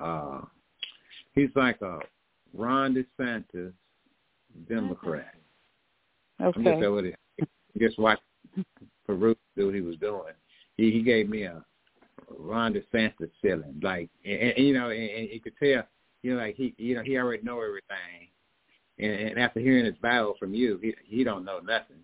uh, 0.00 0.40
he's 1.34 1.50
like 1.54 1.80
a 1.82 2.00
Ron 2.54 2.94
DeSantis 2.94 3.72
Democrat. 4.68 5.34
Okay. 6.40 6.58
I'm 6.58 6.64
just 6.80 6.90
what 6.90 7.04
it. 7.04 7.16
Just 7.78 7.98
watch 7.98 8.18
Farouk 9.08 9.36
do 9.56 9.66
what 9.66 9.74
he 9.74 9.80
was 9.80 9.96
doing. 9.96 10.34
He 10.76 10.90
he 10.90 11.02
gave 11.02 11.28
me 11.28 11.42
a 11.44 11.64
Ron 12.38 12.74
DeSantis 12.74 13.30
feeling, 13.40 13.78
like 13.82 14.08
and, 14.24 14.52
and 14.56 14.66
you 14.66 14.74
know, 14.74 14.90
and, 14.90 15.10
and 15.10 15.28
you 15.28 15.40
could 15.40 15.56
tell, 15.58 15.84
you 16.22 16.34
know, 16.34 16.40
like 16.40 16.54
he 16.56 16.74
you 16.78 16.94
know 16.94 17.02
he 17.02 17.18
already 17.18 17.42
know 17.42 17.60
everything, 17.60 18.28
and, 18.98 19.12
and 19.30 19.38
after 19.38 19.60
hearing 19.60 19.84
his 19.84 19.96
bio 19.96 20.34
from 20.38 20.54
you, 20.54 20.78
he 20.82 20.94
he 21.04 21.24
don't 21.24 21.44
know 21.44 21.58
nothing, 21.60 21.98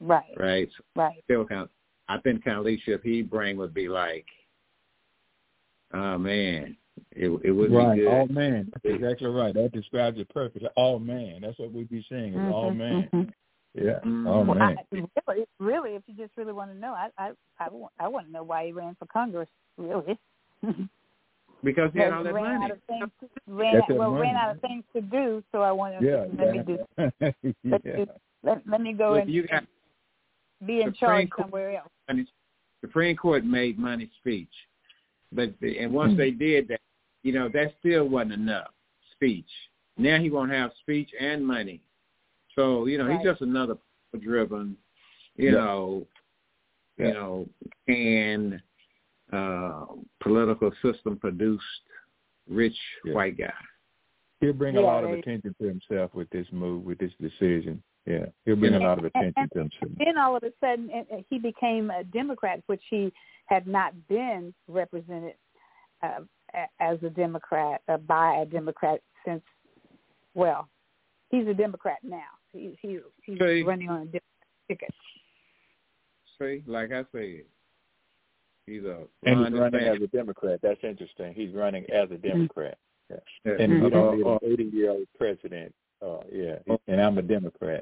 Right. 0.00 0.34
right? 0.36 0.68
So 0.76 0.84
Right. 0.96 1.22
still 1.24 1.44
kind 1.44 1.62
of, 1.62 1.68
I 2.08 2.18
think 2.18 2.44
kind 2.44 2.58
of 2.58 2.64
leadership 2.64 3.02
he 3.04 3.22
bring 3.22 3.56
would 3.58 3.74
be 3.74 3.88
like, 3.88 4.26
oh 5.94 6.18
man, 6.18 6.76
it 7.12 7.28
it 7.44 7.52
would 7.52 7.72
right. 7.72 7.94
be 7.94 8.00
good. 8.02 8.08
All 8.08 8.26
man. 8.28 8.72
That's 8.72 8.94
exactly 8.96 9.28
right. 9.28 9.54
That 9.54 9.72
describes 9.72 10.18
it 10.18 10.28
perfectly. 10.30 10.68
All 10.76 10.98
man. 10.98 11.42
That's 11.42 11.58
what 11.58 11.72
we'd 11.72 11.90
be 11.90 12.04
saying. 12.10 12.34
Is 12.34 12.52
all 12.52 12.72
Mhm, 12.72 12.76
man. 12.76 13.10
mhm. 13.12 13.32
Yeah. 13.74 14.00
Mhm. 14.04 14.28
All 14.28 14.44
Well, 14.44 14.54
man. 14.56 14.76
I, 14.78 14.84
really, 15.26 15.46
really, 15.58 15.90
if 15.94 16.02
you 16.06 16.14
just 16.14 16.36
really 16.36 16.52
want 16.52 16.72
to 16.72 16.78
know, 16.78 16.92
I, 16.92 17.08
I, 17.18 17.30
I, 17.58 17.68
wa- 17.70 17.88
I 17.98 18.08
want 18.08 18.26
to 18.26 18.32
know 18.32 18.42
why 18.42 18.66
he 18.66 18.72
ran 18.72 18.94
for 18.98 19.06
Congress. 19.06 19.48
Really. 19.78 20.18
because 21.64 21.90
he 21.92 22.00
had 22.00 22.12
all 22.12 22.24
that 22.24 22.34
ran 22.34 22.44
money. 22.60 22.64
out 22.66 22.70
of 22.72 22.78
things. 22.86 23.10
To, 23.20 23.28
ran 23.54 23.74
That's 23.74 23.88
that 23.88 23.96
well, 23.96 24.12
ran 24.12 24.36
out 24.36 24.54
of 24.56 24.60
things 24.60 24.84
to 24.94 25.00
do. 25.00 25.42
So 25.52 25.62
I 25.62 25.72
wanted. 25.72 26.02
Yeah. 26.02 26.24
To, 26.26 26.30
let 26.38 26.52
me 26.52 26.62
do. 26.66 26.78
Let, 27.64 27.84
yeah. 27.84 27.96
me, 27.96 28.06
let, 28.42 28.62
let 28.68 28.80
me 28.80 28.92
go 28.92 29.12
Look, 29.12 29.22
and, 29.22 29.30
you 29.30 29.46
got 29.46 29.58
and 30.60 30.66
be 30.66 30.82
in 30.82 30.92
charge 30.92 31.30
Court- 31.30 31.46
somewhere 31.46 31.76
else. 31.76 31.88
money. 32.08 32.26
Supreme 32.80 33.16
Court 33.16 33.44
made 33.44 33.78
money 33.78 34.10
speech, 34.18 34.50
but 35.30 35.50
and 35.62 35.92
once 35.92 36.16
they 36.16 36.32
did 36.32 36.66
that, 36.68 36.80
you 37.22 37.32
know 37.32 37.48
that 37.50 37.74
still 37.78 38.08
wasn't 38.08 38.32
enough 38.32 38.68
speech. 39.12 39.46
Now 39.96 40.18
he 40.18 40.30
won't 40.30 40.50
have 40.50 40.72
speech 40.80 41.10
and 41.20 41.46
money, 41.46 41.80
so 42.54 42.86
you 42.86 42.98
know 42.98 43.06
Right. 43.06 43.18
he's 43.18 43.26
just 43.28 43.42
another 43.42 43.76
driven, 44.18 44.76
you 45.36 45.50
Yeah. 45.50 45.54
know, 45.54 46.06
Yeah. 46.98 47.06
you 47.08 47.14
know, 47.14 47.48
and 47.88 48.62
uh, 49.32 49.86
political 50.20 50.70
system 50.82 51.18
produced 51.18 51.64
rich 52.48 52.78
Yeah. 53.04 53.14
white 53.14 53.36
guy. 53.38 53.54
He'll 54.40 54.52
bring 54.52 54.76
a 54.76 54.80
lot 54.80 55.04
of 55.04 55.10
attention 55.10 55.54
to 55.54 55.64
himself 55.64 56.12
with 56.14 56.28
this 56.30 56.50
move, 56.52 56.84
with 56.84 56.98
this 56.98 57.14
decision. 57.20 57.82
Yeah. 58.04 58.26
He'll 58.44 58.56
bring 58.56 58.74
a 58.74 58.80
lot 58.80 58.98
of 58.98 59.04
attention 59.04 59.48
to 59.52 59.58
himself. 59.60 59.92
Then 59.96 60.18
all 60.18 60.36
of 60.36 60.42
a 60.42 60.52
sudden, 60.60 60.90
he 61.30 61.38
became 61.38 61.90
a 61.90 62.02
Democrat, 62.04 62.60
which 62.66 62.82
he 62.90 63.12
had 63.46 63.66
not 63.66 63.94
been 64.08 64.52
represented 64.66 65.36
uh, 66.02 66.24
as 66.80 67.02
a 67.04 67.10
Democrat 67.10 67.80
uh, 67.88 67.98
by 67.98 68.38
a 68.38 68.44
Democrat 68.44 69.00
since. 69.24 69.42
Well, 70.34 70.68
he's 71.30 71.46
a 71.46 71.54
Democrat 71.54 71.98
now. 72.02 72.32
He, 72.52 72.76
he 72.82 72.98
he's 73.24 73.38
See. 73.38 73.62
running 73.62 73.88
on 73.88 74.02
a 74.02 74.04
Democrat 74.04 74.22
ticket. 74.68 74.90
See, 76.40 76.62
like 76.66 76.92
I 76.92 77.04
said, 77.12 77.42
he's 78.66 78.82
a 78.84 79.04
And 79.24 79.46
he's 79.46 79.58
running 79.58 79.80
DeSantis. 79.80 79.96
as 79.96 80.02
a 80.02 80.06
Democrat. 80.08 80.60
That's 80.62 80.80
interesting. 80.82 81.34
He's 81.34 81.54
running 81.54 81.84
as 81.90 82.10
a 82.10 82.16
Democrat. 82.18 82.78
Yeah. 83.10 83.52
And 83.58 83.72
we 83.74 83.86
Or- 83.86 83.90
don't 83.90 84.16
need 84.18 84.26
an 84.26 84.38
80 84.42 84.64
year 84.76 84.90
old 84.90 85.06
president. 85.16 85.74
Uh, 86.00 86.18
yeah. 86.32 86.56
And 86.88 87.00
I'm 87.00 87.18
a 87.18 87.22
Democrat. 87.22 87.80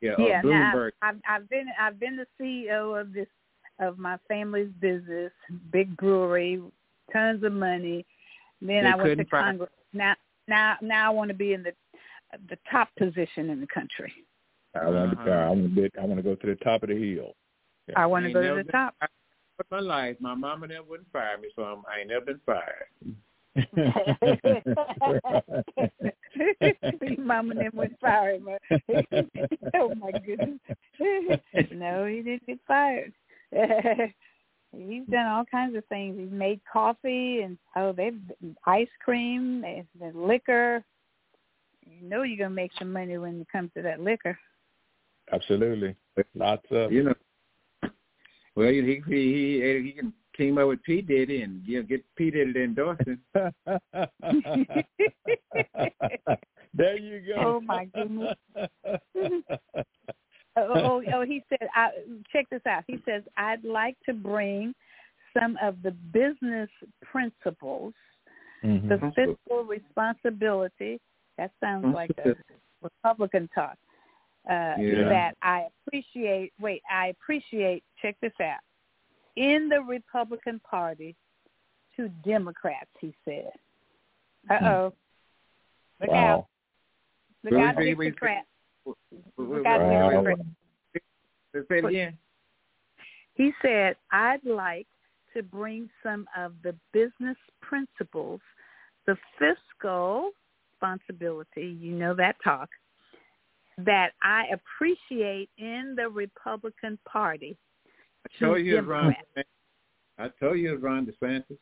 yeah, 0.00 0.12
or 0.12 0.28
yeah, 0.28 0.40
now 0.44 0.88
I've, 1.02 1.16
I've 1.28 1.48
been 1.48 1.66
I've 1.80 1.98
been 1.98 2.16
the 2.16 2.26
CEO 2.40 3.00
of 3.00 3.12
this 3.12 3.26
of 3.80 3.98
my 3.98 4.16
family's 4.28 4.70
business, 4.80 5.32
big 5.72 5.96
brewery, 5.96 6.62
tons 7.12 7.42
of 7.44 7.52
money. 7.52 8.06
Then 8.62 8.84
They 8.84 8.90
I 8.90 8.94
went 8.94 8.98
to 8.98 9.08
couldn't 9.10 9.28
find- 9.30 9.58
Congress. 9.58 9.70
Now 9.92 10.14
now 10.46 10.76
now 10.82 11.10
I 11.10 11.14
want 11.14 11.28
to 11.30 11.34
be 11.34 11.52
in 11.52 11.62
the 11.64 11.72
the 12.48 12.58
top 12.70 12.88
position 12.98 13.50
in 13.50 13.60
the 13.60 13.66
country. 13.66 14.12
I 14.74 14.86
want 14.88 15.12
to. 15.12 15.18
Uh-huh. 15.20 15.30
I 15.30 15.48
want 15.48 15.74
to. 15.76 15.90
I 16.00 16.04
want 16.04 16.18
to 16.18 16.22
go 16.22 16.34
to 16.34 16.46
the 16.46 16.56
top 16.56 16.82
of 16.82 16.88
the 16.90 17.14
hill. 17.14 17.32
I 17.94 18.06
want 18.06 18.26
to 18.26 18.32
go 18.32 18.40
to 18.40 18.46
never 18.48 18.58
the 18.60 18.64
been- 18.64 18.72
top. 18.72 18.94
But 19.58 19.66
my 19.70 19.80
life, 19.80 20.16
my 20.20 20.34
mama 20.34 20.66
never 20.66 20.82
wouldn't 20.82 21.10
fire 21.10 21.38
me, 21.38 21.48
so 21.56 21.62
I'm, 21.62 21.78
I 21.88 22.00
ain't 22.00 22.10
never 22.10 22.26
been 22.26 22.40
fired. 22.44 22.88
Mama 27.18 27.54
never 27.54 27.76
went 27.76 27.98
fired. 27.98 28.42
but- 28.44 28.60
oh 29.74 29.94
my 29.94 30.10
goodness! 30.12 30.58
no, 31.72 32.04
he 32.04 32.22
didn't 32.22 32.46
get 32.46 32.58
fired. 32.66 33.12
He's 34.72 35.06
done 35.10 35.26
all 35.26 35.44
kinds 35.46 35.74
of 35.76 35.84
things. 35.86 36.18
He's 36.18 36.30
made 36.30 36.60
coffee 36.70 37.40
and 37.40 37.56
oh, 37.76 37.92
they've 37.92 38.20
ice 38.66 38.88
cream, 39.02 39.62
there's 39.62 39.86
the 39.98 40.12
liquor. 40.18 40.84
You 41.86 42.08
know 42.08 42.22
you're 42.22 42.38
gonna 42.38 42.50
make 42.50 42.72
some 42.78 42.92
money 42.92 43.16
when 43.18 43.40
it 43.40 43.48
comes 43.50 43.70
to 43.74 43.82
that 43.82 44.00
liquor. 44.00 44.38
Absolutely. 45.32 45.96
Lots 46.34 46.66
of. 46.70 46.92
You 46.92 47.04
know. 47.04 47.14
Well, 48.54 48.68
he 48.68 48.82
he 48.82 49.02
he, 49.06 49.82
he 49.84 49.92
can 49.92 50.12
team 50.36 50.58
up 50.58 50.68
with 50.68 50.82
P 50.82 51.00
Diddy 51.02 51.42
and 51.42 51.62
you 51.66 51.80
know, 51.80 51.86
get 51.86 52.04
P 52.16 52.30
Diddy 52.30 52.52
to 52.52 52.64
endorse 52.64 52.98
him. 53.06 53.20
there 56.74 56.98
you 56.98 57.22
go. 57.26 57.34
Oh, 57.38 57.60
my 57.60 57.86
goodness. 57.86 58.34
oh, 58.56 59.42
oh, 60.56 61.02
oh, 61.14 61.24
he 61.24 61.42
said, 61.48 61.68
I, 61.74 61.90
check 62.32 62.46
this 62.50 62.62
out. 62.66 62.84
He 62.86 62.98
says, 63.06 63.22
I'd 63.36 63.64
like 63.64 63.96
to 64.06 64.12
bring 64.12 64.74
some 65.38 65.58
of 65.62 65.82
the 65.82 65.90
business 65.90 66.70
principles, 67.02 67.94
Mhm. 68.64 68.88
the 68.88 69.12
fiscal 69.14 69.64
responsibility. 69.64 71.00
That 71.38 71.52
sounds 71.60 71.94
like 71.94 72.10
a 72.24 72.34
Republican 72.82 73.48
talk. 73.54 73.76
Uh, 74.48 74.74
Yeah. 74.78 75.08
That 75.08 75.36
I 75.42 75.66
appreciate. 75.86 76.52
Wait, 76.60 76.82
I 76.90 77.08
appreciate. 77.08 77.82
Check 78.00 78.16
this 78.22 78.32
out. 78.40 78.60
In 79.36 79.68
the 79.68 79.80
Republican 79.82 80.60
Party, 80.68 81.14
to 81.96 82.08
Democrats, 82.24 82.90
he 83.00 83.14
said. 83.24 83.50
Uh 84.50 84.64
oh. 84.64 84.92
Look 86.00 86.10
out! 86.10 86.46
Look 87.42 87.52
Well, 87.54 87.62
out, 87.68 87.76
we- 87.76 87.94
we- 87.94 88.06
Democrats. 88.06 88.46
Wait, 88.84 89.62
got 89.64 89.80
wait, 89.80 89.88
Wow. 89.88 90.22
wait, 90.22 90.36
wait, 90.38 90.38
wait. 91.54 91.68
Say 91.68 91.78
it 91.78 91.84
again. 91.84 92.18
He 93.34 93.52
said, 93.62 93.96
I'd 94.12 94.44
like 94.44 94.86
to 95.34 95.42
bring 95.42 95.90
some 96.02 96.26
of 96.36 96.52
the 96.62 96.74
business 96.92 97.36
principles, 97.60 98.40
the 99.06 99.16
fiscal 99.38 100.30
responsibility, 100.86 101.76
you 101.80 101.92
know 101.92 102.14
that 102.14 102.36
talk, 102.42 102.68
that 103.78 104.12
I 104.22 104.44
appreciate 104.52 105.50
in 105.58 105.94
the 105.96 106.08
Republican 106.08 106.98
Party 107.06 107.56
I 108.24 108.44
told 108.44 108.64
you 108.64 108.80
Ron. 108.80 109.14
I 110.18 110.28
told 110.40 110.58
you 110.58 110.76
Ron 110.76 111.06
DeSantis. 111.06 111.58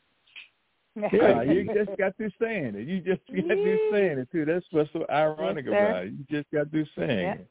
Yeah, 0.97 1.43
you 1.43 1.65
just 1.75 1.99
got 1.99 2.17
through 2.17 2.31
saying 2.41 2.75
it. 2.77 2.89
You 2.89 3.01
just 3.01 3.21
got 3.27 3.47
through 3.49 3.91
saying 3.93 4.19
it 4.19 4.29
too. 4.33 4.45
That's 4.45 4.65
what's 4.71 4.91
so 4.93 5.05
ironic 5.11 5.67
Yes, 5.69 5.75
about 5.75 6.05
it. 6.05 6.13
You 6.13 6.25
just 6.31 6.51
got 6.53 6.71
through 6.71 6.87
saying 6.97 7.19
Yeah. 7.19 7.35
it. 7.35 7.49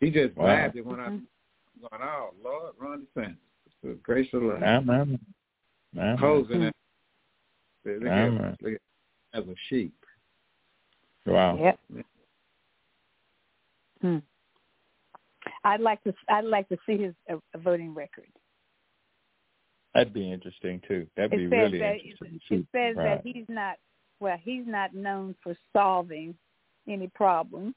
He 0.00 0.10
just 0.10 0.36
Wow. 0.36 0.46
laughed 0.46 0.76
it 0.76 0.86
when 0.86 1.00
I 1.00 1.08
mm-hmm. 1.08 1.80
going, 1.80 2.02
oh 2.02 2.30
Lord, 2.42 2.74
Ron 2.78 3.06
DeSantis. 3.16 3.36
The 3.82 3.94
grace 4.02 4.32
of 4.32 4.42
the 4.42 4.54
I'm, 4.54 4.88
I'm, 4.88 5.18
I'm, 6.00 6.16
posing 6.16 6.60
mm-hmm. 6.60 6.66
it. 7.88 8.02
Look 8.02 8.08
at, 8.08 8.62
look 8.62 8.72
at 8.74 8.80
as 9.34 9.44
a 9.46 9.54
sheep. 9.68 9.92
Wow. 11.26 11.56
Yep. 11.58 12.04
Hmm. 14.00 14.18
I'd 15.64 15.80
like 15.80 16.02
to. 16.04 16.14
I'd 16.28 16.44
like 16.44 16.68
to 16.68 16.76
see 16.86 16.98
his 16.98 17.14
uh, 17.30 17.36
voting 17.58 17.94
record. 17.94 18.26
That'd 19.94 20.12
be 20.12 20.30
interesting 20.30 20.80
too. 20.86 21.06
That'd 21.16 21.32
It 21.32 21.36
be 21.36 21.46
really 21.46 21.78
that 21.78 21.96
interesting. 21.96 22.34
it 22.34 22.42
too. 22.48 22.66
says 22.72 22.96
right. 22.96 23.04
that 23.16 23.20
he's 23.24 23.46
not. 23.48 23.76
Well, 24.20 24.38
he's 24.42 24.64
not 24.66 24.94
known 24.94 25.34
for 25.42 25.56
solving 25.72 26.34
any 26.88 27.08
problems. 27.08 27.74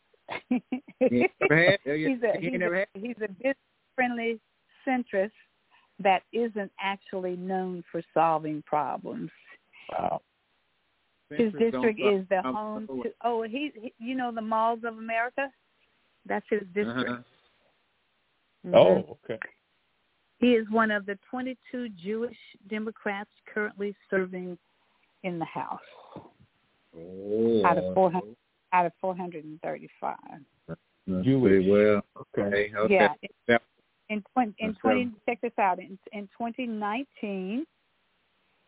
He 0.49 0.61
ain't 1.01 1.31
never 1.39 1.69
had, 1.71 1.79
he's 1.85 2.21
a 2.23 2.39
he's 2.39 2.61
a, 2.61 2.85
he's 2.95 3.15
a 3.23 3.27
business 3.27 3.55
friendly 3.95 4.39
centrist 4.87 5.31
that 5.99 6.23
isn't 6.33 6.71
actually 6.81 7.35
known 7.35 7.83
for 7.91 8.01
solving 8.13 8.63
problems. 8.65 9.29
Wow. 9.91 10.21
His 11.29 11.51
district 11.53 11.99
is 11.99 12.25
the 12.29 12.37
I'm 12.37 12.53
home 12.53 12.87
to 12.87 13.11
oh 13.23 13.43
he, 13.43 13.71
he 13.75 13.93
you 13.99 14.15
know 14.15 14.31
the 14.31 14.41
malls 14.41 14.79
of 14.85 14.97
America. 14.97 15.49
That's 16.25 16.45
his 16.49 16.61
district. 16.73 17.09
Uh-huh. 17.09 17.21
Mhm. 18.65 18.75
Oh, 18.75 19.17
okay. 19.23 19.39
He 20.39 20.53
is 20.53 20.67
one 20.69 20.91
of 20.91 21.05
the 21.05 21.17
22 21.29 21.89
Jewish 21.89 22.37
Democrats 22.69 23.29
currently 23.53 23.95
serving 24.09 24.57
in 25.23 25.39
the 25.39 25.45
House 25.45 25.79
Oh. 26.95 27.65
out 27.65 27.77
of 27.77 27.93
400, 27.93 28.35
out 28.73 28.85
of 28.85 28.91
435. 29.01 30.15
Jewish. 31.23 31.65
Well, 31.67 32.01
okay. 32.37 32.71
okay. 32.75 32.93
Yeah. 32.93 33.13
Yep. 33.47 33.63
In 34.09 34.23
20, 34.33 34.55
in 34.59 34.75
20 34.75 35.03
seven. 35.03 35.15
check 35.25 35.41
this 35.41 35.51
out. 35.59 35.79
In, 35.79 35.97
in 36.11 36.27
2019, 36.37 37.65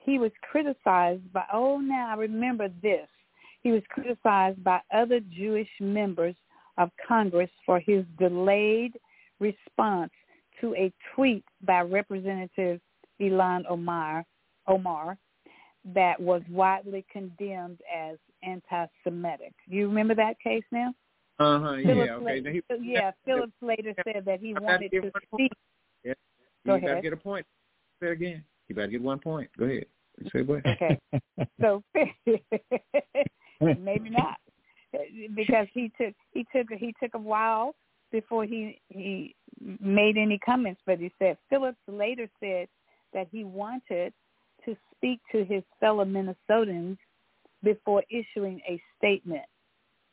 he 0.09 0.19
was 0.19 0.31
criticized 0.49 1.31
by. 1.33 1.43
Oh, 1.53 1.77
now 1.79 2.09
I 2.11 2.15
remember 2.15 2.69
this. 2.81 3.07
He 3.61 3.71
was 3.71 3.83
criticized 3.89 4.63
by 4.63 4.79
other 4.93 5.19
Jewish 5.19 5.69
members 5.79 6.35
of 6.77 6.89
Congress 7.07 7.49
for 7.65 7.79
his 7.79 8.05
delayed 8.17 8.93
response 9.39 10.11
to 10.61 10.73
a 10.75 10.91
tweet 11.15 11.43
by 11.63 11.81
Representative 11.81 12.79
Ilhan 13.21 13.63
Omar 13.69 14.23
Omar 14.67 15.17
that 15.93 16.19
was 16.19 16.41
widely 16.49 17.05
condemned 17.11 17.79
as 17.93 18.17
anti-Semitic. 18.43 19.53
You 19.67 19.87
remember 19.87 20.15
that 20.15 20.39
case 20.39 20.63
now? 20.71 20.93
Uh 21.39 21.59
huh. 21.59 21.73
Yeah. 21.75 21.87
Phillips 21.87 22.11
Okay. 22.11 22.25
later, 22.25 22.51
he- 22.51 22.61
yeah, 22.93 23.11
Phillips 23.25 23.53
later 23.61 23.93
said 24.03 24.23
that 24.25 24.39
he 24.39 24.53
wanted 24.53 24.91
to 24.91 25.11
speak. 25.33 25.51
Yeah. 26.03 26.13
Go 26.65 26.75
you 26.75 26.81
better 26.81 26.93
ahead. 26.93 27.03
get 27.03 27.13
a 27.13 27.17
point. 27.17 27.45
Say 28.01 28.07
it 28.07 28.11
again. 28.13 28.43
You 28.67 28.75
better 28.75 28.87
get 28.87 29.01
one 29.01 29.19
point. 29.19 29.49
Go 29.57 29.65
ahead. 29.65 29.85
Say 30.33 30.41
what? 30.41 30.65
Okay. 30.65 30.99
So 31.61 31.83
maybe 33.61 34.09
not, 34.09 34.37
because 35.35 35.67
he 35.73 35.91
took 35.99 36.13
he 36.31 36.45
took 36.55 36.67
he 36.77 36.93
took 37.01 37.13
a 37.13 37.19
while 37.19 37.75
before 38.11 38.45
he 38.45 38.79
he 38.89 39.35
made 39.79 40.17
any 40.17 40.37
comments. 40.39 40.81
But 40.85 40.99
he 40.99 41.11
said 41.19 41.37
Phillips 41.49 41.77
later 41.87 42.27
said 42.39 42.67
that 43.13 43.27
he 43.31 43.43
wanted 43.43 44.13
to 44.65 44.75
speak 44.95 45.19
to 45.31 45.45
his 45.45 45.63
fellow 45.79 46.05
Minnesotans 46.05 46.97
before 47.63 48.03
issuing 48.09 48.61
a 48.67 48.81
statement. 48.97 49.45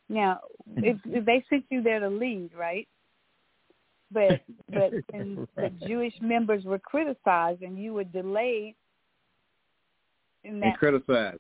Now, 0.08 0.40
if, 0.76 0.98
if 1.04 1.24
they 1.24 1.44
sent 1.50 1.64
you 1.70 1.82
there 1.82 2.00
to 2.00 2.08
lead, 2.08 2.50
right? 2.56 2.86
But 4.12 4.40
but 4.72 4.92
and 5.12 5.48
the 5.56 5.70
Jewish 5.86 6.14
members 6.20 6.64
were 6.64 6.78
criticized, 6.78 7.62
and 7.62 7.76
you 7.78 7.94
were 7.94 8.04
delayed 8.04 8.76
And 10.46 10.62
that 10.62 10.78
criticize. 10.78 11.38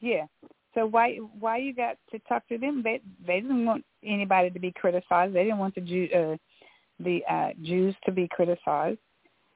Yeah. 0.00 0.26
So 0.74 0.86
why 0.86 1.16
why 1.38 1.58
you 1.58 1.74
got 1.74 1.96
to 2.10 2.18
talk 2.20 2.46
to 2.48 2.58
them? 2.58 2.82
They 2.82 3.00
they 3.26 3.40
didn't 3.40 3.64
want 3.64 3.84
anybody 4.04 4.50
to 4.50 4.58
be 4.58 4.72
criticized. 4.72 5.34
They 5.34 5.44
didn't 5.44 5.58
want 5.58 5.74
the 5.74 5.80
Jew 5.82 6.08
uh, 6.14 6.36
the 7.02 7.22
uh, 7.30 7.50
Jews 7.62 7.94
to 8.04 8.12
be 8.12 8.28
criticized. 8.28 8.98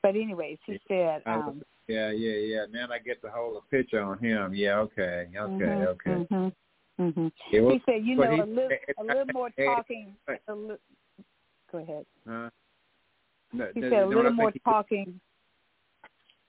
But 0.03 0.11
anyways, 0.11 0.59
he 0.67 0.79
said. 0.89 1.23
Um, 1.27 1.63
Yeah, 1.89 2.11
yeah, 2.11 2.33
yeah. 2.33 2.65
Now 2.71 2.93
I 2.93 2.99
get 2.99 3.23
the 3.23 3.31
whole 3.31 3.63
picture 3.71 4.03
on 4.03 4.19
him. 4.19 4.55
Yeah. 4.55 4.79
Okay. 4.79 5.29
Okay. 5.37 5.65
mhm, 5.65 5.87
Okay. 5.87 6.11
mhm, 6.11 6.53
mhm. 7.01 7.33
Yeah, 7.53 7.61
well, 7.61 7.73
He 7.73 7.83
said, 7.87 8.05
you 8.05 8.17
know, 8.17 8.31
he- 8.31 8.41
a 8.41 8.45
little 8.45 8.71
a 8.99 9.05
little 9.05 9.27
more 9.33 9.51
talking. 9.57 10.17
A 10.49 10.55
li- 10.55 10.77
go 11.73 11.79
ahead. 11.79 12.07
uh, 12.29 12.51
no, 13.53 13.71
He 13.75 13.81
no, 13.81 13.91
said 13.91 14.03
a 14.03 14.07
little 14.07 14.33
more 14.33 14.53
talking. 14.65 15.21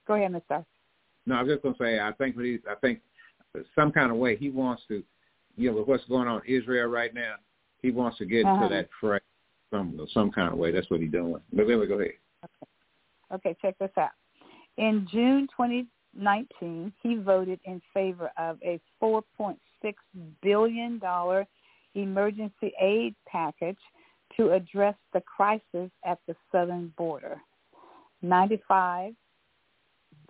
Go 0.06 0.14
ahead, 0.14 0.32
Mister. 0.32 0.64
No, 1.28 1.34
I 1.34 1.42
was 1.42 1.52
just 1.52 1.62
gonna 1.62 1.74
say. 1.78 2.00
I 2.00 2.12
think 2.12 2.36
what 2.36 2.46
he's. 2.46 2.60
I 2.68 2.74
think 2.76 3.00
some 3.74 3.92
kind 3.92 4.10
of 4.10 4.16
way 4.16 4.34
he 4.36 4.48
wants 4.48 4.82
to. 4.88 5.02
You 5.56 5.70
know, 5.70 5.78
with 5.78 5.88
what's 5.88 6.04
going 6.06 6.26
on 6.26 6.40
in 6.46 6.54
Israel 6.54 6.86
right 6.86 7.12
now, 7.12 7.34
he 7.82 7.90
wants 7.90 8.16
to 8.18 8.24
get 8.24 8.46
Uh-huh. 8.46 8.64
into 8.64 8.74
that 8.74 8.88
fray 8.98 9.20
some 9.70 10.06
some 10.12 10.30
kind 10.30 10.50
of 10.52 10.58
way. 10.58 10.72
That's 10.72 10.88
what 10.90 11.00
he's 11.00 11.10
doing. 11.10 11.42
But 11.52 11.64
anyway, 11.64 11.86
go 11.86 12.00
ahead. 12.00 12.12
Okay, 13.30 13.54
check 13.60 13.76
this 13.78 13.90
out. 13.98 14.12
In 14.78 15.06
June 15.10 15.46
2019, 15.48 16.92
he 17.02 17.16
voted 17.16 17.60
in 17.66 17.82
favor 17.92 18.30
of 18.38 18.58
a 18.62 18.80
$4.6 19.02 19.58
billion 20.40 21.00
emergency 21.94 22.72
aid 22.80 23.14
package 23.26 23.78
to 24.36 24.52
address 24.52 24.94
the 25.12 25.20
crisis 25.20 25.90
at 26.06 26.18
the 26.26 26.34
southern 26.50 26.94
border. 26.96 27.38
95 28.22 29.14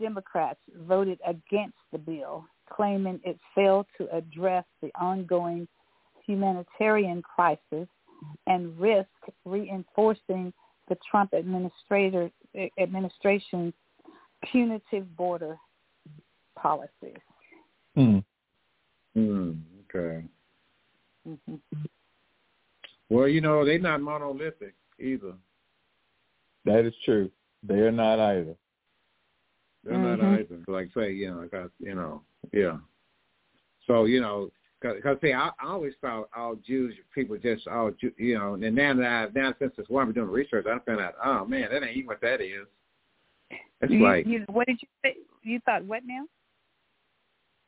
Democrats 0.01 0.61
voted 0.87 1.19
against 1.27 1.77
the 1.93 1.99
bill, 1.99 2.45
claiming 2.71 3.21
it 3.25 3.39
failed 3.55 3.87
to 3.97 4.15
address 4.15 4.65
the 4.83 4.91
ongoing 5.01 5.67
humanitarian 6.25 7.23
crisis 7.23 7.89
and 8.47 8.79
risk 8.79 9.09
reinforcing 9.45 10.53
the 10.89 10.97
Trump 11.11 11.35
administration's 11.35 12.33
punitive 14.45 15.17
border 15.17 15.57
policies. 16.57 17.19
Hmm. 17.95 18.19
Hmm. 19.15 19.53
Okay. 19.95 20.25
hmm 21.25 21.55
Well, 23.09 23.29
you 23.29 23.41
know, 23.41 23.65
they're 23.65 23.79
not 23.79 24.01
monolithic 24.01 24.75
either. 25.01 25.35
That 26.65 26.85
is 26.85 26.95
true. 27.05 27.31
They 27.63 27.81
are 27.81 27.93
not 27.93 28.21
either. 28.21 28.55
They're 29.89 29.97
Mhm. 29.99 30.19
not 30.19 30.39
either. 30.39 30.65
Like 30.69 30.93
say, 30.93 31.13
you 31.13 31.31
know, 31.31 31.41
because 31.43 31.71
you 31.79 31.95
know, 31.95 32.23
yeah. 32.53 32.79
So 33.87 34.05
you 34.05 34.21
know, 34.21 34.51
because 34.81 35.19
see, 35.21 35.33
I, 35.33 35.49
I 35.49 35.67
always 35.67 35.95
thought 36.01 36.29
all 36.37 36.57
Jews 36.57 36.95
people 37.15 37.39
just 37.39 37.67
all 37.67 37.91
Jew, 37.93 38.13
you 38.19 38.39
know, 38.39 38.55
and 38.55 38.75
now 38.75 38.95
that 38.95 39.07
I, 39.07 39.27
now 39.35 39.55
since 39.59 39.73
this 39.77 39.89
while 39.89 40.05
I'm 40.05 40.13
doing 40.13 40.29
research, 40.29 40.67
I 40.67 40.79
found 40.81 41.01
out, 41.01 41.15
oh 41.25 41.47
man, 41.47 41.69
that 41.71 41.83
ain't 41.83 41.97
even 41.97 42.07
what 42.07 42.21
that 42.21 42.43
is. 42.43 42.67
It's 43.81 43.91
You, 43.93 44.03
like 44.03 44.27
you, 44.27 44.45
what 44.51 44.67
did 44.67 44.79
you 44.83 44.89
say? 45.03 45.17
You 45.43 45.59
thought 45.61 45.85
what 45.85 46.03
now? 46.05 46.27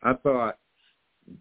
I 0.03 0.13
thought, 0.15 0.59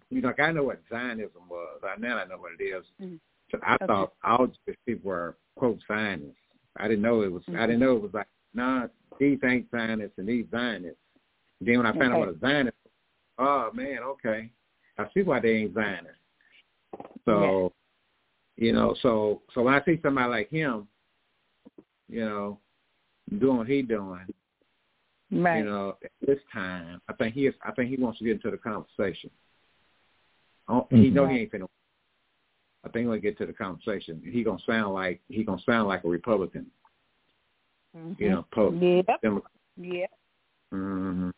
you 0.10 0.22
know, 0.22 0.30
like 0.30 0.40
I 0.40 0.52
know 0.54 0.64
what 0.64 0.82
Zionism 0.90 1.50
was. 1.50 1.82
I 1.84 2.00
now 2.00 2.20
I 2.20 2.26
know 2.26 2.38
what 2.38 2.54
it 2.58 2.64
is. 2.64 2.86
Mhm. 3.02 3.20
So 3.52 3.60
I 3.64 3.76
Okay. 3.76 3.88
thought 3.88 4.14
all 4.24 4.48
Jewish 4.48 4.78
people 4.86 5.10
were 5.10 5.38
quote 5.56 5.80
Zionists. 5.88 6.38
I 6.78 6.88
didn't 6.88 7.02
know 7.02 7.22
it 7.22 7.32
was. 7.32 7.44
I 7.50 7.66
didn't 7.66 7.80
know 7.80 7.98
it 7.98 8.02
was 8.02 8.14
like, 8.14 8.28
nah, 8.54 8.88
these 9.20 9.40
ain't 9.44 9.70
Zionists 9.72 10.18
and 10.18 10.28
these 10.28 10.46
Zionists. 10.52 11.00
Then 11.62 11.78
when 11.78 11.86
I 11.86 11.92
found 11.92 12.14
out 12.14 12.20
Okay. 12.20 12.20
what 12.20 12.36
a 12.36 12.40
Zionist, 12.40 12.78
oh 13.38 13.72
man, 13.74 14.00
okay, 14.00 14.52
I 14.98 15.06
see 15.14 15.22
why 15.24 15.40
they 15.40 15.58
ain't 15.58 15.74
Zionists. 15.74 16.16
So, 17.26 17.74
you 18.58 18.74
know, 18.74 18.96
so 19.02 19.42
so 19.54 19.62
when 19.62 19.74
I 19.74 19.84
see 19.84 20.00
somebody 20.02 20.30
like 20.30 20.50
him, 20.50 20.88
you 22.08 22.22
know, 22.22 22.60
doing 23.40 23.58
what 23.58 23.68
he 23.68 23.82
doing, 23.82 24.26
Right. 25.32 25.60
you 25.60 25.66
know, 25.66 25.98
at 26.04 26.12
this 26.26 26.40
time, 26.52 27.02
I 27.08 27.14
think 27.14 27.36
he 27.36 27.46
is. 27.46 27.56
I 27.62 27.72
think 27.72 27.90
he 27.90 27.98
wants 27.98 28.18
to 28.20 28.26
get 28.26 28.34
into 28.34 28.52
the 28.52 28.58
conversation. 28.58 29.30
Oh, 30.68 30.88
He 30.90 31.10
Mhm. 31.10 31.14
know 31.14 31.28
he 31.28 31.40
ain't 31.40 31.52
finna. 31.52 31.68
I 32.84 32.90
think 32.90 33.08
he'll 33.08 33.18
get 33.20 33.38
to 33.38 33.46
the 33.46 33.54
conversation. 33.54 34.22
He 34.24 34.44
gonna 34.44 34.60
sound 34.60 34.94
like 34.94 35.22
he 35.28 35.44
gonna 35.44 35.62
sound 35.62 35.88
like 35.88 36.04
a 36.04 36.08
Republican, 36.08 36.72
Mhm. 37.98 38.20
you 38.20 38.30
know, 38.30 38.46
post 38.54 38.78
Yep. 38.78 39.22
Democrat. 39.22 39.52
Yep. 39.78 40.12
hmm 40.72 41.30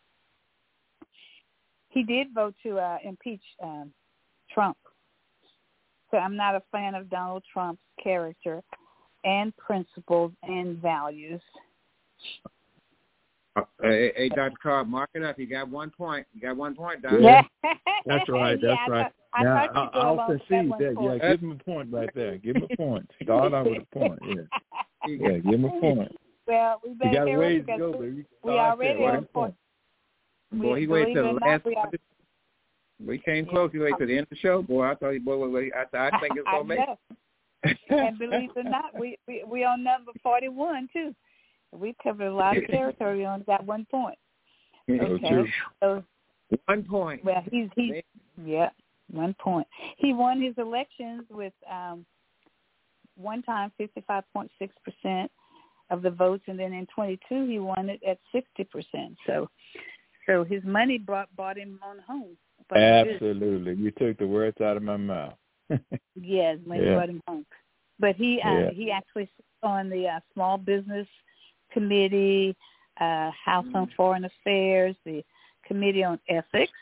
He 1.89 2.03
did 2.03 2.33
vote 2.33 2.55
to 2.63 2.79
uh, 2.79 2.97
impeach 3.03 3.41
um, 3.63 3.93
Trump. 4.53 4.77
So 6.09 6.17
I'm 6.17 6.35
not 6.35 6.55
a 6.55 6.61
fan 6.71 6.95
of 6.95 7.09
Donald 7.09 7.43
Trump's 7.51 7.81
character 8.03 8.61
and 9.23 9.55
principles 9.57 10.31
and 10.43 10.77
values. 10.81 11.41
Uh, 13.55 13.61
hey, 13.81 14.11
hey, 14.15 14.29
Dr. 14.29 14.55
Cobb, 14.61 14.87
mark 14.87 15.09
it 15.13 15.23
up. 15.23 15.37
You 15.37 15.45
got 15.45 15.69
one 15.69 15.89
point. 15.89 16.25
You 16.33 16.41
got 16.41 16.55
one 16.57 16.75
point, 16.75 17.01
Doctor. 17.01 17.19
Yeah. 17.19 17.43
That's 18.05 18.27
right. 18.29 18.57
Yeah, 18.61 18.69
That's 18.69 18.81
I 18.87 18.89
right. 18.91 19.03
thought- 19.03 19.13
I 19.33 19.43
now, 19.43 19.53
thought 19.55 19.63
you'd 19.63 19.73
go 19.73 19.99
I, 19.99 20.03
along 20.11 20.19
I'll 20.19 20.27
with 20.29 20.39
that 20.39 20.47
concede 20.49 20.71
that. 20.71 20.95
point. 20.95 21.21
Yeah, 21.23 21.29
give 21.31 21.39
him 21.39 21.51
a 21.51 21.63
point 21.63 21.93
right 21.93 22.09
there. 22.13 22.37
Give 22.37 22.55
him 22.57 22.67
a 22.69 22.75
point. 22.75 23.09
Start 23.23 23.53
out 23.53 23.65
with 23.65 23.83
a 23.83 23.85
point. 23.97 24.19
Yeah, 24.27 24.35
yeah, 25.07 25.37
give 25.37 25.53
him 25.53 25.63
a 25.65 25.79
point. 25.79 26.11
Well, 26.51 26.81
we 26.85 26.93
better 26.95 27.33
a 27.33 27.39
ways 27.39 27.63
to 27.65 27.77
go, 27.77 27.93
baby. 27.93 28.25
we 28.43 28.51
already 28.51 29.01
on 29.05 29.23
point. 29.33 29.55
Boy, 30.51 30.81
he 30.81 30.87
waited 30.87 31.13
till 31.13 31.23
the 31.23 31.29
it 31.29 31.41
last. 31.41 31.65
not, 31.65 31.93
we 33.07 33.19
came 33.19 33.45
close. 33.45 33.71
He 33.71 33.79
waited 33.79 33.99
till 33.99 34.07
the 34.07 34.17
end 34.17 34.23
of 34.23 34.31
the 34.31 34.35
show. 34.35 34.61
Boy, 34.61 34.83
I 34.83 34.95
thought 34.95 35.11
you. 35.11 35.21
Boy, 35.21 35.37
wait, 35.37 35.51
wait, 35.51 35.73
I, 35.73 36.07
I 36.07 36.09
think 36.19 36.33
it's 36.35 36.45
gonna 36.45 36.65
make. 36.65 36.79
know. 36.79 36.97
and 37.89 38.19
believe 38.19 38.49
it 38.53 38.65
or 38.65 38.69
not, 38.69 38.99
we 38.99 39.17
we 39.29 39.45
we 39.49 39.63
on 39.63 39.81
number 39.81 40.11
forty 40.21 40.49
one 40.49 40.89
too. 40.91 41.15
We 41.71 41.95
covered 42.03 42.27
a 42.27 42.35
lot 42.35 42.57
of 42.57 42.67
territory. 42.69 43.25
Only 43.25 43.45
got 43.45 43.65
one 43.65 43.87
point. 43.89 44.17
So 44.89 44.93
Okay. 44.93 45.53
So 45.81 46.03
One 46.65 46.83
point. 46.83 47.23
well, 47.23 47.43
he's 47.49 47.69
he 47.77 48.03
yeah 48.43 48.71
one 49.09 49.33
point. 49.39 49.67
He 49.95 50.11
won 50.11 50.41
his 50.41 50.55
elections 50.57 51.23
with 51.29 51.53
um 51.71 52.05
one 53.15 53.41
time 53.41 53.71
fifty 53.77 54.03
five 54.05 54.25
point 54.33 54.51
six 54.59 54.75
percent 54.83 55.31
of 55.91 56.01
the 56.01 56.09
votes, 56.09 56.43
and 56.47 56.57
then 56.57 56.73
in 56.73 56.87
twenty 56.87 57.19
two 57.29 57.47
he 57.47 57.59
won 57.59 57.89
it 57.89 58.01
at 58.07 58.17
sixty 58.31 58.63
percent. 58.63 59.15
So 59.27 59.47
so 60.25 60.43
his 60.43 60.63
money 60.63 60.97
brought 60.97 61.33
brought 61.35 61.57
him 61.57 61.79
on 61.83 61.99
home. 61.99 62.37
Absolutely. 62.73 63.75
You 63.75 63.91
took 63.91 64.17
the 64.17 64.27
words 64.27 64.59
out 64.61 64.77
of 64.77 64.83
my 64.83 64.97
mouth. 64.97 65.33
Yes, 66.15 66.57
he 66.65 66.79
Yeah. 66.79 66.93
brought 66.95 67.09
him 67.09 67.21
home. 67.27 67.45
But 67.99 68.15
he 68.15 68.41
uh, 68.41 68.51
Yeah. 68.51 68.69
he 68.71 68.91
actually 68.91 69.29
on 69.63 69.89
the 69.89 70.07
uh, 70.07 70.19
small 70.33 70.57
business 70.57 71.07
committee, 71.71 72.55
uh, 72.99 73.31
House 73.31 73.65
on 73.73 73.87
Foreign 73.95 74.25
Affairs, 74.25 74.95
the 75.05 75.23
Committee 75.65 76.03
on 76.03 76.19
Ethics, 76.27 76.79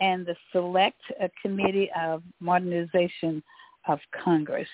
and 0.00 0.24
the 0.24 0.36
Select 0.52 1.00
Committee 1.42 1.90
of 1.92 2.22
Modernization 2.40 3.42
of 3.86 3.98
Congress. 4.12 4.68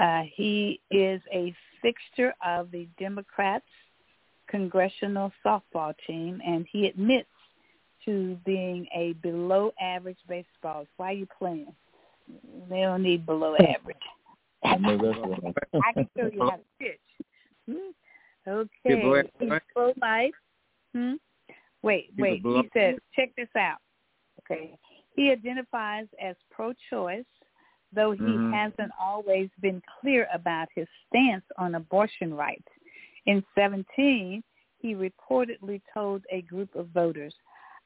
Uh, 0.00 0.22
he 0.34 0.80
is 0.90 1.20
a 1.32 1.54
fixture 1.82 2.32
of 2.44 2.70
the 2.70 2.88
Democrats' 2.98 3.66
congressional 4.48 5.32
softball 5.44 5.94
team, 6.06 6.40
and 6.46 6.66
he 6.70 6.86
admits 6.86 7.28
to 8.04 8.36
being 8.44 8.86
a 8.94 9.12
below 9.14 9.72
average 9.80 10.18
baseball. 10.28 10.86
Why 10.96 11.10
are 11.10 11.14
you 11.14 11.26
playing? 11.38 11.74
They 12.68 12.80
don't 12.80 13.02
need 13.02 13.26
below 13.26 13.54
average. 13.56 13.96
I 14.64 14.74
can 15.92 16.08
show 16.16 16.30
you 16.32 16.40
how 16.40 16.50
to 16.50 16.62
pitch. 16.78 17.00
Hmm? 17.68 17.90
Okay. 18.48 19.24
He's 19.40 19.50
pro 19.74 19.92
life. 20.00 20.32
Hmm? 20.94 21.14
Wait, 21.82 22.10
wait. 22.16 22.42
He 22.44 22.68
says, 22.72 22.96
check 23.14 23.30
this 23.36 23.48
out. 23.56 23.78
Okay. 24.40 24.78
He 25.16 25.30
identifies 25.30 26.06
as 26.22 26.36
pro 26.50 26.72
choice, 26.90 27.24
though 27.94 28.12
he 28.12 28.20
mm-hmm. 28.20 28.52
hasn't 28.52 28.92
always 29.00 29.48
been 29.60 29.82
clear 30.00 30.26
about 30.32 30.68
his 30.74 30.86
stance 31.08 31.44
on 31.58 31.74
abortion 31.74 32.34
rights. 32.34 32.68
In 33.26 33.44
17, 33.54 34.42
he 34.78 34.94
reportedly 34.94 35.80
told 35.92 36.22
a 36.30 36.42
group 36.42 36.74
of 36.74 36.88
voters, 36.88 37.34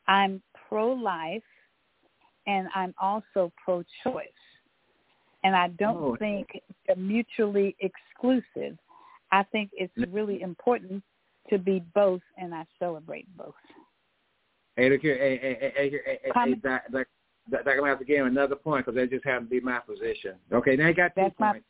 I'm 0.09 0.43
pro-life 0.69 1.43
and 2.47 2.69
I'm 2.75 2.95
also 3.01 3.53
pro-choice. 3.63 4.27
And 5.45 5.55
I 5.55 5.69
don't 5.69 5.97
oh. 5.97 6.17
think 6.19 6.49
they're 6.87 6.97
mutually 6.97 7.77
exclusive. 7.81 8.79
I 9.33 9.43
think 9.45 9.71
it's 9.75 9.93
really 10.13 10.43
important 10.43 11.03
to 11.51 11.59
be 11.59 11.85
both, 11.95 12.23
and 12.37 12.55
I 12.55 12.65
celebrate 12.79 13.27
both. 13.37 13.55
Hey, 14.77 14.91
look 14.91 15.01
here, 15.01 15.17
hey, 15.17 15.39
hey, 15.41 15.59
hey, 15.61 15.73
hey, 15.77 16.01
hey, 16.05 16.19
hey 16.35 16.55
that, 16.63 16.83
that, 16.93 17.07
that, 17.51 17.65
that 17.65 17.77
gonna 17.77 17.89
have 17.89 17.99
to 17.99 18.05
give 18.05 18.19
him 18.19 18.27
another 18.27 18.57
point 18.57 18.87
because 18.87 18.97
that 18.97 19.11
just 19.11 19.25
happened 19.25 19.49
to 19.49 19.51
be 19.51 19.61
my 19.61 19.79
position. 19.81 20.35
Okay, 20.53 20.77
now 20.77 20.89
you 20.89 20.95
got 20.95 21.15
two 21.15 21.23
that's 21.23 21.35
points. 21.37 21.65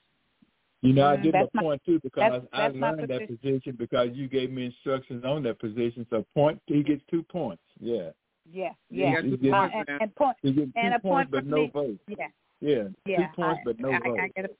My, 0.82 0.88
you 0.88 0.94
know, 0.94 1.08
I 1.08 1.16
give 1.16 1.34
a 1.34 1.58
point 1.58 1.82
too 1.84 2.00
because 2.02 2.32
that's, 2.32 2.44
that's 2.52 2.74
I 2.76 2.78
learned 2.78 3.08
that 3.08 3.26
position 3.26 3.76
because 3.78 4.10
you 4.12 4.28
gave 4.28 4.50
me 4.50 4.66
instructions 4.66 5.24
on 5.24 5.42
that 5.44 5.58
position. 5.58 6.06
So 6.10 6.24
point, 6.34 6.60
he 6.66 6.82
gets 6.82 7.02
two 7.10 7.22
points. 7.22 7.62
Yeah. 7.80 8.10
Yeah, 8.48 8.70
yeah. 8.90 9.16
Uh, 9.18 9.68
and, 9.74 9.88
and, 10.00 10.14
point, 10.14 10.36
and 10.44 10.94
a 10.94 11.00
point 11.00 11.30
but 11.30 11.46
no 11.46 11.66
vote. 11.66 11.98
Yeah. 12.06 12.26
Yeah. 12.60 12.84
Yeah. 13.04 13.16
Two 13.16 13.26
points 13.34 13.60
I, 13.62 13.64
but 13.64 13.80
no 13.80 13.90
I, 13.90 13.98
vote. 13.98 14.20
I 14.20 14.28
get 14.28 14.44
a, 14.44 14.50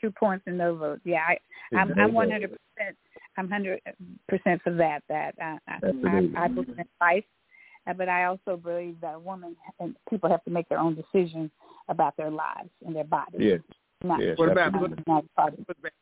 two 0.00 0.10
points 0.10 0.44
and 0.46 0.58
no 0.58 0.74
vote. 0.74 1.00
Yeah, 1.04 1.20
I, 1.28 1.38
I'm 1.76 1.88
no 1.94 2.04
I'm 2.04 2.12
100 2.14 2.50
percent. 2.50 2.96
I'm 3.36 3.44
100 3.50 3.80
percent 4.28 4.62
for 4.62 4.72
that. 4.74 5.02
That 5.08 5.34
uh, 5.40 5.56
I, 5.68 5.78
I, 6.06 6.44
I 6.44 6.48
believe 6.48 6.70
in 6.70 6.84
life, 7.00 7.24
uh, 7.24 7.41
but 7.96 8.08
I 8.08 8.24
also 8.24 8.56
believe 8.56 8.96
that 9.00 9.14
a 9.14 9.18
woman 9.18 9.56
and 9.80 9.96
people 10.08 10.30
have 10.30 10.44
to 10.44 10.50
make 10.50 10.68
their 10.68 10.78
own 10.78 10.94
decisions 10.94 11.50
about 11.88 12.16
their 12.16 12.30
lives 12.30 12.70
and 12.86 12.94
their 12.94 13.04
bodies. 13.04 13.40
Yes. 13.40 13.60
Not, 14.04 14.20
yes, 14.20 14.36
what 14.36 14.50
about 14.50 14.72
book, 14.72 14.90
book 15.04 15.76
band? 15.82 15.94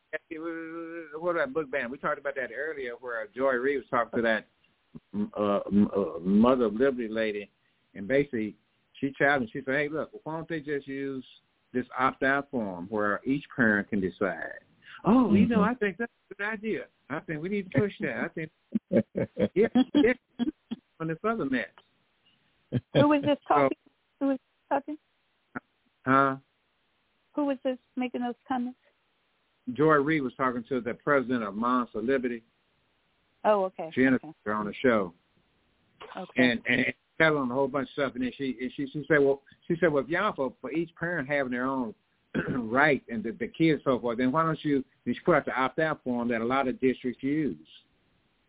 What 1.19 1.35
about 1.35 1.53
book 1.53 1.69
band? 1.71 1.91
We 1.91 1.97
talked 1.97 2.17
about 2.17 2.35
that 2.35 2.49
earlier, 2.55 2.93
where 2.99 3.27
Joy 3.35 3.53
Reid 3.53 3.77
was 3.77 3.85
talking 3.91 4.17
to 4.17 4.21
that 4.23 4.47
uh, 5.37 5.59
uh, 5.59 6.19
mother 6.19 6.65
of 6.65 6.73
liberty 6.73 7.07
lady, 7.07 7.51
and 7.93 8.07
basically 8.07 8.55
she 8.99 9.13
challenged. 9.17 9.53
She 9.53 9.61
said, 9.63 9.75
"Hey, 9.75 9.87
look, 9.87 10.09
why 10.23 10.33
don't 10.33 10.49
they 10.49 10.61
just 10.61 10.87
use 10.87 11.23
this 11.73 11.85
opt-out 11.97 12.49
form 12.49 12.87
where 12.89 13.21
each 13.23 13.43
parent 13.55 13.89
can 13.89 14.01
decide?" 14.01 14.59
Oh, 15.05 15.09
mm-hmm. 15.11 15.35
you 15.35 15.47
know, 15.47 15.61
I 15.61 15.75
think 15.75 15.97
that's 15.97 16.11
a 16.31 16.35
good 16.35 16.47
idea. 16.47 16.85
I 17.09 17.19
think 17.19 17.41
we 17.41 17.49
need 17.49 17.71
to 17.71 17.79
push 17.79 17.93
that. 18.01 18.17
I 18.17 18.27
think, 18.29 18.51
yeah, 19.53 19.67
yeah, 19.93 20.13
on 21.01 21.07
this 21.07 21.17
other 21.27 21.45
mess. 21.45 21.65
Who 22.93 23.09
was 23.09 23.21
this 23.23 23.37
talking? 23.47 23.77
So, 24.19 24.25
Who 24.25 24.27
was 24.27 24.37
talking? 24.69 24.97
Huh? 26.05 26.35
Who 27.35 27.45
was 27.45 27.57
this 27.63 27.77
making 27.97 28.21
those 28.21 28.35
comments? 28.47 28.77
Joy 29.73 29.95
Reid 29.95 30.21
was 30.21 30.33
talking 30.37 30.63
to 30.69 30.79
the 30.79 30.93
president 30.93 31.43
of 31.43 31.55
Moms 31.55 31.89
for 31.91 32.01
Liberty. 32.01 32.43
Oh, 33.43 33.65
okay. 33.65 33.89
She 33.93 34.01
interviewed 34.01 34.29
okay. 34.29 34.37
her 34.45 34.53
on 34.53 34.65
the 34.65 34.73
show. 34.81 35.13
Okay. 36.17 36.51
And 36.51 36.61
and 36.67 36.93
telling 37.19 37.49
a 37.49 37.53
whole 37.53 37.67
bunch 37.67 37.87
of 37.89 37.93
stuff, 37.93 38.15
and 38.15 38.23
then 38.23 38.31
she 38.37 38.57
and 38.61 38.71
she 38.75 38.87
she 38.87 39.05
said, 39.07 39.19
well, 39.19 39.41
she 39.67 39.75
said, 39.79 39.91
well, 39.91 40.03
if 40.03 40.09
y'all 40.09 40.33
for 40.33 40.53
for 40.61 40.71
each 40.71 40.89
parent 40.95 41.27
having 41.27 41.51
their 41.51 41.65
own 41.65 41.93
right 42.49 43.03
and 43.09 43.23
the, 43.23 43.31
the 43.31 43.47
kids 43.47 43.81
so 43.85 43.99
forth, 43.99 44.17
then 44.17 44.31
why 44.31 44.43
don't 44.43 44.63
you 44.63 44.83
you 45.05 45.15
put 45.25 45.35
out 45.35 45.45
the 45.45 45.59
opt 45.59 45.79
out 45.79 46.03
form 46.03 46.27
that 46.29 46.41
a 46.41 46.45
lot 46.45 46.67
of 46.67 46.79
districts 46.81 47.23
use? 47.23 47.57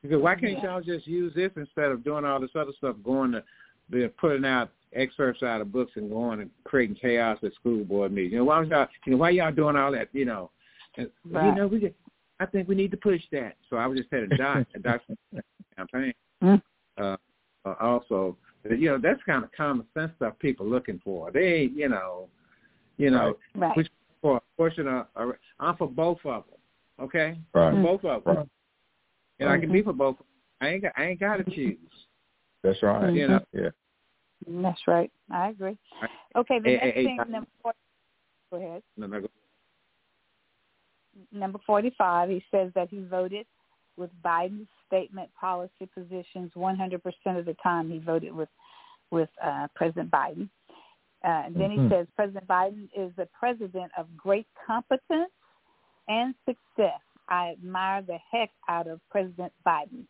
She 0.02 0.08
said, 0.08 0.18
why 0.18 0.34
can't 0.34 0.62
y'all 0.62 0.80
just 0.80 1.06
use 1.06 1.32
this 1.34 1.52
instead 1.56 1.92
of 1.92 2.02
doing 2.02 2.24
all 2.24 2.40
this 2.40 2.50
other 2.56 2.72
stuff, 2.76 2.96
going 3.04 3.32
to 3.32 3.44
they're 3.88 4.08
putting 4.08 4.44
out 4.44 4.70
excerpts 4.94 5.42
out 5.42 5.60
of 5.60 5.72
books 5.72 5.92
and 5.96 6.10
going 6.10 6.40
and 6.40 6.50
creating 6.64 6.96
chaos 6.96 7.38
at 7.42 7.54
school 7.54 7.84
board 7.84 8.12
meetings. 8.12 8.32
You 8.32 8.38
know, 8.38 8.44
why 8.44 8.62
y'all 8.62 8.88
you 9.06 9.12
know, 9.12 9.18
why 9.18 9.30
y'all 9.30 9.52
doing 9.52 9.76
all 9.76 9.92
that, 9.92 10.08
you 10.12 10.24
know? 10.24 10.50
And, 10.96 11.08
right. 11.30 11.46
You 11.46 11.54
know, 11.54 11.66
we 11.66 11.80
get 11.80 11.94
I 12.40 12.46
think 12.46 12.68
we 12.68 12.74
need 12.74 12.90
to 12.90 12.96
push 12.96 13.22
that. 13.30 13.54
So 13.70 13.76
I 13.76 13.86
was 13.86 13.98
just 13.98 14.10
telling 14.10 14.28
Doc, 14.36 14.66
Doc 14.82 15.00
campaign. 15.76 16.12
Mm. 16.42 16.60
Uh, 16.98 17.16
uh, 17.64 17.74
also, 17.80 18.36
you 18.68 18.88
know, 18.88 18.98
that's 19.00 19.22
kind 19.24 19.44
of 19.44 19.52
common 19.56 19.86
sense 19.94 20.10
stuff 20.16 20.34
people 20.40 20.66
looking 20.66 21.00
for. 21.04 21.30
They 21.30 21.70
you 21.72 21.88
know, 21.88 22.26
you 22.96 23.10
know, 23.10 23.36
right. 23.54 23.76
which 23.76 23.86
for 24.20 24.38
a 24.38 24.40
portion 24.56 24.88
of, 24.88 25.06
I'm 25.60 25.76
for 25.76 25.86
both 25.86 26.18
of 26.24 26.42
them. 26.50 26.58
Okay, 27.00 27.38
right. 27.54 27.70
For 27.70 27.80
both 27.80 28.04
of 28.04 28.24
them, 28.24 28.36
right. 28.38 28.48
And 29.38 29.48
mm-hmm. 29.48 29.56
I 29.56 29.60
can 29.60 29.72
be 29.72 29.82
for 29.82 29.92
both. 29.92 30.16
I 30.60 30.68
ain't 30.68 30.82
got, 30.82 30.92
I 30.96 31.04
ain't 31.04 31.20
got 31.20 31.36
to 31.36 31.44
choose. 31.44 31.76
That's 32.62 32.82
right. 32.82 33.02
Mm-hmm. 33.02 33.16
You 33.16 33.28
know, 33.28 33.40
yeah. 33.52 33.68
That's 34.46 34.80
right. 34.86 35.10
I 35.30 35.50
agree. 35.50 35.76
Okay, 36.36 36.58
the 36.58 36.68
hey, 36.68 36.74
next 36.76 36.84
hey, 36.94 37.04
thing. 37.04 37.18
Hey, 37.24 37.32
number 37.32 37.48
go 38.50 38.56
ahead. 38.56 38.82
No, 38.96 39.06
no, 39.06 39.20
go 39.20 39.28
number 41.32 41.58
45, 41.66 42.30
he 42.30 42.42
says 42.50 42.70
that 42.74 42.88
he 42.90 43.00
voted 43.00 43.46
with 43.96 44.10
Biden's 44.24 44.68
statement 44.86 45.30
policy 45.38 45.88
positions 45.94 46.50
100% 46.56 47.00
of 47.38 47.44
the 47.44 47.56
time 47.62 47.90
he 47.90 47.98
voted 47.98 48.32
with 48.32 48.48
with 49.10 49.28
uh, 49.44 49.66
President 49.74 50.10
Biden. 50.10 50.48
Uh, 51.22 51.44
and 51.46 51.54
then 51.54 51.70
mm-hmm. 51.70 51.84
he 51.84 51.90
says 51.90 52.06
President 52.16 52.46
Biden 52.48 52.88
is 52.96 53.12
the 53.18 53.28
president 53.38 53.92
of 53.98 54.06
great 54.16 54.46
competence 54.66 55.30
and 56.08 56.34
success. 56.46 56.98
I 57.28 57.50
admire 57.52 58.02
the 58.02 58.18
heck 58.30 58.50
out 58.68 58.86
of 58.86 59.00
President 59.10 59.52
Biden, 59.66 60.04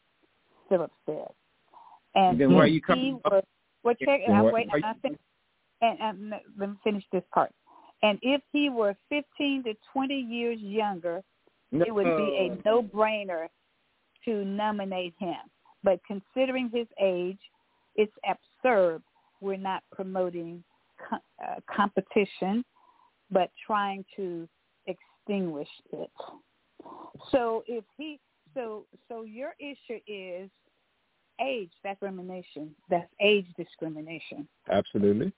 Phillips 0.68 0.94
said. 1.06 1.28
And 2.14 2.40
then 2.40 2.54
why 2.54 2.66
he 2.66 2.74
you 2.74 2.80
coming 2.80 3.20
was, 3.24 3.44
well, 3.82 3.94
check, 4.04 4.20
uh, 4.28 4.42
wait, 4.44 4.68
I 4.72 4.92
think, 5.00 5.18
and, 5.80 5.98
and 6.00 6.30
let 6.58 6.70
me 6.70 6.76
finish 6.84 7.04
this 7.12 7.24
part. 7.32 7.52
And 8.02 8.18
if 8.22 8.42
he 8.52 8.68
were 8.68 8.94
15 9.08 9.64
to 9.64 9.74
20 9.92 10.14
years 10.14 10.58
younger, 10.60 11.22
no. 11.70 11.84
it 11.86 11.94
would 11.94 12.04
be 12.04 12.50
a 12.50 12.68
no-brainer 12.68 13.46
to 14.24 14.44
nominate 14.44 15.14
him. 15.18 15.36
But 15.84 16.00
considering 16.06 16.70
his 16.72 16.86
age, 17.00 17.38
it's 17.96 18.12
absurd. 18.28 19.02
We're 19.40 19.56
not 19.56 19.82
promoting 19.92 20.62
co- 21.08 21.16
uh, 21.44 21.56
competition, 21.74 22.64
but 23.30 23.50
trying 23.66 24.04
to 24.16 24.48
extinguish 24.86 25.68
it. 25.92 26.10
So 27.30 27.64
if 27.66 27.84
he, 27.96 28.18
so 28.54 28.84
so 29.08 29.22
your 29.22 29.54
issue 29.58 30.00
is 30.06 30.50
age. 31.40 31.70
Discrimination. 31.84 32.74
That's 32.90 33.10
age 33.20 33.46
discrimination. 33.56 34.48
Absolutely 34.70 35.32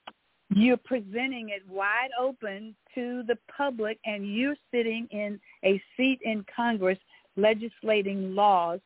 you're 0.55 0.77
presenting 0.77 1.51
it 1.51 1.63
wide 1.69 2.11
open 2.21 2.75
to 2.95 3.23
the 3.27 3.37
public 3.57 3.99
and 4.05 4.35
you're 4.35 4.57
sitting 4.73 5.09
in 5.11 5.41
a 5.65 5.83
seat 5.97 6.21
in 6.23 6.45
Congress 6.55 6.99
legislating 7.37 8.35
laws 8.35 8.81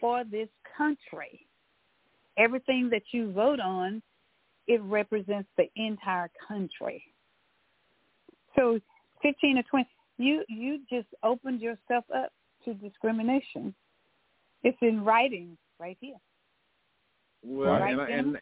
for 0.00 0.24
this 0.24 0.48
country. 0.76 1.46
Everything 2.38 2.88
that 2.90 3.02
you 3.12 3.30
vote 3.32 3.60
on, 3.60 4.02
it 4.66 4.80
represents 4.82 5.48
the 5.56 5.68
entire 5.76 6.30
country. 6.48 7.04
So 8.56 8.80
15 9.22 9.58
or 9.58 9.62
20, 9.64 9.88
you, 10.18 10.44
you 10.48 10.80
just 10.90 11.08
opened 11.22 11.60
yourself 11.60 12.04
up 12.14 12.32
to 12.64 12.74
discrimination. 12.74 13.74
It's 14.62 14.78
in 14.80 15.04
writing 15.04 15.56
right 15.78 15.96
here. 16.00 16.16
Well, 17.44 17.72
right 17.72 17.98
and, 17.98 18.10
and 18.10 18.38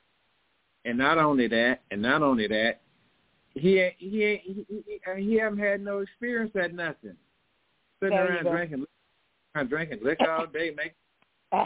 and 0.84 0.98
not 0.98 1.18
only 1.18 1.46
that, 1.48 1.80
and 1.90 2.00
not 2.02 2.22
only 2.22 2.46
that, 2.48 2.80
he 3.54 3.90
he 3.98 4.40
he 4.42 4.66
he, 4.68 5.00
uh, 5.10 5.14
he 5.16 5.34
haven't 5.36 5.58
had 5.58 5.82
no 5.82 5.98
experience 5.98 6.52
at 6.54 6.74
nothing. 6.74 7.16
Sitting 8.00 8.16
there 8.16 8.36
around 8.36 8.44
drinking, 8.44 8.86
drinking 9.68 9.98
liquor 10.02 10.30
all 10.30 10.46
day, 10.46 10.72
make. 10.76 10.94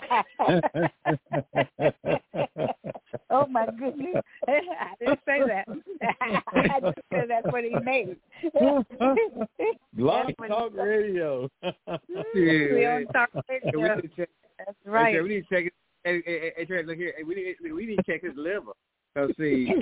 oh 3.30 3.46
my 3.48 3.66
goodness! 3.78 4.16
I 4.48 4.94
didn't 4.98 5.20
say 5.26 5.40
that. 5.46 5.66
I 6.48 6.80
just 6.80 6.98
said 7.12 7.26
that's 7.28 7.46
what 7.52 7.64
he 7.64 7.74
made. 7.84 8.16
Blog 9.92 10.26
Talk 10.48 10.72
Radio. 10.74 11.50
yeah, 11.62 11.72
we 12.34 12.86
on 12.86 13.04
Talk 13.12 13.28
Radio. 13.48 14.00
That's 14.58 14.78
right. 14.86 15.22
we 15.22 15.28
need 15.28 15.46
to 15.48 15.54
check 15.54 15.66
it. 15.66 15.74
Hey, 16.04 16.22
hey, 16.24 16.52
hey, 16.56 16.64
Trey, 16.64 16.82
look 16.84 16.96
here. 16.96 17.12
Hey, 17.16 17.24
we 17.24 17.34
need 17.34 17.56
we 17.60 17.86
need 17.86 17.96
to 17.96 18.02
check 18.04 18.22
his 18.22 18.32
liver. 18.36 18.72
So 19.14 19.28
see, 19.38 19.72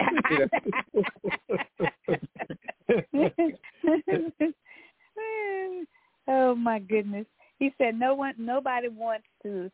oh 6.29 6.55
my 6.55 6.79
goodness. 6.81 7.27
He 7.59 7.73
said 7.79 7.99
no 7.99 8.15
one 8.15 8.35
nobody 8.37 8.89
wants 8.89 9.27
to 9.43 9.71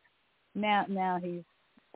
now 0.59 0.85
now 0.87 1.19
he's 1.21 1.43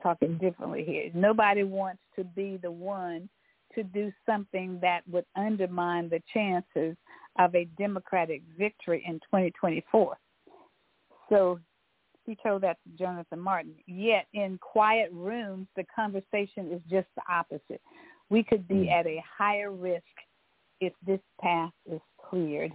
talking 0.02 0.38
differently 0.38 0.84
here. 0.84 1.10
Nobody 1.14 1.62
wants 1.62 2.02
to 2.16 2.24
be 2.24 2.58
the 2.62 2.70
one 2.70 3.28
to 3.74 3.82
do 3.82 4.12
something 4.26 4.78
that 4.80 5.00
would 5.10 5.24
undermine 5.36 6.08
the 6.08 6.22
chances 6.32 6.96
of 7.38 7.54
a 7.54 7.64
Democratic 7.76 8.42
victory 8.56 9.04
in 9.06 9.14
2024. 9.14 10.16
So 11.28 11.58
he 12.26 12.36
told 12.42 12.62
that 12.62 12.78
to 12.84 12.96
Jonathan 12.96 13.40
Martin. 13.40 13.74
Yet 13.86 14.26
in 14.32 14.58
quiet 14.58 15.10
rooms, 15.12 15.66
the 15.76 15.84
conversation 15.94 16.70
is 16.72 16.80
just 16.90 17.08
the 17.16 17.22
opposite. 17.28 17.80
We 18.30 18.42
could 18.42 18.66
be 18.68 18.86
mm. 18.86 18.92
at 18.92 19.06
a 19.06 19.22
higher 19.38 19.72
risk 19.72 20.02
if 20.80 20.92
this 21.06 21.20
path 21.40 21.72
is 21.90 22.00
cleared. 22.30 22.72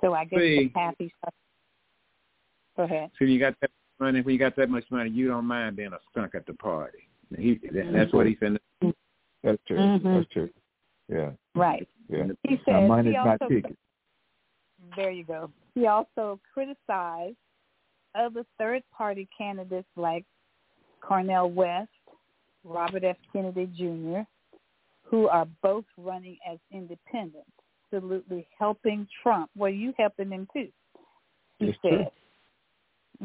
So 0.00 0.14
I 0.14 0.24
guess 0.24 0.40
See, 0.40 0.58
the 0.64 0.68
path 0.70 0.94
he's 0.98 1.10
Go 2.76 2.84
ahead. 2.84 3.10
So 3.18 3.26
you 3.26 3.38
got 3.38 3.54
that 3.60 3.70
money. 4.02 4.20
When 4.20 4.32
you 4.34 4.38
got 4.38 4.56
that 4.56 4.68
much 4.68 4.84
money, 4.90 5.10
you 5.10 5.28
don't 5.28 5.46
mind 5.46 5.76
being 5.76 5.92
a 5.92 5.98
skunk 6.10 6.34
at 6.34 6.46
the 6.46 6.54
party. 6.54 6.98
He, 7.36 7.54
mm-hmm. 7.54 7.96
that's 7.96 8.12
what 8.12 8.26
he 8.26 8.36
said. 8.40 8.58
That's 9.42 9.62
true. 9.66 9.78
Mm-hmm. 9.78 10.14
That's 10.14 10.28
true. 10.32 10.50
Yeah. 11.08 11.30
Right. 11.54 11.88
Yeah. 12.08 12.24
He 12.46 12.60
said 12.64 12.88
money 12.88 13.10
is 13.10 13.16
not 13.16 13.38
ticket. 13.48 13.76
There 14.96 15.10
you 15.10 15.24
go. 15.24 15.50
He 15.74 15.86
also 15.86 16.38
criticized 16.52 17.36
other 18.14 18.44
third-party 18.58 19.28
candidates 19.36 19.88
like 19.96 20.24
Cornel 21.00 21.50
West, 21.50 21.88
Robert 22.64 23.04
F. 23.04 23.16
Kennedy 23.32 23.66
Jr., 23.76 24.20
who 25.02 25.28
are 25.28 25.46
both 25.62 25.84
running 25.96 26.36
as 26.50 26.58
independents, 26.70 27.50
absolutely 27.92 28.46
helping 28.58 29.06
Trump. 29.22 29.50
Well, 29.56 29.70
you 29.70 29.94
helping 29.98 30.30
him 30.30 30.46
too, 30.52 30.68
he 31.58 31.66
That's 31.66 31.78
said. 31.82 31.90
True. 31.90 32.06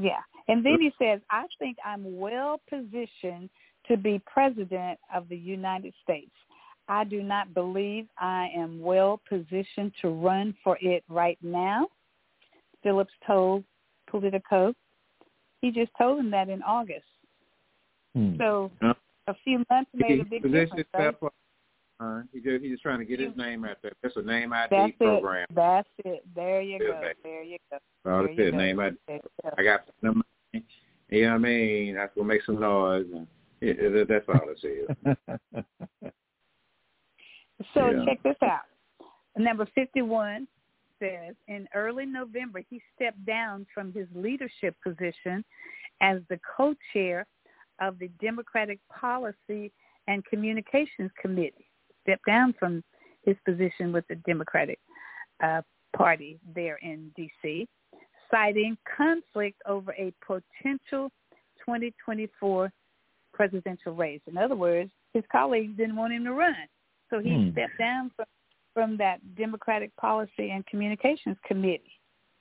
Yeah. 0.04 0.22
And 0.48 0.65
then 0.65 0.80
he 0.80 0.91
says, 0.99 1.19
I 1.30 1.45
think 1.60 1.78
I'm 1.86 2.18
well 2.18 2.61
positioned 2.69 3.49
to 3.88 3.98
be 3.98 4.22
president 4.26 4.99
of 5.14 5.28
the 5.30 5.38
United 5.38 5.94
States. 6.03 6.32
I 6.90 7.03
do 7.03 7.22
not 7.22 7.53
believe 7.53 8.07
I 8.18 8.49
am 8.56 8.82
well 8.82 9.22
positioned 9.28 9.91
to 10.02 10.10
run 10.10 10.56
for 10.64 10.78
it 10.82 11.03
right 11.10 11.38
now, 11.41 11.88
Phillips 12.82 13.11
told 13.26 13.64
Politico. 14.10 14.74
He 15.61 15.72
just 15.72 15.91
told 15.98 16.19
him 16.19 16.32
that 16.32 16.49
in 16.49 16.61
August. 16.64 17.06
Hmm. 18.15 18.38
So 18.38 18.72
a 19.28 19.36
few 19.44 19.64
months 19.69 19.91
made 19.94 20.22
a 20.22 20.24
big 20.24 20.44
difference. 20.44 20.88
Right? 20.94 21.14
Uh, 21.99 22.22
he 22.32 22.40
just, 22.40 22.64
he's 22.64 22.74
just 22.74 22.84
trying 22.84 22.99
to 22.99 23.06
get 23.06 23.19
his 23.19 23.36
name 23.36 23.65
out 23.65 23.78
there. 23.82 23.91
That's 24.03 24.15
a 24.15 24.22
name 24.22 24.53
ID 24.53 24.69
That's 24.69 24.94
program. 24.98 25.48
It. 25.49 25.56
That's 25.56 25.90
it. 26.06 26.24
There 26.36 26.61
you 26.61 26.80
go. 26.80 27.02
There 27.24 27.44
you 27.44 27.57
go. 27.72 27.78
All 28.10 28.22
that's 28.22 28.34
it. 28.38 28.53
Name 28.53 28.80
ID. 28.80 28.98
I 29.57 29.64
got 29.64 29.82
some 30.02 30.18
money. 30.18 30.24
You 31.10 31.22
know 31.22 31.30
what 31.30 31.36
I 31.36 31.38
mean? 31.38 31.95
That's 31.95 32.14
gonna 32.15 32.28
make 32.28 32.44
some 32.45 32.60
noise. 32.60 33.06
And 33.14 33.28
it, 33.61 33.80
it, 33.80 34.07
that's 34.10 34.26
all 34.28 34.49
it 34.49 34.60
is. 34.61 34.88
so 37.74 37.91
yeah. 37.91 38.06
check 38.06 38.22
this 38.24 38.36
out. 38.44 38.64
Number 39.38 39.65
fifty-one 39.74 40.49
says 40.99 41.34
in 41.48 41.65
early 41.74 42.06
November 42.06 42.61
he 42.69 42.82
stepped 42.94 43.26
down 43.26 43.65
from 43.74 43.94
his 43.94 44.07
leadership 44.14 44.76
position 44.84 45.45
as 46.02 46.19
the 46.30 46.40
co-chair 46.57 47.26
of 47.80 47.98
the 47.99 48.10
Democratic 48.22 48.80
Policy 48.90 49.72
and 50.07 50.26
Communications 50.26 51.11
Committee 51.22 51.69
stepped 52.02 52.26
down 52.26 52.53
from 52.60 52.84
his 53.24 53.36
position 53.45 53.91
with 53.91 54.06
the 54.07 54.15
Democratic 54.28 54.80
uh, 55.44 55.61
Party 55.95 56.40
there 56.56 56.78
in 56.82 57.11
D.C., 57.15 57.68
citing 58.32 58.78
conflict 58.95 59.62
over 59.66 59.94
a 59.94 60.14
potential 60.26 61.10
2024 61.60 62.72
presidential 63.34 63.94
race. 63.94 64.22
In 64.28 64.38
other 64.38 64.56
words, 64.56 64.90
his 65.14 65.24
colleagues 65.32 65.76
didn't 65.78 65.95
want 65.95 66.14
him 66.14 66.24
to 66.26 66.34
run, 66.34 66.56
so 67.10 67.20
he 67.20 67.30
hmm. 67.30 67.52
stepped 67.52 67.78
down 67.78 68.12
from, 68.16 68.26
from 68.74 68.98
that 68.98 69.20
Democratic 69.36 69.95
Policy 69.95 70.52
and 70.52 70.66
Communications 70.66 71.38
Committee 71.45 71.99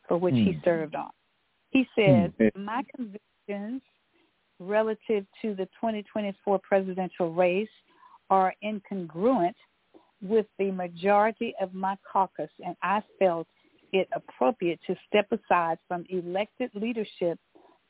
for 0.09 0.17
which 0.17 0.35
hmm. 0.35 0.45
he 0.45 0.61
served 0.65 0.95
on. 0.95 1.11
He 1.71 1.87
says, 1.97 2.31
hmm. 2.39 2.65
my 2.65 2.83
convictions 2.95 3.83
relative 4.59 5.27
to 5.43 5.55
the 5.55 5.67
2024 5.67 6.59
presidential 6.61 7.33
race 7.33 7.69
are 8.31 8.55
incongruent 8.65 9.55
with 10.23 10.47
the 10.59 10.71
majority 10.71 11.55
of 11.61 11.75
my 11.75 11.97
caucus, 12.11 12.51
and 12.65 12.75
I 12.83 13.03
felt 13.19 13.47
it 13.93 14.09
appropriate 14.15 14.81
to 14.87 14.97
step 15.09 15.27
aside 15.33 15.79
from 15.89 16.05
elected 16.09 16.71
leadership 16.75 17.39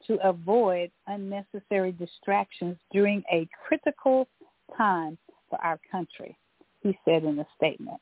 to 0.07 0.19
avoid 0.27 0.91
unnecessary 1.07 1.93
distractions 1.93 2.77
during 2.93 3.23
a 3.33 3.49
critical 3.67 4.29
time 4.77 5.17
for 5.49 5.59
our 5.63 5.79
country, 5.91 6.37
he 6.81 6.99
said 7.05 7.25
in 7.25 7.39
a 7.39 7.47
statement. 7.57 8.01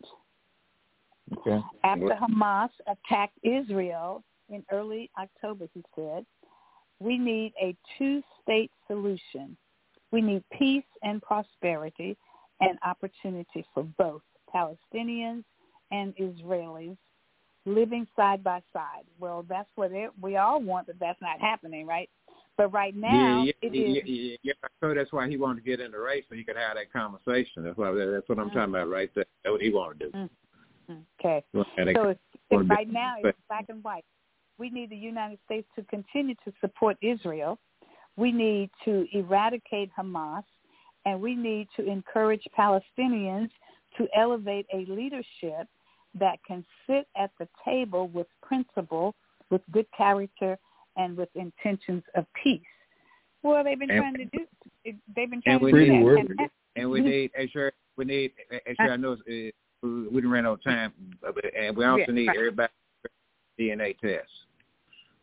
Okay. 1.39 1.61
After 1.85 2.19
Hamas 2.21 2.71
attacked 2.87 3.39
Israel 3.43 4.23
in 4.51 4.65
early 4.71 5.11
October, 5.19 5.67
he 5.73 5.83
said, 5.95 6.27
we 7.01 7.19
need 7.19 7.53
a 7.61 7.77
two-state 7.99 8.71
solution. 8.87 9.57
We 10.11 10.21
need 10.21 10.45
peace 10.59 10.85
and 11.03 11.23
prosperity 11.23 12.17
and 12.61 12.79
opportunity 12.85 13.67
for 13.73 13.85
both 13.99 14.23
Palestinians 14.55 15.45
and 15.91 16.15
Israelis 16.17 16.97
living 17.67 18.07
side 18.17 18.45
by 18.45 18.63
side. 18.73 19.05
Well, 19.19 19.45
that's 19.49 19.69
what 19.75 19.93
it, 19.93 20.11
we 20.21 20.37
all 20.37 20.61
want, 20.61 20.87
but 20.87 20.97
that's 21.01 21.21
not 21.21 21.41
happening, 21.41 21.87
right? 21.87 22.09
But 22.57 22.73
right 22.73 22.95
now, 22.95 23.43
yeah, 23.43 23.53
yeah, 23.63 23.69
it 23.69 23.77
is. 23.77 24.03
Yeah, 24.05 24.37
yeah, 24.43 24.69
so 24.81 24.95
that's 24.95 25.13
why 25.13 25.29
he 25.29 25.37
wanted 25.37 25.65
to 25.65 25.71
get 25.71 25.81
in 25.81 25.91
the 25.91 25.99
race 25.99 26.25
so 26.29 26.37
he 26.37 26.45
could 26.45 26.57
have 26.57 26.77
that 26.77 26.93
conversation. 26.93 27.65
That's 27.65 27.77
why 27.77 27.91
that's 27.93 28.29
what 28.29 28.39
I'm 28.39 28.47
mm-hmm. 28.47 28.57
talking 28.57 28.75
about, 28.75 28.89
right? 28.89 29.11
That's 29.17 29.29
what 29.45 29.61
he 29.61 29.71
wanted 29.71 29.99
to 30.01 30.05
do. 30.07 30.13
Mm-hmm. 30.13 30.95
Okay. 31.21 31.45
So 31.53 31.65
it's, 31.79 32.21
it's 32.51 32.69
right 32.69 32.91
now 32.91 33.15
it's 33.23 33.39
black 33.49 33.67
and 33.69 33.83
white. 33.83 34.05
We 34.59 34.71
need 34.71 34.91
the 34.91 34.97
United 34.97 35.39
States 35.47 35.67
to 35.77 35.83
continue 35.85 36.37
to 36.45 36.53
support 36.61 36.97
Israel. 37.03 37.59
We 38.17 38.31
need 38.31 38.71
to 38.85 39.07
eradicate 39.13 39.91
Hamas, 39.99 40.45
and 41.07 41.21
we 41.21 41.35
need 41.35 41.69
to 41.77 41.85
encourage 41.91 42.45
Palestinians 42.57 43.49
to 43.97 44.07
elevate 44.17 44.67
a 44.73 44.85
leadership 44.89 45.67
that 46.19 46.39
can 46.47 46.65
sit 46.87 47.07
at 47.17 47.31
the 47.39 47.49
table 47.65 48.09
with 48.09 48.27
principle, 48.43 49.15
with 49.51 49.63
good 49.73 49.87
character, 49.97 50.59
and 50.97 51.17
with 51.17 51.29
intentions 51.35 52.03
of 52.15 52.27
peace. 52.43 52.61
Well, 53.43 53.63
they've 53.65 53.79
been 53.79 53.91
and, 53.91 54.01
trying 54.01 54.15
to 54.15 54.25
do. 54.25 54.47
They've 55.15 55.31
been 55.31 55.43
trying 55.43 55.61
to 55.61 55.73
do 55.73 55.87
that. 55.87 56.27
And, 56.29 56.51
and 56.77 56.91
we 56.91 57.01
need, 57.01 57.31
as 57.39 57.51
sure, 57.51 57.73
we 57.97 58.05
need, 58.05 58.33
as 58.51 58.77
sure 58.77 58.93
I 58.93 58.97
know, 58.97 59.13
uh, 59.13 59.51
we 59.83 60.09
didn't 60.15 60.31
run 60.31 60.47
out 60.47 60.55
of 60.55 60.65
time, 60.65 60.93
and 61.57 61.77
we 61.77 61.85
also 61.85 62.05
yeah, 62.09 62.15
need 62.15 62.29
right. 62.29 62.37
everybody 62.37 62.73
DNA 63.59 63.99
test. 63.99 64.29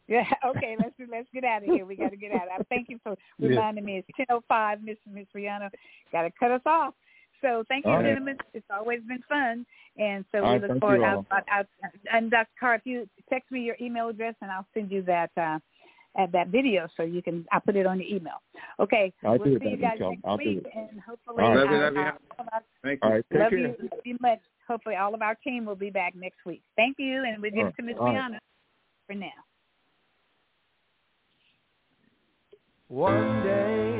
Yeah. 0.08 0.24
Okay. 0.46 0.76
Let's 0.78 0.94
let's 1.10 1.28
get 1.34 1.44
out 1.44 1.64
of 1.64 1.70
here. 1.70 1.86
We 1.86 1.96
got 1.96 2.10
to 2.10 2.18
get 2.18 2.34
out. 2.34 2.48
I 2.54 2.62
thank 2.64 2.90
you 2.90 3.00
for 3.02 3.16
reminding 3.40 3.88
yeah. 3.88 3.96
me. 3.96 3.98
It's 4.00 4.18
ten 4.18 4.26
oh 4.30 4.44
five, 4.48 4.84
Miss 4.84 4.98
Miss 5.12 5.28
Rihanna. 5.36 5.70
Got 6.12 6.24
to 6.24 6.32
cut 6.38 6.52
us 6.52 6.62
off. 6.66 6.94
So 7.42 7.64
thank 7.68 7.86
you, 7.86 7.92
gentlemen. 7.92 8.38
It's 8.54 8.66
always 8.74 9.02
been 9.08 9.24
fun, 9.28 9.66
and 9.98 10.24
so 10.32 10.40
all 10.40 10.54
we 10.54 10.60
right, 10.60 10.70
look 10.70 10.80
forward. 10.80 11.04
I'll, 11.04 11.26
I'll, 11.32 11.44
I'll, 11.52 11.66
and 12.14 12.30
Dr. 12.30 12.50
Carr, 12.60 12.76
if 12.76 12.82
you 12.86 13.10
text 13.30 13.52
me 13.52 13.62
your 13.62 13.76
email 13.82 14.10
address, 14.10 14.36
and 14.42 14.52
I'll 14.52 14.68
send 14.74 14.92
you 14.92 15.02
that 15.04 15.32
uh, 15.36 15.58
that 16.32 16.50
video 16.50 16.88
so 16.96 17.04
you 17.04 17.22
can. 17.24 17.46
I'll 17.52 17.62
put 17.62 17.76
it 17.76 17.86
on 17.88 18.00
your 18.00 18.08
email. 18.08 18.42
Okay. 18.80 19.12
I'll 19.26 19.40
we'll 19.40 19.60
see 19.60 19.70
you 19.70 19.78
guys 19.78 19.98
I'll 20.02 20.12
next 20.12 20.38
week, 20.38 20.66
and 20.76 21.00
hopefully, 21.00 21.44
all 21.44 21.56
right. 21.56 21.68
our, 21.68 21.92
love 21.92 21.94
you, 21.96 22.02
love 22.02 22.14
you. 22.40 22.46
Thank 22.84 23.00
you. 23.02 23.08
All 23.08 23.16
right, 23.16 23.26
take 23.32 23.40
love 23.42 23.50
care. 23.50 23.60
you 23.60 23.76
very 24.04 24.18
much. 24.22 24.42
Hopefully, 24.68 24.96
all 24.96 25.16
of 25.16 25.22
our 25.22 25.36
team 25.36 25.66
will 25.66 25.76
be 25.76 25.90
back 25.90 26.16
next 26.16 26.46
week. 26.46 26.62
Thank 26.76 26.98
you, 27.00 27.24
and 27.26 27.42
we'll 27.42 27.52
give 27.52 27.68
it 27.68 27.76
to 27.76 27.82
Miss 27.82 27.96
Rihanna 27.96 28.38
for 29.08 29.16
now. 29.16 29.30
One 32.88 33.44
day, 33.44 33.92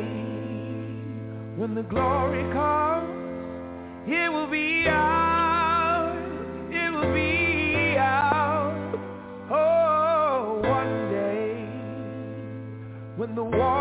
when 1.60 1.76
the 1.76 1.84
glory 1.84 2.54
comes. 2.54 2.91
It 4.08 4.34
will 4.34 4.48
be 4.50 4.88
ours. 4.90 6.18
It 6.72 6.92
will 6.92 7.14
be 7.14 7.96
ours. 8.00 8.96
Oh, 9.52 10.60
one 10.64 11.12
day 11.12 11.66
when 13.16 13.36
the 13.36 13.44
war 13.44 13.81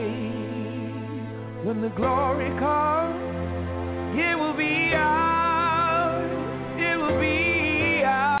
when 1.63 1.81
the 1.81 1.89
glory 1.95 2.49
comes, 2.59 3.15
it 4.17 4.37
will 4.37 4.57
be 4.57 4.93
ours. 4.95 6.31
It 6.77 6.97
will 6.97 7.19
be 7.19 8.03
ours. 8.03 8.40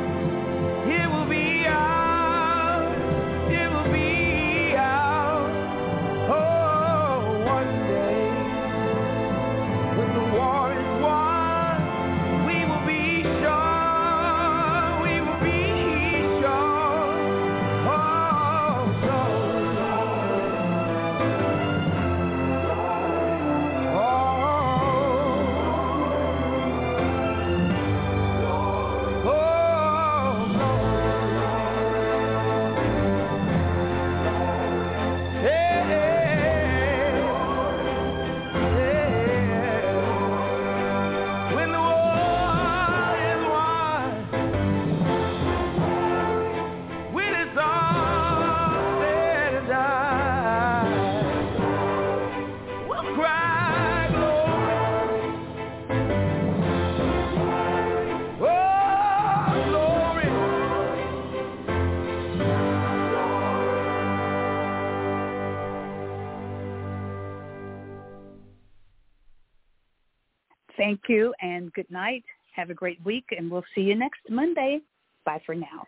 Thank 70.91 71.07
you 71.07 71.33
and 71.41 71.71
good 71.71 71.89
night. 71.89 72.25
Have 72.53 72.69
a 72.69 72.73
great 72.73 73.01
week, 73.05 73.23
and 73.31 73.49
we'll 73.49 73.63
see 73.73 73.79
you 73.79 73.95
next 73.95 74.19
Monday. 74.29 74.81
Bye 75.25 75.41
for 75.45 75.55
now. 75.55 75.87